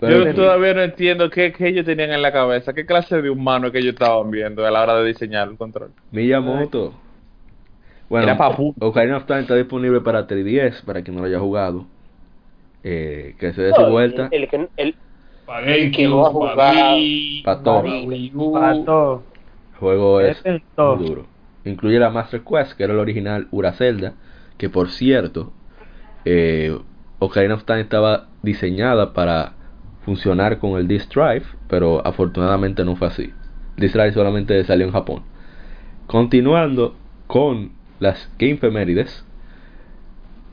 Pero- 0.00 0.24
yo 0.26 0.34
todavía 0.34 0.74
no 0.74 0.82
entiendo 0.82 1.30
qué, 1.30 1.52
qué 1.52 1.68
ellos 1.68 1.84
tenían 1.86 2.10
en 2.12 2.22
la 2.22 2.30
cabeza, 2.30 2.72
qué 2.74 2.84
clase 2.86 3.20
de 3.22 3.30
humano 3.30 3.72
que 3.72 3.78
ellos 3.78 3.94
estaban 3.94 4.30
viendo 4.30 4.64
a 4.66 4.70
la 4.70 4.82
hora 4.82 4.96
de 5.00 5.06
diseñar 5.08 5.48
el 5.48 5.56
control. 5.56 5.90
Miyamoto. 6.12 6.92
Bueno, 8.08 8.26
Era 8.26 8.36
papu. 8.38 8.74
Ocarina 8.80 9.16
of 9.16 9.26
Time 9.26 9.40
está 9.40 9.54
disponible 9.56 10.00
para 10.00 10.26
3DS, 10.26 10.82
para 10.84 11.02
quien 11.02 11.16
no 11.16 11.22
lo 11.22 11.26
haya 11.28 11.40
jugado. 11.40 11.84
Eh, 12.84 13.34
que 13.40 13.52
se 13.52 13.62
dé 13.62 13.72
su 13.74 13.80
No, 13.82 13.90
vuelta. 13.90 14.28
El, 14.30 14.44
el 14.44 14.48
que, 14.48 14.56
el, 14.76 14.94
El 15.66 15.90
que 15.90 16.06
GameCube, 16.06 16.14
va 16.16 16.28
a 16.28 16.32
para 17.44 17.62
todo. 17.62 17.82
para. 17.82 17.96
El 17.96 19.76
juego 19.80 20.20
es 20.20 20.36
Este 20.36 20.56
es 20.56 20.62
todo. 20.76 20.96
muy 20.96 21.08
duro. 21.08 21.26
Incluye 21.64 21.98
la 21.98 22.10
Master 22.10 22.42
Quest, 22.42 22.72
que 22.74 22.84
era 22.84 22.92
el 22.92 22.98
original 22.98 23.48
Ura 23.50 23.72
Zelda, 23.72 24.14
que 24.56 24.68
por 24.70 24.90
cierto, 24.90 25.52
eh, 26.24 26.76
Ocarina 27.18 27.54
of 27.54 27.64
Time 27.64 27.80
estaba 27.80 28.28
diseñada 28.42 29.12
para 29.12 29.52
funcionar 30.04 30.58
con 30.58 30.78
el 30.78 30.88
Disk 30.88 31.12
Drive, 31.14 31.44
pero 31.68 32.06
afortunadamente 32.06 32.84
no 32.84 32.96
fue 32.96 33.08
así. 33.08 33.32
Disk 33.76 33.94
Drive 33.94 34.12
solamente 34.12 34.62
salió 34.64 34.86
en 34.86 34.92
Japón. 34.92 35.22
Continuando 36.06 36.96
con 37.26 37.72
las 38.00 38.30
Game 38.38 38.56
Femérides, 38.58 39.24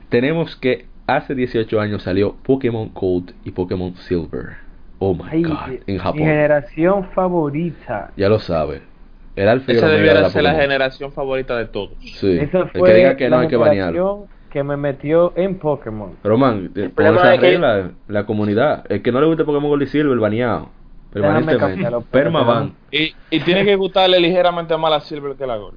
tenemos 0.08 0.56
que 0.56 0.86
hace 1.06 1.34
18 1.34 1.80
años 1.80 2.02
salió 2.02 2.36
Pokémon 2.42 2.90
Gold 2.94 3.32
y 3.44 3.50
Pokémon 3.52 3.94
Silver. 3.96 4.56
Oh 4.98 5.14
my 5.14 5.24
Ay, 5.30 5.42
god, 5.42 5.80
en 5.86 5.94
Mi 5.94 5.98
Japón. 5.98 6.18
generación 6.18 7.04
favorita. 7.10 8.12
Ya 8.16 8.28
lo 8.28 8.38
sabe. 8.38 8.82
El 9.36 9.48
el 9.48 9.62
Esa 9.66 9.86
de 9.88 9.96
debiera 9.96 10.20
la 10.22 10.30
ser 10.30 10.42
la 10.42 10.54
generación 10.54 11.12
favorita 11.12 11.56
de 11.56 11.66
todos. 11.66 11.92
Sí. 12.00 12.38
Esa 12.40 12.60
el 12.60 12.68
fue 12.70 12.88
que 12.90 12.96
diga 12.96 13.16
que 13.16 13.28
no 13.28 13.36
la 13.36 13.42
hay 13.42 13.48
que 13.48 13.56
banearlo. 13.56 13.92
generación 13.92 14.36
que 14.50 14.62
me 14.64 14.76
metió 14.78 15.32
en 15.36 15.58
Pokémon. 15.58 16.16
Pero 16.22 16.38
man, 16.38 16.70
eh, 16.74 16.84
pon 16.84 16.90
problema 16.92 17.16
esa 17.18 17.34
es 17.34 17.40
que- 17.40 17.90
la 18.08 18.24
comunidad. 18.24 18.84
El 18.88 19.02
que 19.02 19.12
no 19.12 19.20
le 19.20 19.26
guste 19.26 19.44
Pokémon 19.44 19.68
Gold 19.68 19.82
y 19.82 19.86
Silver, 19.86 20.18
baneado. 20.18 20.70
Permanentemente. 21.12 21.88
Permaban. 22.10 22.74
Y, 22.90 23.14
y 23.30 23.40
tiene 23.40 23.64
que 23.64 23.76
gustarle 23.76 24.18
ligeramente 24.20 24.76
más 24.76 24.90
la 24.90 25.00
Silver 25.00 25.36
que 25.36 25.46
la 25.46 25.56
Gold. 25.56 25.76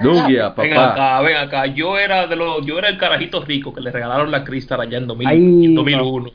Dugia, 0.00 0.50
Ven 0.56 0.74
papá. 0.74 0.92
acá, 0.92 1.20
ven 1.22 1.36
acá. 1.36 1.66
Yo 1.66 1.98
era 1.98 2.26
de 2.26 2.36
los, 2.36 2.64
yo 2.66 2.78
era 2.78 2.88
el 2.88 2.98
carajito 2.98 3.44
rico 3.44 3.72
que 3.72 3.80
le 3.80 3.90
regalaron 3.90 4.30
la 4.30 4.44
Crystal 4.44 4.80
allá 4.80 4.98
en, 4.98 5.06
2000 5.06 5.28
Ay, 5.28 5.64
en 5.66 5.74
2001 5.74 6.30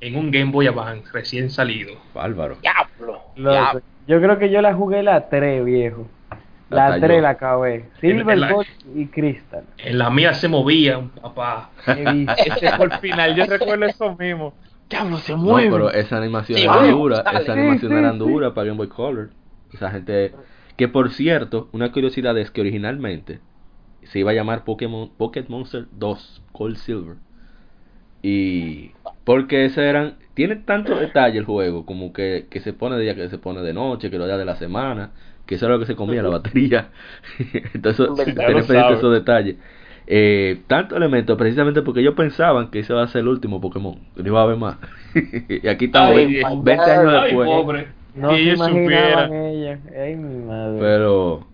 en 0.00 0.16
un 0.16 0.30
Game 0.30 0.50
Boy 0.50 0.66
Advance 0.66 1.10
recién 1.12 1.48
salido. 1.50 1.92
Bárbaro. 2.14 2.56
diablo. 2.60 3.20
Diablo. 3.36 3.80
Yo 4.06 4.20
creo 4.20 4.38
que 4.38 4.50
yo 4.50 4.60
la 4.62 4.74
jugué 4.74 5.02
la 5.02 5.28
3, 5.28 5.64
viejo. 5.64 6.06
La 6.70 6.86
Hasta 6.86 7.00
3 7.06 7.16
yo. 7.18 7.22
la 7.22 7.28
acabé. 7.30 7.84
Silver, 8.00 8.34
En 8.34 8.40
la- 8.40 8.52
Gold 8.52 8.66
y 8.94 9.06
Crystal. 9.06 9.64
En 9.78 9.98
la 9.98 10.10
mía 10.10 10.32
se 10.34 10.48
movían, 10.48 11.10
papá. 11.10 11.70
Ese 11.86 12.72
fue 12.76 12.86
el 12.86 12.92
final, 13.00 13.34
yo 13.34 13.44
recuerdo 13.46 13.84
eso 13.86 14.16
mismo. 14.16 14.54
Diablo, 14.88 15.18
se 15.18 15.32
No, 15.32 15.38
mueve. 15.38 15.70
pero 15.70 15.90
esa 15.90 16.16
animación 16.18 16.58
Sí, 16.58 16.64
era 16.64 16.76
vamos, 16.76 16.90
dura. 16.90 17.22
dale. 17.22 17.38
Esa 17.42 17.54
Sí, 17.54 17.60
animación 17.60 17.92
sí, 17.92 17.98
era 17.98 18.12
sí. 18.12 18.18
dura 18.18 18.54
para 18.54 18.66
Game 18.66 18.76
Boy 18.78 18.88
Color. 18.88 19.30
Esa 19.72 19.90
gente. 19.90 20.32
Que 20.76 20.88
por 20.88 21.10
cierto, 21.12 21.68
una 21.72 21.92
curiosidad 21.92 22.36
es 22.38 22.50
que 22.50 22.60
originalmente 22.62 23.40
se 24.04 24.18
iba 24.18 24.30
a 24.32 24.34
llamar 24.34 24.64
Pokémon 24.64 25.10
Pocket 25.16 25.44
Monster 25.48 25.86
2 25.92 26.42
Gold 26.52 26.76
Silver. 26.76 27.16
Y. 28.22 28.92
Porque 29.24 29.64
ese 29.66 29.86
eran. 29.88 30.14
Tiene 30.34 30.56
tanto 30.56 30.96
detalle 30.96 31.38
el 31.38 31.44
juego, 31.44 31.84
como 31.84 32.12
que, 32.12 32.46
que 32.50 32.60
se 32.60 32.72
pone 32.72 32.96
de 32.96 33.02
día, 33.02 33.14
que 33.14 33.28
se 33.28 33.38
pone 33.38 33.60
de 33.60 33.74
noche, 33.74 34.10
que 34.10 34.18
los 34.18 34.26
días 34.26 34.38
de 34.38 34.44
la 34.46 34.56
semana, 34.56 35.10
que 35.46 35.56
eso 35.56 35.66
era 35.66 35.74
lo 35.74 35.80
que 35.80 35.86
se 35.86 35.94
comía, 35.94 36.22
la 36.22 36.30
batería. 36.30 36.88
Entonces, 37.74 38.08
tiene 38.24 38.52
lo 38.52 38.58
esos 38.60 39.12
detalles. 39.12 39.56
Eh, 40.06 40.62
tanto 40.66 40.96
elemento 40.96 41.36
precisamente 41.36 41.82
porque 41.82 42.00
ellos 42.00 42.14
pensaban 42.14 42.70
que 42.70 42.80
ese 42.80 42.92
va 42.92 43.04
a 43.04 43.08
ser 43.08 43.20
el 43.20 43.28
último 43.28 43.60
Pokémon, 43.60 43.98
que 44.16 44.22
no 44.22 44.28
iba 44.28 44.40
a 44.40 44.44
haber 44.44 44.56
más. 44.56 44.78
y 45.48 45.68
aquí 45.68 45.86
estamos, 45.86 46.16
Ay, 46.16 46.42
20 46.42 46.48
my 46.48 46.64
God. 46.64 46.68
años 46.78 47.14
Ay, 47.14 47.24
después. 47.24 47.48
pobre. 47.48 47.88
No 48.14 48.30
se 48.30 48.40
ellos 48.40 48.56
imaginaban 48.56 49.28
supieran. 49.28 49.32
ella. 49.32 49.78
Ay, 49.96 50.16
mi 50.16 50.44
madre. 50.44 50.80
Pero 50.80 51.46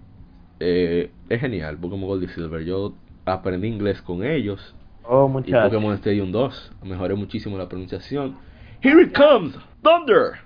eh, 0.61 1.11
es 1.29 1.41
genial, 1.41 1.77
Pokémon 1.77 2.09
Gold 2.09 2.25
y 2.25 2.29
Silver. 2.29 2.65
Yo 2.65 2.95
aprendí 3.27 3.69
inglés 3.69 4.01
con 4.03 4.25
ellos 4.25 4.75
oh, 5.05 5.29
y 5.29 5.33
muchachos. 5.33 5.71
Pokémon 5.71 5.95
Stadium 5.95 6.33
2. 6.33 6.73
Mejoré 6.85 7.15
muchísimo 7.15 7.59
la 7.59 7.69
pronunciación. 7.69 8.37
Here 8.81 9.01
it 9.03 9.13
comes, 9.15 9.55
Thunder. 9.83 10.39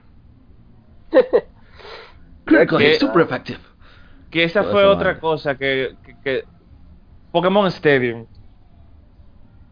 Critical 2.47 2.79
hit, 2.79 2.93
Que- 2.93 2.99
super 3.01 3.21
effective. 3.21 3.61
Que 4.31 4.45
esa 4.45 4.65
fue 4.65 4.85
otra 4.85 5.21
cosa 5.21 5.57
que, 5.57 5.97
que, 6.03 6.17
que- 6.23 6.45
Pokémon 7.31 7.67
Stadium. 7.71 8.27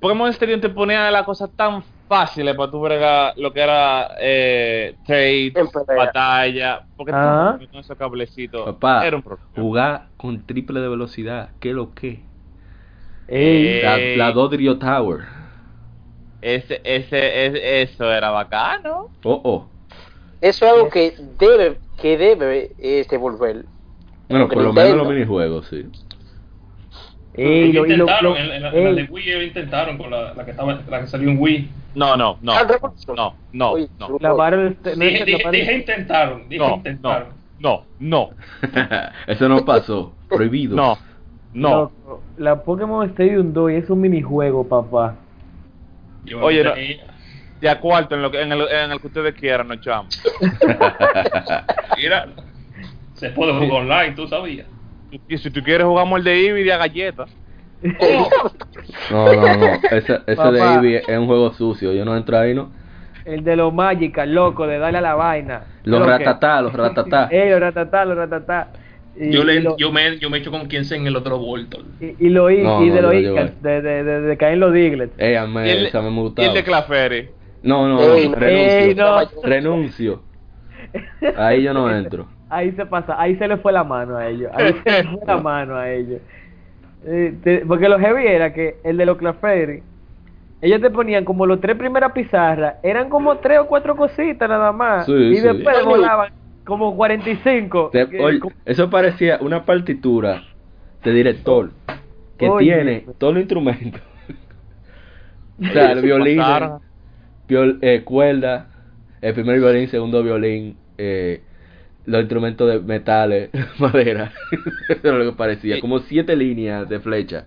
Pokémon 0.01 0.29
Stadium 0.33 0.61
te 0.61 0.69
ponía 0.69 1.11
la 1.11 1.25
cosa 1.25 1.49
tan 1.49 1.83
fácil 2.09 2.55
para 2.57 2.71
tu 2.71 2.81
bregar 2.81 3.35
lo 3.37 3.53
que 3.53 3.61
era 3.61 4.09
eh, 4.19 4.97
trade, 5.05 5.53
batalla, 5.97 6.87
porque 6.97 7.13
tú 7.13 7.69
con 7.71 7.81
esos 7.81 7.97
cablecitos 7.97 8.65
Papá, 8.65 9.07
era 9.07 9.17
un 9.17 9.23
problema. 9.23 9.49
jugar 9.55 10.09
con 10.17 10.45
triple 10.47 10.81
de 10.81 10.89
velocidad, 10.89 11.51
¿qué 11.61 11.73
lo 11.73 11.95
que? 11.95 12.23
Ey, 13.29 13.81
La, 13.83 13.97
Ey. 13.97 14.17
la 14.17 14.33
Dodrio 14.33 14.79
Tower. 14.79 15.40
Ese, 16.43 16.81
ese, 16.85 17.47
ese- 17.47 17.83
eso 17.83 18.11
era 18.13 18.31
bacano. 18.31 19.09
Oh, 19.25 19.41
oh. 19.45 19.67
Eso 20.41 20.65
es 20.65 20.73
algo 20.73 20.89
que 20.89 21.15
debe, 21.39 21.79
que 22.01 22.17
debe 22.17 22.71
este, 22.79 23.17
volver. 23.19 23.65
Bueno, 24.29 24.49
por 24.49 24.63
lo 24.63 24.73
menos 24.73 24.97
los 24.97 25.09
minijuegos, 25.09 25.67
sí. 25.69 25.87
ey, 27.35 27.73
lo- 27.73 27.85
lo- 27.85 27.91
intentaron, 27.91 28.33
lo- 28.33 28.39
en, 28.39 28.51
en 28.53 28.63
la, 28.63 28.69
en 28.71 28.85
la 28.85 28.93
de 28.93 29.03
Wii 29.11 29.31
ellos 29.31 29.43
intentaron 29.45 29.99
con 29.99 30.11
la, 30.11 30.33
la 30.35 30.45
que 30.45 30.53
estaba, 30.53 30.81
la 30.89 31.01
que 31.01 31.07
salió 31.09 31.29
en 31.31 31.39
Wii. 31.39 31.71
No, 31.95 32.17
no, 32.17 32.39
no. 32.41 32.53
Ah. 32.53 32.67
No, 33.09 33.35
no, 33.53 33.77
no. 33.99 34.19
la 34.21 34.51
no 34.51 34.67
es 34.67 34.83
Dije, 34.99 35.43
la 35.43 35.51
dije, 35.51 35.75
intentaron, 35.75 36.49
dije 36.49 36.59
No, 36.63 36.69
no, 36.69 36.77
intentaron. 36.77 37.29
no, 37.59 37.85
no, 37.99 38.31
Eso 39.27 39.49
no 39.49 39.65
pasó. 39.65 40.13
Prohibido. 40.29 40.77
no, 40.77 40.97
no. 41.53 41.91
La 42.39 42.63
Pokémon 42.63 43.05
Stadium 43.11 43.53
2 43.53 43.73
es 43.73 43.91
un 43.91 44.01
minijuego, 44.01 44.67
papá. 44.67 45.17
Yo- 46.25 46.41
Oye, 46.41 46.65
no. 46.65 46.75
eh, 46.77 47.01
Ya 47.61 47.79
cuarto 47.79 48.15
en, 48.15 48.23
lo 48.23 48.31
que, 48.31 48.41
en, 48.41 48.53
el, 48.53 48.63
en 48.69 48.93
el 48.93 49.01
que 49.01 49.07
ustedes 49.09 49.35
quieran, 49.35 49.69
no 49.69 49.77
chamos. 49.77 50.23
mira, 51.97 52.27
se 53.15 53.31
puede 53.31 53.53
jugar 53.53 53.83
online, 53.83 54.13
tú 54.13 54.27
sabías. 54.27 54.67
Y 55.29 55.39
si 55.39 55.51
tú 55.51 55.63
quieres 55.63 55.87
jugamos 55.87 56.19
el 56.19 56.25
de 56.25 56.47
Eevee 56.47 56.65
de 56.65 56.73
a 56.73 56.79
galletas. 56.79 57.31
No, 59.11 59.33
no, 59.35 59.57
no. 59.57 59.67
Ese, 59.91 60.21
ese 60.27 60.53
de. 60.53 60.59
Eevee 60.61 61.03
es 61.07 61.19
un 61.19 61.27
juego 61.27 61.53
sucio. 61.53 61.93
Yo 61.93 62.05
no 62.05 62.17
entro 62.17 62.39
ahí, 62.39 62.55
¿no? 62.55 62.71
El 63.25 63.45
de 63.45 63.57
los 63.57 63.73
Magical, 63.73 64.33
loco, 64.33 64.67
de 64.67 64.79
darle 64.79 64.99
a 64.99 65.03
la 65.03 65.15
vaina. 65.15 65.63
Los 65.85 66.05
ratatá, 66.07 66.63
los 66.63 66.73
ratatá. 66.73 67.29
Ey, 67.31 67.51
los 67.51 67.61
ratatá, 67.61 68.05
los 68.05 68.17
ratatá. 68.17 68.69
Y, 69.17 69.31
Yo, 69.33 69.45
le, 69.45 69.57
y 69.57 69.61
lo- 69.61 69.77
yo, 69.77 69.93
me, 69.93 70.19
yo 70.19 70.31
me 70.31 70.39
echo 70.39 70.51
con 70.51 70.67
quien 70.67 70.85
sea 70.85 70.97
en 70.99 71.07
el 71.07 71.17
otro 71.17 71.39
Voltor. 71.39 71.85
y, 72.01 72.27
y 72.27 72.29
lo 72.31 72.51
y, 72.51 72.63
No, 72.63 72.83
y 72.85 72.89
no, 72.89 72.95
de 72.95 73.03
los 73.03 73.13
de, 73.13 73.83
de, 73.83 74.03
de, 74.05 74.21
de 74.23 74.37
caer 74.37 74.55
en 74.55 74.61
los 74.61 74.73
Diglets. 74.73 75.13
Ey, 75.19 75.35
a 75.35 75.47
mí, 75.47 75.61
y 75.67 75.71
el, 75.71 75.87
esa 75.87 76.01
me 76.03 76.11
y 76.11 76.21
gustaba. 76.23 76.49
el 76.49 76.55
de 76.55 76.65
Clefairy. 76.65 77.31
No, 77.63 77.87
no, 77.89 78.01
Ey, 78.03 78.27
no. 78.29 78.35
ey, 78.35 78.95
Renuncio. 78.95 78.95
no. 78.95 79.43
Renuncio. 79.43 80.23
Ahí 81.37 81.63
yo 81.63 81.75
no 81.75 81.91
entro. 81.95 82.29
Ahí 82.49 82.73
se 82.73 82.85
pasa, 82.87 83.15
ahí 83.21 83.37
se 83.37 83.47
le 83.47 83.59
fue 83.59 83.73
la 83.73 83.85
mano 83.85 84.17
a 84.17 84.29
ellos. 84.29 84.51
Ahí 84.55 84.75
se 84.83 84.91
le 84.91 85.05
fue 85.05 85.21
la 85.27 85.37
mano 85.43 85.77
a 85.77 85.89
ellos. 85.91 86.21
Eh, 87.07 87.35
te- 87.45 87.65
porque 87.67 87.89
lo 87.89 87.99
heavy 87.99 88.27
era 88.27 88.53
que 88.53 88.77
el 88.85 88.97
de 88.97 89.07
los 89.07 89.17
Clefairy, 89.19 89.83
ellos 90.61 90.81
te 90.81 90.91
ponían 90.91 91.25
como 91.25 91.47
los 91.47 91.61
tres 91.61 91.77
primeras 91.77 92.13
pizarras, 92.13 92.77
eran 92.83 93.09
como 93.09 93.39
tres 93.39 93.61
o 93.61 93.67
cuatro 93.67 93.97
cositas 93.97 94.49
nada 94.49 94.73
más. 94.73 95.07
Sí, 95.07 95.13
y 95.13 95.37
sí. 95.37 95.43
después 95.43 95.85
volaban 95.85 96.31
como 96.71 96.95
45. 96.97 97.91
Te- 97.93 98.09
que- 98.09 98.21
oye, 98.21 98.39
como- 98.39 98.55
eso 98.65 98.89
parecía 98.89 99.39
una 99.41 99.65
partitura 99.65 100.45
de 101.03 101.13
director 101.13 101.73
que 102.39 102.49
Oye. 102.49 102.73
tiene 102.73 103.07
todos 103.19 103.35
los 103.35 103.41
instrumentos. 103.43 104.01
o 105.61 105.73
sea, 105.73 105.91
el 105.93 106.01
violín, 106.01 106.41
viol- 107.49 107.79
eh, 107.83 108.03
cuerda, 108.05 108.71
el 109.21 109.35
primer 109.35 109.59
violín, 109.59 109.89
segundo 109.89 110.23
violín, 110.23 110.77
eh, 110.97 111.43
los 112.07 112.21
instrumentos 112.21 112.71
de 112.71 112.79
metales, 112.79 113.51
madera. 113.79 114.33
Eso 114.89 115.09
era 115.09 115.19
lo 115.19 115.33
que 115.33 115.37
parecía, 115.37 115.81
como 115.81 115.99
siete 115.99 116.37
líneas 116.37 116.89
de 116.89 117.01
flecha. 117.01 117.47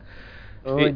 Oye. 0.65 0.94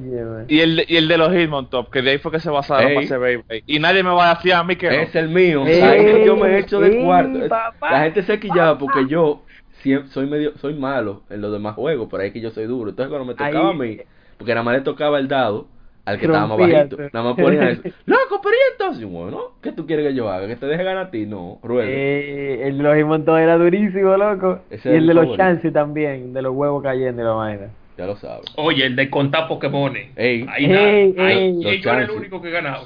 Y 0.48 0.60
el, 0.60 0.76
de- 0.78 0.86
y 0.88 0.96
el 0.98 1.08
de 1.08 1.18
los 1.18 1.34
Hitmontop, 1.34 1.90
que 1.92 2.02
de 2.02 2.12
ahí 2.12 2.18
fue 2.20 2.32
que 2.32 2.40
se 2.40 2.50
basaron 2.50 2.94
para 2.94 3.06
hacer 3.06 3.20
Beyblade. 3.20 3.64
Y 3.68 3.80
nadie 3.80 4.04
me 4.04 4.10
va 4.12 4.32
a 4.32 4.36
decir 4.36 4.54
a 4.54 4.64
mí 4.64 4.76
que 4.76 4.88
no. 4.88 4.94
Es 4.94 5.16
el 5.16 5.30
mío. 5.30 5.66
Ey, 5.66 5.82
Ahí 5.82 6.06
que 6.06 6.26
yo 6.26 6.36
me 6.38 6.50
he 6.50 6.60
hecho 6.60 6.80
de 6.80 7.04
cuarto. 7.04 7.40
Papá. 7.50 7.92
La 7.92 8.04
gente 8.04 8.24
se 8.24 8.40
quillaba 8.40 8.78
porque 8.78 9.06
yo 9.08 9.42
siem- 9.84 10.08
soy 10.08 10.28
medio, 10.28 10.58
soy 10.58 10.74
malo 10.74 11.24
en 11.30 11.42
los 11.42 11.52
demás 11.52 11.76
juegos, 11.76 12.08
pero 12.10 12.22
ahí 12.24 12.28
es 12.28 12.34
que 12.34 12.42
yo 12.42 12.52
soy 12.52 12.66
duro. 12.66 12.90
Entonces 12.92 13.10
cuando 13.10 13.26
me 13.26 13.34
tocaba 13.34 13.70
Ahí- 13.70 13.76
a 13.76 13.78
mí, 13.78 13.98
porque 14.38 14.54
nada 14.54 14.64
más 14.64 14.76
le 14.76 14.82
tocaba 14.82 15.20
el 15.20 15.28
dado, 15.28 15.68
al 16.06 16.18
que 16.20 16.26
estaba 16.26 16.48
más 16.48 16.58
bajito. 16.58 16.98
Nada 17.12 17.24
más 17.26 17.36
ponía 17.36 17.70
eso. 17.70 17.82
Loco, 18.06 18.40
pero 18.42 18.56
¿y 18.56 18.72
entonces? 18.72 19.02
Y 19.04 19.06
bueno, 19.06 19.40
¿qué 19.62 19.74
tú 19.74 19.86
quieres 19.86 20.08
que 20.08 20.14
yo 20.14 20.30
haga? 20.30 20.48
¿Que 20.48 20.56
te 20.56 20.66
deje 20.66 20.82
ganar 20.86 21.08
a 21.08 21.12
ti? 21.12 21.26
No, 21.26 21.60
rueda. 21.62 21.90
Eh, 21.90 22.62
el 22.68 22.78
de 22.78 22.84
los 22.84 22.98
Imontos 22.98 23.38
era 23.38 23.58
durísimo, 23.58 24.16
loco. 24.16 24.60
Ese 24.70 24.94
y 24.94 24.96
el 24.96 25.08
de 25.08 25.14
los 25.14 25.36
chances 25.36 25.74
también, 25.74 26.32
de 26.32 26.42
los 26.42 26.56
huevos 26.56 26.82
cayendo 26.82 27.22
y 27.22 27.26
la 27.26 27.32
vaina. 27.32 27.68
Ya 27.98 28.06
lo 28.06 28.16
sabes. 28.18 28.46
Oye, 28.56 28.86
el 28.86 28.96
de 28.96 29.10
contar 29.10 29.48
Pokémon. 29.48 29.96
Ey. 30.16 30.46
Ahí 30.50 30.66
Ey, 30.66 31.14
nada. 31.16 31.32
ey. 31.32 31.64
Los 31.64 31.82
yo 31.82 31.92
era 31.92 32.04
el 32.04 32.12
único 32.12 32.42
que 32.42 32.50
he 32.50 32.52
ganado. 32.52 32.86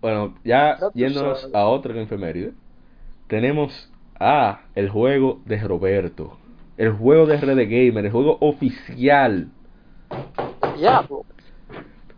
Bueno, 0.00 0.34
ya 0.44 0.78
yéndonos 0.92 1.48
a 1.54 1.64
otra 1.64 1.98
efeméride, 2.00 2.52
tenemos 3.26 3.90
a 4.20 4.60
el 4.74 4.90
juego 4.90 5.40
de 5.46 5.58
Roberto. 5.58 6.38
El 6.76 6.92
juego 6.92 7.24
de 7.26 7.38
Red 7.38 7.56
Gamer, 7.70 8.04
el 8.04 8.10
juego 8.12 8.36
oficial. 8.40 9.48
Ya, 10.78 11.00
bro. 11.02 11.24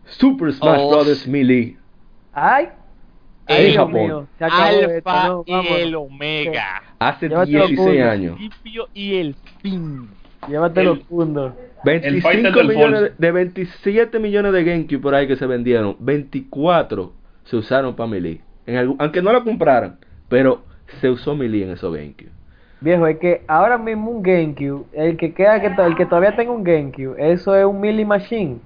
Super 0.05 0.51
Smash 0.51 0.79
Oh. 0.81 0.89
Bros. 1.03 1.27
Melee. 1.27 1.77
¡Ay! 2.33 2.69
Ay, 3.45 3.63
Dios 3.71 3.77
Japón. 3.77 3.93
mío, 3.93 4.27
esto, 4.33 4.45
Alfa 4.45 5.27
no, 5.29 5.43
y 5.47 5.67
el 5.81 5.95
Omega. 5.95 6.81
Hace 6.99 7.29
Llévatelo 7.29 7.67
16 7.67 7.77
puro. 7.97 8.09
años. 8.11 8.35
Principio 8.35 8.89
y 8.93 9.15
el 9.15 9.35
fin. 9.61 10.09
Llévate 10.47 10.81
El- 10.81 10.85
los 10.87 10.99
puntos. 10.99 11.53
25 11.83 12.27
fighter 12.27 12.53
del 12.53 12.67
millones 12.67 13.01
de, 13.01 13.07
Forza. 13.07 13.15
de 13.21 13.31
27 13.31 14.19
millones 14.19 14.51
de 14.53 14.63
GameCube 14.63 14.99
por 14.99 15.15
ahí 15.15 15.27
que 15.27 15.35
se 15.35 15.45
vendieron, 15.45 15.95
24 15.99 17.13
se 17.43 17.55
usaron 17.55 17.95
para 17.95 18.09
Melee. 18.09 18.41
En 18.65 18.77
algún- 18.77 18.97
aunque 18.99 19.21
no 19.21 19.31
lo 19.31 19.43
compraran, 19.43 19.97
pero 20.27 20.63
se 20.99 21.09
usó 21.09 21.35
Melee 21.35 21.63
en 21.63 21.71
esos 21.71 21.93
GameCube. 21.93 22.31
Viejo, 22.81 23.07
es 23.07 23.17
que 23.19 23.41
ahora 23.47 23.77
mismo 23.77 24.11
un 24.11 24.21
GameCube, 24.21 24.85
el 24.93 25.17
que 25.17 25.33
queda 25.33 25.59
que 25.61 25.67
el 25.81 25.95
que 25.95 26.05
todavía 26.05 26.35
tenga 26.35 26.51
un 26.51 26.63
GameCube, 26.63 27.15
eso 27.17 27.55
es 27.55 27.65
un 27.65 27.79
Milli 27.79 28.05
Machine. 28.05 28.57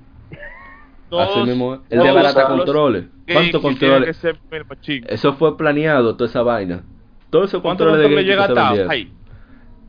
Así 1.11 1.41
mismo, 1.43 1.79
el 1.89 1.99
de 1.99 2.11
barata 2.11 2.47
controles. 2.47 3.05
¿Cuántos 3.31 3.61
controles? 3.61 4.25
Eso 5.07 5.33
fue 5.33 5.57
planeado, 5.57 6.15
toda 6.15 6.29
esa 6.29 6.41
vaina. 6.41 6.83
Todos 7.29 7.49
esos 7.49 7.61
¿Cuántos 7.61 7.87
controles 7.87 8.09
de 8.09 8.15
GameCube 8.15 8.29
llega 8.29 8.45
a. 8.45 8.95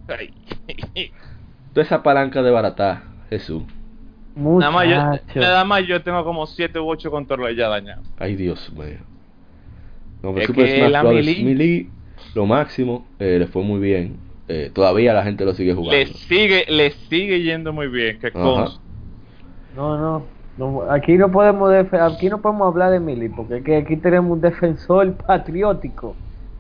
Toda 1.73 1.85
esa 1.85 2.03
palanca 2.03 2.43
de 2.43 2.51
barata, 2.51 3.03
Jesús. 3.31 3.63
Nada 4.35 4.71
más, 4.71 4.89
yo, 4.89 5.41
nada 5.41 5.65
más 5.65 5.87
yo 5.87 6.03
tengo 6.03 6.25
como 6.25 6.47
7 6.47 6.79
u 6.79 6.89
8 6.89 7.11
controles 7.11 7.57
ya 7.57 7.69
dañados. 7.69 8.05
Ay, 8.19 8.35
Dios 8.37 8.73
mío. 8.73 8.99
No, 10.23 10.31
pero 10.31 10.41
Es 10.41 10.47
Super 10.47 10.67
que 10.67 10.77
Smash 10.79 10.91
la 10.91 11.03
Bros. 11.03 11.15
Melee- 11.15 11.45
Melee, 11.45 11.87
lo 12.35 12.47
máximo, 12.47 13.07
eh, 13.19 13.37
le 13.39 13.47
fue 13.47 13.63
muy 13.63 13.81
bien. 13.81 14.17
Eh, 14.49 14.71
todavía 14.73 15.13
la 15.13 15.23
gente 15.23 15.45
lo 15.45 15.53
sigue 15.55 15.75
jugando. 15.75 15.97
Le 15.97 16.07
sigue, 16.07 16.65
le 16.69 16.91
sigue 16.91 17.43
yendo 17.43 17.73
muy 17.73 17.89
bien. 17.89 18.19
Que. 18.21 18.31
No, 18.33 19.99
no, 19.99 20.25
no, 20.59 20.83
aquí 20.91 21.15
no 21.15 21.31
podemos 21.31 21.71
def- 21.71 21.95
aquí 21.95 22.29
no 22.29 22.41
podemos 22.41 22.69
hablar 22.69 22.91
de 22.93 23.01
Milli, 23.01 23.29
porque 23.31 23.59
es 23.59 23.65
que 23.65 23.77
aquí 23.77 23.97
tenemos 23.97 24.31
un 24.33 24.41
defensor 24.41 25.13
patriótico 25.15 26.15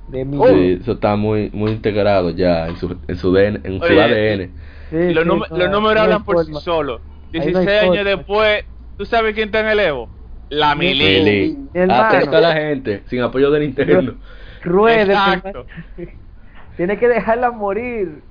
de 0.08 0.24
Milli. 0.24 0.76
Sí, 0.76 0.82
eso 0.82 0.92
está 0.92 1.16
muy 1.16 1.50
muy 1.52 1.72
integrado 1.72 2.30
ya 2.30 2.68
en 2.68 2.76
su, 2.76 2.96
en 3.06 3.16
su, 3.16 3.32
DN, 3.32 3.60
en 3.64 3.78
su 3.78 3.84
Oye, 3.84 4.02
ADN. 4.02 4.50
Sí, 4.92 5.14
los, 5.14 5.24
sí, 5.24 5.28
no, 5.28 5.56
los 5.56 5.70
números 5.70 6.02
hablan 6.02 6.22
por 6.22 6.44
sí 6.44 6.52
solos. 6.62 7.00
Ahí 7.32 7.40
no 7.50 7.60
hay 7.60 7.66
16 7.66 7.68
años 7.68 7.96
forma. 7.96 8.10
después, 8.10 8.64
¿tú 8.98 9.06
sabes 9.06 9.34
quién 9.34 9.48
está 9.48 9.60
en 9.60 9.68
el 9.68 9.80
Evo? 9.80 10.10
La 10.50 10.74
Melee. 10.74 11.18
Melee. 11.18 11.56
Mi 11.72 11.80
hermano. 11.80 12.02
Atento 12.02 12.36
a 12.36 12.40
la 12.40 12.52
gente, 12.52 13.02
sin 13.06 13.22
apoyo 13.22 13.50
de 13.50 13.60
Nintendo. 13.60 14.16
Ruede, 14.62 15.14
Exacto. 15.14 15.64
Tiene 16.76 16.98
que 16.98 17.08
dejarla 17.08 17.50
morir. 17.50 18.22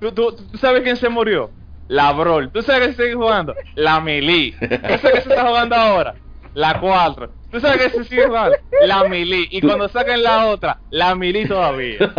¿Tú, 0.00 0.10
tú, 0.10 0.34
tú 0.50 0.58
sabes 0.58 0.82
quién 0.82 0.96
se 0.96 1.08
murió? 1.08 1.50
La 1.86 2.12
Brawl. 2.12 2.50
¿Tú 2.50 2.60
sabes 2.62 2.88
que 2.88 2.94
sigue 2.94 3.14
jugando? 3.14 3.54
La 3.76 4.00
Melee. 4.00 4.52
¿Tú 4.58 4.66
sabes 4.68 5.00
que 5.00 5.20
se 5.20 5.28
está 5.28 5.46
jugando 5.46 5.76
ahora? 5.76 6.16
La 6.54 6.80
4. 6.80 7.30
¿Tú 7.52 7.60
sabes 7.60 7.82
que 7.82 7.90
se 7.90 8.04
sigue 8.04 8.26
jugando? 8.26 8.56
La 8.84 9.04
Melee. 9.04 9.46
Y 9.48 9.60
cuando 9.60 9.86
saquen 9.88 10.24
la 10.24 10.46
otra, 10.46 10.78
la 10.90 11.14
Melee 11.14 11.46
todavía. 11.46 11.98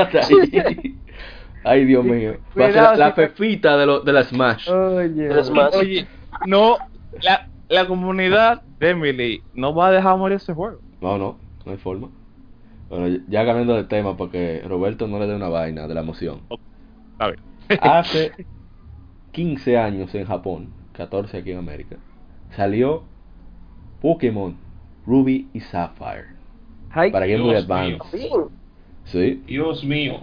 Ay, 1.65 1.85
Dios 1.85 2.05
mío. 2.05 2.37
Va 2.57 2.67
a 2.67 2.71
ser 2.71 2.83
la, 2.83 2.95
la 2.95 3.15
pepita 3.15 3.75
de, 3.75 3.85
lo, 3.87 4.01
de 4.01 4.13
la 4.13 4.23
Smash. 4.23 4.69
Oye. 4.69 5.29
Oye, 5.73 6.07
no, 6.45 6.77
la, 7.21 7.49
la 7.69 7.87
comunidad 7.87 8.61
de 8.79 8.93
Melee 8.93 9.41
no 9.55 9.73
va 9.73 9.87
a 9.87 9.91
dejar 9.91 10.15
morir 10.17 10.37
ese 10.37 10.53
juego. 10.53 10.79
No, 11.01 11.17
no, 11.17 11.37
no 11.65 11.71
hay 11.71 11.77
forma. 11.77 12.09
Bueno, 12.89 13.19
ya 13.27 13.45
cambiando 13.45 13.75
de 13.75 13.85
tema 13.85 14.15
para 14.15 14.31
que 14.31 14.61
Roberto 14.67 15.07
no 15.07 15.17
le 15.17 15.25
dé 15.25 15.35
una 15.35 15.49
vaina 15.49 15.87
de 15.87 15.93
la 15.95 16.01
emoción. 16.01 16.41
A 17.17 17.27
ver. 17.27 17.39
Hace 17.81 18.31
15 19.31 19.77
años 19.77 20.13
en 20.13 20.25
Japón, 20.25 20.69
14 20.93 21.37
aquí 21.37 21.51
en 21.51 21.57
América, 21.57 21.95
salió 22.51 23.03
Pokémon 24.01 24.55
Ruby 25.07 25.49
y 25.51 25.61
Sapphire 25.61 26.27
Ay, 26.91 27.11
para 27.11 27.25
Game 27.25 27.43
Boy 27.43 27.55
Advance. 27.55 28.15
Bien. 28.15 28.31
Sí, 29.05 29.43
Dios 29.47 29.83
mío. 29.83 30.19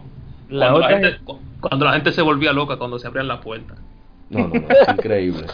La 0.53 0.71
cuando, 0.71 0.81
la 0.81 0.89
gente, 0.89 1.19
cu- 1.25 1.41
cuando 1.61 1.85
la 1.87 1.93
gente 1.95 2.13
se 2.13 2.23
volvía 2.23 2.53
loca 2.53 2.77
cuando 2.77 2.99
se 2.99 3.07
abrían 3.07 3.29
las 3.29 3.41
puertas. 3.41 3.79
no, 4.31 4.41
no, 4.41 4.49
no, 4.49 4.69
es 4.69 4.89
increíble. 4.97 5.47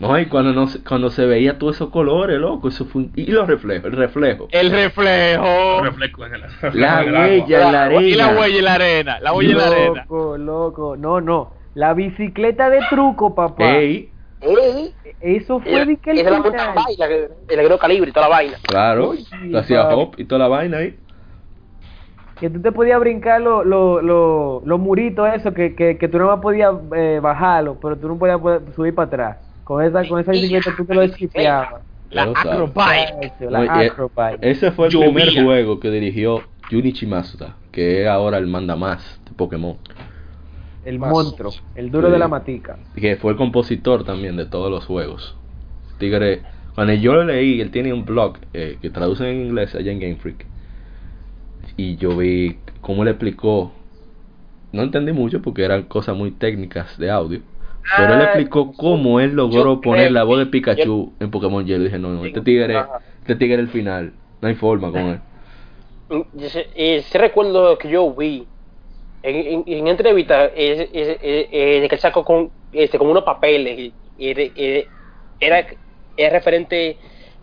No, 0.00 0.18
y 0.18 0.26
cuando, 0.26 0.52
no, 0.52 0.66
se- 0.66 0.82
cuando 0.82 1.08
se 1.08 1.24
veía 1.24 1.56
todos 1.58 1.76
esos 1.76 1.90
colores, 1.90 2.38
loco, 2.38 2.68
eso 2.68 2.84
fue... 2.84 3.02
un- 3.02 3.12
Y 3.14 3.26
los 3.26 3.46
reflejos, 3.46 3.86
el 3.86 3.96
reflejo. 3.96 4.48
El 4.50 4.70
reflejo. 4.70 5.82
Reflejo 5.82 6.26
en 6.26 6.34
el, 6.34 6.40
La 6.40 6.48
reflejo 6.48 6.74
en 6.74 7.08
el 7.08 7.16
agua. 7.16 7.26
huella 7.28 7.66
en 7.66 7.72
la 7.72 7.84
arena. 7.84 8.02
Y 8.02 8.14
la 8.14 8.28
huella 8.36 8.58
en 8.58 8.64
la 8.64 8.74
arena. 8.74 9.20
La 9.20 9.32
huella 9.32 9.50
en 9.52 9.58
la 9.58 9.66
arena. 9.68 10.00
Loco, 10.08 10.36
loco. 10.36 10.96
No, 10.96 11.20
no. 11.20 11.52
La 11.74 11.94
bicicleta 11.94 12.70
de 12.70 12.80
truco, 12.90 13.34
papá. 13.34 13.76
Ey, 13.78 14.10
Ey, 14.40 14.92
Eso 15.20 15.58
fue 15.60 15.86
de 15.86 15.96
que 15.96 16.10
el 16.10 16.16
la 16.24 16.30
la 16.98 17.08
que- 17.08 17.28
el 17.48 17.60
agro 17.60 17.78
calibre 17.78 18.10
y 18.10 18.12
toda 18.12 18.28
la 18.28 18.34
vaina. 18.36 18.58
claro, 18.66 19.14
hacía. 19.56 19.88
Hop 19.88 20.16
y 20.18 20.24
toda 20.24 20.40
la 20.40 20.48
vaina 20.48 20.78
ahí. 20.78 20.98
Que 22.40 22.50
tú 22.50 22.60
te 22.60 22.72
podías 22.72 22.98
brincar 23.00 23.40
los 23.40 23.64
lo, 23.64 24.02
lo, 24.02 24.62
los 24.64 24.80
muritos 24.80 25.28
esos 25.34 25.54
que, 25.54 25.74
que, 25.74 25.96
que 25.98 26.08
tú 26.08 26.18
no 26.18 26.26
más 26.26 26.40
podías 26.40 26.74
eh, 26.96 27.20
bajarlo, 27.22 27.78
pero 27.80 27.96
tú 27.96 28.08
no 28.08 28.18
podías 28.18 28.40
poder 28.40 28.62
subir 28.74 28.94
para 28.94 29.06
atrás. 29.06 29.38
Con 29.62 29.82
esa, 29.82 30.06
con 30.06 30.20
esa 30.20 30.32
bicicleta 30.32 30.70
tú 30.76 30.84
te 30.84 30.94
lo 30.94 31.02
esquipeabas. 31.02 31.82
La 32.10 32.24
eh, 32.24 32.32
acrobike. 33.88 34.38
Ese 34.40 34.70
fue 34.72 34.88
el 34.88 34.98
primer 34.98 35.42
juego 35.42 35.80
que 35.80 35.90
dirigió 35.90 36.42
Junichi 36.70 37.06
Masuda, 37.06 37.56
que 37.72 38.02
es 38.02 38.08
ahora 38.08 38.38
el 38.38 38.46
manda 38.46 38.76
más 38.76 39.20
de 39.24 39.32
Pokémon. 39.32 39.76
El 40.84 40.98
monstruo, 40.98 41.50
el 41.74 41.90
duro 41.90 42.08
Sí. 42.08 42.12
de 42.12 42.18
la 42.18 42.28
matica. 42.28 42.78
Que 42.94 43.16
fue 43.16 43.32
el 43.32 43.38
compositor 43.38 44.04
también 44.04 44.36
de 44.36 44.44
todos 44.46 44.70
los 44.70 44.84
juegos. 44.84 45.34
Tigre, 45.98 46.42
cuando 46.74 46.92
yo 46.92 47.14
lo 47.14 47.24
leí, 47.24 47.60
él 47.60 47.70
tiene 47.70 47.92
un 47.92 48.04
blog 48.04 48.36
eh, 48.52 48.78
que 48.82 48.90
traduce 48.90 49.28
en 49.28 49.46
inglés 49.46 49.74
allá 49.74 49.92
en 49.92 50.00
Game 50.00 50.16
Freak. 50.16 50.46
Y 51.76 51.96
yo 51.96 52.16
vi 52.16 52.56
cómo 52.80 53.04
le 53.04 53.10
explicó. 53.10 53.72
No 54.72 54.82
entendí 54.82 55.12
mucho 55.12 55.40
porque 55.40 55.64
eran 55.64 55.84
cosas 55.84 56.16
muy 56.16 56.30
técnicas 56.32 56.98
de 56.98 57.10
audio. 57.10 57.40
Pero 57.96 58.14
él 58.14 58.20
Ah, 58.20 58.24
explicó 58.24 58.72
cómo 58.72 59.20
él 59.20 59.34
logró 59.34 59.74
yo 59.74 59.80
poner 59.80 60.10
la 60.10 60.24
voz 60.24 60.38
de 60.38 60.46
Pikachu 60.46 61.12
en 61.20 61.30
Pokémon 61.30 61.64
Yellow. 61.64 61.82
Y 61.82 61.84
dije, 61.84 61.98
no, 61.98 62.08
no, 62.10 62.24
este 62.24 62.40
tigre, 62.40 62.82
este 63.20 63.36
tigre 63.36 63.54
es 63.54 63.60
el 63.60 63.68
final. 63.68 64.12
No 64.40 64.48
hay 64.48 64.54
forma 64.54 64.90
con 64.90 65.00
él. 65.00 65.20
Mm, 66.08 66.20
yo 66.34 66.48
eh, 66.74 67.02
sí 67.02 67.18
recuerdo 67.18 67.76
que 67.78 67.88
yo 67.88 68.12
vi 68.14 68.46
en, 69.22 69.36
en, 69.36 69.64
en 69.66 69.88
entrevista 69.88 70.46
eh, 70.46 70.88
eh, 70.92 71.80
de 71.80 71.88
que 71.88 71.94
él 71.94 72.00
sacó 72.00 72.24
con, 72.24 72.50
este, 72.72 72.98
como 72.98 73.10
unos 73.10 73.24
papeles 73.24 73.78
y, 73.78 73.92
y 74.18 74.28
era, 74.28 74.42
eh, 74.42 74.86
era, 75.40 75.66
era 76.16 76.30
referente 76.30 76.96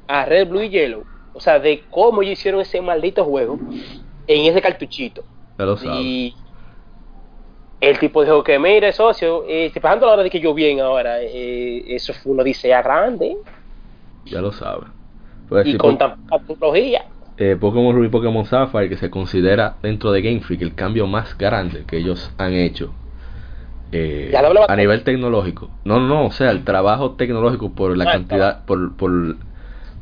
a 0.07 0.25
Red, 0.25 0.47
Blue 0.49 0.61
y 0.63 0.69
Yellow. 0.69 1.03
O 1.33 1.39
sea, 1.39 1.59
de 1.59 1.83
cómo 1.89 2.21
ellos 2.21 2.39
hicieron 2.39 2.61
ese 2.61 2.81
maldito 2.81 3.23
juego 3.23 3.57
en 4.35 4.45
ese 4.51 4.61
cartuchito. 4.61 5.23
Ya 5.57 5.65
lo 5.65 5.77
sabes. 5.77 6.13
Y 6.15 6.35
el 7.81 7.99
tipo 7.99 8.23
dijo 8.23 8.43
que, 8.43 8.59
mire, 8.59 8.93
socio, 8.93 9.43
eh, 9.47 9.71
pasando 9.81 10.05
la 10.05 10.13
hora 10.13 10.23
de 10.23 10.29
que 10.29 10.39
yo 10.39 10.53
bien 10.53 10.79
ahora, 10.79 11.21
eh, 11.21 11.83
eso 11.95 12.13
fue 12.13 12.31
una 12.33 12.43
odisea 12.43 12.81
grande 12.81 13.35
Ya 14.25 14.41
lo 14.41 14.51
sabes. 14.51 14.89
Pues, 15.47 15.67
y 15.67 15.77
con 15.77 15.97
po- 15.97 15.97
tan 15.97 16.15
poca 16.27 16.43
tecnología. 16.45 17.05
eh, 17.37 17.55
Pokémon 17.59 17.95
Ruby 17.95 18.07
y 18.07 18.09
Pokémon 18.09 18.45
Sapphire, 18.45 18.89
que 18.89 18.97
se 18.97 19.09
considera 19.09 19.77
dentro 19.81 20.11
de 20.11 20.21
Game 20.21 20.41
Freak 20.41 20.61
el 20.61 20.75
cambio 20.75 21.07
más 21.07 21.37
grande 21.37 21.85
que 21.85 21.97
ellos 21.97 22.31
han 22.37 22.53
hecho 22.53 22.93
eh, 23.91 24.63
a 24.67 24.75
nivel 24.75 25.03
tecnológico. 25.03 25.71
No, 25.83 25.99
no, 25.99 26.27
o 26.27 26.31
sea, 26.31 26.51
el 26.51 26.63
trabajo 26.63 27.15
tecnológico 27.15 27.73
por 27.75 27.97
la 27.97 28.05
Ah, 28.05 28.11
cantidad, 28.11 28.65
por, 28.65 28.95
por, 28.97 29.37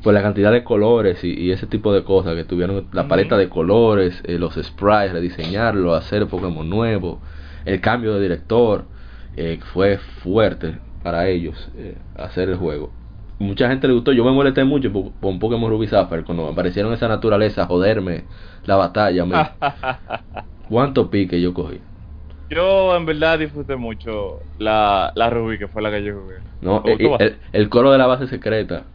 por 0.02 0.14
la 0.14 0.22
cantidad 0.22 0.52
de 0.52 0.64
colores 0.64 1.24
y, 1.24 1.34
y 1.34 1.52
ese 1.52 1.68
tipo 1.68 1.94
de 1.94 2.04
cosas 2.04 2.36
que 2.36 2.46
tuvieron, 2.46 2.88
la 2.92 3.08
paleta 3.08 3.38
de 3.38 3.50
colores, 3.50 4.22
eh, 4.26 4.40
los 4.40 4.56
sprites, 4.56 5.12
rediseñarlo, 5.14 5.94
hacer 5.96 6.28
Pokémon 6.28 6.70
nuevo, 6.70 7.22
el 7.66 7.82
cambio 7.82 8.16
de 8.16 8.22
director, 8.22 8.90
eh, 9.34 9.60
fue 9.74 9.98
fuerte 9.98 10.80
para 11.02 11.28
ellos 11.30 11.70
eh, 11.76 11.98
hacer 12.16 12.50
el 12.50 12.58
juego. 12.58 12.96
Mucha 13.40 13.70
gente 13.70 13.88
le 13.88 13.94
gustó, 13.94 14.12
yo 14.12 14.26
me 14.26 14.32
molesté 14.32 14.64
mucho 14.66 14.92
con 15.22 15.40
Pokémon 15.40 15.70
Ruby 15.72 15.88
Sapphire 15.88 16.24
cuando 16.26 16.48
aparecieron 16.48 16.94
esa 16.94 17.08
naturaleza, 17.08 17.66
joderme 17.68 18.28
la 18.64 18.76
batalla, 18.76 19.26
me- 19.26 19.50
cuánto 20.70 21.10
pique 21.10 21.42
yo 21.42 21.54
cogí. 21.54 21.82
Yo 22.50 22.96
en 22.96 23.06
verdad 23.06 23.38
disfruté 23.40 23.76
mucho 23.76 24.46
la, 24.58 25.12
la 25.16 25.30
Ruby, 25.30 25.60
que 25.60 25.68
fue 25.68 25.82
la 25.82 25.92
que 25.92 26.04
yo 26.04 26.14
jugué. 26.22 26.40
No, 26.62 26.84
eh, 26.86 26.98
gustó 27.00 27.18
el, 27.20 27.42
el 27.54 27.70
coro 27.70 27.92
de 27.92 27.98
la 27.98 28.06
base 28.08 28.28
secreta 28.28 28.92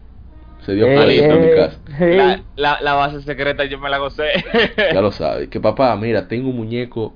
se 0.64 0.74
dio 0.74 0.86
palito 0.86 1.24
en 1.24 1.40
mi 1.40 1.46
ey, 1.48 1.56
casa. 1.56 1.78
ey. 2.00 2.16
La, 2.16 2.42
la, 2.56 2.78
la 2.80 2.94
base 2.94 3.22
secreta 3.22 3.64
yo 3.64 3.78
me 3.78 3.88
la 3.90 3.98
gocé. 3.98 4.28
Ya 4.92 5.00
lo 5.00 5.12
sabes. 5.12 5.48
Que 5.48 5.60
papá, 5.60 5.94
mira, 5.96 6.28
tengo 6.28 6.50
un 6.50 6.56
muñeco 6.56 7.14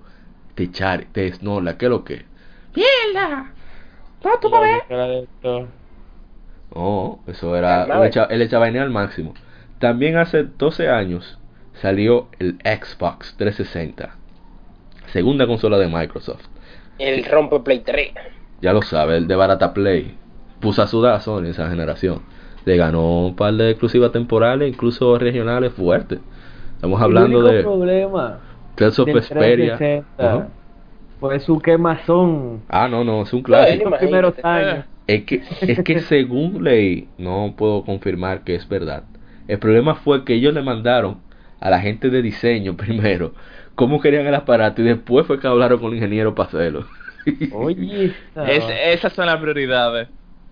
de 0.57 0.71
Char, 0.71 1.07
de 1.13 1.33
Snorla, 1.33 1.79
¿qué 1.79 1.87
es 1.87 1.91
lo 1.91 2.05
que? 2.05 2.25
¡Mierda! 2.75 3.53
¿No, 4.25 4.31
tú 4.41 4.51
me 4.51 4.61
ves? 4.61 5.29
No, 6.75 7.21
eso 7.27 7.57
era. 7.57 7.85
Él 7.85 8.07
echaba, 8.07 8.27
él 8.27 8.43
echaba 8.43 8.67
al 8.67 8.91
máximo. 8.91 9.35
También 9.79 10.17
hace 10.17 10.43
12 10.43 10.89
años 10.89 11.39
salió 11.81 12.29
el 12.39 12.59
Xbox 12.65 13.37
360. 13.37 14.17
Segunda 15.13 15.47
consola 15.47 15.79
de 15.79 15.87
Microsoft. 15.87 16.45
El 16.99 17.25
rompe 17.25 17.61
Play 17.61 17.81
3. 17.81 18.13
Ya 18.61 18.73
lo 18.73 18.83
sabe, 18.83 19.17
el 19.17 19.29
de 19.29 19.37
Barata 19.37 19.73
Play. 19.73 20.17
Puso 20.61 20.83
a 20.83 20.89
sudar 20.89 21.15
a 21.15 21.21
Sony 21.21 21.47
esa 21.47 21.69
generación. 21.71 22.23
Le 22.65 22.77
ganó 22.77 23.27
un 23.27 23.37
par 23.37 23.55
de 23.55 23.71
exclusivas 23.71 24.13
temporales, 24.13 24.69
incluso 24.69 25.19
regionales 25.19 25.73
fuertes. 25.73 26.21
Estamos 26.75 27.01
hablando 27.03 27.39
el 27.39 27.45
único 27.45 27.53
de 27.55 27.63
problema 27.63 28.41
Tales 28.77 28.99
of 28.99 29.13
Vesperia. 29.13 29.77
360 29.77 30.37
Ajá. 30.37 30.49
fue 31.19 31.41
su 31.41 31.59
quemazón 31.61 32.63
Ah, 32.69 32.89
no, 32.89 33.05
no, 33.05 33.23
es 33.23 33.33
un 33.33 33.43
clásico. 33.43 33.75
él 33.75 33.85
los 33.85 33.95
primeros 33.95 34.35
Imagínate. 34.35 34.45
años. 34.45 34.87
Es 35.07 35.25
que, 35.25 35.43
es 35.67 35.83
que 35.83 35.99
según 36.01 36.63
leí, 36.65 37.09
no 37.19 37.55
puedo 37.57 37.85
confirmar 37.85 38.45
que 38.45 38.55
es 38.55 38.69
verdad. 38.69 39.05
El 39.47 39.59
problema 39.59 39.95
fue 39.95 40.25
que 40.25 40.35
ellos 40.35 40.53
le 40.55 40.63
mandaron 40.63 41.23
a 41.61 41.71
la 41.71 41.81
gente 41.81 42.11
de 42.11 42.23
diseño 42.23 42.77
primero 42.77 43.35
cómo 43.75 44.01
querían 44.01 44.27
el 44.27 44.35
aparato 44.35 44.83
y 44.83 44.85
después 44.87 45.27
fue 45.27 45.41
que 45.41 45.47
hablaron 45.47 45.79
con 45.81 45.89
el 45.91 45.97
ingeniero 45.97 46.35
para 46.35 46.49
hacerlo. 46.49 46.87
Oye, 47.51 48.19
Es- 48.43 48.69
esas 48.69 49.13
son 49.13 49.27
las 49.27 49.41
prioridades. 49.41 50.09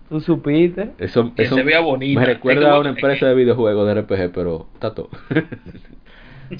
Tú 0.09 0.19
supiste. 0.21 0.91
Eso, 0.99 1.33
Que 1.35 1.43
eso 1.43 1.55
se 1.55 1.63
vea 1.63 1.79
bonita. 1.79 2.19
me 2.19 2.25
recuerda 2.25 2.61
como- 2.63 2.73
a 2.75 2.79
una 2.79 2.89
empresa 2.89 3.25
de 3.27 3.35
videojuegos 3.35 3.85
de 3.87 3.93
RPG, 4.01 4.31
pero 4.33 4.67
está 4.73 4.93
todo. 4.93 5.09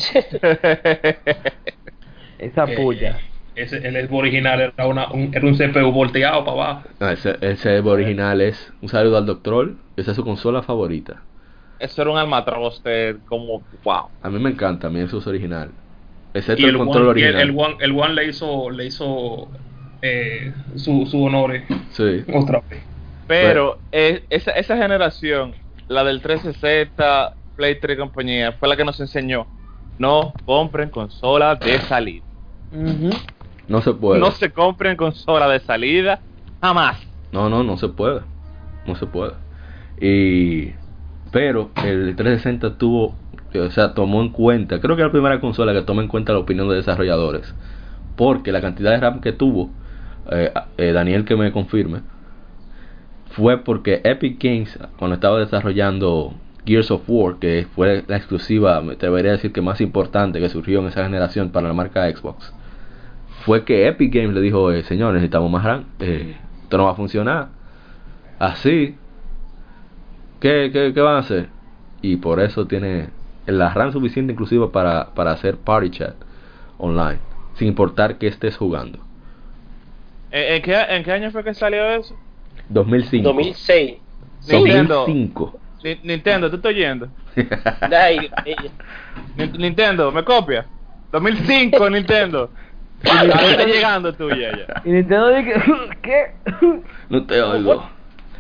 Esa 2.40 2.66
que 2.66 2.76
puya. 2.76 3.20
Ese, 3.56 3.78
el 3.88 3.96
Xbox 4.08 4.20
original 4.20 4.62
era, 4.62 4.86
una, 4.88 5.12
un, 5.12 5.32
era 5.34 5.46
un 5.48 5.56
CPU 5.58 5.92
volteado 5.92 6.46
para 6.46 6.52
abajo. 6.62 6.90
No, 7.00 7.10
ese, 7.10 7.38
ese 7.42 7.80
original 7.80 8.40
es 8.42 8.72
un 8.82 8.90
saludo 8.90 9.18
al 9.18 9.26
doctor. 9.26 9.74
Esa 9.96 10.12
es 10.12 10.18
su 10.18 10.24
consola 10.24 10.62
favorita. 10.62 11.24
Eso 11.80 12.02
era 12.04 12.12
un 12.12 12.18
almatroste 12.18 13.18
como 13.28 13.64
wow. 13.84 14.04
A 14.22 14.30
mí 14.30 14.40
me 14.40 14.52
encanta, 14.52 14.88
a 14.88 14.90
mí 14.92 15.00
eso 15.00 15.18
es 15.18 15.26
original. 15.28 15.72
Excepto 16.36 16.62
Y 16.62 16.66
el, 16.66 16.72
el 16.72 16.78
control 16.78 17.08
One, 17.10 17.20
y 17.20 17.24
el, 17.24 17.36
original. 17.36 17.50
el 17.50 17.56
One, 17.66 17.76
el 17.80 17.92
One 18.00 18.14
le 18.14 18.26
hizo, 18.28 18.70
le 18.70 18.86
hizo 18.86 19.48
eh, 20.04 20.54
su, 20.76 21.08
su 21.08 21.24
honores 21.24 21.64
Sí. 21.92 22.24
otra 22.34 22.62
vez. 22.70 22.84
Pero 23.28 23.80
eh, 23.92 24.24
esa, 24.30 24.52
esa 24.52 24.78
generación, 24.78 25.54
la 25.88 26.04
del 26.04 26.22
360, 26.22 27.34
Play 27.56 27.80
3 27.80 27.96
y 27.96 28.00
compañía, 28.00 28.52
fue 28.54 28.70
la 28.70 28.76
que 28.76 28.86
nos 28.86 29.00
enseñó. 29.00 29.48
No 30.00 30.34
compren 30.46 30.90
consola 30.90 31.56
de 31.56 31.80
salida. 31.82 32.24
No 33.68 33.82
se 33.82 33.94
puede. 33.94 34.20
No 34.20 34.32
se 34.32 34.52
compren 34.52 34.96
consola 34.96 35.48
de 35.50 35.60
salida 35.60 36.20
jamás. 36.62 37.00
No, 37.32 37.50
no, 37.50 37.64
no 37.64 37.78
se 37.78 37.90
puede. 37.90 38.22
No 38.86 38.96
se 38.96 39.06
puede. 39.06 39.34
Y 40.00 40.74
pero 41.32 41.72
el 41.84 42.16
360 42.16 42.78
tuvo, 42.78 43.16
o 43.54 43.70
sea, 43.72 43.94
tomó 43.94 44.22
en 44.22 44.30
cuenta, 44.30 44.80
creo 44.80 44.96
que 44.96 45.02
es 45.02 45.08
la 45.08 45.12
primera 45.12 45.40
consola 45.40 45.74
que 45.74 45.82
toma 45.82 46.02
en 46.02 46.08
cuenta 46.08 46.34
la 46.34 46.40
opinión 46.40 46.70
de 46.70 46.76
desarrolladores, 46.76 47.54
porque 48.16 48.52
la 48.52 48.62
cantidad 48.62 48.92
de 48.92 48.98
RAM 48.98 49.22
que 49.22 49.34
tuvo, 49.34 49.70
eh, 50.32 50.52
eh, 50.78 50.92
Daniel 50.94 51.26
que 51.26 51.36
me 51.36 51.52
confirme, 51.52 52.02
fue 53.38 53.60
porque 53.60 54.02
Epic 54.04 54.44
Games 54.44 54.80
cuando 54.98 55.14
estaba 55.14 55.38
desarrollando 55.38 56.34
Gears 56.66 56.90
of 56.90 57.04
War, 57.08 57.36
que 57.36 57.68
fue 57.76 58.04
la 58.08 58.18
exclusiva, 58.18 58.82
me 58.82 58.94
atrevería 58.94 59.30
a 59.30 59.36
decir 59.36 59.54
que 59.54 59.62
más 59.62 59.80
importante 59.80 60.40
que 60.40 60.50
surgió 60.50 60.80
en 60.80 60.88
esa 60.88 61.04
generación 61.04 61.52
para 61.52 61.68
la 61.68 61.74
marca 61.76 62.10
Xbox, 62.10 62.52
fue 63.46 63.64
que 63.64 63.88
Epic 63.88 64.12
Games 64.12 64.34
le 64.34 64.42
dijo, 64.42 64.72
eh, 64.72 64.82
señor, 64.82 65.14
necesitamos 65.14 65.52
más 65.52 65.64
RAM, 65.64 65.86
eh, 66.00 66.36
esto 66.64 66.78
no 66.78 66.86
va 66.86 66.92
a 66.92 66.96
funcionar. 66.96 67.50
Así, 68.40 68.96
¿qué, 70.40 70.72
qué, 70.74 70.92
qué 70.96 71.02
van 71.02 71.18
a 71.18 71.20
hacer? 71.20 71.50
Y 72.02 72.16
por 72.16 72.40
eso 72.40 72.66
tiene 72.66 73.10
la 73.46 73.72
RAM 73.72 73.92
suficiente 73.92 74.34
inclusive 74.34 74.68
para, 74.70 75.14
para 75.14 75.32
hacer 75.32 75.58
party 75.58 75.92
chat 75.92 76.16
online, 76.80 77.20
sin 77.54 77.68
importar 77.68 78.18
que 78.18 78.26
estés 78.26 78.58
jugando. 78.58 78.98
¿En, 80.32 80.56
en 80.56 80.62
qué, 80.64 80.76
en 80.90 81.04
qué 81.04 81.12
año 81.12 81.30
fue 81.30 81.44
que 81.44 81.54
salió 81.54 81.88
eso? 81.92 82.18
2005. 82.70 83.24
2006. 83.30 83.96
Nintendo. 84.50 84.96
2005. 85.06 85.60
Ni- 85.84 86.00
Nintendo, 86.04 86.50
¿tú 86.50 86.56
estás 86.58 86.70
oyendo? 86.70 87.08
Nintendo, 89.58 90.12
¿me 90.12 90.24
copia? 90.24 90.66
2005, 91.12 91.90
Nintendo. 91.90 92.52
Ahí 93.04 93.30
está 93.52 93.66
llegando 93.66 94.14
tú 94.14 94.30
ya, 94.30 94.52
ya. 94.58 94.82
Y 94.84 94.90
Nintendo 94.92 95.30
dice, 95.30 95.54
¿qué? 96.02 96.32
No 97.10 97.26
te 97.26 97.42
oigo. 97.42 97.90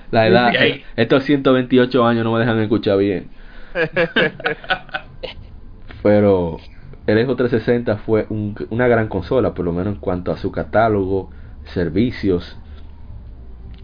La 0.09 0.25
edad, 0.27 0.51
estos 0.95 1.23
128 1.25 2.05
años 2.05 2.23
no 2.23 2.31
me 2.33 2.39
dejan 2.39 2.59
escuchar 2.61 2.97
bien. 2.97 3.29
Pero 6.01 6.57
el 7.05 7.25
Xbox 7.25 7.37
360 7.37 7.97
fue 7.97 8.25
un- 8.29 8.55
una 8.69 8.87
gran 8.87 9.09
consola, 9.09 9.53
por 9.53 9.65
lo 9.65 9.73
menos 9.73 9.95
en 9.95 9.99
cuanto 9.99 10.31
a 10.31 10.37
su 10.37 10.51
catálogo, 10.51 11.29
servicios. 11.65 12.57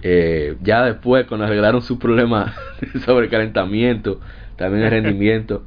Eh, 0.03 0.57
ya 0.61 0.83
después, 0.83 1.25
cuando 1.27 1.45
arreglaron 1.45 1.81
su 1.81 1.97
problema 1.97 2.53
sobre 3.05 3.29
calentamiento, 3.29 4.19
también 4.57 4.83
el 4.83 4.91
rendimiento, 5.03 5.63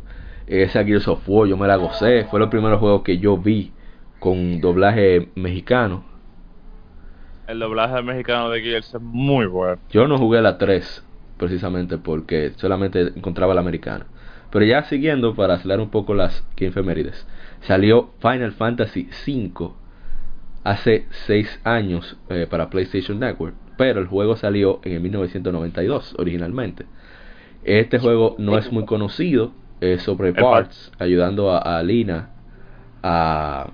esa 0.47 0.85
Gears 0.85 1.09
of 1.09 1.27
War 1.27 1.49
yo 1.49 1.57
me 1.57 1.67
la 1.67 1.77
gocé. 1.77 2.25
Fue 2.31 2.39
los 2.39 2.51
primeros 2.51 2.79
juegos 2.79 3.03
que 3.03 3.19
yo 3.19 3.39
vi 3.39 3.73
con 4.21 4.61
doblaje 4.61 5.31
mexicano. 5.35 6.05
El 7.49 7.61
doblaje 7.61 8.03
mexicano 8.03 8.51
de 8.51 8.61
Gears 8.61 8.95
es 8.95 9.01
muy 9.01 9.47
bueno. 9.47 9.81
Yo 9.91 10.07
no 10.07 10.19
jugué 10.19 10.43
la 10.43 10.59
3 10.59 11.05
precisamente 11.39 11.99
porque 11.99 12.53
solamente 12.57 13.13
encontraba 13.15 13.55
la 13.55 13.61
americana. 13.61 14.07
Pero 14.51 14.65
ya 14.65 14.85
siguiendo 14.85 15.35
para 15.35 15.55
acelerar 15.55 15.81
un 15.81 15.91
poco 15.91 16.15
las 16.15 16.43
que 16.57 16.69
efemérides. 16.69 17.27
Salió 17.61 18.11
Final 18.21 18.53
Fantasy 18.53 19.09
V 19.27 19.73
hace 20.65 21.07
6 21.27 21.61
años 21.65 22.17
eh, 22.29 22.47
para 22.49 22.71
PlayStation 22.71 23.19
Network, 23.21 23.55
pero 23.77 24.01
el 24.01 24.07
juego 24.07 24.37
salió 24.37 24.81
en 24.85 24.93
el 24.93 25.01
1992 25.01 26.17
originalmente. 26.19 26.87
Este 27.65 27.99
juego 27.99 28.37
no 28.39 28.59
es 28.59 28.71
muy 28.71 28.85
conocido, 28.85 29.53
es 29.81 30.03
sobre 30.03 30.33
parts, 30.33 30.93
ayudando 30.99 31.51
a, 31.51 31.79
a 31.79 31.83
Lina 31.83 32.31
a, 33.03 33.71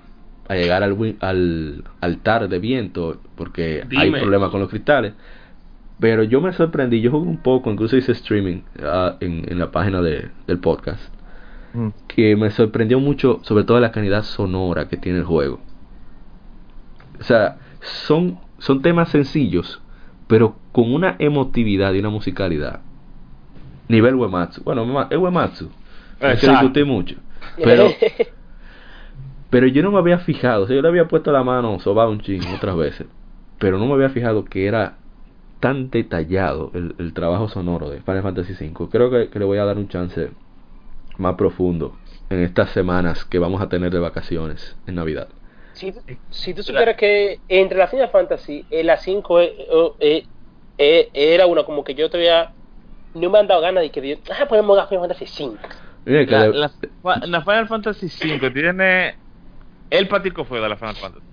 a 0.47 0.55
llegar 0.55 0.83
al, 0.83 1.15
al 1.19 1.83
altar 2.01 2.49
de 2.49 2.59
viento 2.59 3.19
porque 3.35 3.85
hay 3.95 4.11
problemas 4.11 4.49
con 4.49 4.59
los 4.59 4.69
cristales. 4.69 5.13
Pero 5.99 6.23
yo 6.23 6.41
me 6.41 6.51
sorprendí, 6.53 7.01
yo 7.01 7.11
jugué 7.11 7.29
un 7.29 7.37
poco, 7.37 7.71
incluso 7.71 7.95
hice 7.95 8.11
streaming 8.13 8.61
ah, 8.81 9.15
en, 9.19 9.45
en 9.49 9.59
la 9.59 9.71
página 9.71 10.01
de, 10.01 10.29
del 10.47 10.59
podcast, 10.59 11.13
que 12.07 12.35
me 12.35 12.49
sorprendió 12.51 12.99
mucho, 12.99 13.39
sobre 13.43 13.63
todo 13.63 13.79
la 13.79 13.91
calidad 13.91 14.23
sonora 14.23 14.87
que 14.87 14.97
tiene 14.97 15.19
el 15.19 15.23
juego. 15.23 15.59
O 17.19 17.23
sea, 17.23 17.57
son, 17.79 18.39
son 18.57 18.81
temas 18.81 19.09
sencillos, 19.09 19.81
pero 20.27 20.55
con 20.71 20.93
una 20.93 21.15
emotividad 21.19 21.93
y 21.93 21.99
una 21.99 22.09
musicalidad. 22.09 22.81
Nivel 23.87 24.15
Uematsu. 24.15 24.63
Bueno, 24.63 25.07
es 25.09 25.17
Uematsu. 25.17 25.69
Hay 26.19 26.37
que 26.37 26.85
mucho. 26.85 27.15
Pero, 27.57 27.89
pero 29.49 29.67
yo 29.67 29.83
no 29.83 29.91
me 29.91 29.99
había 29.99 30.19
fijado. 30.19 30.63
O 30.63 30.67
sea, 30.67 30.75
yo 30.75 30.81
le 30.81 30.87
había 30.87 31.07
puesto 31.07 31.31
la 31.31 31.43
mano 31.43 31.79
sobado 31.79 32.11
un 32.11 32.21
ching 32.21 32.41
otras 32.55 32.75
veces. 32.75 33.07
Pero 33.59 33.77
no 33.77 33.85
me 33.85 33.93
había 33.93 34.09
fijado 34.09 34.45
que 34.45 34.65
era 34.67 34.95
tan 35.59 35.89
detallado 35.89 36.71
el, 36.73 36.95
el 36.97 37.13
trabajo 37.13 37.47
sonoro 37.47 37.89
de 37.89 38.01
Final 38.01 38.23
Fantasy 38.23 38.53
V. 38.53 38.89
Creo 38.89 39.09
que, 39.09 39.29
que 39.29 39.39
le 39.39 39.45
voy 39.45 39.57
a 39.57 39.65
dar 39.65 39.77
un 39.77 39.87
chance 39.87 40.31
más 41.17 41.35
profundo 41.35 41.95
en 42.29 42.39
estas 42.39 42.71
semanas 42.71 43.25
que 43.25 43.39
vamos 43.39 43.61
a 43.61 43.69
tener 43.69 43.91
de 43.91 43.99
vacaciones 43.99 44.75
en 44.87 44.95
Navidad. 44.95 45.27
Si, 45.73 45.93
si 46.29 46.53
tú 46.53 46.63
supieras 46.63 46.95
que 46.95 47.39
entre 47.47 47.77
la 47.77 47.87
Final 47.87 48.09
Fantasy, 48.09 48.65
eh, 48.69 48.83
la 48.83 48.97
5 48.97 49.41
eh, 49.41 49.53
eh, 49.99 50.25
eh, 50.77 51.09
era 51.13 51.45
una 51.45 51.63
como 51.63 51.83
que 51.83 51.93
yo 51.95 52.09
todavía 52.09 52.51
no 53.13 53.29
me 53.29 53.39
han 53.39 53.47
dado 53.47 53.61
ganas 53.61 53.83
de 53.83 53.89
que 53.91 54.07
yo, 54.07 54.15
ah, 54.39 54.45
ponemos 54.47 54.75
la 54.77 54.87
Final 54.87 55.01
Fantasy 55.07 55.25
5. 55.27 55.57
Mira 56.05 56.25
que 56.25 56.31
La, 56.31 56.47
la- 56.47 57.25
la 57.27 57.41
Final 57.45 57.67
Fantasy 57.67 58.07
V 58.07 58.51
tiene 58.51 59.15
el 59.89 60.07
patico 60.07 60.43
fue 60.45 60.59
de 60.59 60.69
la 60.69 60.75
Final 60.75 60.95
Fantasy. 60.95 61.25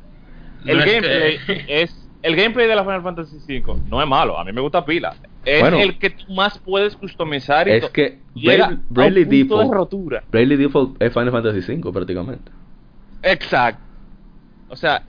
El 0.67 0.77
No 0.79 0.85
es 0.85 0.93
gameplay 0.93 1.39
que- 1.47 1.83
es 1.83 1.97
el 2.23 2.37
gameplay 2.37 2.67
de 2.69 2.77
la 2.77 2.85
Final 2.85 3.03
Fantasy 3.03 3.39
V 3.63 3.81
no 3.89 4.03
es 4.03 4.07
malo, 4.07 4.39
a 4.39 4.45
mí 4.45 4.53
me 4.53 4.61
gusta 4.61 4.85
pila. 4.85 5.15
Es 5.43 5.61
Bueno. 5.63 5.79
el 5.79 5.99
que 5.99 6.11
tú 6.11 6.31
más 6.35 6.59
puedes 6.59 6.95
customizar 6.97 7.67
y 7.67 7.73
es 7.73 7.89
que 7.91 8.19
llega 8.35 8.67
Bradley, 8.67 8.77
a 8.77 8.79
un 8.79 8.87
Bradley 8.91 9.25
punto 9.25 9.39
de 9.39 9.43
Default, 9.65 9.73
rotura. 9.73 10.25
Bradley 10.31 10.57
Default 10.59 11.03
es 11.03 11.13
Final 11.15 11.31
Fantasy 11.31 11.73
V 11.79 11.93
prácticamente. 11.93 12.53
Exacto. 13.23 13.81
O 14.71 14.77
sea, 14.77 15.03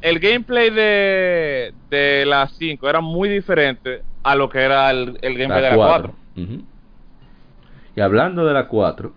el 0.00 0.18
gameplay 0.18 0.70
de, 0.70 1.72
de 1.90 2.26
la 2.26 2.46
5 2.46 2.88
era 2.88 3.00
muy 3.00 3.28
diferente 3.28 4.02
a 4.22 4.34
lo 4.34 4.48
que 4.48 4.58
era 4.58 4.90
el, 4.90 5.18
el 5.22 5.38
gameplay 5.38 5.62
de 5.62 5.70
la 5.70 5.76
4. 5.76 6.14
Ujú. 6.36 6.62
Y 7.96 8.00
hablando 8.00 8.44
de 8.44 8.52
la 8.52 8.68
4, 8.68 9.12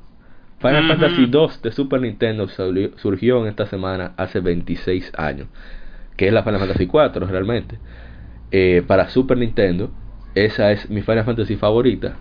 Final. 0.59 0.87
Fantasy 0.87 1.25
2 1.27 1.61
de 1.61 1.71
Super 1.71 2.01
Nintendo 2.01 2.47
surgió 2.47 3.41
en 3.41 3.47
esta 3.47 3.67
semana 3.67 4.13
hace 4.17 4.39
26 4.39 5.11
años, 5.17 5.47
que 6.15 6.27
es 6.27 6.33
la 6.33 6.43
Final 6.43 6.59
Fantasy 6.59 6.87
4 6.87 7.27
realmente. 7.27 7.77
Eh, 8.51 8.83
para 8.87 9.09
Super 9.09 9.37
Nintendo, 9.37 9.91
esa 10.35 10.71
es 10.71 10.89
mi 10.89 11.01
Final 11.01 11.25
Fantasy 11.25 11.57
favorita. 11.57 12.15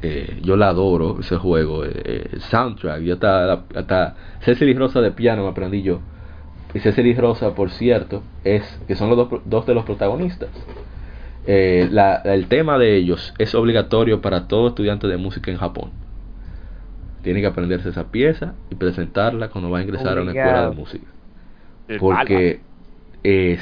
Eh, 0.00 0.40
yo 0.42 0.56
la 0.56 0.68
adoro, 0.68 1.20
ese 1.20 1.36
juego. 1.36 1.84
eh, 1.84 1.92
eh, 2.04 2.28
el 2.32 2.40
soundtrack, 2.40 3.02
yo 3.02 3.14
hasta, 3.14 3.64
hasta 3.74 4.16
Cecily 4.40 4.74
Rosa 4.74 5.00
de 5.00 5.10
piano 5.10 5.42
me 5.42 5.50
aprendí 5.50 5.82
yo. 5.82 6.00
Y 6.74 6.80
Cecily 6.80 7.14
Rosa, 7.14 7.54
por 7.54 7.70
cierto, 7.70 8.22
es 8.44 8.78
que 8.86 8.96
son 8.96 9.10
los 9.10 9.18
dos, 9.18 9.40
dos 9.44 9.66
de 9.66 9.74
los 9.74 9.84
protagonistas. 9.84 10.48
Eh, 11.46 11.88
la- 11.90 12.16
el 12.24 12.46
tema 12.46 12.78
de 12.78 12.96
ellos 12.96 13.34
es 13.38 13.54
obligatorio 13.54 14.20
para 14.20 14.46
todo 14.48 14.68
estudiante 14.68 15.08
de 15.08 15.16
música 15.16 15.50
en 15.50 15.58
Japón. 15.58 15.90
Tiene 17.22 17.40
que 17.40 17.46
aprenderse 17.46 17.90
esa 17.90 18.04
pieza 18.04 18.54
y 18.70 18.74
presentarla 18.74 19.48
cuando 19.48 19.70
va 19.70 19.78
a 19.78 19.82
ingresar 19.82 20.18
a 20.18 20.22
una 20.22 20.32
escuela 20.32 20.62
de 20.62 20.70
música. 20.74 21.06
Porque 22.00 22.60
es 23.22 23.60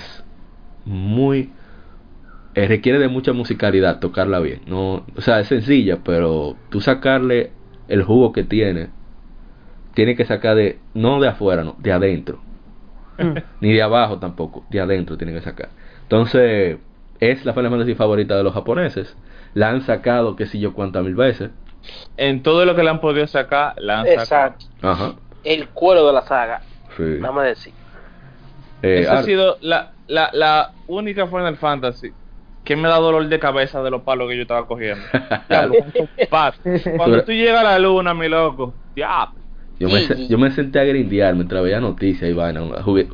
muy... 0.85 1.51
eh, 2.55 2.67
requiere 2.67 2.99
de 2.99 3.09
mucha 3.09 3.33
musicalidad 3.33 4.01
tocarla 4.01 4.41
bien. 4.41 4.61
No, 4.67 5.05
o 5.17 5.21
sea, 5.21 5.41
es 5.41 5.49
sencilla, 5.49 5.99
pero 6.05 6.57
tú 6.71 6.81
sacarle 6.81 7.51
el 7.89 8.03
jugo 8.03 8.33
que 8.33 8.45
tiene, 8.45 8.89
tiene 9.95 10.17
que 10.17 10.25
sacar 10.25 10.57
de... 10.57 10.79
No 10.95 11.21
de 11.21 11.29
afuera, 11.29 11.65
no, 11.65 11.77
de 11.79 11.93
adentro 11.93 12.41
ni 13.61 13.73
de 13.73 13.83
abajo 13.83 14.19
tampoco, 14.19 14.65
de 14.71 14.81
adentro 14.81 15.17
tienen 15.17 15.35
que 15.37 15.43
sacar. 15.43 15.69
Entonces, 16.03 16.79
es 17.21 17.45
la 17.45 17.53
Final 17.53 17.71
Fantasy 17.71 17.95
favorita 17.95 18.37
de 18.37 18.43
los 18.43 18.53
japoneses. 18.55 19.17
La 19.55 19.71
han 19.71 19.83
sacado, 19.83 20.37
que 20.37 20.47
sé 20.47 20.59
yo, 20.59 20.73
cuántas 20.75 21.03
mil 21.05 21.15
veces. 21.15 21.51
En 22.17 22.43
todo 22.43 22.65
lo 22.65 22.75
que 22.77 22.83
le 22.83 22.91
han 22.91 23.01
podido 23.01 23.27
sacar, 23.27 23.75
la 23.79 24.01
han 24.01 24.07
sacado. 24.17 24.55
Ajá. 24.83 25.13
El 25.45 25.69
cuero 25.69 26.07
de 26.07 26.13
la 26.13 26.23
saga, 26.23 26.61
Sí. 26.97 27.17
vamos 27.21 27.43
a 27.43 27.47
decir. 27.47 27.73
Eh, 28.83 29.01
Esa 29.03 29.19
ha 29.19 29.23
sido 29.23 29.57
la, 29.61 29.93
la, 30.07 30.31
la 30.33 30.73
única 30.87 31.27
Final 31.27 31.57
Fantasy 31.57 32.13
que 32.65 32.77
me 32.77 32.89
da 32.89 32.97
dolor 32.99 33.27
de 33.27 33.39
cabeza 33.39 33.83
de 33.83 33.91
los 33.91 34.03
palos 34.03 34.29
que 34.29 34.37
yo 34.37 34.43
estaba 34.43 34.67
cogiendo. 34.67 35.03
Diablo. 35.49 35.75
Cuando 36.97 37.25
tú 37.25 37.33
llegas 37.33 37.61
a 37.61 37.65
la 37.73 37.79
luna, 37.79 38.15
mi 38.15 38.29
loco, 38.29 38.75
diablo. 38.95 39.40
Yo, 39.81 39.89
me, 39.89 40.01
se- 40.03 40.29
yo 40.29 40.39
me 40.39 40.51
senté 40.53 40.79
a 40.79 40.85
grindear 40.85 41.35
mientras 41.35 41.61
veía 41.65 41.81
noticias 41.81 42.31
y 42.31 42.33
vaina. 42.35 42.61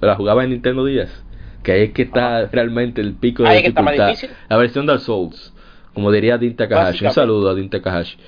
La, 0.02 0.14
jugaba 0.16 0.44
en 0.44 0.51
Nintendo 0.51 0.84
10. 0.84 1.24
Que 1.62 1.72
ahí 1.72 1.82
es 1.84 1.93
que 1.93 2.02
está 2.02 2.47
realmente 2.47 3.01
el 3.01 3.14
pico 3.14 3.43
de 3.44 3.48
que 3.62 3.68
dificultad. 3.70 4.14
La 4.48 4.56
versión 4.59 4.84
Dark 4.86 5.01
Souls. 5.01 5.55
Como 5.94 6.12
diría 6.12 6.36
Din 6.36 6.55
Takahashi. 6.55 7.06
Un 7.06 7.10
saludo 7.12 7.48
a 7.51 7.55
Din 7.55 7.70
Takahashi. 7.70 8.18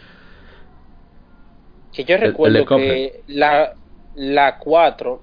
Que 1.92 2.04
yo 2.04 2.14
El- 2.14 2.14
el 2.14 2.20
de 2.20 2.26
recuerdo 2.30 2.64
que 2.66 3.22
la, 3.28 3.74
la 4.14 4.58
4 4.58 5.22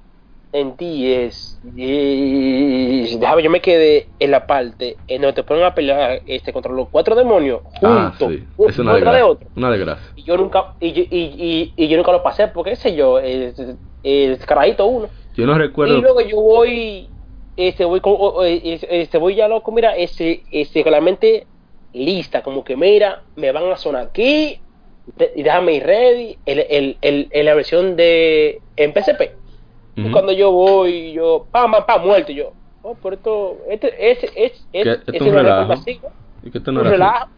en 0.56 0.76
10, 0.77 1.60
y, 1.76 3.18
déjame, 3.18 3.44
yo 3.44 3.49
me 3.49 3.61
quedé 3.61 4.07
en 4.19 4.32
la 4.32 4.48
parte 4.48 4.98
en 5.07 5.22
donde 5.22 5.34
te 5.36 5.44
ponen 5.44 5.64
a 5.64 5.73
pelear 5.76 6.22
este, 6.26 6.53
contra 6.53 6.72
los 6.72 6.90
cuatro 6.90 7.15
demonios 7.15 7.61
Ah, 7.82 8.14
juntos, 8.18 8.38
sí. 8.38 8.48
uno 8.57 8.69
Es 8.69 8.80
una 8.80 8.91
contra 8.94 9.14
de 9.14 9.23
otro. 9.23 9.49
Una 9.56 9.72
desgracia. 9.72 10.11
Y 10.15 10.23
yo 10.23 10.38
nunca, 10.38 10.73
y, 10.80 10.94
yo- 10.94 11.03
y, 11.10 11.19
y, 11.19 11.73
y 11.76 11.88
yo 11.88 11.98
nunca 11.98 12.11
lo 12.11 12.23
pasé, 12.23 12.48
porque 12.48 12.72
qué 12.72 12.76
sé 12.77 12.95
yo, 12.95 13.19
el, 13.19 13.53
el 14.03 14.38
carajito 14.40 14.86
uno. 14.86 15.10
Yo 15.36 15.45
no 15.45 15.57
recuerdo. 15.57 15.98
Y 15.98 16.02
luego 16.02 16.22
yo 16.22 16.38
voy, 16.41 17.10
este, 17.57 17.84
voy 17.86 17.99
con, 17.99 18.15
este, 18.45 19.02
este, 19.02 19.18
voy 19.18 19.36
ya 19.36 19.48
loco, 19.48 19.72
mira, 19.72 19.95
este, 19.98 20.44
con 20.84 20.91
la 20.91 21.02
mente 21.02 21.48
lista, 21.94 22.41
como 22.41 22.64
que 22.64 22.76
mira, 22.76 23.22
me 23.36 23.52
van 23.52 23.72
a 23.72 23.77
sonar 23.77 24.07
aquí, 24.07 24.57
y 25.36 25.44
déjame 25.44 25.73
ir 25.73 25.84
ready, 25.84 26.38
el, 26.45 26.98
el, 27.02 27.30
el, 27.32 27.45
la 27.45 27.53
versión 27.56 27.95
de, 27.95 28.61
en 28.76 28.94
PSP. 28.94 29.22
Cuando 30.11 30.34
yo 30.34 30.51
voy, 30.51 31.13
yo, 31.13 31.47
pam, 31.51 31.72
pam, 31.72 31.85
pam, 31.85 32.05
muerto, 32.05 32.31
yo, 32.31 32.53
oh, 32.81 32.95
pero 32.95 33.15
esto, 33.15 33.57
este, 33.69 34.11
es, 34.11 34.23
es, 34.23 34.67
es, 34.73 34.88
es 34.88 34.99
es 35.13 35.22
un 35.22 35.34
relajo. 35.34 35.61
reforma 35.61 35.73
así, 35.76 35.99
¿no? 36.03 36.09
Y 36.43 36.51
que 36.51 36.57
esto 36.57 36.72
no 36.72 36.81
un 36.81 36.88
relajo. 36.88 37.30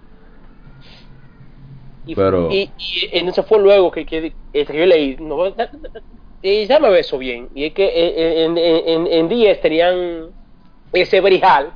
Y, 2.06 2.16
Pero- 2.16 2.50
y, 2.52 2.72
y 2.78 3.10
entonces 3.12 3.46
fue 3.46 3.60
luego 3.60 3.92
que, 3.92 4.06
que, 4.06 4.34
este, 4.54 4.74
que 4.74 4.80
yo 4.80 4.86
leí, 4.86 5.18
no, 5.20 5.48
y 6.42 6.66
ya 6.66 6.80
me 6.80 6.98
eso 6.98 7.18
bien. 7.18 7.50
Y 7.54 7.66
es 7.66 7.74
que 7.74 8.46
en, 8.46 8.58
en, 8.58 8.88
en, 8.88 9.08
en 9.08 9.30
10 9.30 9.60
tenían 9.62 10.30
ese 10.94 11.20
brijal, 11.22 11.74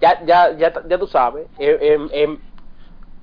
ya, 0.00 0.24
ya, 0.24 0.56
ya, 0.56 0.72
ya 0.88 0.98
tú 0.98 1.06
sabes, 1.06 1.46
en, 1.58 2.08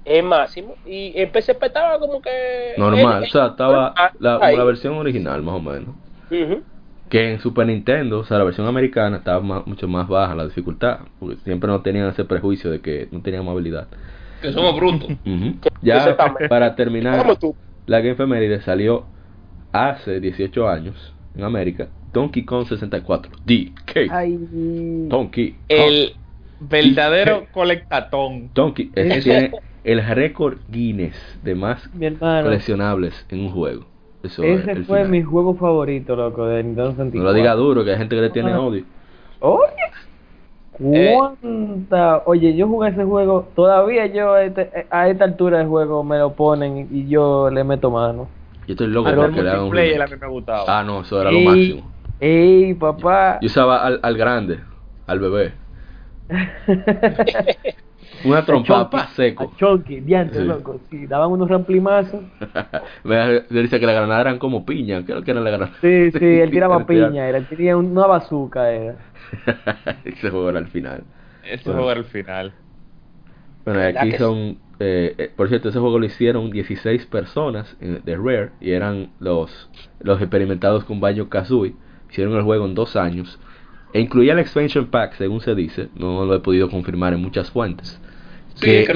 en, 0.06 0.26
máximo. 0.26 0.76
Y 0.86 1.14
en 1.16 1.32
PSP 1.32 1.64
estaba 1.68 2.00
como 2.00 2.22
que. 2.22 2.74
Normal, 2.78 3.24
eh, 3.24 3.28
o 3.28 3.32
sea, 3.32 3.48
estaba 3.48 3.94
la, 4.20 4.38
la 4.40 4.64
versión 4.64 4.98
original 4.98 5.42
más 5.42 5.56
o 5.56 5.62
menos. 5.62 5.96
Ujú. 6.30 6.64
Que 7.10 7.32
en 7.34 7.40
Super 7.40 7.68
Nintendo, 7.68 8.20
o 8.20 8.24
sea, 8.24 8.38
la 8.40 8.44
versión 8.44 8.66
americana 8.68 9.18
estaba 9.18 9.40
más- 9.40 9.68
mucho 9.68 9.88
más 9.88 10.08
baja 10.08 10.34
la 10.36 10.46
dificultad, 10.46 11.00
porque 11.20 11.36
siempre 11.44 11.70
no 11.70 11.82
tenían 11.82 12.08
ese 12.08 12.26
prejuicio 12.26 12.72
de 12.72 12.80
que 12.82 13.08
no 13.12 13.22
tenían 13.22 13.46
movilidad. 13.46 13.88
Que 14.42 14.52
somos 14.52 14.76
brutos. 14.76 15.10
Ya 15.82 16.16
para 16.50 16.76
terminar, 16.76 17.38
la 17.86 18.00
Game 18.00 18.12
Efeméride 18.12 18.62
salió 18.62 19.06
hace 19.72 20.20
18 20.20 20.68
años 20.68 21.14
en 21.36 21.44
América, 21.44 21.88
Donkey 22.14 22.44
Kong 22.46 22.66
64, 22.68 23.32
DK, 23.46 24.12
Ay, 24.12 24.38
Donkey 25.10 25.52
Kong. 25.52 25.60
El 25.70 26.16
verdadero 26.60 27.48
colectatón. 27.52 28.50
Donkey, 28.54 28.92
ese 28.96 29.22
tiene 29.22 29.52
el 29.84 30.06
récord 30.06 30.60
Guinness 30.70 31.16
de 31.44 31.56
más 31.56 31.90
coleccionables 32.46 33.26
en 33.30 33.40
un 33.42 33.50
juego. 33.52 33.86
Eso 34.24 34.42
Ese 34.42 34.76
fue 34.86 35.00
final. 35.00 35.10
mi 35.10 35.22
juego 35.22 35.54
favorito, 35.56 36.16
loco, 36.16 36.46
de 36.48 36.64
Nintendo 36.64 36.92
64. 36.92 37.20
No 37.20 37.24
lo 37.26 37.34
diga 37.34 37.54
duro, 37.56 37.84
que 37.84 37.92
hay 37.92 37.98
gente 37.98 38.16
que 38.16 38.22
le 38.22 38.30
tiene 38.30 38.52
Ah. 38.54 38.60
odio. 38.62 38.84
Oye, 39.42 39.66
Eh. 40.80 41.14
cuánta. 41.16 42.24
Oye, 42.26 42.56
yo 42.56 42.68
jugué 42.68 42.90
ese 42.90 43.04
juego. 43.04 43.48
Todavía 43.56 44.06
yo 44.08 44.32
a, 44.34 44.44
este- 44.44 44.88
a 44.90 45.10
esta 45.10 45.26
altura 45.26 45.58
del 45.60 45.68
juego 45.68 46.04
me 46.04 46.18
lo 46.18 46.32
ponen 46.34 46.88
y 46.92 47.08
yo 47.08 47.50
le 47.50 47.64
meto 47.66 47.92
mano. 47.92 48.28
Yo 48.66 48.72
estoy 48.74 48.88
loco 48.88 49.12
porque 49.14 49.44
le 49.44 49.50
hagan 49.50 49.64
un 49.64 49.68
multiplayer 49.68 50.02
a 50.02 50.06
remake. 50.06 50.16
mí 50.22 50.28
me 50.28 50.34
gustaba. 50.34 50.80
Ah, 50.80 50.84
no, 50.84 51.02
eso 51.02 51.20
era 51.22 51.30
lo 51.32 51.40
máximo. 51.42 51.92
Ey, 52.22 52.74
papá. 52.76 53.40
Yo 53.42 53.48
usaba 53.48 53.84
al, 53.86 54.00
al 54.02 54.18
grande, 54.18 54.60
al 55.06 55.20
bebé. 55.20 55.52
Una 58.26 58.46
trompada 58.46 58.90
pa' 58.90 59.08
seco. 59.08 59.52
A 59.54 59.58
Chonky, 59.58 60.00
diantre, 60.02 60.42
Sí. 60.42 60.46
loco. 60.48 60.80
Sí, 60.90 61.08
daban 61.08 61.32
unos 61.32 61.50
ramplimazos. 61.50 62.22
Me 63.04 63.42
dice 63.50 63.80
que 63.80 63.86
la 63.86 63.94
granada 63.94 64.22
eran 64.22 64.40
como 64.40 64.66
piña. 64.66 65.06
¿Qué 65.06 65.12
es 65.12 65.18
lo 65.18 65.24
que 65.24 65.32
era 65.32 65.42
la 65.42 65.50
granada? 65.52 65.72
Sí, 65.82 66.12
sí, 66.12 66.26
él 66.42 66.52
tiraba 66.52 66.86
piña, 66.86 67.30
él 67.30 67.46
tenía 67.48 67.76
una 67.78 68.08
bazooka. 68.08 68.72
Era. 68.72 68.96
Ese 70.06 70.30
juego 70.30 70.50
era 70.50 70.60
al 70.60 70.68
final. 70.68 71.04
Ese 71.44 71.64
Bueno. 71.66 71.80
juego 71.80 71.92
era 71.92 72.00
el 72.00 72.06
final. 72.06 72.54
Bueno, 73.66 73.80
y 73.80 73.84
¿Verdad 73.84 74.02
aquí 74.04 74.12
son. 74.18 74.58
eh, 74.80 75.16
eh, 75.18 75.32
por 75.36 75.48
cierto, 75.48 75.70
ese 75.70 75.80
juego 75.80 75.98
lo 76.00 76.06
hicieron 76.06 76.50
16 76.52 77.06
personas 77.06 77.78
de 77.80 78.16
Rare 78.18 78.52
y 78.60 78.72
eran 78.72 79.10
los, 79.20 79.70
los 80.02 80.20
experimentados 80.22 80.84
con 80.84 81.00
Banjo 81.00 81.30
Kazooie. 81.30 81.74
Hicieron 82.10 82.36
el 82.36 82.44
juego 82.44 82.66
en 82.66 82.76
dos 82.76 82.96
años 82.96 83.40
e 83.94 84.00
incluía 84.02 84.34
el 84.34 84.40
expansion 84.40 84.88
pack, 84.88 85.14
según 85.14 85.40
se 85.42 85.56
dice. 85.56 85.90
No 85.96 86.26
lo 86.26 86.36
he 86.36 86.40
podido 86.42 86.70
confirmar 86.70 87.14
en 87.14 87.22
muchas 87.22 87.50
fuentes. 87.52 88.00
Sí, 88.56 88.66
que 88.66 88.94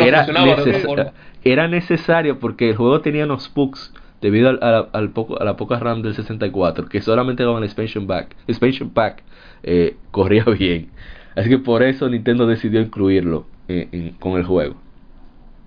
neces- 0.66 0.86
forma. 0.86 1.12
era 1.44 1.68
necesario 1.68 2.40
porque 2.40 2.70
el 2.70 2.76
juego 2.76 3.02
tenía 3.02 3.26
unos 3.26 3.52
bugs 3.54 3.94
debido 4.22 4.50
al, 4.50 4.60
al- 4.62 4.90
al 4.94 5.10
poco, 5.10 5.40
a 5.42 5.46
la 5.46 5.56
poca 5.58 5.78
RAM 5.80 6.02
del 6.02 6.14
64 6.16 6.88
que 6.90 7.02
solamente 7.02 7.44
con 7.44 7.58
el 7.58 7.64
expansion 7.64 8.08
pack, 8.08 8.36
expansion 8.48 8.90
pack 8.90 9.24
eh, 9.64 9.96
corría 10.12 10.44
bien. 10.60 10.90
Así 11.36 11.50
que 11.50 11.58
por 11.60 11.84
eso 11.84 12.10
Nintendo 12.10 12.48
decidió 12.48 12.82
incluirlo 12.82 13.46
en- 13.68 13.90
en- 13.92 14.12
con 14.14 14.34
el 14.38 14.44
juego. 14.44 14.76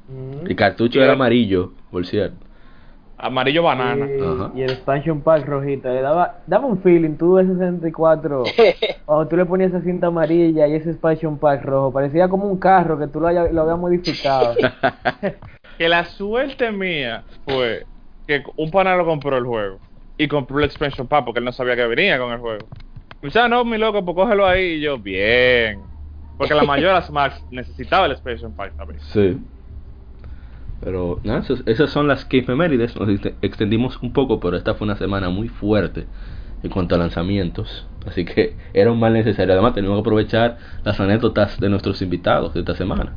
Mm. 0.09 0.47
El 0.49 0.57
cartucho 0.57 1.03
era 1.03 1.13
amarillo, 1.13 1.73
por 1.91 2.05
cierto. 2.07 2.37
Amarillo 3.23 3.63
banana. 3.63 4.09
Y, 4.55 4.63
el 4.63 4.71
expansion 4.71 5.21
pack 5.23 5.47
rojito, 5.47 5.89
le 5.89 6.01
daba, 6.01 6.39
daba 6.47 6.67
un 6.67 6.83
feeling, 6.83 7.17
tú 7.17 7.39
ese 7.39 7.53
64, 7.55 8.45
o 9.07 9.27
tú 9.27 9.37
le 9.37 9.45
ponías 9.45 9.71
esa 9.71 9.83
cinta 9.83 10.09
amarilla 10.09 10.67
y 10.67 10.75
ese 10.75 10.91
expansion 10.91 11.39
pack 11.39 11.65
rojo, 11.65 11.93
parecía 11.93 12.29
como 12.29 12.47
un 12.47 12.59
carro 12.59 12.99
que 12.99 13.09
tú 13.09 13.21
lo, 13.21 13.29
haya- 13.29 13.51
lo 13.51 13.63
habías 13.63 13.79
modificado. 13.79 14.55
Que 15.79 15.89
la 15.89 16.05
suerte 16.05 16.71
mía 16.73 17.25
fue 17.47 17.87
que 18.27 18.43
un 18.59 18.71
pana 18.71 18.97
lo 18.97 19.07
compró 19.07 19.39
el 19.39 19.47
juego. 19.47 19.79
Y 20.19 20.29
compró 20.29 20.59
el 20.59 20.67
expansion 20.67 21.09
pack 21.09 21.25
porque 21.25 21.39
él 21.39 21.45
no 21.47 21.53
sabía 21.53 21.75
que 21.75 21.87
venía 21.87 22.19
con 22.19 22.31
el 22.33 22.39
juego. 22.39 22.69
Y 23.23 23.27
dice, 23.29 23.41
ah, 23.41 23.49
no, 23.49 23.65
mi 23.65 23.79
loco, 23.79 24.05
pues 24.05 24.15
cógelo 24.15 24.47
ahí. 24.47 24.75
Y 24.75 24.81
yo, 24.83 24.99
bien. 24.99 25.83
Porque 26.37 26.55
la 26.55 26.65
mayor 26.65 27.03
Max 27.13 27.43
necesitaba 27.51 28.05
el 28.05 28.13
expansion 28.13 28.55
pack 28.55 28.77
también. 28.77 29.01
Sí. 29.01 29.39
Pero 30.81 31.21
nada, 31.25 31.45
esas, 31.67 31.91
son 31.91 32.09
las 32.09 32.25
que 32.25 32.39
efemérides. 32.39 32.97
Nos 32.97 33.09
ext- 33.09 33.37
extendimos 33.43 34.03
un 34.03 34.13
poco, 34.13 34.41
pero 34.41 34.57
esta 34.57 34.75
fue 34.75 34.87
una 34.87 34.97
semana 34.97 35.29
muy 35.31 35.49
fuerte 35.49 36.09
en 36.63 36.71
cuanto 36.71 36.95
a 36.95 36.99
lanzamientos. 36.99 37.89
Así 38.07 38.25
que 38.25 38.57
era 38.73 38.91
un 38.93 38.99
mal 39.01 39.13
necesario. 39.13 39.53
Además, 39.55 39.75
tenemos 39.75 39.97
que 39.97 40.01
aprovechar 40.01 40.59
las 40.85 40.99
anécdotas 41.01 41.59
de 41.61 41.69
nuestros 41.69 42.03
invitados 42.03 42.55
de 42.55 42.61
esta 42.61 42.75
semana. 42.77 43.17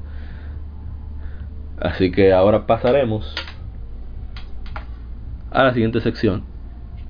Así 1.77 2.11
que 2.11 2.33
ahora 2.33 2.65
pasaremos 2.65 3.35
a 5.49 5.63
la 5.63 5.73
siguiente 5.73 6.01
sección, 6.01 6.45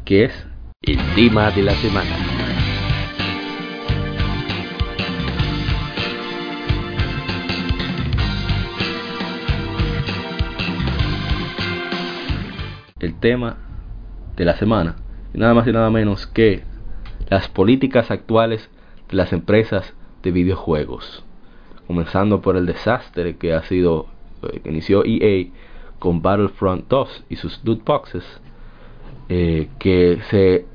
que 0.06 0.26
es 0.26 0.48
El 0.82 1.12
tema 1.14 1.52
de 1.52 1.64
la 1.64 1.76
semana. 1.78 2.26
Tema 13.24 13.56
de 14.36 14.44
la 14.44 14.58
semana. 14.58 14.98
Nada 15.34 15.54
más 15.54 15.66
y 15.66 15.72
nada 15.72 15.90
menos 15.90 16.28
que 16.28 16.64
las 17.30 17.48
políticas 17.48 18.12
actuales 18.12 18.70
de 19.10 19.16
las 19.16 19.32
empresas 19.32 19.94
de 20.22 20.32
videojuegos. 20.32 21.24
Comenzando 21.88 22.42
por 22.42 22.58
el 22.58 22.66
desastre 22.66 23.38
que 23.38 23.54
ha 23.54 23.64
sido, 23.64 24.08
eh, 24.42 24.60
que 24.60 24.70
inició 24.70 25.06
EA 25.06 25.48
con 26.00 26.22
Battlefront 26.22 26.90
2 26.90 27.24
y 27.30 27.38
sus 27.38 27.62
loot 27.64 27.86
boxes. 27.86 28.26
eh, 29.30 29.70
que 29.80 30.20
se 30.30 30.66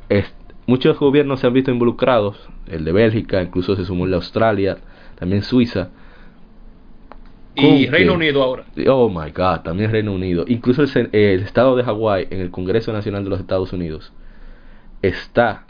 muchos 0.66 0.98
gobiernos 0.98 1.40
se 1.40 1.46
han 1.46 1.52
visto 1.52 1.70
involucrados, 1.70 2.48
el 2.66 2.82
de 2.84 2.92
Bélgica, 2.92 3.42
incluso 3.42 3.76
se 3.76 3.84
sumó 3.84 4.06
el 4.06 4.10
de 4.10 4.16
Australia, 4.16 4.78
también 5.18 5.42
Suiza, 5.42 5.90
Y 7.58 7.84
¿Con 7.86 7.92
Reino? 7.92 8.14
Unido 8.14 8.42
ahora. 8.42 8.64
Oh 8.88 9.08
my 9.08 9.30
god, 9.30 9.60
también 9.62 9.90
Reino 9.90 10.12
Unido. 10.12 10.44
Incluso 10.48 10.82
el, 10.82 11.08
estado 11.42 11.76
de 11.76 11.82
Hawái 11.82 12.28
en 12.30 12.40
el 12.40 12.50
Congreso 12.50 12.92
Nacional 12.92 13.24
de 13.24 13.30
los 13.30 13.40
Estados 13.40 13.72
Unidos 13.72 14.12
está 15.02 15.64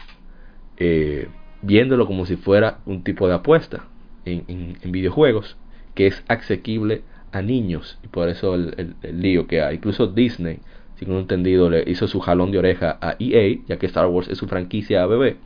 eh, 0.77 1.29
viéndolo 1.61 2.05
como 2.07 2.25
si 2.25 2.35
fuera 2.35 2.79
un 2.85 3.03
tipo 3.03 3.27
de 3.27 3.35
apuesta 3.35 3.85
en, 4.25 4.43
en- 4.47 4.77
en 4.81 4.91
videojuegos 4.91 5.57
que 5.95 6.07
es 6.07 6.23
asequible 6.27 7.01
a 7.31 7.41
niños 7.41 7.99
y 8.03 8.07
por 8.07 8.29
eso 8.29 8.55
el, 8.55 8.73
el- 8.77 8.95
el 9.03 9.21
lío 9.21 9.47
que 9.47 9.61
hay. 9.61 9.75
Incluso 9.77 10.07
Disney, 10.07 10.59
si 10.95 11.05
no 11.05 11.17
he 11.17 11.19
entendido, 11.21 11.69
le 11.69 11.83
hizo 11.87 12.07
su 12.07 12.19
jalón 12.19 12.51
de 12.51 12.59
oreja 12.59 12.97
a 13.01 13.15
EA, 13.19 13.59
ya 13.67 13.77
que 13.77 13.85
Star 13.87 14.07
Wars 14.07 14.27
es 14.29 14.37
su 14.37 14.47
franquicia 14.47 15.05
bebé 15.05 15.37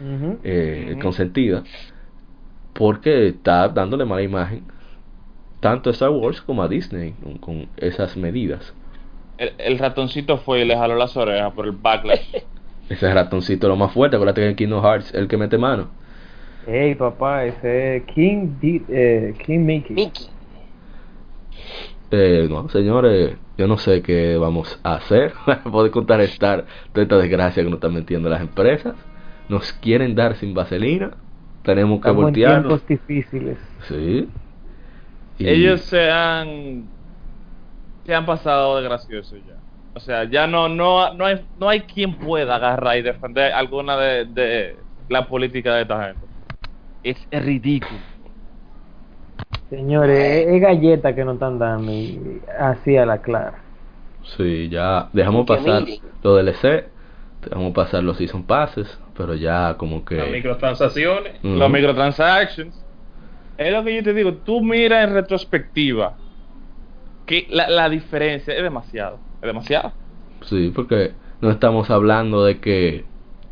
Ujú. 0.00 0.38
eh, 0.44 0.96
consentida, 1.02 1.64
porque 2.74 3.28
está 3.28 3.68
dándole 3.68 4.04
mala 4.04 4.22
imagen 4.22 4.62
tanto 5.60 5.90
a 5.90 5.92
Star 5.92 6.10
Wars 6.10 6.40
como 6.42 6.62
a 6.62 6.68
Disney 6.68 7.12
con, 7.22 7.38
con 7.38 7.66
esas 7.76 8.16
medidas. 8.16 8.74
El, 9.38 9.52
el 9.58 9.78
ratoncito 9.78 10.38
fue 10.38 10.60
y 10.60 10.64
le 10.64 10.76
jaló 10.76 10.96
las 10.96 11.16
orejas 11.16 11.52
por 11.52 11.66
el 11.66 11.72
backlash. 11.72 12.36
Ese 12.88 13.12
ratoncito 13.12 13.66
es 13.66 13.68
lo 13.68 13.76
más 13.76 13.92
fuerte, 13.92 14.16
acuérdate 14.16 14.40
que 14.40 14.48
en 14.48 14.56
Kingdom 14.56 14.82
Hearts 14.82 15.12
el 15.14 15.28
que 15.28 15.36
mete 15.36 15.58
mano. 15.58 15.88
Ey, 16.66 16.94
papá, 16.94 17.44
ese 17.44 17.96
es 17.96 18.02
King, 18.04 18.48
eh, 18.88 19.34
King 19.44 19.60
Mickey. 19.60 19.94
Mickey. 19.94 20.26
Eh, 22.10 22.46
no, 22.48 22.68
señores, 22.70 23.36
yo 23.58 23.66
no 23.66 23.76
sé 23.76 24.00
qué 24.02 24.36
vamos 24.38 24.80
a 24.82 24.94
hacer 24.94 25.32
para 25.46 25.62
poder 25.64 25.90
contrarrestar 25.90 26.64
toda 26.92 27.02
esta 27.02 27.18
desgracia 27.18 27.62
que 27.62 27.68
nos 27.68 27.76
están 27.78 27.94
metiendo 27.94 28.28
las 28.28 28.40
empresas. 28.40 28.94
Nos 29.48 29.72
quieren 29.74 30.14
dar 30.14 30.36
sin 30.36 30.54
vaselina, 30.54 31.10
tenemos 31.62 32.00
que 32.00 32.08
Estamos 32.08 32.18
en 32.20 32.24
voltearnos. 32.24 32.82
tiempos 32.84 32.88
difíciles. 32.88 33.58
Sí. 33.88 34.28
Y- 35.38 35.48
Ellos 35.48 35.82
se 35.82 36.10
han 36.10 36.84
se 38.04 38.14
han 38.14 38.26
pasado 38.26 38.76
de 38.76 38.82
gracioso 38.84 39.36
ya. 39.36 39.54
O 39.94 40.00
sea, 40.00 40.24
ya 40.24 40.46
no 40.46 40.68
no 40.68 41.12
no 41.14 41.24
hay 41.26 41.44
no 41.58 41.68
hay 41.68 41.80
quien 41.80 42.14
pueda 42.14 42.56
agarrar 42.56 42.98
y 42.98 43.02
defender 43.02 43.52
alguna 43.52 43.96
de, 43.96 44.24
de 44.26 44.76
la 45.08 45.26
política 45.26 45.74
de 45.74 45.82
esta 45.82 46.04
gente. 46.06 46.26
Es 47.02 47.26
ridículo. 47.30 47.98
Señores, 49.70 50.46
es, 50.48 50.60
galleta 50.62 51.14
que 51.14 51.24
nos 51.24 51.34
están 51.34 51.58
dando 51.58 51.92
y 51.92 52.40
así 52.58 52.96
a 52.96 53.04
la 53.04 53.20
clara. 53.20 53.58
Sí, 54.36 54.68
ya 54.70 55.08
dejamos 55.12 55.46
pasar 55.46 55.84
miren. 55.84 56.00
los 56.22 56.36
DLC, 56.44 56.86
dejamos 57.44 57.72
pasar 57.74 58.02
los 58.02 58.16
Season 58.16 58.42
Passes, 58.44 58.98
pero 59.16 59.34
ya 59.34 59.74
como 59.76 60.04
que... 60.04 60.16
Las 60.16 60.30
microtransacciones. 60.30 61.36
Ujú. 61.44 61.54
Los 61.54 61.70
microtransactions. 61.70 62.84
Es 63.58 63.72
lo 63.72 63.84
que 63.84 63.96
yo 63.96 64.02
te 64.02 64.14
digo, 64.14 64.34
tú 64.34 64.62
mira 64.62 65.02
en 65.02 65.12
retrospectiva 65.12 66.16
que 67.26 67.46
la, 67.50 67.68
la 67.68 67.88
diferencia 67.88 68.54
es 68.54 68.62
demasiado, 68.62 69.18
es 69.42 69.46
demasiado. 69.46 69.92
Sí, 70.42 70.72
porque 70.74 71.12
no 71.40 71.50
estamos 71.50 71.90
hablando 71.90 72.44
de 72.44 72.60
que 72.60 73.04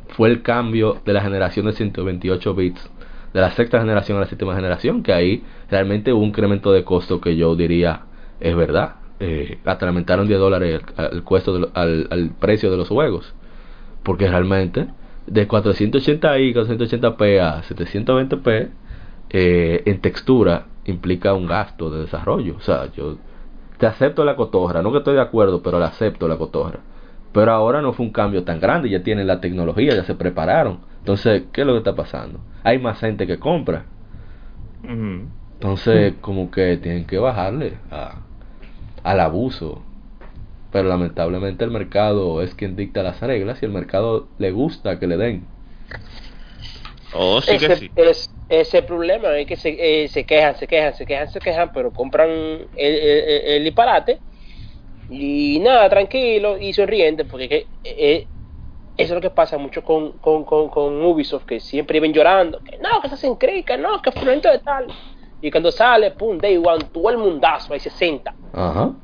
fue 0.09 0.29
el 0.29 0.43
cambio 0.43 1.01
de 1.05 1.13
la 1.13 1.21
generación 1.21 1.67
de 1.67 1.73
128 1.73 2.55
bits 2.55 2.91
de 3.35 3.41
la 3.43 3.51
sexta 3.51 3.81
generación 3.81 4.17
a 4.17 4.21
la 4.21 4.27
séptima 4.27 4.55
generación, 4.55 5.03
que 5.03 5.13
ahí 5.13 5.45
realmente 5.71 6.11
hubo 6.13 6.23
un 6.23 6.29
incremento 6.29 6.73
de 6.73 6.85
costo 6.85 7.21
que 7.21 7.37
yo 7.37 7.55
diría 7.55 8.03
es 8.41 8.57
verdad. 8.57 8.95
Eh, 9.21 9.59
hasta 9.65 9.87
aumentaron 9.87 10.27
10 10.27 10.39
dólares 10.39 10.81
el, 11.13 11.23
costo 11.23 11.71
al, 11.75 12.07
al 12.11 12.31
precio 12.31 12.71
de 12.71 12.79
los 12.79 12.89
juegos. 12.89 13.35
Porque 14.03 14.27
realmente 14.27 14.87
de 15.27 15.47
480i, 15.47 16.55
480p 16.55 17.41
a 17.41 17.63
720p 17.63 18.71
eh, 19.39 19.83
en 19.85 20.01
textura 20.01 20.65
implica 20.87 21.35
un 21.35 21.47
gasto 21.47 21.91
de 21.91 22.01
desarrollo. 22.01 22.57
O 22.57 22.61
sea, 22.61 22.91
yo 22.93 23.19
te 23.77 23.87
acepto 23.87 24.25
la 24.25 24.35
cotorra, 24.35 24.81
no 24.81 24.93
que 24.93 24.99
estoy 24.99 25.15
de 25.15 25.21
acuerdo, 25.21 25.63
pero 25.63 25.79
le 25.79 25.85
acepto 25.85 26.27
la 26.27 26.39
cotorra. 26.39 26.81
Pero 27.33 27.53
ahora 27.53 27.83
no 27.83 27.93
fue 27.93 28.07
un 28.07 28.13
cambio 28.13 28.45
tan 28.45 28.61
grande, 28.61 28.89
ya 28.89 29.03
tienen 29.03 29.27
la 29.27 29.43
tecnología, 29.43 29.95
ya 29.95 30.05
se 30.05 30.15
prepararon. 30.15 30.79
Entonces, 31.01 31.43
¿qué 31.53 31.61
es 31.61 31.67
lo 31.67 31.75
que 31.75 31.81
está 31.81 31.95
pasando? 31.95 32.41
Hay 32.65 32.79
más 32.79 32.99
gente 32.99 33.27
que 33.27 33.39
compra. 33.39 33.85
Entonces, 35.55 36.15
como 36.23 36.51
que 36.51 36.79
tienen 36.79 37.05
que 37.05 37.19
bajarle 37.19 37.75
a, 37.91 38.21
al 39.03 39.21
abuso. 39.21 39.83
Pero 40.73 40.89
lamentablemente 40.89 41.63
el 41.63 41.71
mercado 41.71 42.41
es 42.41 42.55
quien 42.55 42.75
dicta 42.75 43.03
las 43.03 43.21
reglas 43.21 43.63
y 43.63 43.67
el 43.67 43.73
mercado 43.73 44.29
le 44.39 44.51
gusta 44.51 44.99
que 44.99 45.07
le 45.07 45.19
den. 45.19 45.45
Oh, 47.19 47.41
sí 47.41 47.59
que 47.59 47.67
ese, 47.67 47.77
sí. 47.77 47.91
es, 47.97 48.35
ese 48.49 48.83
problema 48.83 49.37
es 49.39 49.47
que 49.47 49.57
se, 49.57 49.77
eh, 50.05 50.09
se 50.09 50.25
quejan, 50.25 50.57
se 50.57 50.67
quejan, 50.67 50.95
se 50.95 51.07
quejan, 51.07 51.29
se 51.29 51.41
quejan, 51.41 51.71
pero 51.73 51.93
compran 51.93 52.31
el, 52.31 52.69
el, 52.77 53.43
el 53.45 53.65
disparate 53.65 54.21
y 55.09 55.59
nada, 55.61 55.89
tranquilo 55.89 56.59
y 56.59 56.73
sonriente, 56.73 57.25
porque 57.25 57.49
que, 57.49 57.67
eh, 57.85 58.29
eso 58.97 59.13
es 59.13 59.17
lo 59.17 59.21
que 59.21 59.31
pasa 59.31 59.59
mucho 59.59 59.83
con, 59.83 60.13
con, 60.19 60.45
con, 60.45 60.69
con 60.69 61.05
Ubisoft, 61.05 61.45
que 61.45 61.61
siempre 61.61 62.01
viven 62.01 62.13
llorando, 62.15 62.61
que 62.63 62.79
no, 62.79 63.01
que 63.01 63.09
se 63.09 63.15
hacen 63.15 63.37
que 63.37 63.77
no, 63.79 64.01
que 64.01 64.11
fulanito 64.11 64.51
de 64.51 64.59
tal. 64.61 64.87
Y 65.41 65.51
cuando 65.51 65.71
sale, 65.71 66.13
pum, 66.13 66.39
day 66.39 66.57
one, 66.57 66.87
todo 66.93 67.11
el 67.11 67.19
mundazo, 67.19 67.75
hay 67.75 67.81
60. 67.81 68.35
Ajá. 68.53 68.95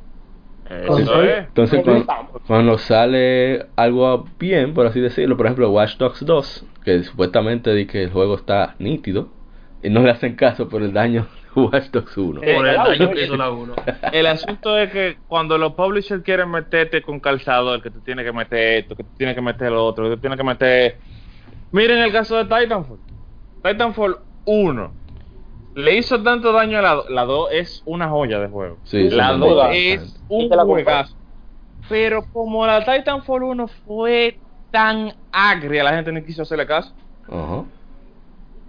Eso 0.80 1.22
es. 1.22 1.46
Entonces, 1.48 1.82
cuando, 2.46 2.78
sale 2.78 3.66
algo 3.76 4.26
bien, 4.38 4.74
por 4.74 4.86
así 4.86 5.00
decirlo, 5.00 5.36
por 5.36 5.46
ejemplo, 5.46 5.70
Watch 5.70 5.96
Dogs 5.96 6.24
2, 6.24 6.66
que 6.84 7.02
supuestamente 7.04 7.74
di 7.74 7.86
que 7.86 8.04
el 8.04 8.10
juego 8.10 8.36
está 8.36 8.74
nítido, 8.78 9.28
y 9.82 9.90
no 9.90 10.02
le 10.02 10.10
hacen 10.10 10.34
caso 10.34 10.68
por 10.68 10.82
el 10.82 10.92
daño 10.92 11.26
de 11.54 11.60
Watch 11.62 11.90
Dogs 11.90 12.16
1. 12.16 12.40
Eh, 12.42 12.54
Por 12.54 12.66
el 12.66 12.74
claro, 12.74 12.90
daño 12.90 13.10
que 13.10 13.24
hizo 13.24 13.36
la 13.36 13.50
1. 13.50 13.74
El 14.12 14.26
asunto 14.26 14.78
es 14.78 14.90
que 14.90 15.18
cuando 15.28 15.58
los 15.58 15.72
publishers 15.74 16.22
quieren 16.22 16.50
meterte 16.50 17.02
con 17.02 17.20
calzador, 17.20 17.82
que 17.82 17.90
tú 17.90 18.00
tienes 18.00 18.24
que 18.24 18.32
meter 18.32 18.78
esto, 18.78 18.96
que 18.96 19.04
tú 19.04 19.10
tienes 19.16 19.34
que 19.34 19.42
meter 19.42 19.70
lo 19.72 19.84
otro, 19.84 20.08
que 20.08 20.16
tú 20.16 20.20
tienes 20.20 20.38
que 20.38 20.44
meter... 20.44 20.96
Miren 21.72 21.98
el 21.98 22.12
caso 22.12 22.36
de 22.36 22.44
Titanfall. 22.44 22.98
Titanfall 23.62 24.18
1 24.44 25.01
le 25.74 25.96
hizo 25.96 26.22
tanto 26.22 26.52
daño 26.52 26.78
a 26.78 26.82
la 26.82 26.94
2. 26.94 27.10
La 27.10 27.24
2 27.24 27.48
es 27.52 27.82
una 27.86 28.08
joya 28.08 28.38
de 28.38 28.48
juego. 28.48 28.78
Sí, 28.84 29.08
la 29.10 29.34
sí, 29.34 29.40
2 29.40 29.56
bastante. 29.56 29.92
es 29.94 30.20
un 30.28 30.48
juegazo. 30.48 31.16
Pero 31.88 32.22
como 32.32 32.66
la 32.66 32.84
Titanfall 32.84 33.42
1 33.42 33.68
fue 33.84 34.38
tan 34.70 35.12
agria, 35.30 35.84
la 35.84 35.94
gente 35.94 36.12
no 36.12 36.24
quiso 36.24 36.42
hacerle 36.42 36.66
caso. 36.66 36.92
Ajá. 37.28 37.64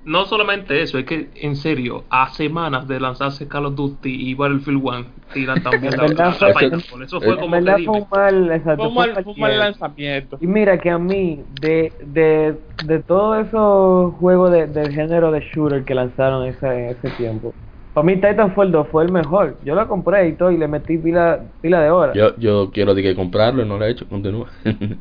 No 0.05 0.25
solamente 0.25 0.81
eso, 0.81 0.97
es 0.97 1.05
que 1.05 1.31
en 1.35 1.55
serio, 1.55 2.05
a 2.09 2.29
semanas 2.29 2.87
de 2.87 2.99
lanzarse 2.99 3.47
Call 3.47 3.67
of 3.67 3.75
Duty 3.75 4.09
y 4.29 4.33
Battlefield 4.33 4.81
1, 4.83 5.05
tiran 5.31 5.63
también 5.63 5.95
la, 5.95 6.07
la 6.07 6.51
fue- 6.53 6.63
Titanfall. 6.65 7.03
Eso 7.03 7.21
fue 7.21 7.35
como 7.39 7.51
verdad 7.53 7.81
fue 7.85 7.93
terrible. 7.93 8.01
un 8.01 8.07
mal, 8.11 8.51
exacto, 8.51 8.81
Fue 8.81 8.87
un 8.89 8.95
mal, 8.95 9.13
mal 9.13 9.23
fue 9.23 9.33
un 9.33 9.39
mal 9.39 9.49
tiempo. 9.51 9.65
lanzamiento. 9.65 10.37
Y 10.41 10.47
mira 10.47 10.77
que 10.79 10.89
a 10.89 10.97
mí, 10.97 11.45
de, 11.49 11.93
de, 12.05 12.59
de 12.85 13.03
todos 13.03 13.47
esos 13.47 14.13
juegos 14.15 14.51
de, 14.51 14.67
del 14.67 14.93
género 14.93 15.31
de 15.31 15.39
shooter 15.39 15.85
que 15.85 15.95
lanzaron 15.95 16.45
ese, 16.47 16.67
en 16.67 16.89
ese 16.89 17.09
tiempo, 17.11 17.53
para 17.93 18.05
mí 18.05 18.15
Titanfall 18.15 18.71
2 18.71 18.87
fue 18.89 19.03
el 19.03 19.09
mejor. 19.09 19.57
Yo 19.63 19.73
lo 19.75 19.87
compré 19.87 20.27
y 20.27 20.33
todo 20.35 20.51
y 20.51 20.57
le 20.57 20.67
metí 20.67 20.97
pila, 20.97 21.39
pila 21.61 21.79
de 21.81 21.91
horas. 21.91 22.15
Yo, 22.17 22.35
yo 22.37 22.71
quiero 22.71 22.93
de 22.93 23.01
que 23.03 23.15
comprarlo 23.15 23.63
y 23.63 23.65
no 23.67 23.77
lo 23.77 23.85
he 23.85 23.91
hecho, 23.91 24.07
continúa. 24.07 24.49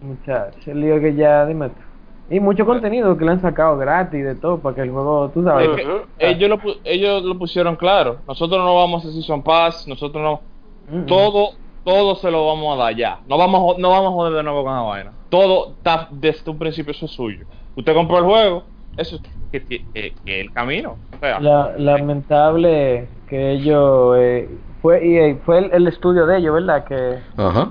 Muchachos, 0.00 0.66
el 0.68 0.80
lío 0.80 0.98
que 1.00 1.14
ya, 1.14 1.44
dime 1.44 1.68
tú. 1.68 1.82
Y 2.28 2.40
mucho 2.40 2.66
contenido 2.66 3.16
que 3.16 3.24
le 3.24 3.30
han 3.32 3.40
sacado 3.40 3.76
gratis 3.78 4.24
de 4.24 4.34
todo 4.34 4.58
para 4.58 4.74
que 4.74 4.82
el 4.82 4.90
juego, 4.90 5.30
tú 5.32 5.44
sabes. 5.44 5.68
Es 5.70 5.76
que 5.76 5.86
Ujú. 5.86 5.98
ellos, 6.18 6.50
lo, 6.50 6.58
ellos 6.84 7.22
lo 7.22 7.38
pusieron 7.38 7.76
claro. 7.76 8.16
Nosotros 8.26 8.58
no 8.64 8.74
vamos 8.74 9.04
a 9.04 9.10
Season 9.12 9.42
Pass, 9.42 9.86
nosotros 9.86 10.22
no. 10.22 11.06
Todo 11.06 11.50
todo 11.84 12.16
se 12.16 12.32
lo 12.32 12.46
vamos 12.48 12.76
a 12.76 12.82
dar 12.82 12.96
ya. 12.96 13.20
No 13.28 13.38
vamos, 13.38 13.78
no 13.78 13.90
vamos 13.90 14.10
a 14.10 14.14
joder 14.14 14.32
de 14.34 14.42
nuevo 14.42 14.64
con 14.64 14.74
la 14.74 14.80
vaina. 14.82 15.12
Todo 15.28 15.68
está 15.76 16.08
desde 16.10 16.50
un 16.50 16.58
principio, 16.58 16.90
eso 16.90 17.06
es 17.06 17.12
suyo. 17.12 17.44
Usted 17.76 17.94
compró 17.94 18.18
el 18.18 18.24
juego, 18.24 18.64
eso 18.96 19.16
es 19.16 19.22
que, 19.52 19.64
que- 19.64 19.84
que- 19.94 20.12
que 20.24 20.40
el 20.40 20.52
camino. 20.52 20.96
O 21.14 21.18
sea, 21.20 21.38
La- 21.38 21.74
lamentable 21.78 23.06
que 23.28 23.52
ellos 23.52 24.16
eh, 24.18 24.48
fue 24.82 24.98
EA, 25.06 25.36
fue 25.44 25.58
el, 25.58 25.70
el 25.72 25.86
estudio 25.86 26.26
de 26.26 26.38
ellos, 26.38 26.54
¿verdad? 26.54 26.84
Que 26.84 27.18
Ajá. 27.36 27.70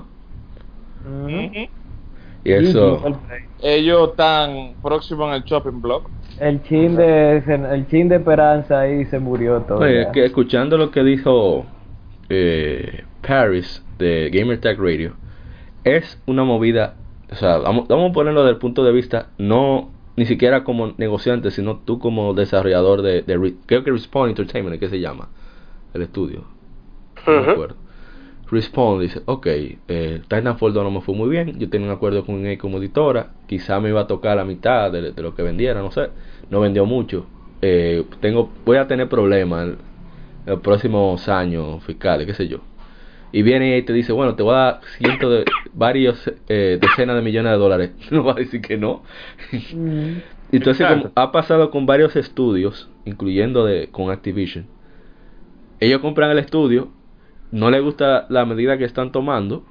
Y 2.48 2.52
eso. 2.52 3.02
el, 3.06 3.14
ellos 3.62 4.10
están 4.10 4.74
próximos 4.82 5.28
en 5.28 5.34
el 5.34 5.42
shopping 5.44 5.80
block. 5.80 6.08
el 6.38 6.62
chin 6.64 6.96
de 6.96 7.38
el 7.38 7.88
chin 7.88 8.08
de 8.08 8.16
esperanza 8.16 8.80
ahí 8.80 9.04
se 9.06 9.18
murió 9.18 9.60
todo. 9.62 9.78
Oye, 9.78 10.06
que 10.12 10.24
escuchando 10.24 10.76
lo 10.78 10.90
que 10.90 11.02
dijo 11.02 11.64
eh, 12.28 13.04
Paris 13.26 13.82
de 13.98 14.30
GamerTag 14.32 14.78
Radio, 14.78 15.14
es 15.84 16.20
una 16.26 16.44
movida, 16.44 16.94
o 17.30 17.34
sea, 17.36 17.58
vamos, 17.58 17.88
vamos 17.88 18.10
a 18.10 18.12
ponerlo 18.12 18.42
desde 18.42 18.52
el 18.54 18.58
punto 18.58 18.84
de 18.84 18.92
vista, 18.92 19.28
no 19.38 19.90
ni 20.16 20.26
siquiera 20.26 20.64
como 20.64 20.94
negociante, 20.96 21.50
sino 21.50 21.76
tú 21.84 21.98
como 21.98 22.32
desarrollador 22.34 23.02
de, 23.02 23.22
de 23.22 23.36
Re- 23.36 23.54
creo 23.66 23.84
que 23.84 23.90
Respawn 23.90 24.30
Entertainment, 24.30 24.80
¿qué 24.80 24.88
se 24.88 24.98
llama? 25.00 25.28
El 25.94 26.02
estudio. 26.02 26.44
No 27.26 27.32
me 27.32 27.40
Ujú. 27.40 27.50
acuerdo. 27.50 27.76
Respawn 28.50 29.00
dice, 29.00 29.22
ok, 29.24 29.46
eh, 29.46 30.20
Titanfall 30.28 30.72
2 30.72 30.84
no 30.84 30.90
me 30.90 31.00
fue 31.00 31.14
muy 31.14 31.28
bien, 31.28 31.58
yo 31.58 31.68
tenía 31.68 31.88
un 31.88 31.92
acuerdo 31.94 32.24
con 32.24 32.46
EA 32.46 32.56
como 32.58 32.78
editora, 32.78 33.30
quizá 33.46 33.80
me 33.80 33.88
iba 33.88 34.02
a 34.02 34.06
tocar 34.06 34.36
la 34.36 34.44
mitad 34.44 34.92
de, 34.92 35.12
de 35.12 35.22
lo 35.22 35.34
que 35.34 35.42
vendiera, 35.42 35.82
no 35.82 35.90
sé, 35.90 36.10
no 36.50 36.60
vendió 36.60 36.86
mucho, 36.86 37.26
eh, 37.62 38.04
tengo, 38.20 38.50
voy 38.64 38.76
a 38.76 38.86
tener 38.86 39.08
problemas 39.08 39.68
en 39.68 39.76
los 40.46 40.60
próximos 40.60 41.28
años 41.28 41.82
fiscales, 41.84 42.26
qué 42.26 42.34
sé 42.34 42.48
yo. 42.48 42.60
Y 43.32 43.42
viene 43.42 43.76
y 43.76 43.82
te 43.82 43.92
dice, 43.92 44.12
bueno, 44.12 44.34
te 44.34 44.42
voy 44.42 44.54
a 44.54 44.58
dar 44.58 44.80
cientos 44.98 45.30
de, 45.30 45.44
varios, 45.74 46.30
eh, 46.48 46.78
decenas 46.80 47.16
de 47.16 47.22
millones 47.22 47.52
de 47.52 47.58
dólares, 47.58 47.90
no 48.10 48.24
va 48.24 48.32
a 48.32 48.36
decir 48.36 48.60
que 48.60 48.76
no. 48.76 49.02
Mm. 49.72 50.18
Entonces, 50.52 50.86
como 50.86 50.98
Exacto. 50.98 51.20
ha 51.20 51.32
pasado 51.32 51.70
con 51.70 51.86
varios 51.86 52.14
estudios, 52.14 52.88
incluyendo 53.04 53.64
de, 53.64 53.88
con 53.88 54.10
Activision, 54.10 54.66
ellos 55.80 56.00
compran 56.00 56.30
el 56.30 56.38
estudio, 56.38 56.88
no 57.56 57.70
les 57.70 57.82
gusta 57.82 58.26
la 58.28 58.44
medida 58.44 58.78
que 58.78 58.84
están 58.84 59.12
tomando, 59.12 59.64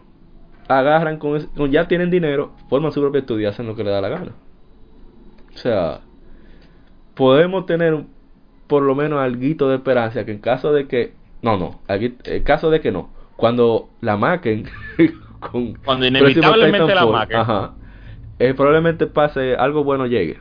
agarran 0.68 1.18
con, 1.18 1.36
es- 1.38 1.48
con- 1.56 1.72
ya 1.72 1.88
tienen 1.88 2.10
dinero, 2.10 2.52
forman 2.70 2.91
su 2.91 3.02
propio 3.02 3.20
estudio 3.22 3.44
y 3.44 3.45
hacen 3.52 3.68
lo 3.68 3.76
que 3.76 3.84
les 3.84 3.94
da 3.94 4.02
la 4.02 4.10
gana. 4.10 4.32
O 5.53 5.57
sea, 5.57 6.02
podemos 7.14 7.66
tener 7.66 8.03
por 8.68 8.84
lo 8.84 8.95
menos 8.95 9.20
algo 9.20 9.70
de 9.70 9.76
esperanza 9.76 10.26
que 10.26 10.32
en 10.32 10.40
caso 10.40 10.74
de 10.74 10.88
que, 10.88 11.14
no, 11.41 11.57
no, 11.57 11.80
en 11.88 12.44
caso 12.44 12.70
de 12.72 12.82
que 12.82 12.91
no, 12.91 13.10
cuando 13.36 13.90
la 14.02 14.18
maquen 14.18 14.66
con 15.40 15.76
Cuando 15.76 16.06
inevitablemente 16.07 16.95
la 16.95 17.06
maquen. 17.06 17.38
ajá, 17.38 17.74
eh, 18.40 18.53
probablemente 18.53 19.07
pase 19.07 19.56
algo 19.56 19.84
bueno 19.84 20.07
llegue. 20.07 20.40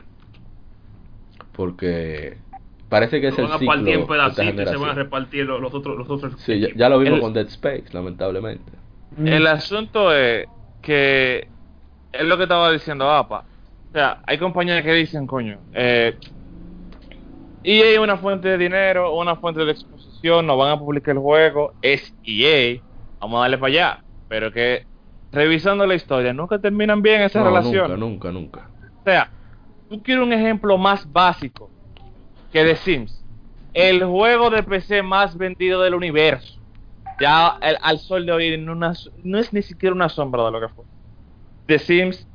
Porque 1.55 2.37
parece 2.95 3.21
que 3.21 3.27
es 3.27 3.35
Se 3.35 3.41
el 3.41 3.47
van 3.47 3.55
a 3.55 3.59
ciclo 3.59 3.73
partir 3.75 3.93
en 3.93 4.07
pedacitos 4.07 4.65
y 4.65 4.67
se 4.69 4.77
van 4.77 4.89
a 4.89 4.93
repartir 4.93 5.45
los, 5.45 5.61
los 5.61 5.73
otros. 5.73 5.97
Los 5.97 6.09
otros 6.09 6.33
Sí, 6.41 6.59
ya, 6.59 6.67
ya 6.75 6.89
lo 6.89 6.99
vimos 6.99 7.15
El- 7.17 7.21
con 7.21 7.33
Dead 7.33 7.47
Space, 7.47 7.85
lamentablemente. 7.91 8.71
Mm. 9.17 9.27
El 9.27 9.47
asunto 9.47 10.13
es 10.13 10.47
que 10.81 11.47
es 12.11 12.23
lo 12.23 12.37
que 12.37 12.43
estaba 12.43 12.71
diciendo 12.71 13.09
APA. 13.11 13.39
O 13.89 13.91
sea, 13.93 14.21
hay 14.25 14.37
compañías 14.37 14.83
que 14.83 14.93
dicen, 14.93 15.25
coño, 15.27 15.59
eh, 15.73 16.17
EA 17.63 17.91
es 17.93 17.99
una 17.99 18.17
fuente 18.17 18.47
de 18.49 18.57
dinero, 18.57 19.15
una 19.15 19.35
fuente 19.37 19.65
de 19.65 19.71
exposición, 19.71 20.45
nos 20.45 20.57
van 20.57 20.71
a 20.71 20.79
publicar 20.79 21.15
el 21.15 21.21
juego, 21.21 21.73
es 21.81 22.13
EA, 22.23 22.81
vamos 23.19 23.37
a 23.37 23.41
darle 23.41 23.57
para 23.57 23.67
allá. 23.71 24.03
Pero 24.27 24.51
que 24.51 24.85
revisando 25.31 25.85
la 25.85 25.95
historia, 25.95 26.33
nunca 26.33 26.59
terminan 26.59 27.01
bien 27.01 27.21
esas 27.21 27.43
No, 27.43 27.49
relaciones. 27.49 27.97
Nunca, 27.97 28.31
nunca, 28.31 28.61
nunca. 28.61 28.89
O 28.99 29.03
sea, 29.03 29.29
tú 29.89 30.01
quieres 30.01 30.23
un 30.23 30.33
ejemplo 30.33 30.77
más 30.77 31.11
básico 31.11 31.71
que 32.55 32.63
The 32.63 32.75
Sims. 32.77 33.21
El 33.73 34.05
juego 34.05 34.49
de 34.49 34.63
PC 34.63 35.03
más 35.03 35.37
vendido 35.37 35.81
del 35.81 35.93
universo. 35.93 36.57
Ya 37.19 37.57
el- 37.61 37.77
al 37.81 37.99
sol 37.99 38.25
de 38.25 38.31
hoy 38.31 38.57
no, 38.57 38.71
una- 38.71 38.93
no 39.23 39.37
es 39.39 39.51
ni 39.51 39.61
siquiera 39.61 39.93
una 39.93 40.07
sombra 40.07 40.45
de 40.45 40.51
lo 40.51 40.61
que 40.61 40.69
fue. 40.69 40.85
The 41.67 41.79
Sims, 41.79 42.25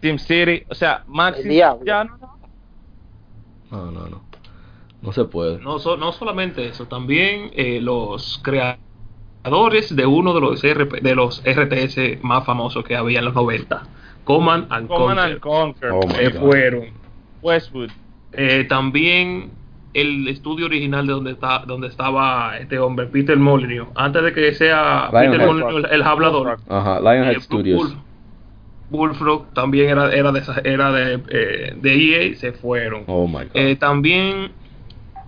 SimCity, 0.00 0.64
o 0.70 0.74
sea, 0.74 1.02
Maxi 1.06 1.54
ya 1.56 2.04
no. 2.04 2.18
No, 3.70 3.90
no, 3.90 4.08
no. 4.08 4.22
No 5.02 5.12
se 5.12 5.24
puede. 5.26 5.58
No, 5.58 5.78
so- 5.78 5.98
no 5.98 6.12
solamente 6.12 6.66
eso, 6.66 6.86
también 6.86 7.50
eh, 7.54 7.80
los 7.82 8.40
creadores 8.42 9.94
de 9.94 10.06
uno 10.06 10.32
de 10.32 10.40
los 10.40 10.64
RP 10.64 11.00
de 11.02 11.14
los 11.14 11.42
RTS 11.44 12.18
más 12.22 12.46
famosos 12.46 12.84
que 12.84 12.96
había 12.96 13.18
en 13.18 13.26
los 13.26 13.34
90, 13.34 13.82
Command 14.24 14.66
and 14.72 14.88
Command 14.88 15.18
and 15.18 15.40
Conquer, 15.40 15.90
Oh 15.92 16.00
God. 16.00 16.40
fueron. 16.40 16.86
Westwood. 17.42 17.90
Eh, 18.32 18.64
también 18.68 19.50
el 19.94 20.28
estudio 20.28 20.66
original 20.66 21.06
de 21.06 21.12
donde 21.12 21.30
está 21.32 21.64
donde 21.66 21.88
estaba 21.88 22.58
este 22.58 22.78
hombre 22.78 23.06
Peter 23.06 23.36
Molyneux 23.38 23.88
antes 23.94 24.22
de 24.22 24.32
que 24.32 24.52
sea 24.54 25.08
Lionhead. 25.10 25.30
Peter 25.32 25.46
Molyneux 25.46 25.84
el, 25.84 25.92
el 25.92 26.02
hablador 26.02 26.58
Ajá, 26.68 27.00
Lionhead 27.00 27.32
eh, 27.36 27.40
Studios. 27.40 27.80
Bull- 27.80 27.96
Bullfrog 28.90 29.52
también 29.54 29.90
era 29.90 30.12
era 30.14 30.32
de 30.32 30.40
esa- 30.40 30.60
era 30.64 30.92
de, 30.92 31.20
eh, 31.30 31.74
de 31.80 31.94
EA 32.30 32.34
se 32.36 32.52
fueron 32.52 33.04
Oh 33.06 33.26
my 33.26 33.44
god. 33.44 33.50
Eh, 33.54 33.76
también 33.76 34.50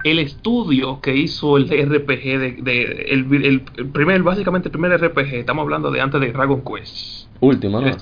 el 0.05 0.19
estudio 0.19 1.01
que 1.03 1.15
hizo 1.15 1.59
el 1.59 1.65
RPG 1.69 2.23
de, 2.39 2.53
de- 2.63 3.07
el, 3.11 3.27
el- 3.45 3.63
el 3.77 3.87
primer 3.89 4.23
básicamente 4.23 4.69
el 4.69 4.73
primer 4.73 4.93
RPG 4.93 5.35
estamos 5.35 5.63
hablando 5.63 5.91
de 5.91 6.01
antes 6.01 6.21
de 6.21 6.33
Dragon 6.33 6.63
Quest 6.65 7.27
Última, 7.41 7.81
¿no? 7.81 7.97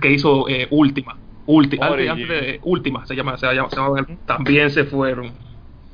que 0.00 0.12
hizo 0.12 0.48
eh, 0.48 0.66
Ultima 0.70 1.16
Ulti- 1.46 1.78
antes, 1.80 1.90
Origin. 1.90 2.10
antes 2.10 2.28
de 2.28 2.60
Ultima 2.62 3.06
se 3.06 3.14
llama, 3.14 3.36
se 3.36 3.46
llama, 3.54 3.68
se 3.70 3.76
llama- 3.76 4.06
también 4.26 4.70
se 4.70 4.84
fueron 4.84 5.32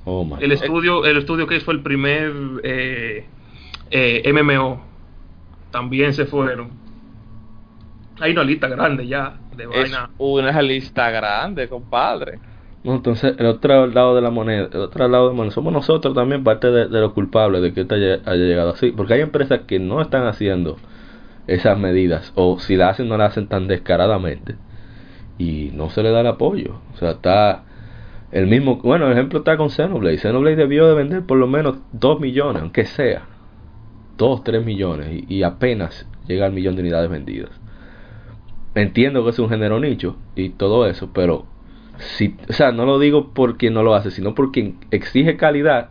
Oh 0.05 0.25
my 0.25 0.35
el 0.41 0.51
god. 0.55 0.63
estudio 0.63 1.05
el 1.05 1.17
estudio 1.19 1.47
que 1.47 1.57
hizo 1.57 1.71
el 1.73 1.81
primer 1.83 2.33
eh, 2.63 3.27
eh, 3.91 4.23
MMO 4.33 4.81
también 5.71 6.15
se 6.15 6.27
fueron 6.27 6.71
hay 8.21 8.33
una 8.33 8.45
lista 8.45 8.69
grande 8.69 9.07
ya 9.07 9.39
de 9.57 9.65
Es 9.65 9.71
vaina 9.71 10.11
una 10.19 10.63
lista 10.63 11.11
grande, 11.11 11.69
compadre. 11.69 12.39
No, 12.83 12.95
entonces, 12.95 13.35
el 13.39 13.47
otro 13.47 13.87
lado 13.89 14.15
de 14.15 14.23
la 14.23 14.31
moneda, 14.31 14.69
el 14.73 14.81
otro 14.81 15.07
lado 15.09 15.25
de 15.29 15.31
la 15.33 15.37
moneda, 15.37 15.55
somos 15.55 15.73
nosotros 15.73 16.15
también 16.15 16.45
parte 16.45 16.71
de, 16.71 16.89
de 16.89 17.01
los 17.01 17.13
culpables 17.13 17.61
de 17.63 17.73
que 17.75 17.83
esto 17.83 17.95
haya, 17.95 18.15
haya 18.25 18.45
llegado 18.45 18.71
así. 18.71 18.91
Porque 18.91 19.15
hay 19.15 19.21
empresas 19.21 19.61
que 19.67 19.79
no 19.79 20.01
están 20.01 20.27
haciendo 20.27 20.79
esas 21.47 21.79
medidas, 21.79 22.33
o 22.37 22.59
si 22.59 22.77
la 22.77 22.91
hacen, 22.91 23.09
no 23.09 23.17
la 23.19 23.27
hacen 23.27 23.49
tan 23.49 23.69
descaradamente, 23.69 24.55
y 25.41 25.71
no 25.75 25.91
se 25.91 26.03
le 26.05 26.11
da 26.13 26.21
el 26.23 26.29
apoyo. 26.29 26.77
O 26.95 26.99
sea, 26.99 27.13
está 27.13 27.65
el 28.33 28.47
mismo, 28.49 28.77
bueno, 28.79 29.07
el 29.07 29.13
ejemplo 29.15 29.41
está 29.41 29.57
con 29.57 29.71
Xenoblade. 29.71 30.19
Xenoblade 30.19 30.57
debió 30.57 30.89
de 30.89 30.95
vender 30.95 31.27
por 31.27 31.39
lo 31.39 31.49
menos 31.49 31.79
2 31.93 32.21
millones, 32.21 32.63
aunque 32.63 32.87
sea 32.87 33.25
2, 34.19 34.45
3 34.45 34.65
millones, 34.65 35.09
y, 35.29 35.37
y 35.37 35.43
apenas 35.45 36.07
llega 36.29 36.47
al 36.47 36.53
millón 36.53 36.77
de 36.77 36.83
unidades 36.83 37.11
vendidas. 37.11 37.51
Entiendo 38.75 39.25
que 39.25 39.31
es 39.31 39.39
un 39.39 39.49
género 39.49 39.81
nicho 39.81 40.17
y 40.37 40.51
todo 40.51 40.87
eso, 40.87 41.11
pero 41.13 41.45
si, 41.99 42.37
o 42.49 42.53
sea, 42.53 42.71
no 42.73 42.85
lo 42.87 42.99
digo 42.99 43.35
por 43.35 43.57
quien 43.57 43.75
no 43.75 43.83
lo 43.83 43.95
hace, 43.95 44.11
sino 44.11 44.35
por 44.35 44.53
quien 44.53 44.77
exige 44.93 45.37
calidad, 45.37 45.91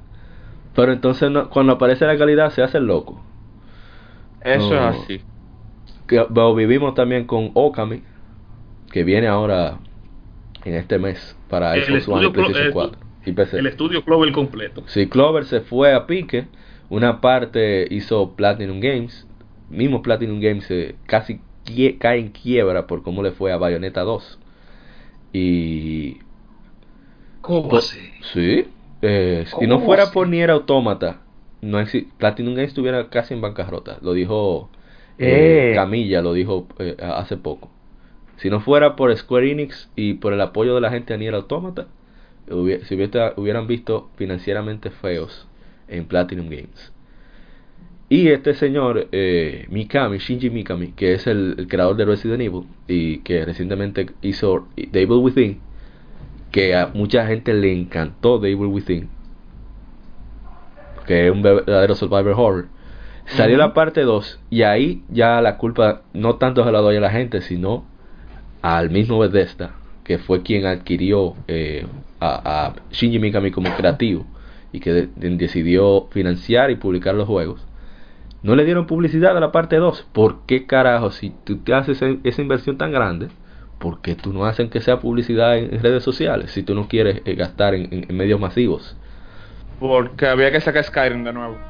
pero 0.76 0.94
entonces 0.94 1.32
no- 1.32 1.50
cuando 1.50 1.74
aparece 1.74 2.06
la 2.08 2.18
calidad 2.18 2.52
se 2.52 2.64
hace 2.64 2.80
el 2.80 2.88
loco. 2.88 3.22
Eso 4.42 4.76
No. 4.76 4.90
es 4.90 4.96
así. 5.02 5.22
Que, 6.08 6.26
vivimos 6.56 6.96
también 6.96 7.26
con 7.26 7.52
Okami, 7.54 8.02
que 8.92 9.04
viene 9.04 9.28
ahora 9.28 9.80
en 10.66 10.76
este 10.76 11.00
mes 11.00 11.36
para 11.50 11.76
El 11.76 11.84
Xbox 11.84 12.08
One 12.08 12.28
y 12.28 12.30
PlayStation 12.32 12.68
el- 12.68 12.74
4 12.74 13.00
y 13.26 13.32
PC. 13.32 13.60
el 13.60 13.68
estudio 13.68 14.04
Clover 14.04 14.32
completo 14.32 14.84
Si 14.88 15.08
Clover 15.08 15.46
se 15.46 15.62
fue 15.62 15.94
a 15.94 16.08
pique, 16.08 16.46
una 16.90 17.22
parte 17.22 17.88
hizo 17.90 18.32
Platinum 18.36 18.80
Games, 18.80 19.28
mismo 19.70 20.02
Platinum 20.02 20.40
Games 20.40 20.70
eh, 20.72 20.96
casi 21.06 21.40
quie- 21.66 21.98
cae 21.98 22.20
en 22.20 22.30
quiebra 22.30 22.88
por 22.88 23.04
cómo 23.04 23.22
le 23.24 23.32
fue 23.32 23.52
a 23.52 23.58
Bayonetta 23.58 24.02
2. 24.02 24.40
Y 25.32 26.18
¿Cómo 27.42 27.70
pues, 27.70 27.86
ser? 27.86 28.02
sí, 28.34 28.66
eh, 29.02 29.44
si 29.46 29.52
¿Cómo 29.56 29.68
no 29.68 29.80
fuera 29.82 30.04
así? 30.04 30.14
por 30.14 30.28
Nier 30.28 30.50
Automata, 30.50 31.22
no 31.62 31.78
Platinum 32.18 32.56
Games 32.56 32.70
estuviera 32.70 33.10
casi 33.10 33.34
en 33.34 33.42
bancarrota. 33.42 34.00
Lo 34.02 34.14
dijo 34.14 34.70
eh, 35.20 35.72
Eh. 35.72 35.76
Camilla, 35.76 36.22
lo 36.22 36.34
dijo 36.34 36.68
eh, 36.80 36.96
hace 37.00 37.38
poco. 37.38 37.70
Si 38.40 38.50
no 38.50 38.60
fuera 38.60 38.96
por 38.96 39.16
Square 39.16 39.52
Enix 39.52 39.90
y 39.96 40.16
por 40.16 40.34
el 40.34 40.42
apoyo 40.42 40.76
de 40.76 40.82
la 40.82 40.90
gente 40.90 41.14
a 41.14 41.18
Nier 41.18 41.36
Automata, 41.36 41.88
hubiera, 42.50 42.84
hubiera- 42.90 43.34
hubieran 43.38 43.68
visto 43.68 44.10
financieramente 44.16 44.90
feos 44.90 45.48
en 45.88 46.06
Platinum 46.06 46.46
Games. 46.50 46.94
Y 48.08 48.30
este 48.30 48.56
señor, 48.56 49.08
eh, 49.12 49.68
Mikami, 49.70 50.18
Shinji 50.18 50.50
Mikami, 50.50 50.94
que 50.94 51.14
es 51.14 51.28
el, 51.28 51.56
el 51.60 51.68
creador 51.68 51.96
de 51.96 52.06
Resident 52.06 52.42
Evil 52.42 52.64
y 52.88 53.20
que 53.20 53.46
recientemente 53.46 54.08
hizo 54.22 54.68
The 54.76 55.02
Evil 55.02 55.18
Within, 55.20 55.60
que 56.52 56.76
a 56.76 56.88
mucha 56.88 57.28
gente 57.28 57.54
le 57.54 57.72
encantó 57.72 58.40
The 58.40 58.50
Evil 58.50 58.68
Within, 58.68 59.10
que 61.06 61.28
es 61.28 61.32
un 61.32 61.42
verdadero 61.42 61.96
survivor 61.96 62.34
horror, 62.36 62.66
Salió 63.26 63.58
la 63.58 63.76
parte 63.76 64.02
2 64.02 64.40
y 64.50 64.64
ahí 64.64 65.04
ya 65.08 65.40
la 65.42 65.58
culpa 65.58 66.02
no 66.14 66.38
tanto 66.38 66.66
se 66.66 66.72
la 66.72 66.80
doy 66.80 66.96
a 66.96 67.00
la 67.00 67.12
gente, 67.12 67.42
sino 67.42 67.86
al 68.62 68.90
mismo 68.90 69.20
Bethesda, 69.20 69.76
que 70.04 70.18
fue 70.18 70.44
quien 70.44 70.66
adquirió 70.66 71.36
eh, 71.48 71.88
a, 72.20 72.68
a 72.68 72.76
Shinji 72.92 73.20
Mikami 73.20 73.52
como 73.52 73.74
creativo 73.76 74.26
y 74.72 74.80
que 74.80 74.94
de- 74.94 75.08
de- 75.16 75.38
decidió 75.38 76.08
financiar 76.12 76.72
y 76.72 76.76
publicar 76.76 77.16
los 77.16 77.28
juegos. 77.28 77.68
No 78.42 78.56
le 78.56 78.66
dieron 78.66 78.88
publicidad 78.88 79.38
a 79.38 79.40
la 79.40 79.52
parte 79.52 79.78
2. 79.78 80.08
¿Por 80.14 80.46
qué 80.46 80.66
carajo? 80.68 81.12
Si 81.12 81.32
tú 81.32 81.58
te 81.60 81.74
haces 81.74 82.02
esa, 82.02 82.18
esa 82.24 82.42
inversión 82.42 82.78
tan 82.78 82.92
grande, 82.92 83.30
¿por 83.80 84.02
qué 84.02 84.16
tú 84.16 84.34
no 84.34 84.46
hacen 84.46 84.70
que 84.70 84.82
sea 84.82 85.00
publicidad 85.00 85.58
en, 85.58 85.74
en 85.74 85.82
redes 85.84 86.04
sociales 86.04 86.52
si 86.52 86.64
tú 86.64 86.76
no 86.76 86.88
quieres 86.88 87.22
eh, 87.26 87.36
gastar 87.36 87.76
en, 87.76 87.94
en- 87.94 88.06
en 88.10 88.18
medios 88.18 88.40
masivos? 88.40 88.98
Porque 89.78 90.28
había 90.28 90.52
que 90.52 90.62
sacar 90.62 90.84
Skyrim 90.84 91.24
de 91.24 91.34
nuevo. 91.34 91.66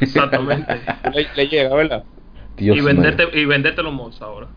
Exactamente. 0.00 0.88
Le, 1.12 1.30
le 1.34 1.48
llega, 1.48 1.74
¿verdad? 1.74 2.06
Dios 2.56 2.78
y 2.78 2.82
venderte, 2.82 3.28
y 3.34 3.44
venderte 3.46 3.82
los 3.82 3.92
mods 3.94 4.22
ahora. 4.22 4.54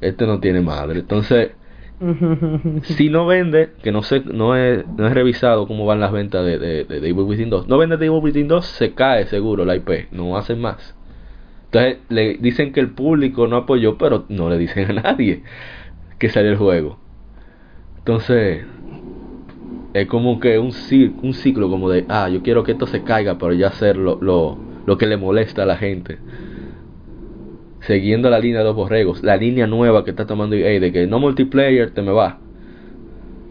Este 0.00 0.26
no 0.26 0.40
tiene 0.40 0.60
madre. 0.60 1.00
Entonces, 1.00 1.52
si 2.82 3.10
no 3.10 3.26
vende, 3.26 3.70
que 3.82 3.92
no 3.92 4.02
sé, 4.02 4.20
no 4.20 4.56
he, 4.56 4.84
no 4.96 5.06
he 5.06 5.14
revisado 5.14 5.66
cómo 5.66 5.84
van 5.84 6.00
las 6.00 6.12
ventas 6.12 6.44
de, 6.44 6.58
de, 6.58 6.84
de 6.84 7.00
Devil 7.00 7.24
Within 7.24 7.50
2. 7.50 7.68
No 7.68 7.78
vende 7.78 7.96
Devil 7.96 8.20
Within 8.22 8.48
2, 8.48 8.64
se 8.64 8.94
cae 8.94 9.26
seguro 9.26 9.64
la 9.64 9.76
IP, 9.76 10.10
no 10.12 10.36
hacen 10.36 10.60
más. 10.60 10.96
Entonces 11.66 11.98
le 12.08 12.34
dicen 12.38 12.72
que 12.72 12.80
el 12.80 12.90
público 12.90 13.46
no 13.46 13.56
apoyó, 13.56 13.96
pero 13.98 14.24
no 14.28 14.48
le 14.48 14.58
dicen 14.58 14.90
a 14.90 15.02
nadie 15.02 15.42
que 16.18 16.28
salió 16.28 16.50
el 16.50 16.56
juego. 16.56 16.98
Entonces, 17.98 18.64
es 19.92 20.06
como 20.06 20.40
que 20.40 20.58
un, 20.58 20.72
un 21.22 21.34
ciclo 21.34 21.68
como 21.68 21.90
de, 21.90 22.06
ah, 22.08 22.28
yo 22.28 22.42
quiero 22.42 22.64
que 22.64 22.72
esto 22.72 22.86
se 22.86 23.02
caiga, 23.02 23.38
pero 23.38 23.52
ya 23.52 23.68
hacer 23.68 23.96
lo, 23.96 24.18
lo, 24.20 24.58
lo 24.86 24.98
que 24.98 25.06
le 25.06 25.16
molesta 25.16 25.64
a 25.64 25.66
la 25.66 25.76
gente 25.76 26.18
siguiendo 27.94 28.30
la 28.30 28.38
línea 28.38 28.60
de 28.60 28.64
los 28.64 28.76
borregos, 28.76 29.22
la 29.22 29.36
línea 29.36 29.66
nueva 29.66 30.04
que 30.04 30.10
está 30.10 30.26
tomando 30.26 30.56
EA 30.56 30.80
de 30.80 30.92
que 30.92 31.06
no 31.06 31.18
multiplayer 31.18 31.92
te 31.92 32.02
me 32.02 32.12
va. 32.12 32.38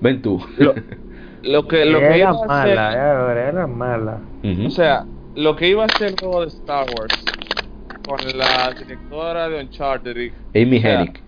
Ven 0.02 0.22
tú. 0.22 0.42
Lo, 0.58 0.74
lo 1.44 1.68
que, 1.68 1.86
lo 1.86 2.00
que 2.00 2.18
iba 2.18 2.30
a 2.30 2.34
mala, 2.34 2.62
hacer, 2.62 2.72
era, 2.72 3.50
era 3.50 3.68
mala. 3.68 4.22
Ujú. 4.44 4.68
o 4.68 4.70
sea, 4.70 5.06
lo 5.36 5.56
que 5.56 5.68
iba 5.68 5.84
a 5.84 5.86
hacer 5.88 6.10
el 6.10 6.16
juego 6.20 6.42
de 6.42 6.48
Star 6.48 6.86
Wars 6.98 7.24
con 8.06 8.38
la 8.38 8.74
directora 8.74 9.50
de 9.50 9.62
Uncharted 9.62 10.32
Amy 10.56 10.78
o 10.78 10.82
sea, 10.82 11.02
Hennig. 11.02 11.20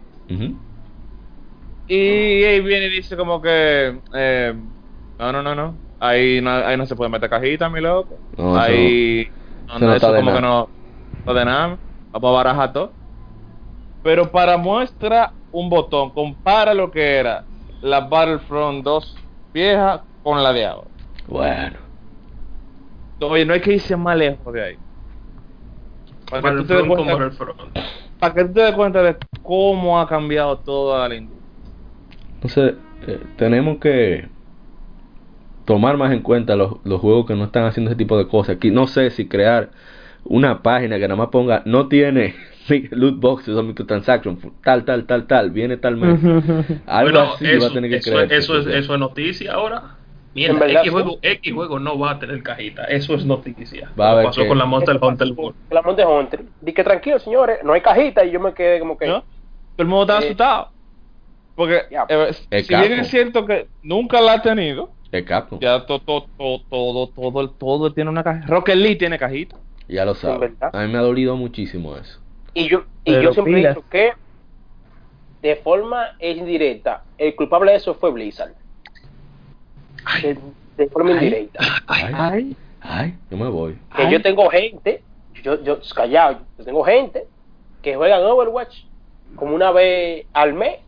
Y 1.88 2.44
ahí 2.46 2.62
viene 2.62 2.86
y 2.86 2.90
dice 2.90 3.18
como 3.18 3.42
que 3.42 4.00
eh, 4.14 4.54
no, 5.20 5.32
no, 5.32 5.44
no, 5.44 5.54
no, 5.54 5.78
ahí 6.00 6.40
no, 6.42 6.50
ahí 6.52 6.78
no 6.78 6.86
se 6.86 6.96
puede 6.96 7.10
meter 7.10 7.30
cajita, 7.30 7.70
mi 7.70 7.82
loco. 7.82 8.18
No, 8.38 8.56
eso 8.56 8.60
ahí 8.62 9.22
eso 9.22 9.80
no, 9.80 9.88
no 9.88 9.96
eso 9.96 10.16
como 10.16 10.34
que 10.34 10.42
no, 10.42 10.70
no 11.26 11.34
de 11.34 11.46
nada, 11.46 11.78
vamos 12.14 12.30
a 12.30 12.34
barajar 12.34 12.74
todo. 12.74 13.01
Pero 14.04 14.32
para 14.32 14.58
muestra 14.58 15.34
un 15.52 15.70
botón, 15.70 16.12
compara 16.12 16.74
lo 16.74 16.92
que 16.92 17.18
era 17.18 17.46
la 17.82 18.02
Battlefront 18.02 18.84
2 18.84 19.18
vieja 19.54 20.04
con 20.24 20.42
la 20.42 20.54
de 20.54 20.66
ahora. 20.66 20.88
Bueno. 21.28 21.78
Oye, 23.20 23.46
no 23.46 23.54
hay 23.54 23.62
que 23.62 23.74
irse 23.74 23.96
más 23.96 24.18
lejos 24.18 24.54
de 24.54 24.64
ahí. 24.64 24.78
Para 26.30 26.52
que, 26.52 26.58
tú 26.58 26.66
te 26.66 26.88
cuenta, 26.88 27.32
para 28.20 28.34
que 28.34 28.46
tú 28.46 28.54
te 28.54 28.62
des 28.62 28.74
cuenta 28.74 29.04
de 29.04 29.18
cómo 29.44 30.00
ha 30.00 30.08
cambiado 30.08 30.58
toda 30.60 31.08
la 31.08 31.16
industria. 31.16 31.42
Entonces, 32.36 32.74
eh, 33.08 33.20
tenemos 33.36 33.78
que 33.78 34.30
tomar 35.66 35.98
más 35.98 36.12
en 36.14 36.22
cuenta 36.22 36.56
los, 36.56 36.78
los 36.84 37.02
juegos 37.02 37.28
que 37.28 37.36
no 37.36 37.44
están 37.44 37.66
haciendo 37.66 37.92
ese 37.92 37.98
tipo 37.98 38.18
de 38.18 38.28
cosas. 38.28 38.56
Aquí 38.56 38.72
no 38.72 38.88
sé 38.88 39.12
si 39.12 39.28
crear 39.28 39.70
una 40.24 40.64
página 40.64 40.98
que 40.98 41.08
nada 41.08 41.18
más 41.18 41.30
ponga, 41.30 41.62
no 41.66 41.88
tiene 41.88 42.34
loot 42.92 43.20
boxes 43.20 43.56
o 43.56 43.64
microtransactions, 43.64 44.40
tal, 44.64 44.86
tal, 44.86 45.06
tal, 45.06 45.28
tal, 45.28 45.52
viene 45.52 45.78
tal 45.78 45.98
mes. 45.98 46.20
Algo 46.86 47.12
Bueno, 47.12 47.34
así 47.34 47.46
eso, 47.48 47.62
va 47.66 47.68
a 47.68 47.74
tener 47.74 47.90
que 47.90 47.98
eso, 47.98 48.12
creer. 48.12 48.34
eso 48.34 48.58
es, 48.60 48.68
eso 48.68 48.94
es 48.94 49.00
noticia 49.00 49.54
ahora. 49.54 49.98
Verdad, 50.34 50.70
X 50.70 50.92
juego, 50.92 51.20
X 51.22 51.54
juego 51.54 51.78
no 51.80 52.00
va 52.00 52.12
a 52.12 52.20
tener 52.20 52.42
cajita. 52.42 52.86
Eso 52.86 53.16
es 53.16 53.26
noticia. 53.26 53.88
Va 53.90 53.90
a 53.90 53.96
Como 53.96 54.12
haber 54.14 54.26
pasó 54.28 54.42
que- 54.44 54.48
con 54.48 54.58
la 54.58 54.66
Monster 54.66 54.98
Hunter 55.02 55.28
World. 55.36 55.56
La 55.70 55.82
Monte 55.82 56.06
Hunter. 56.06 56.46
Di 56.62 56.74
que 56.74 56.84
tranquilo, 56.86 57.20
señores, 57.20 57.60
no 57.64 57.74
hay 57.74 57.82
cajita 57.82 58.24
y 58.24 58.32
yo 58.32 58.40
me 58.40 58.54
quedé 58.54 58.80
como 58.80 58.98
que. 58.98 59.08
¿no? 59.08 59.22
Todo 59.22 59.28
el 59.80 59.88
mundo 59.88 60.04
está 60.04 60.16
Eh, 60.16 60.26
asustado. 60.28 60.70
Porque, 61.54 61.82
ya. 61.92 62.06
eh, 62.08 62.32
si 62.64 62.74
bien 62.76 62.94
es 62.94 63.10
cierto 63.10 63.46
que 63.46 63.68
nunca 63.82 64.22
la 64.22 64.34
ha 64.34 64.42
tenido, 64.42 64.96
De 65.12 65.26
Capcom. 65.26 65.60
ya 65.60 65.86
to- 65.86 66.00
to- 66.00 66.30
to- 66.38 66.62
todo, 66.70 67.10
todo, 67.14 67.50
todo 67.52 67.94
tiene 67.94 68.10
una 68.10 68.24
cajita. 68.24 68.48
Rocket 68.48 68.76
League 68.78 68.96
tiene 68.96 69.20
cajita. 69.20 69.58
Ya 69.90 70.06
lo 70.06 70.16
sabes. 70.16 70.54
A 70.62 70.82
mí 70.84 70.92
me 70.94 70.98
ha 70.98 71.02
dolido 71.02 71.36
muchísimo 71.36 71.98
eso. 71.98 72.21
Y 72.54 72.68
yo, 72.68 72.84
y 73.06 73.12
Pero 73.12 73.22
yo 73.24 73.34
siempre 73.34 73.54
he 73.64 73.68
dicho 73.70 73.84
que 73.90 74.14
de 75.42 75.56
forma 75.58 76.16
indirecta, 76.20 77.04
el 77.18 77.36
culpable 77.36 77.72
de 77.72 77.78
eso 77.78 77.94
fue 77.96 78.12
Blizzard. 78.12 78.54
De, 80.22 80.38
de 80.78 80.88
forma 80.90 81.12
indirecta. 81.12 81.60
Ay, 81.88 82.12
Ay, 82.14 82.56
ay, 82.82 83.18
yo 83.30 83.38
me 83.38 83.48
voy. 83.50 83.78
Que 83.96 84.10
yo 84.12 84.22
tengo 84.22 84.50
gente, 84.50 85.04
yo, 85.44 85.62
yo 85.64 85.80
callado, 85.96 86.40
yo 86.58 86.66
tengo 86.66 86.84
gente 86.84 87.26
que 87.82 87.96
juegan 87.96 88.24
Overwatch 88.24 88.84
como 89.36 89.56
una 89.56 89.72
vez 89.72 90.26
al 90.34 90.54
mes 90.54 90.80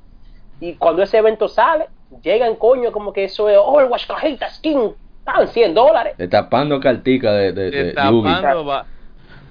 y 0.59 0.73
cuando 0.75 1.01
ese 1.03 1.17
evento 1.17 1.47
sale, 1.47 1.85
llegan 2.21 2.55
coño 2.55 2.91
como 2.91 3.13
que 3.13 3.23
eso 3.23 3.49
es 3.49 3.57
Overwatch 3.57 4.07
cajita, 4.07 4.49
skin, 4.49 4.91
están 5.19 5.47
100 5.47 5.73
dólares. 5.73 6.17
De 6.17 6.27
tapando 6.27 6.79
cartica 6.79 7.31
de, 7.33 7.51
de, 7.53 7.71
de, 7.71 7.93
Yugi. 7.93 7.93
tapando 8.33 8.65
va- 8.65 8.85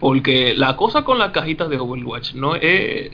Porque 0.03 0.55
la 0.57 0.77
cosa 0.77 1.05
con 1.05 1.19
las 1.21 1.31
cajitas 1.31 1.71
de 1.71 1.79
Overwatch 1.79 2.35
no 2.35 2.57
es, 2.57 3.13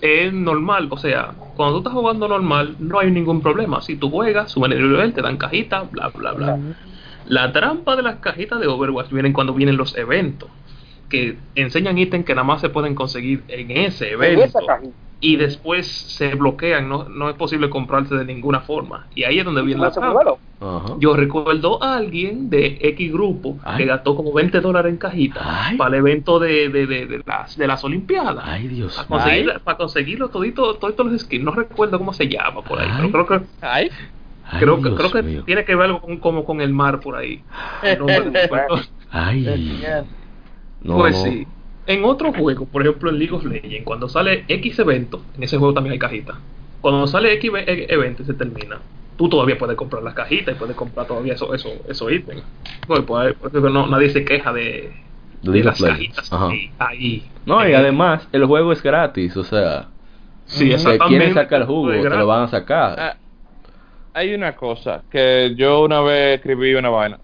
es 0.00 0.32
normal. 0.32 0.88
O 0.90 0.96
sea, 0.96 1.34
cuando 1.56 1.74
tú 1.74 1.78
estás 1.80 1.92
jugando 1.92 2.26
normal, 2.26 2.74
no 2.78 2.98
hay 2.98 3.10
ningún 3.10 3.42
problema. 3.42 3.82
Si 3.82 3.96
tú 3.96 4.10
juegas, 4.10 4.50
suben 4.50 4.72
el 4.72 4.90
nivel, 4.90 5.12
te 5.12 5.20
dan 5.20 5.36
cajitas, 5.36 5.90
bla, 5.92 6.08
bla, 6.08 6.32
bla. 6.32 6.58
La 7.26 7.52
trampa 7.52 7.96
de 7.96 8.02
las 8.02 8.16
cajitas 8.16 8.58
de 8.60 8.66
Overwatch 8.66 9.10
vienen 9.10 9.34
cuando 9.34 9.52
vienen 9.52 9.76
los 9.76 9.94
eventos. 9.96 10.48
Que 11.10 11.36
enseñan 11.54 11.98
ítems 11.98 12.24
que 12.24 12.34
nada 12.34 12.46
más 12.46 12.62
se 12.62 12.70
pueden 12.70 12.94
conseguir 12.94 13.42
en 13.48 13.70
ese 13.70 14.08
En 14.08 14.14
evento. 14.14 14.44
esa 14.44 14.60
cajita. 14.66 14.92
Y 15.20 15.36
después 15.36 15.86
se 15.86 16.34
bloquean, 16.34 16.88
no, 16.88 17.08
no 17.08 17.30
es 17.30 17.36
posible 17.36 17.70
comprarse 17.70 18.14
de 18.14 18.24
ninguna 18.24 18.60
forma. 18.60 19.06
Y 19.14 19.24
ahí 19.24 19.38
es 19.38 19.44
donde 19.44 19.62
viene 19.62 19.80
la 19.80 19.90
trampa. 19.90 20.36
Yo 20.98 21.14
recuerdo 21.16 21.82
a 21.82 21.96
alguien 21.96 22.48
de 22.50 22.78
X 22.80 23.12
grupo 23.12 23.58
Ay. 23.64 23.78
que 23.78 23.84
gastó 23.86 24.14
como 24.14 24.32
20 24.32 24.60
dólares 24.60 24.90
en 24.92 24.98
cajitas 24.98 25.42
Ay. 25.44 25.76
para 25.76 25.88
el 25.88 25.94
evento 25.96 26.38
de, 26.38 26.68
de, 26.68 26.86
de, 26.86 27.06
de 27.06 27.22
las, 27.26 27.56
de 27.56 27.66
las 27.66 27.82
Olimpiadas. 27.84 28.44
Ay, 28.46 28.68
Dios 28.68 28.94
Para, 28.94 29.08
mío. 29.08 29.18
conseguir, 29.46 29.60
para 29.64 29.76
conseguirlo 29.78 30.28
todito, 30.28 30.74
toditos 30.74 31.06
los 31.06 31.20
skins. 31.22 31.44
No 31.44 31.50
recuerdo 31.52 31.98
cómo 31.98 32.12
se 32.12 32.28
llama 32.28 32.62
por 32.62 32.78
ahí, 32.78 32.88
Ay. 32.90 33.08
pero 33.10 33.26
creo 33.26 33.26
que, 33.40 33.46
Ay, 33.66 33.90
Ay, 34.48 34.60
creo 34.60 34.80
que, 34.82 34.94
creo 34.94 35.10
que 35.10 35.22
mío. 35.22 35.44
tiene 35.44 35.64
que 35.64 35.74
ver 35.74 35.86
algo 35.86 36.00
con, 36.00 36.18
como 36.18 36.44
con 36.44 36.60
el 36.60 36.72
mar 36.72 37.00
por 37.00 37.16
ahí. 37.16 37.42
No. 37.98 38.06
Ay. 39.10 39.82
No, 40.82 40.98
pues 40.98 41.16
no. 41.16 41.24
sí. 41.24 41.46
En 41.86 42.04
otro 42.04 42.32
juego, 42.32 42.66
por 42.66 42.82
ejemplo 42.82 43.10
en 43.10 43.18
League 43.18 43.34
of 43.34 43.44
Legends, 43.44 43.84
cuando 43.84 44.08
sale 44.08 44.44
X 44.48 44.78
evento, 44.80 45.22
en 45.36 45.44
ese 45.44 45.56
juego 45.56 45.72
también 45.74 45.92
hay 45.92 45.98
cajitas. 45.98 46.36
Cuando 46.80 47.06
sale 47.06 47.32
X 47.34 47.50
e- 47.54 47.86
evento 47.88 48.22
y 48.22 48.26
se 48.26 48.34
termina, 48.34 48.78
tú 49.16 49.28
todavía 49.28 49.56
puedes 49.56 49.76
comprar 49.76 50.02
las 50.02 50.14
cajitas 50.14 50.54
y 50.54 50.58
puedes 50.58 50.76
comprar 50.76 51.06
todavía 51.06 51.34
esos 51.34 51.54
eso, 51.54 51.70
eso 51.88 52.10
ítems. 52.10 52.42
Pues, 52.86 53.02
pues, 53.06 53.34
por 53.34 53.50
eso 53.50 53.62
que 53.62 53.70
no, 53.70 53.86
nadie 53.86 54.10
se 54.10 54.24
queja 54.24 54.52
de, 54.52 54.92
las 55.42 55.80
cajitas 55.80 56.32
ahí. 56.32 56.70
ahí. 56.78 57.24
No, 57.46 57.66
y 57.66 57.72
Eh, 57.72 57.76
además, 57.76 58.28
el 58.32 58.44
juego 58.46 58.72
es 58.72 58.82
gratis, 58.82 59.36
o 59.36 59.44
sea, 59.44 59.88
sí, 60.46 60.66
si 60.66 60.72
exactamente. 60.74 61.18
quieren 61.18 61.34
sacar 61.34 61.60
el 61.62 61.66
jugo, 61.66 61.90
te 62.02 62.10
lo 62.10 62.26
van 62.26 62.42
a 62.44 62.48
sacar. 62.48 62.96
Ah, 62.98 63.16
hay 64.14 64.34
una 64.34 64.56
cosa 64.56 65.04
que 65.10 65.54
yo 65.56 65.82
una 65.84 66.00
vez 66.00 66.36
escribí 66.38 66.74
una 66.74 66.88
vaina. 66.90 67.20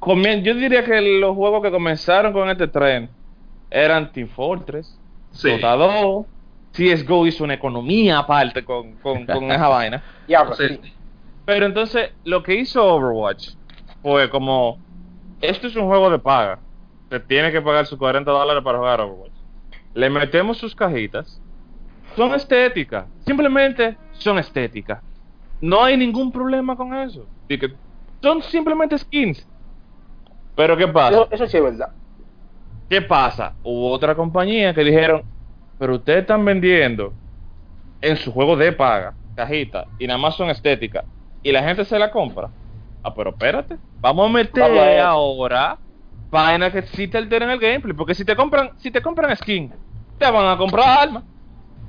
Comien- 0.00 0.42
yo 0.42 0.54
diría 0.54 0.84
que 0.84 1.00
los 1.00 1.36
juegos 1.36 1.62
que 1.62 1.70
comenzaron 1.70 2.32
con 2.32 2.48
este 2.48 2.66
tren 2.68 3.08
eran 3.70 4.10
Team 4.12 4.28
Fortress, 4.28 4.96
Sí. 5.32 5.48
Dota 5.50 5.76
2, 5.76 6.26
CSGO 6.72 7.26
hizo 7.26 7.44
una 7.44 7.54
economía 7.54 8.18
aparte 8.18 8.64
con, 8.64 8.94
con, 8.94 9.26
con 9.26 9.52
esa 9.52 9.68
vaina. 9.68 10.02
Sí. 10.56 10.80
Pero 11.44 11.66
entonces 11.66 12.10
lo 12.24 12.42
que 12.42 12.54
hizo 12.54 12.84
Overwatch 12.84 13.50
fue 14.02 14.28
como, 14.30 14.78
esto 15.40 15.66
es 15.68 15.76
un 15.76 15.86
juego 15.86 16.10
de 16.10 16.18
paga. 16.18 16.58
Se 17.10 17.20
tiene 17.20 17.52
que 17.52 17.60
pagar 17.60 17.86
sus 17.86 17.98
40 17.98 18.30
dólares 18.30 18.62
para 18.64 18.78
jugar 18.78 19.00
Overwatch. 19.00 19.32
Le 19.94 20.08
metemos 20.10 20.58
sus 20.58 20.74
cajitas. 20.74 21.40
Son 22.16 22.34
estéticas. 22.34 23.06
Simplemente 23.26 23.96
son 24.12 24.38
estéticas. 24.38 25.00
No 25.60 25.84
hay 25.84 25.96
ningún 25.96 26.32
problema 26.32 26.74
con 26.76 26.94
eso. 26.94 27.26
Son 28.22 28.42
simplemente 28.42 28.96
skins. 28.98 29.46
Pero 30.56 30.76
¿qué 30.76 30.88
pasa? 30.88 31.14
Eso, 31.14 31.28
eso 31.30 31.46
sí 31.46 31.56
es 31.56 31.62
verdad. 31.62 31.90
¿Qué 32.88 33.02
pasa? 33.02 33.54
Hubo 33.62 33.90
otra 33.90 34.14
compañía 34.14 34.74
que 34.74 34.82
dijeron, 34.82 35.22
pero 35.78 35.94
ustedes 35.94 36.22
están 36.22 36.44
vendiendo 36.44 37.12
en 38.00 38.16
su 38.16 38.32
juego 38.32 38.56
de 38.56 38.72
paga, 38.72 39.14
cajita, 39.36 39.86
y 39.98 40.06
nada 40.06 40.18
más 40.18 40.36
son 40.36 40.50
estéticas, 40.50 41.04
y 41.42 41.52
la 41.52 41.62
gente 41.62 41.84
se 41.84 41.98
la 41.98 42.10
compra. 42.10 42.48
Ah, 43.02 43.14
pero 43.14 43.30
espérate, 43.30 43.76
vamos 44.00 44.28
a 44.28 44.32
meter 44.32 44.62
Vamos 44.62 44.78
a 44.78 45.08
ahora 45.08 45.78
vaina 46.30 46.70
que 46.70 46.82
sí 46.82 47.08
te 47.08 47.18
alteran 47.18 47.50
el 47.50 47.58
gameplay. 47.58 47.94
Porque 47.94 48.14
si 48.14 48.24
te 48.24 48.36
compran, 48.36 48.70
si 48.78 48.90
te 48.90 49.02
compran 49.02 49.36
skin, 49.36 49.72
te 50.18 50.30
van 50.30 50.46
a 50.46 50.56
comprar 50.56 51.00
armas. 51.00 51.24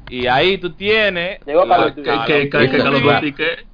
Y 0.09 0.27
ahí 0.27 0.57
tú 0.57 0.73
tienes. 0.73 1.39
Llegó 1.45 1.65
la 1.65 1.93
Que, 1.93 2.49
que, 2.49 3.65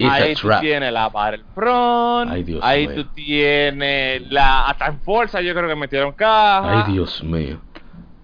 It's 0.00 0.10
a 0.10 0.14
ahí 0.14 0.34
tú 0.34 0.48
trap. 0.48 0.60
tienes 0.60 0.92
la 0.92 1.08
Battlefront. 1.08 2.30
Ay, 2.30 2.42
Dios 2.42 2.60
ahí 2.62 2.86
mío. 2.88 2.96
tú 2.96 3.04
tienes 3.14 4.30
la. 4.30 4.66
Hasta 4.68 4.86
en 4.86 5.00
Forza, 5.00 5.40
yo 5.40 5.54
creo 5.54 5.68
que 5.68 5.76
metieron 5.76 6.12
caja. 6.12 6.84
Ay, 6.86 6.92
Dios 6.92 7.22
mío. 7.22 7.60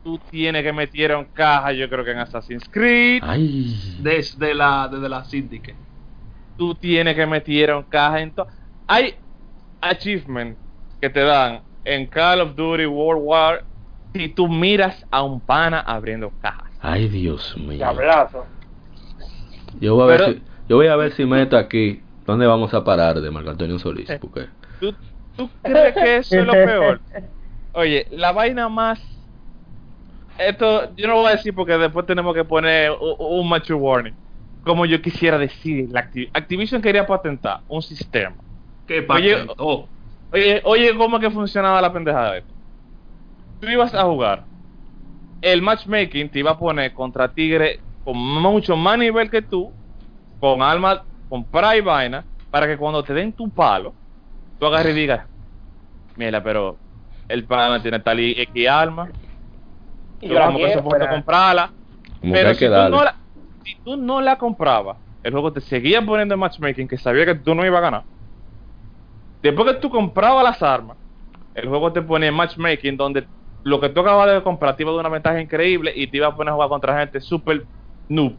Tú 0.02 0.18
tienes 0.30 0.62
que 0.62 0.72
metieron 0.72 1.24
caja, 1.32 1.72
yo 1.72 1.88
creo 1.90 2.04
que 2.04 2.12
en 2.12 2.18
Assassin's 2.18 2.68
Creed. 2.70 3.22
Ay. 3.24 3.98
desde 4.00 4.54
la, 4.54 4.88
desde 4.88 5.08
la 5.08 5.24
Syndicate. 5.24 5.76
tú 6.56 6.74
tienes 6.74 7.14
que 7.16 7.26
metieron 7.26 7.82
caja 7.82 8.20
en 8.20 8.30
todo. 8.32 8.46
Hay 8.86 9.14
achievement 9.80 10.56
que 11.00 11.10
te 11.10 11.20
dan 11.20 11.60
en 11.84 12.06
Call 12.06 12.40
of 12.40 12.54
Duty 12.54 12.86
World 12.86 13.22
War 13.24 13.64
si 14.14 14.28
tú 14.28 14.48
miras 14.48 15.04
a 15.10 15.22
un 15.22 15.40
pana 15.40 15.80
abriendo 15.80 16.32
cajas. 16.40 16.70
Ay, 16.80 17.08
Dios 17.08 17.56
mío. 17.58 17.76
Diablazo. 17.78 18.46
Yo 19.80 19.94
voy 19.96 20.04
a 20.04 20.06
ver 20.06 20.24
si, 20.34 20.42
yo 20.68 20.76
voy 20.76 20.86
a 20.88 20.96
ver 20.96 21.12
si 21.12 21.24
meto 21.24 21.56
aquí 21.56 22.08
dónde 22.24 22.46
vamos 22.46 22.74
a 22.74 22.84
parar 22.84 23.20
de 23.20 23.30
Marco 23.30 23.50
Antonio 23.50 23.78
Solís, 23.78 24.14
porque 24.20 24.50
¿Tú, 24.78 24.98
tú 25.34 25.50
crees 25.62 25.96
que 25.96 26.16
eso 26.18 26.40
es 26.40 26.46
lo 26.46 26.60
peor? 26.60 27.02
Oye, 27.72 28.06
la 28.10 28.32
vaina 28.32 28.68
más... 28.68 29.00
Esto 30.38 30.94
yo 30.96 31.06
no 31.08 31.16
voy 31.16 31.28
a 31.28 31.30
decir 31.32 31.54
porque 31.54 31.78
después 31.78 32.04
tenemos 32.06 32.34
que 32.34 32.44
poner 32.44 32.90
u- 32.92 32.96
u- 33.18 33.40
un 33.40 33.48
mature 33.48 33.74
warning. 33.78 34.16
Como 34.60 34.84
yo 34.86 35.00
quisiera 35.00 35.38
decir, 35.38 35.88
la 35.90 36.02
Activ- 36.10 36.30
Activision 36.34 36.82
quería 36.82 37.06
patentar 37.06 37.62
un 37.68 37.80
sistema 37.82 38.36
Oye, 39.08 39.36
patentó. 39.38 39.92
Oye, 40.32 40.62
oye, 40.64 40.96
¿cómo 40.96 41.20
que 41.20 41.30
funcionaba 41.30 41.80
la 41.82 41.92
pendejada 41.92 42.32
de 42.32 42.38
esto? 42.40 42.54
Tú 43.58 43.68
ibas 43.68 43.94
a 43.94 44.04
jugar. 44.04 44.48
El 45.40 45.62
matchmaking 45.62 46.30
te 46.30 46.40
iba 46.40 46.52
a 46.52 46.58
poner 46.58 46.94
contra 46.94 47.32
tigre 47.34 47.86
con 48.02 48.16
mucho 48.18 48.76
más 48.76 48.98
nivel 48.98 49.30
que 49.30 49.42
tú, 49.42 49.75
con 50.38 50.62
armas, 50.62 51.02
con 51.28 51.44
pra 51.44 51.76
y 51.76 51.80
vaina, 51.80 52.26
para 52.50 52.66
que 52.66 52.76
cuando 52.76 53.02
te 53.02 53.12
den 53.14 53.32
tu 53.32 53.50
palo, 53.50 53.94
tú 54.58 54.66
agarres 54.66 54.96
y 54.96 55.00
digas, 55.00 55.26
mira, 56.16 56.42
pero 56.42 56.78
el 57.28 57.46
pana 57.46 57.82
tiene 57.82 58.00
tal 58.00 58.20
y 58.20 58.32
X 58.40 58.68
arma, 58.68 59.08
Y 60.20 60.28
yo 60.28 60.34
la 60.34 60.46
como 60.46 60.58
que 60.58 60.64
quiero, 60.66 60.88
pero- 60.88 61.08
comprarla. 61.08 61.74
como 62.20 62.32
Pero 62.32 62.54
si 62.54 62.60
que 62.60 62.66
tú, 62.68 62.72
no 62.74 63.04
la, 63.04 63.16
si 63.64 63.80
tú 63.82 63.96
no 63.96 64.20
la 64.20 64.38
comprabas, 64.38 64.98
el 65.22 65.32
juego 65.32 65.52
te 65.52 65.60
seguía 65.60 66.04
poniendo 66.04 66.34
en 66.34 66.40
matchmaking 66.40 66.88
que 66.88 66.98
sabía 66.98 67.26
que 67.26 67.34
tú 67.34 67.54
no 67.54 67.64
ibas 67.66 67.78
a 67.78 67.82
ganar. 67.82 68.06
Después 69.42 69.72
que 69.74 69.80
tú 69.80 69.90
comprabas 69.90 70.44
las 70.44 70.62
armas, 70.62 70.98
el 71.54 71.68
juego 71.68 71.92
te 71.92 72.02
ponía 72.02 72.28
en 72.28 72.34
matchmaking 72.34 72.96
donde 72.96 73.28
lo 73.62 73.80
que 73.80 73.88
tú 73.88 74.00
acabas 74.00 74.32
de 74.32 74.42
comprar 74.42 74.76
te 74.76 74.82
iba 74.82 74.92
a 74.92 74.94
dar 74.94 75.00
una 75.06 75.12
ventaja 75.12 75.40
increíble 75.40 75.92
y 75.94 76.06
te 76.10 76.16
iba 76.18 76.28
a 76.28 76.36
poner 76.36 76.50
a 76.52 76.54
jugar 76.54 76.68
contra 76.68 76.98
gente 76.98 77.20
super 77.20 77.66
noob. 78.08 78.38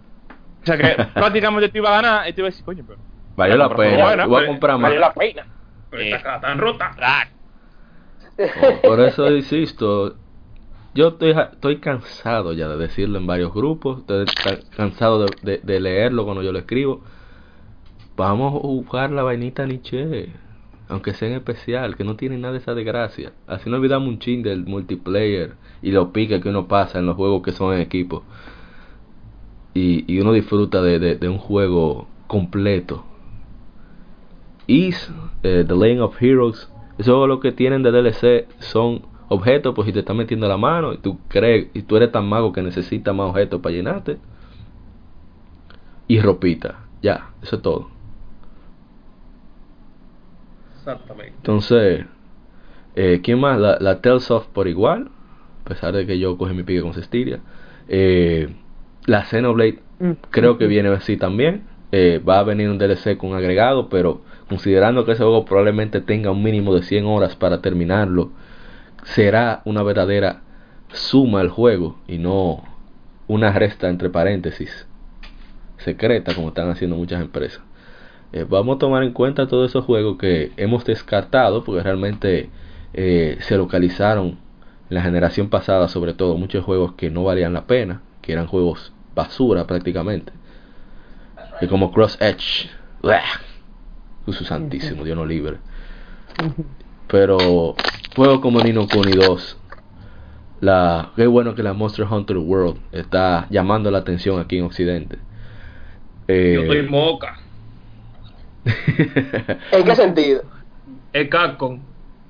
O 0.70 0.76
sea 0.76 0.78
que 0.78 1.04
prácticamente 1.14 1.70
te 1.70 1.78
iba 1.78 1.90
a 1.90 2.02
ganar 2.02 2.28
y 2.30 2.34
te 2.34 2.42
iba 2.42 2.48
a 2.48 2.52
decir, 2.52 2.66
coño, 2.66 2.84
pero. 2.86 3.00
Valió 3.38 3.56
la 3.56 3.70
pena. 3.70 4.26
voy 4.26 4.36
a 4.36 4.40
pero- 4.40 4.48
comprar 4.48 4.74
más. 4.74 4.82
Valió 4.84 5.00
la 5.00 5.14
pena. 5.14 5.46
Pero 5.90 6.04
esta 6.04 6.22
cara 6.24 6.42
tan 6.42 6.58
rota. 6.58 6.92
Por 8.84 9.00
eso 9.00 9.32
insisto, 9.36 10.16
yo 10.94 11.10
estoy, 11.10 11.32
estoy 11.32 11.78
cansado 11.80 12.54
ya 12.54 12.68
de 12.68 12.78
decirlo 12.78 13.18
en 13.18 13.26
varios 13.28 13.54
grupos, 13.54 14.00
estoy 14.02 14.26
ca- 14.26 14.60
cansado 14.76 15.26
de, 15.26 15.32
de- 15.42 15.58
de 15.64 15.80
leerlo 15.80 16.26
cuando 16.26 16.44
yo 16.44 16.52
lo 16.52 16.60
escribo. 16.60 17.02
Vamos 18.16 18.54
a 18.56 18.60
jugar 18.60 19.12
la 19.12 19.24
vainita 19.24 19.66
Nietzsche, 19.66 20.30
aunque 20.90 21.14
sea 21.14 21.30
en 21.30 21.36
especial, 21.36 21.96
que 21.96 22.04
no 22.04 22.16
tiene 22.16 22.38
nada 22.38 22.54
de 22.54 22.60
esa 22.60 22.74
desgracia. 22.74 23.32
Así 23.48 23.70
no 23.70 23.78
olvidamos 23.78 24.08
un 24.10 24.20
chin 24.20 24.44
del 24.44 24.66
multiplayer 24.66 25.54
y 25.82 25.92
los 25.92 26.10
piques 26.10 26.42
que 26.42 26.50
uno 26.50 26.68
pasa 26.68 27.00
en 27.00 27.06
los 27.06 27.16
juegos 27.16 27.42
que 27.44 27.52
son 27.52 27.74
en 27.76 27.82
equipo. 27.82 28.24
Y, 29.78 30.04
y 30.12 30.20
uno 30.20 30.34
disfruta 30.34 30.82
de, 30.82 30.98
de- 31.00 31.16
de 31.16 31.30
un 31.30 31.38
juego 31.38 32.08
completo. 32.28 33.06
Is, 34.68 35.10
eh, 35.44 35.64
The 35.68 35.76
Lane 35.76 36.02
of 36.02 36.22
Heroes, 36.22 36.70
eso 36.98 37.26
lo 37.28 37.40
que 37.40 37.52
tienen 37.52 37.84
de 37.84 37.92
DLC 37.92 38.48
son 38.60 39.02
objetos, 39.30 39.74
pues 39.76 39.86
si 39.88 39.94
te 39.94 40.00
están 40.00 40.18
metiendo 40.18 40.48
la 40.48 40.58
mano 40.58 40.94
y 40.94 40.98
tú 40.98 41.20
crees, 41.30 41.68
y 41.74 41.82
tú 41.84 41.96
eres 41.98 42.12
tan 42.12 42.28
mago 42.28 42.52
que 42.52 42.62
necesitas 42.62 43.16
más 43.16 43.30
objetos 43.30 43.62
para 43.62 43.76
llenarte. 43.76 44.18
Y 46.08 46.20
ropita, 46.22 46.80
ya, 47.02 47.30
eso 47.42 47.58
es 47.58 47.62
todo. 47.62 47.90
Exactamente. 50.76 51.34
Entonces, 51.38 52.06
eh, 52.96 53.22
¿quién 53.24 53.40
más? 53.40 53.60
La, 53.60 53.78
la 53.80 54.02
Telsoft 54.02 54.48
por 54.50 54.68
igual, 54.68 55.10
a 55.66 55.70
pesar 55.70 55.96
de 55.96 56.06
que 56.08 56.20
yo 56.20 56.38
cogí 56.38 56.54
mi 56.54 56.64
pique 56.64 56.82
con 56.82 56.94
Cestiria. 56.94 57.42
Eh, 57.88 58.56
la 59.08 59.24
Xenoblade 59.24 59.80
creo 60.30 60.60
que 60.60 60.68
viene 60.68 60.90
así 60.90 61.18
también. 61.18 61.64
Eh, 61.92 62.20
va 62.20 62.40
a 62.40 62.44
venir 62.44 62.70
un 62.70 62.78
DLC 62.78 63.18
con 63.18 63.34
agregado, 63.34 63.90
pero 63.90 64.22
considerando 64.50 65.06
que 65.06 65.14
ese 65.14 65.24
juego 65.24 65.46
probablemente 65.46 66.02
tenga 66.02 66.32
un 66.32 66.44
mínimo 66.44 66.76
de 66.76 66.84
100 66.84 67.06
horas 67.06 67.36
para 67.36 67.62
terminarlo, 67.62 68.32
será 69.04 69.62
una 69.64 69.84
verdadera 69.84 70.42
suma 70.90 71.42
el 71.42 71.50
juego 71.50 71.98
y 72.08 72.18
no 72.18 72.64
una 73.28 73.52
resta 73.54 73.90
entre 73.90 74.10
paréntesis 74.10 74.88
secreta 75.78 76.34
como 76.36 76.50
están 76.50 76.70
haciendo 76.70 76.98
muchas 76.98 77.22
empresas. 77.22 77.62
Eh, 78.34 78.46
vamos 78.48 78.76
a 78.76 78.80
tomar 78.80 79.04
en 79.04 79.14
cuenta 79.14 79.48
todos 79.48 79.70
esos 79.70 79.86
juegos 79.86 80.18
que 80.18 80.52
hemos 80.58 80.84
descartado 80.84 81.64
porque 81.64 81.84
realmente 81.84 82.50
eh, 82.94 83.38
se 83.40 83.56
localizaron 83.56 84.38
en 84.90 84.96
la 84.96 85.02
generación 85.02 85.50
pasada, 85.50 85.88
sobre 85.88 86.14
todo 86.14 86.38
muchos 86.38 86.66
juegos 86.66 86.94
que 86.94 87.10
no 87.10 87.24
valían 87.24 87.54
la 87.54 87.66
pena, 87.68 88.02
que 88.22 88.34
eran 88.34 88.48
juegos 88.48 88.94
basura 89.18 89.66
prácticamente. 89.66 90.32
Y 91.60 91.68
como 91.68 91.92
Cross 91.92 92.18
Edge. 92.22 92.70
Jesús 94.26 94.48
santísimo, 94.48 95.04
Dios 95.04 95.18
no 95.18 95.26
libre. 95.26 95.58
Pero 97.08 97.76
juegos 98.16 98.40
como 98.40 98.62
Nino 98.62 98.88
Kuni 98.88 99.14
2, 99.14 99.58
la, 100.62 101.12
qué 101.16 101.26
bueno 101.26 101.56
que 101.56 101.64
la 101.64 101.74
Monster 101.74 102.06
Hunter 102.06 102.38
World 102.38 102.80
está 102.92 103.48
llamando 103.50 103.90
la 103.90 104.00
atención 104.00 104.40
aquí 104.40 104.58
en 104.58 104.66
Occidente. 104.66 105.18
Eh, 106.28 106.54
Yo 106.56 106.62
estoy 106.62 106.84
moca. 106.90 107.40
¿En 109.72 109.84
qué 109.84 109.96
sentido? 109.96 110.44
El 111.14 111.30
Capcom. 111.30 111.80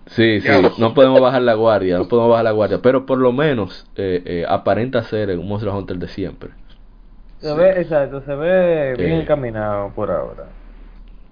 Sí, 0.06 0.40
sí, 0.40 0.50
no 0.78 0.94
podemos 0.94 1.20
bajar 1.20 1.42
la 1.42 1.56
guardia, 1.56 1.98
no 1.98 2.08
podemos 2.08 2.30
bajar 2.30 2.46
la 2.46 2.52
guardia, 2.52 2.82
pero 2.82 3.06
por 3.06 3.18
lo 3.18 3.34
menos 3.34 3.88
eh, 3.98 4.22
eh, 4.26 4.46
aparenta 4.48 5.04
ser 5.04 5.38
un 5.38 5.50
Monster 5.50 5.70
Hunter 5.70 5.98
de 5.98 6.08
siempre. 6.08 6.52
Se 7.40 7.54
ve, 7.54 7.82
exacto, 7.82 8.22
se 8.22 8.36
ve 8.36 8.96
bien 8.98 9.12
Eh. 9.14 9.20
encaminado 9.22 9.92
por 9.96 10.10
ahora. 10.12 10.46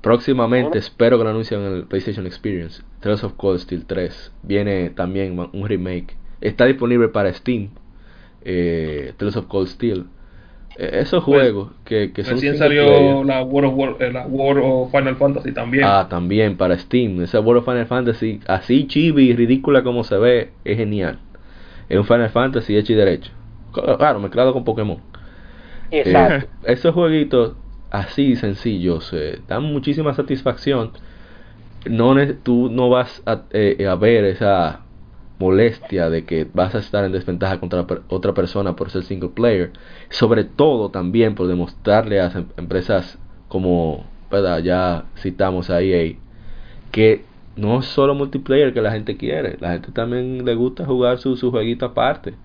Próximamente 0.01 0.77
espero 0.77 1.17
que 1.17 1.23
lo 1.23 1.31
anuncien 1.31 1.61
en 1.61 1.73
el 1.73 1.83
PlayStation 1.85 2.27
Experience. 2.27 2.83
Tales 2.99 3.23
of 3.23 3.33
Cold 3.33 3.59
Steel 3.59 3.85
3 3.85 4.31
viene 4.43 4.91
también 4.91 5.37
un 5.39 5.67
remake. 5.67 6.15
Está 6.41 6.65
disponible 6.65 7.07
para 7.07 7.33
Steam. 7.33 7.69
Eh, 8.43 9.13
Tales 9.17 9.35
of 9.35 9.47
Cold 9.47 9.67
Steel. 9.67 10.05
Eh, 10.77 10.99
esos 11.01 11.23
Pues, 11.23 11.39
juegos 11.41 11.71
que, 11.85 12.11
que 12.11 12.23
son 12.23 12.33
Recién 12.35 12.57
salió 12.57 12.85
player. 12.85 13.25
la 13.25 13.41
World, 13.43 13.69
of 13.69 13.75
War- 13.77 13.95
eh, 13.99 14.11
la 14.11 14.27
World 14.27 14.61
of 14.63 14.91
Final 14.91 15.15
Fantasy 15.15 15.51
también. 15.53 15.85
Ah, 15.87 16.05
también 16.07 16.55
para 16.55 16.77
Steam. 16.77 17.21
Esa 17.23 17.39
World 17.39 17.61
of 17.61 17.65
Final 17.65 17.87
Fantasy, 17.87 18.41
así 18.45 18.85
chibi 18.85 19.29
y 19.31 19.35
ridícula 19.35 19.81
como 19.83 20.03
se 20.03 20.17
ve, 20.17 20.51
es 20.65 20.77
genial. 20.77 21.17
Es 21.89 21.97
un 21.97 22.05
Final 22.05 22.29
Fantasy 22.29 22.77
hecho 22.77 22.93
y 22.93 22.95
derecho. 22.95 23.31
Claro, 23.97 24.19
mezclado 24.19 24.53
con 24.53 24.63
Pokémon. 24.63 24.99
Exacto. 25.91 26.45
Eh, 26.45 26.49
esos 26.63 26.93
jueguitos 26.93 27.55
así 27.91 28.35
sencillos 28.35 29.11
eh, 29.13 29.41
dan 29.47 29.63
muchísima 29.63 30.13
satisfacción. 30.13 30.91
No 31.85 32.15
tú 32.43 32.69
no 32.71 32.89
vas 32.89 33.21
a, 33.25 33.43
eh, 33.51 33.87
a 33.87 33.95
ver 33.95 34.25
esa 34.25 34.81
molestia 35.39 36.09
de 36.09 36.25
que 36.25 36.45
vas 36.53 36.73
a 36.75 36.79
estar 36.79 37.05
en 37.05 37.11
desventaja 37.11 37.59
contra 37.59 37.85
otra 38.09 38.33
persona 38.33 38.75
por 38.75 38.89
ser 38.89 39.03
single 39.03 39.29
player. 39.29 39.73
Sobre 40.09 40.43
todo 40.45 40.89
también 40.91 41.35
por 41.35 41.47
demostrarle 41.47 42.19
a 42.19 42.25
las 42.25 42.35
em- 42.35 42.47
empresas 42.57 43.19
como 43.47 44.11
¿verdad? 44.31 44.59
ya 44.63 45.05
citamos 45.17 45.69
a 45.69 45.81
EA 45.81 46.21
que 46.91 47.25
no 47.55 47.79
es 47.79 47.85
solo 47.85 48.15
multiplayer 48.15 48.73
que 48.73 48.81
la 48.81 48.91
gente 48.91 49.17
quiere. 49.17 49.57
La 49.59 49.73
gente 49.73 49.91
también 49.91 50.45
le 50.45 50.55
gusta 50.55 50.85
jugar 50.85 51.19
su, 51.19 51.35
su 51.37 51.51
jueguito 51.51 51.85
aparte 51.85 52.35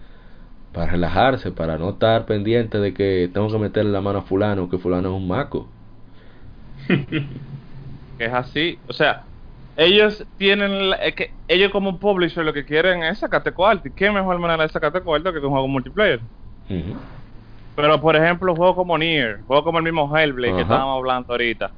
para 0.73 0.93
relajarse, 0.93 1.51
para 1.51 1.79
no 1.79 1.91
estar 1.91 2.27
pendiente 2.27 2.79
de 2.79 2.95
que 2.95 3.29
tengo 3.33 3.49
que 3.49 3.59
meterle 3.59 3.91
la 3.91 4.01
mano 4.01 4.21
a 4.21 4.23
fulano, 4.23 4.69
que 4.71 4.79
fulano 4.79 5.09
es 5.09 5.15
un 5.15 5.29
maco. 5.29 5.69
es 8.19 8.33
así. 8.33 8.79
O 8.89 8.93
sea, 8.93 9.25
ellos 9.77 10.25
tienen. 10.39 10.93
es 11.03 11.15
que 11.15 11.33
ellos 11.49 11.73
como 11.73 11.99
publisher 11.99 12.45
lo 12.45 12.53
que 12.53 12.65
quieren 12.65 13.03
es 13.03 13.19
sacarte 13.19 13.53
cuarto. 13.53 13.89
¿Y 13.89 13.93
qué 13.93 14.11
mejor 14.11 14.39
manera 14.39 14.63
de 14.63 14.69
sacarte 14.69 15.01
cuarto 15.01 15.33
que 15.33 15.41
con 15.41 15.49
un 15.49 15.53
juego 15.53 15.69
multiplayer? 15.69 16.21
Pero 17.75 18.01
por 18.01 18.15
ejemplo, 18.15 18.55
juegos 18.55 18.77
como 18.77 18.97
Nier, 18.97 19.41
juegos 19.47 19.65
como 19.65 19.79
el 19.79 19.85
mismo 19.85 20.17
Hellblade 20.17 20.55
que 20.55 20.63
estábamos 20.63 20.99
hablando 20.99 21.33
ahorita. 21.33 21.71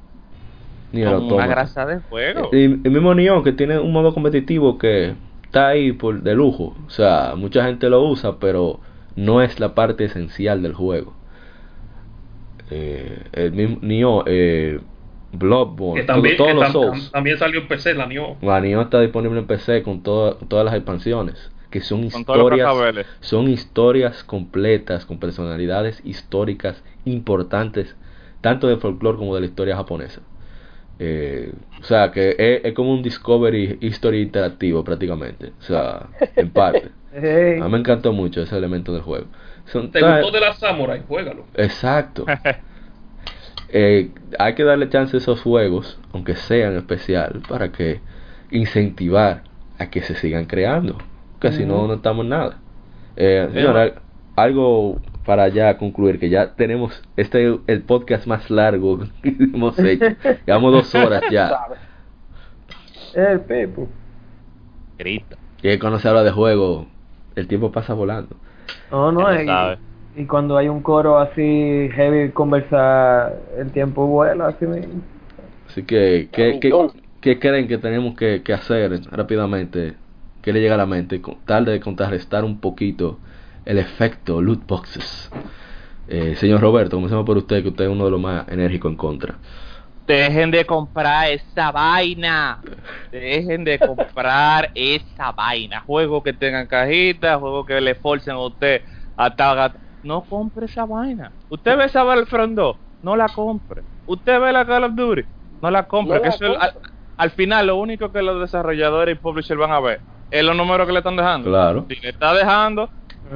Ni 0.91 1.01
el 1.01 1.09
Son 1.09 1.31
una 1.31 1.47
grasa 1.47 1.85
de 1.87 1.99
juego. 2.01 2.49
Y 2.51 2.63
el 2.65 2.91
mismo 2.91 3.15
Neon 3.15 3.43
que 3.43 3.53
tiene 3.53 3.79
un 3.79 3.91
modo 3.91 4.13
competitivo 4.13 4.77
que 4.77 5.15
está 5.53 5.67
ahí 5.67 5.91
por 5.91 6.23
de 6.23 6.33
lujo. 6.33 6.75
O 6.87 6.89
sea, 6.89 7.35
mucha 7.37 7.63
gente 7.65 7.87
lo 7.87 8.01
usa, 8.01 8.39
pero 8.39 8.79
no 9.15 9.43
es 9.43 9.59
la 9.59 9.75
parte 9.75 10.05
esencial 10.05 10.63
del 10.63 10.73
juego. 10.73 11.13
Eh, 12.71 13.21
el 13.33 13.51
mismo 13.51 13.77
Nioh, 13.81 14.23
eh, 14.25 14.79
Bloodborne, 15.31 16.01
Que 16.01 16.07
también, 16.07 16.37
todos 16.37 16.49
que 16.49 16.55
los 16.55 16.63
tam- 16.69 16.71
Souls. 16.71 17.11
también 17.11 17.37
salió 17.37 17.59
en 17.61 17.67
PC, 17.67 17.93
la 17.93 18.07
Nioh. 18.07 18.37
La 18.41 18.59
Nioh 18.61 18.81
está 18.81 18.99
disponible 18.99 19.39
en 19.39 19.45
PC 19.45 19.83
con 19.83 20.01
toda- 20.01 20.37
todas 20.47 20.65
las 20.65 20.73
expansiones, 20.73 21.51
que 21.69 21.81
son 21.81 21.99
Con 22.09 22.21
historias, 22.21 22.75
son 23.19 23.47
historias 23.47 24.23
completas 24.23 25.05
con 25.05 25.19
personalidades 25.19 26.01
históricas 26.03 26.83
importantes, 27.05 27.95
tanto 28.41 28.67
del 28.67 28.79
folclore 28.79 29.19
como 29.19 29.35
de 29.35 29.41
la 29.41 29.47
historia 29.47 29.75
japonesa. 29.75 30.21
Eh, 30.99 31.51
o 31.81 31.83
sea, 31.83 32.11
que 32.11 32.35
es, 32.37 32.65
es 32.65 32.73
como 32.73 32.93
un 32.93 33.01
Discovery 33.01 33.79
History 33.81 34.21
interactivo 34.21 34.83
prácticamente, 34.83 35.53
o 35.59 35.63
sea, 35.63 36.07
en 36.35 36.49
parte. 36.51 36.89
Hey. 37.15 37.59
A 37.61 37.65
mí 37.65 37.71
me 37.73 37.77
encantó 37.77 38.11
mucho 38.11 38.41
ese 38.41 38.57
elemento 38.57 38.91
del 38.91 39.03
juego. 39.03 39.27
Son 39.65 39.91
¿Te 39.91 40.01
gustó 40.01 40.31
de 40.31 40.39
la 40.39 40.51
Samurai? 40.53 41.03
Juégalo. 41.07 41.45
Exacto. 41.55 42.25
Eh, 43.75 44.11
hay 44.37 44.53
que 44.53 44.63
darle 44.63 44.87
chance 44.87 45.17
a 45.17 45.19
esos 45.19 45.41
juegos, 45.41 45.99
aunque 46.13 46.35
sean 46.35 46.77
especial, 46.77 47.41
para 47.49 47.71
que 47.71 48.01
incentivar 48.51 49.41
a 49.79 49.89
que 49.89 50.03
se 50.03 50.13
sigan 50.13 50.45
creando. 50.45 50.99
Que 51.41 51.51
si 51.51 51.65
no, 51.65 51.87
no 51.87 51.95
estamos 51.95 52.23
en 52.23 52.29
nada. 52.29 52.59
Eh, 53.15 53.49
señora, 53.51 53.95
algo 54.35 55.01
para 55.25 55.47
ya 55.47 55.77
concluir, 55.77 56.19
que 56.19 56.29
ya 56.29 56.53
tenemos 56.53 57.01
este 57.17 57.59
el 57.67 57.81
podcast 57.83 58.27
más 58.27 58.49
largo 58.49 58.99
que 59.23 59.29
hemos 59.29 59.77
hecho. 59.79 60.05
Llevamos 60.45 60.73
dos 60.73 60.95
horas 60.95 61.23
ya. 61.31 61.49
¿sabes? 61.49 61.79
El 63.13 63.41
Pepo. 63.41 63.87
Grita. 64.97 65.37
Y 65.61 65.77
cuando 65.77 65.99
se 65.99 66.07
habla 66.09 66.23
de 66.23 66.31
juego, 66.31 66.87
el 67.35 67.47
tiempo 67.47 67.71
pasa 67.71 67.93
volando. 67.93 68.35
No, 68.91 69.11
no, 69.11 69.23
y, 70.15 70.25
cuando 70.25 70.57
hay 70.57 70.67
un 70.67 70.81
coro 70.81 71.17
así 71.17 71.89
heavy 71.93 72.31
conversar, 72.31 73.39
el 73.57 73.71
tiempo 73.71 74.05
vuela 74.05 74.47
así 74.47 74.65
mismo. 74.65 75.01
Así 75.67 75.83
que, 75.83 76.29
¿qué, 76.31 76.59
qué, 76.59 76.71
qué 77.19 77.39
creen 77.39 77.67
que 77.67 77.79
tenemos 77.79 78.15
que, 78.15 78.43
que 78.43 78.53
hacer 78.53 79.01
rápidamente? 79.09 79.95
¿Qué 80.43 80.53
le 80.53 80.59
llega 80.59 80.75
a 80.75 80.77
la 80.77 80.85
mente? 80.85 81.21
Con 81.21 81.37
tal 81.45 81.65
de 81.65 81.79
contrarrestar 81.79 82.43
un 82.43 82.59
poquito 82.59 83.17
el 83.65 83.77
efecto 83.79 84.41
loot 84.41 84.65
boxes. 84.67 85.29
Eh, 86.07 86.35
señor 86.35 86.59
Roberto, 86.61 86.97
comencemos 86.97 87.25
por 87.25 87.37
usted, 87.37 87.61
que 87.63 87.69
usted 87.69 87.85
es 87.85 87.89
uno 87.91 88.05
de 88.05 88.11
los 88.11 88.19
más 88.19 88.47
enérgicos 88.49 88.91
en 88.91 88.97
contra. 88.97 89.35
Dejen 90.05 90.51
de 90.51 90.65
comprar 90.65 91.29
esa 91.31 91.71
vaina. 91.71 92.59
Dejen 93.11 93.63
de 93.63 93.79
comprar 93.79 94.69
esa 94.75 95.31
vaina. 95.31 95.79
Juegos 95.81 96.23
que 96.23 96.33
tengan 96.33 96.67
cajitas, 96.67 97.39
juegos 97.39 97.65
que 97.65 97.79
le 97.79 97.95
forcen 97.95 98.33
a 98.33 98.39
usted 98.39 98.81
a 99.15 99.33
tal- 99.33 99.73
No 100.03 100.21
compre 100.25 100.65
esa 100.65 100.85
vaina. 100.85 101.31
Usted 101.49 101.77
ve 101.77 101.85
esa 101.85 102.03
Battlefront 102.03 102.53
2, 102.55 102.75
no 103.01 103.15
la 103.15 103.29
compre. 103.29 103.83
Usted 104.05 104.41
ve 104.41 104.51
la 104.51 104.65
Call 104.65 104.83
of 104.83 104.95
Duty, 104.95 105.21
no 105.61 105.71
la 105.71 105.83
compre. 105.87 106.17
No 106.17 106.21
que 106.23 106.27
la 106.29 106.35
eso 106.35 106.45
es- 106.47 106.57
al, 106.61 106.73
compre. 106.73 106.91
al 107.15 107.31
final 107.31 107.67
lo 107.67 107.77
único 107.77 108.11
que 108.11 108.21
los 108.21 108.41
desarrolladores 108.41 109.15
y 109.15 109.19
publishers 109.19 109.57
van 109.59 109.71
a 109.71 109.79
ver 109.79 110.01
es 110.29 110.43
los 110.43 110.55
números 110.57 110.85
que 110.85 110.91
le 110.93 110.99
están 110.99 111.15
dejando. 111.15 111.49
Claro. 111.49 111.85
Si 111.87 111.95
le 112.01 112.09
está 112.09 112.33
dejando, 112.33 112.89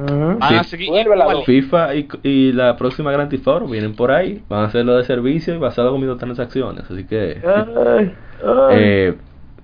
Van 0.06 0.42
a 0.54 0.64
seguir 0.64 0.88
igual. 0.94 1.44
FIFA 1.44 1.94
y, 1.94 2.08
y 2.22 2.52
la 2.52 2.76
próxima 2.76 3.10
Grand 3.12 3.30
Theft 3.30 3.48
Auto 3.48 3.66
vienen 3.66 3.94
por 3.96 4.10
ahí, 4.10 4.42
van 4.48 4.60
a 4.62 4.64
hacerlo 4.66 4.96
de 4.96 5.04
servicio 5.04 5.54
y 5.54 5.58
basado 5.58 5.94
en 5.94 6.00
microtransacciones. 6.00 6.90
Así 6.90 7.04
que, 7.04 7.40
Ay, 7.44 8.14
ay. 8.44 8.72
eh, 8.72 9.14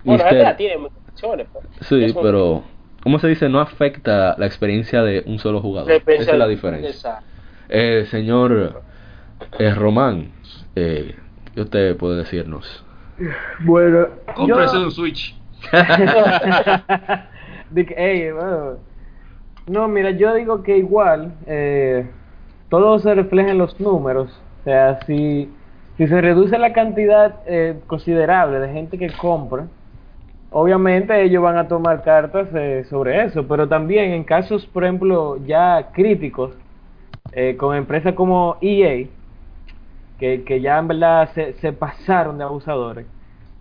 Bueno, 0.04 0.22
Mister- 0.24 0.38
esta 0.40 0.56
tiene 0.56 0.76
pues. 0.78 1.64
sí, 1.82 2.04
Eso- 2.04 2.20
pero, 2.22 2.64
¿cómo 3.02 3.18
se 3.18 3.28
dice? 3.28 3.48
No 3.48 3.60
afecta 3.60 4.34
la 4.38 4.46
experiencia 4.46 5.02
de 5.02 5.22
un 5.26 5.38
solo 5.38 5.60
jugador. 5.60 5.90
Esa 6.06 6.32
es 6.32 6.38
la 6.38 6.48
diferencia. 6.48 6.90
Exacto. 6.90 7.24
Eh, 7.68 8.06
señor 8.10 8.82
eh, 9.58 9.74
Román, 9.74 10.32
eh, 10.76 11.14
¿qué 11.54 11.60
usted 11.62 11.96
puede 11.96 12.16
decirnos? 12.16 12.84
Bueno, 13.60 14.08
Cómprese 14.34 14.76
yo- 14.76 14.84
un 14.84 14.90
Switch. 14.90 15.34
de 17.70 17.86
que, 17.86 17.94
ey, 17.96 18.30
bueno, 18.32 18.76
no, 19.66 19.88
mira, 19.88 20.10
yo 20.10 20.34
digo 20.34 20.62
que 20.62 20.76
igual 20.76 21.32
eh, 21.46 22.06
todo 22.68 22.98
se 22.98 23.14
refleja 23.14 23.50
en 23.50 23.58
los 23.58 23.78
números. 23.80 24.30
O 24.60 24.64
sea, 24.64 25.00
si, 25.06 25.48
si 25.96 26.06
se 26.06 26.20
reduce 26.20 26.58
la 26.58 26.72
cantidad 26.72 27.40
eh, 27.46 27.80
considerable 27.86 28.58
de 28.60 28.72
gente 28.72 28.98
que 28.98 29.10
compra, 29.16 29.66
obviamente 30.50 31.22
ellos 31.22 31.42
van 31.42 31.56
a 31.58 31.68
tomar 31.68 32.02
cartas 32.02 32.48
eh, 32.54 32.84
sobre 32.90 33.24
eso. 33.24 33.46
Pero 33.48 33.68
también 33.68 34.12
en 34.12 34.24
casos, 34.24 34.66
por 34.66 34.84
ejemplo, 34.84 35.38
ya 35.46 35.90
críticos, 35.92 36.52
eh, 37.32 37.56
con 37.56 37.76
empresas 37.76 38.14
como 38.14 38.56
EA, 38.60 39.06
que, 40.18 40.44
que 40.44 40.60
ya 40.60 40.78
en 40.78 40.88
verdad 40.88 41.30
se, 41.34 41.54
se 41.54 41.72
pasaron 41.72 42.38
de 42.38 42.44
abusadores. 42.44 43.06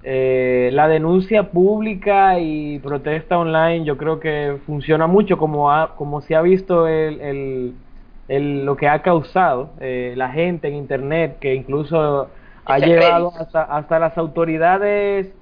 Eh, 0.06 0.70
la 0.74 0.90
denuncia 0.90 1.44
pública 1.52 2.38
y 2.38 2.78
protesta 2.80 3.38
online 3.38 3.86
yo 3.86 3.96
creo 3.96 4.20
que 4.20 4.58
funciona 4.66 5.08
mucho 5.08 5.38
como, 5.38 5.72
ha- 5.72 5.96
como 5.96 6.20
se 6.20 6.36
ha 6.36 6.42
visto 6.42 6.90
el, 6.90 7.22
el- 7.22 7.74
el- 8.28 8.66
lo 8.66 8.76
que 8.76 8.90
ha 8.90 9.02
causado 9.02 9.70
eh, 9.80 10.14
la 10.18 10.30
gente 10.30 10.68
en 10.68 10.76
internet 10.76 11.38
que 11.40 11.56
incluso 11.56 12.28
ha 12.66 12.78
Ese 12.78 12.88
llevado 12.88 13.32
hasta, 13.40 13.64
hasta 13.64 14.00
las 14.00 14.18
autoridades 14.18 15.34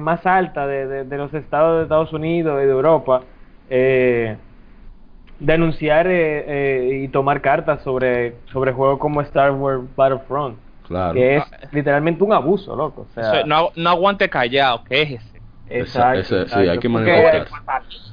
más 0.00 0.26
altas 0.26 0.66
de, 0.68 0.86
de- 0.88 1.04
de 1.04 1.16
los 1.16 1.32
estados 1.34 1.76
de 1.78 1.82
Estados 1.84 2.12
Unidos 2.12 2.60
y 2.62 2.66
de 2.66 2.72
Europa 2.72 3.22
eh, 3.68 4.36
denunciar 5.38 6.06
eh, 6.08 6.44
eh, 6.46 7.00
y 7.04 7.08
tomar 7.08 7.40
cartas 7.40 7.82
sobre, 7.82 8.34
sobre 8.52 8.72
juegos 8.72 8.98
como 8.98 9.20
Star 9.22 9.52
Wars 9.52 9.82
Battlefront 9.96 10.56
Claro. 10.90 11.14
que 11.14 11.36
es 11.36 11.44
literalmente 11.72 12.24
un 12.24 12.32
abuso, 12.32 12.74
loco. 12.74 13.06
O 13.08 13.14
sea, 13.14 13.44
no, 13.44 13.70
no 13.76 13.90
aguante 13.90 14.28
callado, 14.28 14.82
quéjese. 14.82 15.40
Esa- 15.68 16.16
ese- 16.16 16.48
sí, 16.48 16.54
hay 16.58 16.78
que 16.80 16.90
porque- 16.90 17.12
manifestarse. 17.12 18.10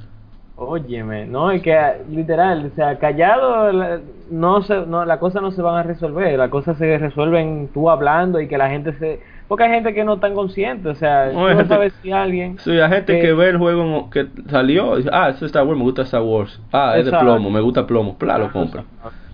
Óyeme, 0.60 1.24
no, 1.26 1.52
es 1.52 1.62
que 1.62 1.78
literal, 2.08 2.66
o 2.72 2.74
sea, 2.74 2.98
callado, 2.98 3.70
la- 3.70 4.00
no 4.28 4.60
se, 4.62 4.84
no, 4.86 5.04
la 5.04 5.20
cosa 5.20 5.40
no 5.40 5.52
se 5.52 5.62
van 5.62 5.76
a 5.76 5.82
resolver, 5.84 6.36
la 6.36 6.50
cosa 6.50 6.74
se 6.74 6.98
resuelven 6.98 7.70
tú 7.72 7.88
hablando 7.88 8.40
y 8.40 8.48
que 8.48 8.58
la 8.58 8.68
gente 8.68 8.92
se, 8.98 9.20
porque 9.46 9.62
hay 9.64 9.70
gente 9.70 9.94
que 9.94 10.02
no 10.02 10.18
tan 10.18 10.34
consciente, 10.34 10.88
o 10.88 10.96
sea, 10.96 11.26
No, 11.32 11.54
no 11.54 11.64
sabes 11.68 11.92
si 12.02 12.10
alguien, 12.10 12.58
Sí, 12.58 12.72
hay 12.72 12.90
gente 12.90 13.14
que- 13.14 13.20
que 13.20 13.32
ve 13.34 13.50
el 13.50 13.58
juego 13.58 14.10
que 14.10 14.26
salió 14.50 14.94
y 14.94 14.96
dice, 14.98 15.10
ah, 15.12 15.28
eso 15.28 15.44
es 15.44 15.50
Star 15.50 15.64
Wars, 15.64 15.78
me 15.78 15.84
gusta 15.84 16.02
Star 16.02 16.22
Wars. 16.22 16.60
Ah, 16.72 16.94
es 16.98 17.04
de 17.04 17.12
plomo, 17.12 17.50
me 17.50 17.60
gusta 17.60 17.86
plomo. 17.86 18.18
Pla, 18.18 18.36
lo 18.38 18.50
compra. 18.50 18.82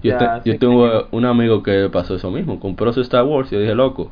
Yo, 0.03 0.11
Ya, 0.11 0.43
te- 0.43 0.51
yo 0.51 0.59
tengo 0.59 1.07
un 1.11 1.25
amigo 1.25 1.63
que 1.63 1.89
pasó 1.91 2.17
eso 2.17 2.31
mismo, 2.31 2.61
compró 2.61 2.93
su 2.93 3.01
Star 3.01 3.25
Wars 3.25 3.51
y 3.51 3.55
yo 3.55 3.63
dije, 3.63 3.75
loco, 3.75 4.11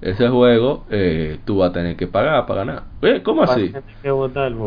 ese 0.00 0.28
juego 0.28 0.84
eh, 0.90 1.38
tú 1.44 1.58
vas 1.58 1.70
a 1.70 1.72
tener 1.72 1.96
que 1.96 2.06
pagar 2.06 2.46
para 2.46 2.64
ganar. 2.64 2.82
Eh, 3.02 3.22
¿Cómo 3.22 3.42
así? 3.42 3.72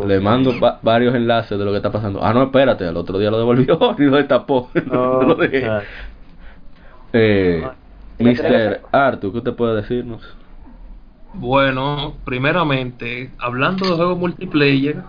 Le 0.08 0.20
mando 0.20 0.60
va- 0.60 0.80
varios 0.84 1.16
enlaces 1.16 1.58
de 1.58 1.66
lo 1.66 1.72
que 1.72 1.78
está 1.78 1.92
pasando. 1.92 2.24
Ah, 2.24 2.34
no, 2.34 2.44
espérate, 2.44 2.86
al 2.86 2.98
otro 2.98 3.18
día 3.18 3.32
lo 3.32 3.40
devolvió 3.40 3.78
y 3.98 4.04
lo 4.04 4.18
destapó. 4.18 4.70
Oh, 4.92 5.24
lo 5.24 5.36
dejé. 5.36 5.68
Eh, 7.14 7.64
Mr. 8.20 8.82
Arthur, 8.92 9.32
¿qué 9.32 9.38
usted 9.40 9.54
puede 9.54 9.76
decirnos? 9.76 10.22
Bueno, 11.34 12.14
primeramente, 12.26 13.32
hablando 13.40 13.88
de 13.90 13.96
juegos 13.96 14.20
multiplayer, 14.20 15.04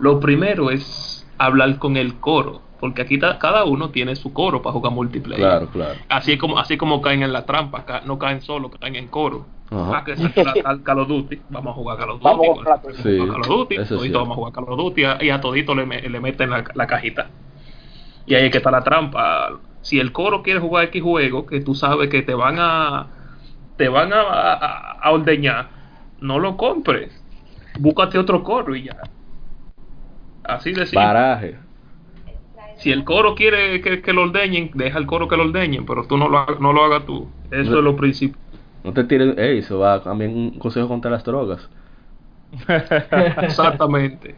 lo 0.00 0.20
primero 0.20 0.70
es 0.70 1.26
hablar 1.38 1.78
con 1.78 1.96
el 1.96 2.14
coro, 2.20 2.60
porque 2.78 3.02
aquí 3.02 3.18
ta- 3.18 3.38
cada 3.38 3.64
uno 3.64 3.90
tiene 3.90 4.16
su 4.16 4.32
coro 4.32 4.62
para 4.62 4.72
jugar 4.72 4.92
multiplayer. 4.92 5.38
Claro, 5.46 5.68
claro. 5.68 5.94
Así 6.08 6.36
como 6.38 6.58
así 6.58 6.76
como 6.76 7.00
caen 7.00 7.22
en 7.22 7.32
la 7.32 7.44
trampa, 7.46 7.84
ca- 7.84 8.02
no 8.04 8.18
caen 8.18 8.42
solo, 8.42 8.70
caen 8.70 8.96
en 8.96 9.08
coro. 9.08 9.46
Ajá. 9.70 9.98
Ah, 9.98 10.04
que 10.04 10.16
se 10.16 10.28
trata 10.28 10.60
al 10.68 10.82
Call 10.84 11.00
of 11.00 11.08
Duty, 11.08 11.42
vamos 11.50 11.72
a 11.72 11.74
jugar 11.74 11.98
Call 11.98 12.10
of 12.10 12.20
Duty. 12.20 12.24
Vamos 12.28 12.44
a 12.44 12.54
comprar. 12.54 12.80
vamos 12.82 12.98
a 12.98 13.02
Sí, 13.02 13.18
jugar 13.18 13.28
Call 13.32 13.40
of 13.40 13.46
Duty, 13.48 13.74
es 13.76 13.88
todito 13.88 14.18
vamos 14.20 14.32
a 14.32 14.34
jugar 14.36 14.52
Call 14.52 14.64
of 14.68 14.76
Duty 14.78 15.02
y 15.22 15.30
a 15.30 15.40
todito 15.40 15.74
le, 15.74 15.86
le 16.08 16.20
meten 16.20 16.50
la, 16.50 16.64
la 16.74 16.86
cajita. 16.86 17.26
Y 18.26 18.34
ahí 18.34 18.44
es 18.46 18.50
que 18.52 18.58
está 18.58 18.70
la 18.70 18.82
trampa. 18.82 19.58
Si 19.82 19.98
el 20.00 20.12
coro 20.12 20.42
quiere 20.42 20.60
jugar 20.60 20.84
X 20.84 21.02
juego, 21.02 21.46
que 21.46 21.60
tú 21.60 21.74
sabes 21.74 22.08
que 22.10 22.22
te 22.22 22.34
van 22.34 22.56
a 22.58 23.06
te 23.76 23.88
van 23.88 24.12
a, 24.12 24.20
a, 24.22 24.92
a 25.02 25.10
ordeñar, 25.12 25.68
no 26.20 26.38
lo 26.38 26.56
compres. 26.56 27.12
Búscate 27.78 28.18
otro 28.18 28.42
coro 28.42 28.74
y 28.74 28.84
ya. 28.84 28.96
Así 30.44 30.70
de 30.72 30.86
simple. 30.86 31.00
Paraje. 31.04 31.56
Si 32.78 32.92
el 32.92 33.04
coro 33.04 33.34
quiere 33.34 33.80
que, 33.80 34.02
que 34.02 34.12
lo 34.12 34.22
ordeñen, 34.22 34.70
deja 34.74 34.98
el 34.98 35.06
coro 35.06 35.28
que 35.28 35.36
lo 35.36 35.44
ordeñen, 35.44 35.86
pero 35.86 36.04
tú 36.06 36.16
no 36.18 36.28
lo, 36.28 36.44
no 36.60 36.72
lo 36.72 36.84
hagas 36.84 37.06
tú. 37.06 37.28
Eso 37.50 37.78
es 37.78 37.84
lo 37.84 37.96
principal. 37.96 38.40
No 38.84 38.92
te 38.92 39.04
tires. 39.04 39.34
Eso 39.38 39.78
va 39.78 40.02
también 40.02 40.36
un 40.36 40.58
consejo 40.58 40.88
contra 40.88 41.10
las 41.10 41.24
drogas. 41.24 41.68
Exactamente. 43.42 44.36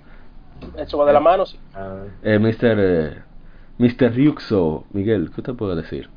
Eso 0.77 0.99
va 0.99 1.07
de 1.07 1.13
la 1.13 1.21
mano, 1.21 1.47
sí. 1.47 1.59
ah, 1.75 2.05
Eh, 2.23 2.39
Mr. 2.39 2.77
Eh, 2.79 3.23
Mr. 3.79 4.13
Ryuxo, 4.13 4.85
Miguel, 4.93 5.31
¿qué 5.35 5.41
usted 5.41 5.55
puede 5.55 5.77
decir? 5.77 6.09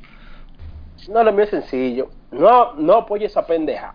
No, 1.08 1.22
lo 1.22 1.32
mío 1.32 1.44
es 1.44 1.50
sencillo. 1.50 2.08
No, 2.30 2.74
no 2.74 2.94
apoye 2.94 3.26
esa 3.26 3.46
pendeja. 3.46 3.94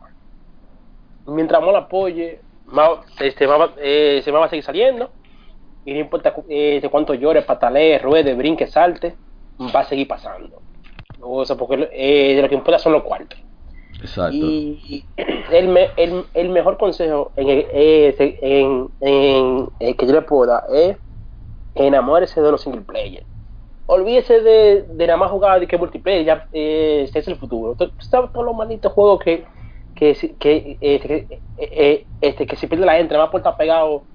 Mientras 1.25 1.61
más 1.61 1.73
la 1.73 1.79
apoye, 1.79 2.39
más, 2.67 2.89
este, 3.19 3.47
más 3.47 3.59
va- 3.59 3.73
eh, 3.79 4.21
se 4.23 4.31
me 4.31 4.37
va 4.37 4.45
a 4.45 4.49
seguir 4.49 4.63
saliendo. 4.63 5.09
Y 5.88 5.93
no 5.93 5.99
importa 6.01 6.35
eh, 6.49 6.80
de 6.81 6.89
cuánto 6.89 7.14
llore, 7.14 7.41
patalee, 7.43 7.97
ruede, 7.99 8.35
brinque, 8.35 8.68
salte, 8.68 9.15
va 9.59 9.80
a 9.81 9.85
seguir 9.85 10.07
pasando. 10.07 10.61
O 11.22 11.45
sea, 11.45 11.55
porque 11.55 11.89
eh, 11.93 12.35
de 12.35 12.41
lo 12.41 12.49
que 12.49 12.55
importa 12.55 12.77
son 12.80 12.93
los 12.93 13.03
cuartos. 13.03 13.39
Exacto. 14.01 14.35
Y 14.35 15.05
el, 15.51 15.77
el, 15.97 16.26
el 16.34 16.49
mejor 16.49 16.77
consejo 16.77 17.31
en, 17.38 17.49
el- 17.49 17.68
es- 17.72 18.15
en, 18.19 18.89
en- 18.99 19.69
en 19.80 19.93
que 19.95 20.05
yo 20.07 20.14
le 20.14 20.22
puedo 20.23 20.45
dar 20.51 20.64
es 20.73 20.97
enamórese 21.76 22.41
de 22.41 22.51
los 22.51 22.61
single 22.61 22.81
player. 22.81 23.26
Olvídese 23.85 24.41
de, 24.41 24.84
de 24.89 25.07
nada 25.07 25.18
más 25.18 25.31
jugar 25.31 25.59
de 25.59 25.68
que 25.68 25.77
multiplayer, 25.77 26.26
ya 26.26 26.47
eh, 26.51 27.03
este 27.05 27.19
es 27.19 27.27
el 27.30 27.38
futuro. 27.38 27.76
Sabes 27.99 28.31
todos 28.34 28.45
los 28.45 28.55
malditos 28.55 28.93
juegos 28.93 29.19
que 29.22 29.45
que, 29.95 30.15
si- 30.15 30.35
que, 30.38 30.77
este, 30.81 31.07
que, 31.07 31.43
eh, 31.57 31.69
eh, 31.73 32.07
este, 32.22 32.45
que 32.47 32.55
si 32.55 32.68
pierde 32.68 32.85
la 32.85 32.95
gente, 32.95 33.14
nada 33.14 33.26
más 33.26 33.31
por 33.31 33.39
estar 33.39 33.57
pegado 33.57 34.07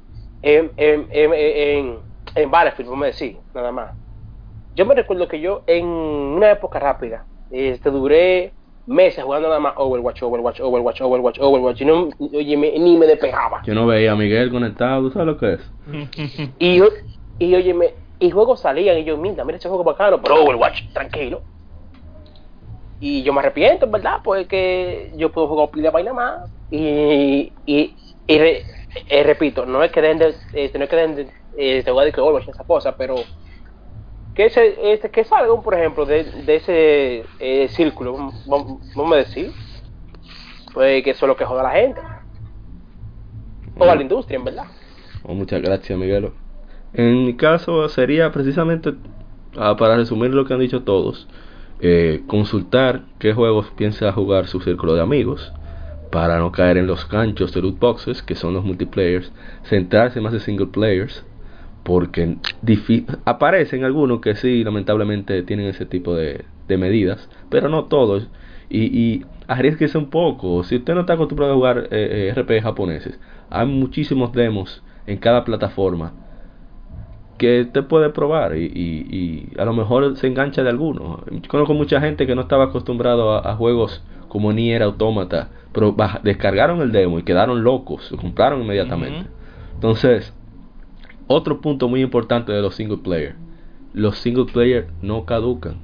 en, 0.43 0.73
en, 0.77 1.09
en, 1.12 1.32
en, 1.35 1.98
en 2.35 2.51
Battlefield, 2.51 2.90
vamos 2.90 3.05
a 3.05 3.06
decir, 3.06 3.39
nada 3.55 3.73
más. 3.73 3.90
Yo 4.74 4.86
me 4.86 4.94
recuerdo 4.94 5.28
que 5.28 5.40
yo 5.40 5.62
en 5.66 5.85
una 5.86 6.51
época 6.51 6.78
rápida, 6.78 7.27
este, 7.51 7.90
duré 7.90 8.55
meses 8.86 9.23
jugando 9.23 9.48
nada 9.48 9.60
más 9.60 9.74
Overwatch, 9.77 10.23
Overwatch, 10.23 10.60
Overwatch, 10.60 11.01
Overwatch, 11.02 11.39
Overwatch, 11.40 11.81
y 11.81 11.85
no, 11.85 12.09
oye, 12.19 12.56
me- 12.56 12.78
ni 12.78 12.97
me 12.97 13.06
despejaba. 13.06 13.62
Yo 13.64 13.74
no 13.74 13.86
veía 13.86 14.12
a 14.12 14.16
Miguel 14.16 14.51
conectado, 14.51 15.02
¿tú 15.02 15.10
sabes 15.12 15.27
lo 15.27 15.39
que 15.39 15.52
es? 15.55 15.60
Y, 16.59 16.78
yo- 16.78 16.89
y 17.39 17.55
oye, 17.55 17.74
me- 17.74 17.94
y 18.19 18.31
juegos 18.31 18.60
salían, 18.60 18.98
y 18.98 19.05
yo, 19.05 19.16
mira, 19.16 19.44
mira 19.44 19.59
ese 19.59 19.69
juego 19.69 19.85
bacano, 19.85 20.20
pero 20.20 20.43
Overwatch, 20.43 20.93
tranquilo. 20.93 21.43
Y 22.98 23.23
yo 23.24 23.32
me 23.32 23.40
arrepiento, 23.40 23.86
en 23.86 23.93
verdad, 23.93 24.20
porque 24.23 25.10
yo 25.16 25.31
puedo 25.32 25.48
jugar 25.48 25.70
pila 25.70 25.89
de 25.89 25.90
vaina 25.93 26.12
más. 26.12 26.40
Y, 26.70 27.52
y, 27.66 27.97
y 28.27 28.39
re- 28.39 28.62
eh, 29.09 29.23
repito, 29.23 29.66
no 29.66 29.82
es 29.82 29.90
que 29.90 30.02
den 30.02 30.19
de, 30.19 30.35
este, 30.52 30.78
no 30.78 30.85
es 30.85 30.90
que 30.90 30.97
den 30.97 31.16
de, 31.16 31.23
eh, 31.56 31.82
decir 31.82 32.12
que 32.12 32.20
Overwatch 32.20 32.48
esa 32.48 32.64
cosa, 32.64 32.97
pero 32.97 33.16
que 34.35 34.47
ese, 34.47 34.93
este, 34.93 35.10
que 35.10 35.24
salga, 35.24 35.60
por 35.60 35.74
ejemplo, 35.74 36.05
de, 36.05 36.24
de 36.24 36.56
ese 36.56 37.24
eh, 37.40 37.69
círculo, 37.69 38.32
vamos 38.47 38.94
vamos 38.94 39.12
a 39.12 39.16
decir, 39.16 39.52
pues 40.73 41.02
que 41.02 41.10
eso 41.10 41.27
es 41.27 41.28
lo 41.28 41.36
que 41.36 41.44
joda 41.44 41.60
a 41.60 41.64
la 41.64 41.70
gente. 41.70 42.01
O 43.78 43.85
a 43.85 43.94
la 43.94 44.02
industria, 44.02 44.36
en 44.36 44.44
verdad. 44.44 44.64
Oh, 45.23 45.35
muchas 45.35 45.62
gracias, 45.62 45.98
Miguelo. 45.98 46.32
En 46.93 47.24
mi 47.24 47.35
caso 47.35 47.89
sería 47.89 48.31
precisamente, 48.32 48.93
ah, 49.56 49.77
para 49.78 49.97
resumir 49.97 50.35
lo 50.35 50.44
que 50.44 50.52
han 50.52 50.60
dicho 50.60 50.82
todos, 50.82 51.27
eh, 51.81 52.23
consultar 52.27 53.02
qué 53.19 53.32
juegos 53.32 53.70
piensa 53.77 54.12
jugar 54.12 54.47
su 54.47 54.60
círculo 54.60 54.94
de 54.94 55.01
amigos 55.01 55.52
para 56.12 56.39
no 56.39 56.52
caer 56.52 56.76
en 56.78 56.86
los 56.86 57.09
ganchos 57.09 57.52
de 57.55 57.62
loot 57.62 57.80
boxes, 57.80 58.22
que 58.22 58.36
son 58.36 58.55
los 58.55 58.64
multiplayers, 58.64 59.32
centrarse 59.64 60.20
más 60.20 60.34
en 60.34 60.40
single 60.40 60.66
players, 60.68 61.24
porque 61.84 62.36
aparecen 63.24 63.84
algunos 63.84 64.20
que 64.20 64.36
sí, 64.36 64.62
lamentablemente 64.64 65.43
tienen 65.43 65.66
ese 65.66 65.86
tipo 65.86 66.14
de, 66.14 66.44
medidas, 66.78 67.28
pero 67.51 67.68
no 67.68 67.84
todos. 67.84 68.30
Y, 68.70 68.84
y 68.98 69.26
arriesguese 69.47 69.98
un 69.98 70.09
poco. 70.09 70.64
Si 70.64 70.76
usted 70.76 70.94
no 70.94 71.01
está 71.02 71.14
acostumbrado 71.14 71.52
a 71.52 71.56
jugar 71.56 71.89
eh, 71.90 72.28
eh, 72.28 72.32
RPG 72.34 72.62
japoneses, 72.62 73.20
hay 73.51 73.66
muchísimos 73.66 74.32
demos 74.32 74.82
en 75.06 75.18
cada 75.18 75.44
plataforma 75.44 76.14
que 77.39 77.62
usted 77.62 77.84
puede 77.86 78.10
probar 78.10 78.56
y, 78.56 78.66
y- 78.66 79.06
y 79.55 79.60
a 79.60 79.64
lo 79.64 79.72
mejor 79.74 80.16
se 80.16 80.26
engancha 80.28 80.62
de 80.62 80.70
alguno. 80.70 81.24
Conozco 81.48 81.74
mucha 81.74 82.01
gente 82.01 82.26
que 82.26 82.34
no 82.34 82.43
estaba 82.43 82.64
acostumbrado 82.64 83.44
a 83.47 83.56
juegos 83.56 84.02
como 84.32 84.50
Nier 84.50 84.82
Automata, 84.82 85.50
pero 85.74 85.94
descargaron 86.22 86.80
el 86.80 86.90
demo 86.90 87.18
y 87.18 87.22
quedaron 87.22 87.62
locos, 87.62 88.10
lo 88.10 88.16
compraron 88.16 88.62
inmediatamente. 88.62 89.26
Entonces, 89.74 90.32
otro 91.26 91.60
punto 91.60 91.86
muy 91.86 92.00
importante 92.00 92.50
de 92.50 92.62
los 92.62 92.74
single 92.74 92.96
player, 92.96 93.34
los 93.92 94.16
single 94.16 94.46
player 94.46 94.86
no 95.02 95.26
caducan. 95.26 95.76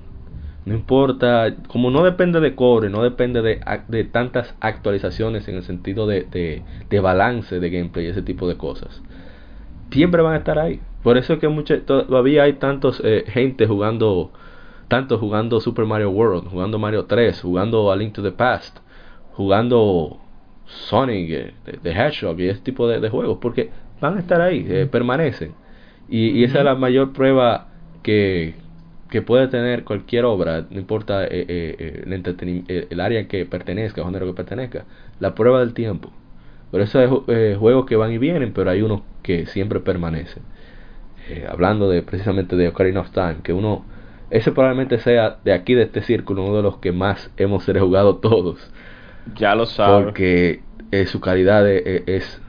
No 0.64 0.72
importa, 0.72 1.56
como 1.66 1.90
no 1.90 2.02
depende 2.02 2.40
de 2.40 2.54
cobre, 2.54 2.88
no 2.88 3.02
depende 3.02 3.42
de, 3.42 4.04
tantas 4.04 4.54
actualizaciones 4.60 5.46
en 5.48 5.56
el 5.56 5.62
sentido 5.62 6.06
de, 6.06 6.22
de, 6.22 6.62
de 6.88 7.00
balance 7.00 7.60
de 7.60 7.68
gameplay 7.68 8.06
y 8.06 8.08
ese 8.08 8.22
tipo 8.22 8.48
de 8.48 8.56
cosas. 8.56 9.02
Siempre 9.90 10.22
van 10.22 10.32
a 10.32 10.38
estar 10.38 10.58
ahí. 10.58 10.80
Por 11.02 11.18
eso 11.18 11.34
es 11.34 11.38
que 11.38 11.48
mucha, 11.48 11.82
todavía 11.82 12.44
hay 12.44 12.54
tantos 12.54 13.02
eh, 13.04 13.24
gente 13.28 13.66
jugando, 13.66 14.32
tanto 14.88 15.18
jugando 15.18 15.60
Super 15.60 15.84
Mario 15.86 16.10
World, 16.10 16.48
jugando 16.50 16.78
Mario 16.78 17.04
3, 17.06 17.40
jugando 17.40 17.90
A 17.92 17.96
Link 17.96 18.14
to 18.14 18.22
the 18.22 18.32
Past, 18.32 18.78
jugando 19.34 20.18
Sonic, 20.66 21.30
eh, 21.30 21.54
the, 21.64 21.72
the 21.82 21.90
Hedgehog 21.92 22.40
y 22.40 22.48
ese 22.48 22.60
tipo 22.60 22.88
de, 22.88 23.00
de 23.00 23.08
juegos, 23.10 23.38
porque 23.40 23.70
van 24.00 24.16
a 24.16 24.20
estar 24.20 24.40
ahí, 24.40 24.66
eh, 24.68 24.86
permanecen. 24.86 25.54
Y, 26.08 26.30
y 26.30 26.44
esa 26.44 26.58
es 26.60 26.64
la 26.64 26.74
mayor 26.74 27.12
prueba 27.12 27.68
que, 28.02 28.54
que 29.10 29.22
puede 29.22 29.48
tener 29.48 29.84
cualquier 29.84 30.24
obra, 30.24 30.66
no 30.70 30.78
importa 30.78 31.24
eh, 31.24 31.28
eh, 31.48 31.76
eh, 31.78 32.02
el, 32.06 32.64
eh, 32.68 32.86
el 32.90 33.00
área 33.00 33.26
que 33.28 33.44
pertenezca, 33.46 34.00
el 34.00 34.06
género 34.06 34.26
que 34.26 34.32
pertenezca, 34.34 34.84
la 35.20 35.34
prueba 35.34 35.60
del 35.60 35.74
tiempo. 35.74 36.10
Por 36.70 36.80
eso 36.82 36.98
hay 36.98 37.06
ju- 37.08 37.24
eh, 37.28 37.56
juegos 37.58 37.86
que 37.86 37.96
van 37.96 38.12
y 38.12 38.18
vienen, 38.18 38.52
pero 38.52 38.70
hay 38.70 38.82
unos 38.82 39.02
que 39.22 39.46
siempre 39.46 39.80
permanecen. 39.80 40.42
Eh, 41.28 41.46
hablando 41.48 41.88
de 41.90 42.02
precisamente 42.02 42.56
de 42.56 42.68
Ocarina 42.68 43.00
of 43.00 43.10
Time, 43.10 43.38
que 43.42 43.52
uno, 43.52 43.84
ese 44.30 44.52
probablemente 44.52 44.98
sea 44.98 45.38
de 45.44 45.52
aquí 45.52 45.74
de 45.74 45.84
este 45.84 46.02
círculo 46.02 46.44
uno 46.44 46.56
de 46.56 46.62
los 46.62 46.78
que 46.78 46.92
más 46.92 47.30
hemos 47.36 47.64
jugado 47.64 48.16
todos 48.16 48.58
Ya 49.36 49.54
lo 49.54 49.66
sabes. 49.66 50.04
porque 50.04 50.60
eh, 50.90 51.06
su 51.06 51.20
calidad 51.20 51.68
e- 51.68 51.82
e- 52.06 52.16
es 52.16 52.40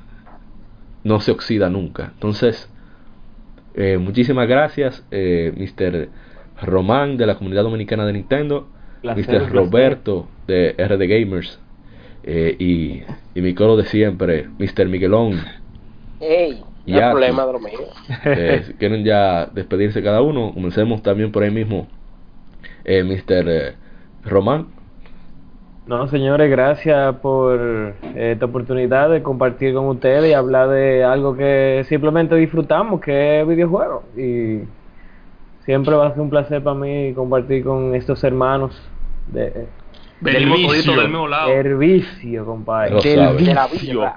no 1.03 1.19
se 1.19 1.31
oxida 1.31 1.69
nunca 1.69 2.11
entonces 2.13 2.69
eh, 3.75 3.97
muchísimas 3.97 4.47
gracias 4.47 5.03
eh, 5.11 5.53
Mr. 5.55 6.09
Román 6.65 7.17
de 7.17 7.25
la 7.25 7.35
comunidad 7.35 7.63
dominicana 7.63 8.05
de 8.05 8.13
Nintendo 8.13 8.67
Placer, 9.01 9.23
Mr. 9.25 9.37
placer. 9.37 9.53
Roberto 9.53 10.27
de 10.47 10.75
RD 10.77 11.07
Gamers 11.07 11.59
eh, 12.23 12.55
y, 12.59 13.01
y 13.33 13.41
mi 13.41 13.53
coro 13.53 13.77
de 13.77 13.85
siempre 13.85 14.49
Mr. 14.59 14.87
Miguelón 14.87 15.39
Ey, 16.19 16.61
no 16.89 16.97
Ya, 16.97 17.05
hay 17.07 17.11
problema 17.11 17.45
de 17.45 17.53
lo 17.53 17.59
mío. 17.59 17.79
Eh, 18.25 18.63
si 18.67 18.73
quieren 18.73 19.03
ya 19.03 19.45
despedirse 19.47 20.01
cada 20.03 20.21
uno 20.21 20.53
comencemos 20.53 21.01
también 21.01 21.31
por 21.31 21.43
ahí 21.43 21.51
mismo 21.51 21.87
eh, 22.85 23.03
Mr. 23.03 23.49
eh, 23.49 23.73
Román 24.25 24.67
No, 25.87 26.07
señores, 26.07 26.49
gracias 26.51 27.15
por 27.15 27.59
eh, 27.59 28.31
esta 28.33 28.45
oportunidad 28.45 29.09
de 29.09 29.23
compartir 29.23 29.73
con 29.73 29.87
ustedes 29.87 30.29
y 30.29 30.33
hablar 30.33 30.69
de 30.69 31.03
algo 31.03 31.35
que 31.35 31.83
simplemente 31.89 32.35
disfrutamos, 32.35 33.01
que 33.01 33.41
es 33.41 33.47
videojuegos. 33.47 34.03
Y 34.17 34.59
siempre 35.65 35.95
va 35.95 36.07
a 36.07 36.11
ser 36.11 36.21
un 36.21 36.29
placer 36.29 36.61
para 36.63 36.75
mí 36.75 37.13
compartir 37.13 37.63
con 37.63 37.95
estos 37.95 38.23
hermanos 38.23 38.79
de 39.31 39.67
Del 40.21 40.45
vicio. 40.49 40.95
del 40.95 41.09
mismo 41.09 41.27
lado. 41.27 41.49
compadre. 42.45 42.95
Del 43.01 43.19
sabe. 43.19 43.43
De 43.43 43.53
la 43.53 43.67
vicio. 43.67 44.13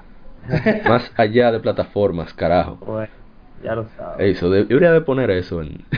más 0.87 1.11
allá 1.17 1.51
de 1.51 1.59
plataformas 1.59 2.33
carajo 2.33 2.77
Bueno, 2.85 3.09
ya 3.63 3.75
lo 3.75 3.87
sabes. 3.97 4.37
Eso, 4.37 4.49
de- 4.49 4.65
debería 4.65 4.91
de 4.91 5.01
poner 5.01 5.31
eso 5.31 5.61
en... 5.61 5.85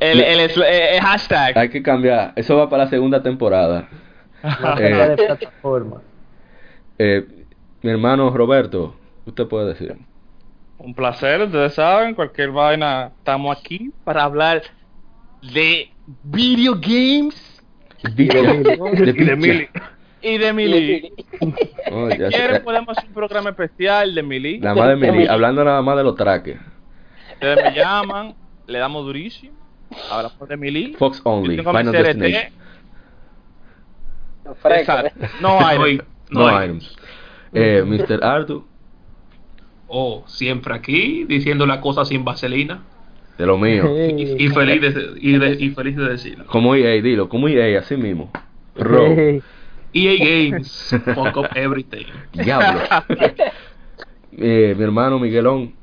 El, 0.00 0.20
el, 0.20 0.40
el- 0.40 0.62
el 0.62 1.00
hashtag. 1.00 1.58
Hay 1.58 1.68
que 1.68 1.82
cambiar, 1.82 2.32
eso 2.36 2.56
va 2.56 2.68
para 2.68 2.84
la 2.84 2.90
segunda 2.90 3.22
temporada. 3.22 3.88
Más 4.42 4.80
Eh, 4.80 4.94
allá 4.94 5.08
de 5.08 5.16
plataformas. 5.16 6.02
Eh, 6.98 7.26
mi 7.82 7.90
hermano 7.90 8.30
Roberto, 8.30 8.94
usted 9.24 9.46
puede 9.46 9.68
decir. 9.68 9.96
Un 10.78 10.94
placer, 10.94 11.42
ustedes 11.42 11.74
saben, 11.74 12.14
cualquier 12.14 12.50
vaina, 12.50 13.12
estamos 13.18 13.56
aquí 13.56 13.92
para 14.04 14.22
hablar 14.24 14.62
de 15.42 15.90
video 16.22 16.74
games 16.74 17.60
Bicha, 18.16 18.40
de 18.42 19.10
Y 19.10 19.12
de. 19.46 19.68
Y 20.22 20.38
de 20.38 20.52
Mili. 20.52 21.12
Oh, 21.90 22.10
Si 22.10 22.16
quieren, 22.18 22.62
podemos 22.64 22.90
hacer 22.98 23.08
un 23.08 23.14
programa 23.14 23.50
especial 23.50 24.14
de 24.14 24.22
Mili. 24.22 24.58
Nada 24.58 24.74
más 24.74 24.88
de 24.88 24.96
Mili, 25.10 25.26
hablando 25.26 25.64
nada 25.64 25.80
más 25.80 25.96
de 25.96 26.04
los 26.04 26.16
traques. 26.16 26.58
Ustedes 27.34 27.64
me 27.64 27.74
llaman, 27.74 28.34
le 28.66 28.78
damos 28.78 29.06
durísimo. 29.06 29.56
Hablamos 30.10 30.48
de 30.48 30.56
Mili. 30.58 30.94
Fox 30.98 31.20
Only, 31.24 31.56
Final. 31.56 31.92
Destination. 31.92 32.52
No 35.40 35.58
hay. 35.66 35.78
Hoy- 35.78 36.02
No, 36.30 36.46
hay. 36.46 36.66
items. 36.66 36.94
Eh, 37.54 37.82
Mr. 37.86 38.22
Artu, 38.22 38.66
Oh, 39.90 40.22
siempre 40.26 40.74
aquí, 40.74 41.24
diciendo 41.24 41.64
las 41.64 41.78
cosas 41.78 42.08
sin 42.08 42.22
vaselina. 42.22 42.82
de 43.38 43.46
lo 43.46 43.56
mío. 43.56 43.84
Y, 43.96 44.44
y 44.44 44.48
feliz 44.48 44.82
de, 44.82 45.12
y, 45.20 45.38
de- 45.38 45.56
y 45.58 45.70
feliz 45.70 45.96
de 45.96 46.04
decirlo. 46.10 46.44
Como 46.46 46.74
EA, 46.74 47.00
dilo, 47.00 47.28
como 47.30 47.48
EA, 47.48 47.78
así 47.78 47.96
mismo. 47.96 48.30
Ro, 48.76 49.06
EA 49.92 50.16
Games, 50.52 50.94
fuck 51.14 51.36
up 51.36 51.46
everything. 51.54 52.06
diablo. 52.32 52.80
Eh, 54.32 54.74
mi 54.76 54.84
hermano 54.84 55.18
Miguelón, 55.18 55.74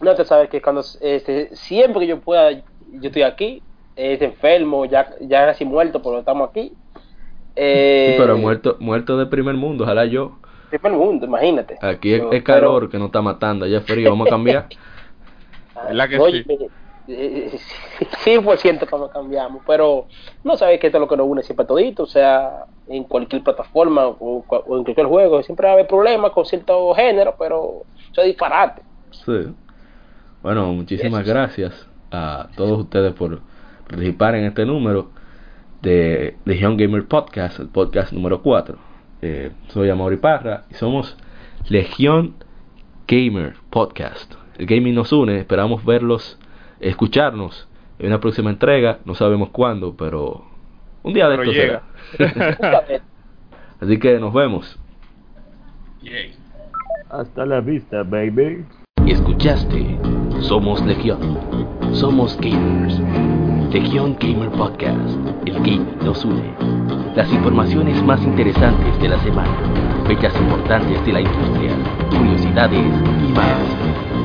No 0.00 0.14
te 0.14 0.24
sabes 0.24 0.48
que 0.50 0.60
cuando 0.60 0.82
este, 1.00 1.54
siempre 1.54 2.00
que 2.00 2.06
yo 2.08 2.20
pueda, 2.20 2.52
yo 2.52 2.62
estoy 3.02 3.22
aquí, 3.22 3.62
es 3.96 4.20
enfermo, 4.22 4.84
ya, 4.86 5.08
ya 5.20 5.46
casi 5.46 5.64
muerto, 5.64 6.02
pero 6.02 6.18
estamos 6.20 6.48
aquí. 6.50 6.72
Eh, 7.56 8.12
Sí, 8.12 8.20
pero 8.22 8.36
muerto, 8.38 8.76
muerto 8.80 9.16
de 9.18 9.26
primer 9.26 9.54
mundo, 9.54 9.84
ojalá 9.84 10.04
yo. 10.06 10.38
primer 10.70 10.92
mundo, 10.92 11.26
imagínate. 11.26 11.76
Aquí 11.80 12.12
es, 12.14 12.20
Pero- 12.20 12.32
es 12.32 12.42
calor 12.42 12.90
que 12.90 12.98
nos 12.98 13.06
está 13.06 13.20
matando, 13.22 13.64
allá 13.64 13.78
es 13.78 13.84
frío, 13.84 14.10
vamos 14.10 14.26
a 14.28 14.30
cambiar. 14.30 14.66
¿Verdad 15.88 16.08
que 16.08 16.18
Oye, 16.18 16.44
sí? 16.46 16.56
Eh, 17.10 17.58
100% 18.24 18.88
como 18.88 19.08
cambiamos, 19.08 19.62
pero 19.66 20.06
no 20.44 20.56
sabes 20.56 20.80
que 20.80 20.86
esto 20.86 20.98
es 20.98 21.00
lo 21.00 21.08
que 21.08 21.16
nos 21.16 21.26
une 21.26 21.42
siempre 21.42 21.66
todito, 21.66 22.04
o 22.04 22.06
sea, 22.06 22.66
en 22.88 23.04
cualquier 23.04 23.42
plataforma 23.42 24.06
o, 24.06 24.44
en 24.76 24.84
cualquier 24.84 25.06
juego, 25.06 25.42
siempre 25.42 25.66
va 25.66 25.70
a 25.70 25.74
haber 25.74 25.86
problemas 25.86 26.32
con 26.32 26.44
cierto 26.44 26.94
género, 26.94 27.34
pero 27.38 27.82
eso 28.10 28.20
es 28.22 28.28
disparate. 28.28 28.82
Sí. 29.10 29.52
Bueno, 30.42 30.72
muchísimas 30.72 31.26
gracias 31.26 31.86
a 32.10 32.48
todos 32.56 32.80
ustedes 32.80 33.12
por 33.12 33.40
participar 33.86 34.34
en 34.34 34.44
este 34.44 34.64
número 34.64 35.10
de 35.82 36.36
Legion 36.44 36.76
Gamer 36.76 37.06
Podcast, 37.06 37.60
el 37.60 37.68
podcast 37.68 38.12
número 38.12 38.42
4. 38.42 38.76
Eh, 39.22 39.50
soy 39.68 39.90
Amaury 39.90 40.16
Parra 40.16 40.64
y 40.70 40.74
somos 40.74 41.16
Legion 41.68 42.34
Gamer 43.06 43.54
Podcast. 43.70 44.34
El 44.56 44.66
gaming 44.66 44.94
nos 44.94 45.12
une, 45.12 45.38
esperamos 45.38 45.84
verlos, 45.84 46.38
escucharnos 46.80 47.68
en 47.98 48.06
una 48.08 48.20
próxima 48.20 48.50
entrega, 48.50 48.98
no 49.04 49.14
sabemos 49.14 49.50
cuándo, 49.50 49.94
pero 49.96 50.44
un 51.02 51.12
día 51.12 51.28
de 51.28 51.36
Pero 51.36 51.50
esto 51.50 51.62
llega. 51.62 51.82
será. 52.16 52.82
Así 53.80 53.98
que 53.98 54.18
nos 54.18 54.32
vemos. 54.32 54.78
Yay. 56.02 56.34
Hasta 57.10 57.44
la 57.46 57.60
vista, 57.60 58.02
baby. 58.02 58.64
Escuchaste 59.06 59.98
Somos 60.40 60.84
Legión. 60.84 61.18
Somos 61.92 62.36
gamers. 62.40 63.00
Legión 63.72 64.16
Gamer 64.18 64.50
Podcast. 64.50 65.16
El 65.46 65.54
gaming 65.54 65.98
nos 66.04 66.24
une. 66.24 66.54
Las 67.16 67.30
informaciones 67.32 68.02
más 68.02 68.22
interesantes 68.22 68.98
de 69.00 69.08
la 69.08 69.18
semana. 69.20 69.50
Fechas 70.06 70.34
importantes 70.40 71.04
de 71.06 71.12
la 71.12 71.20
industria. 71.20 71.72
Curiosidades 72.10 72.86
y 73.28 73.32
más. 73.32 74.19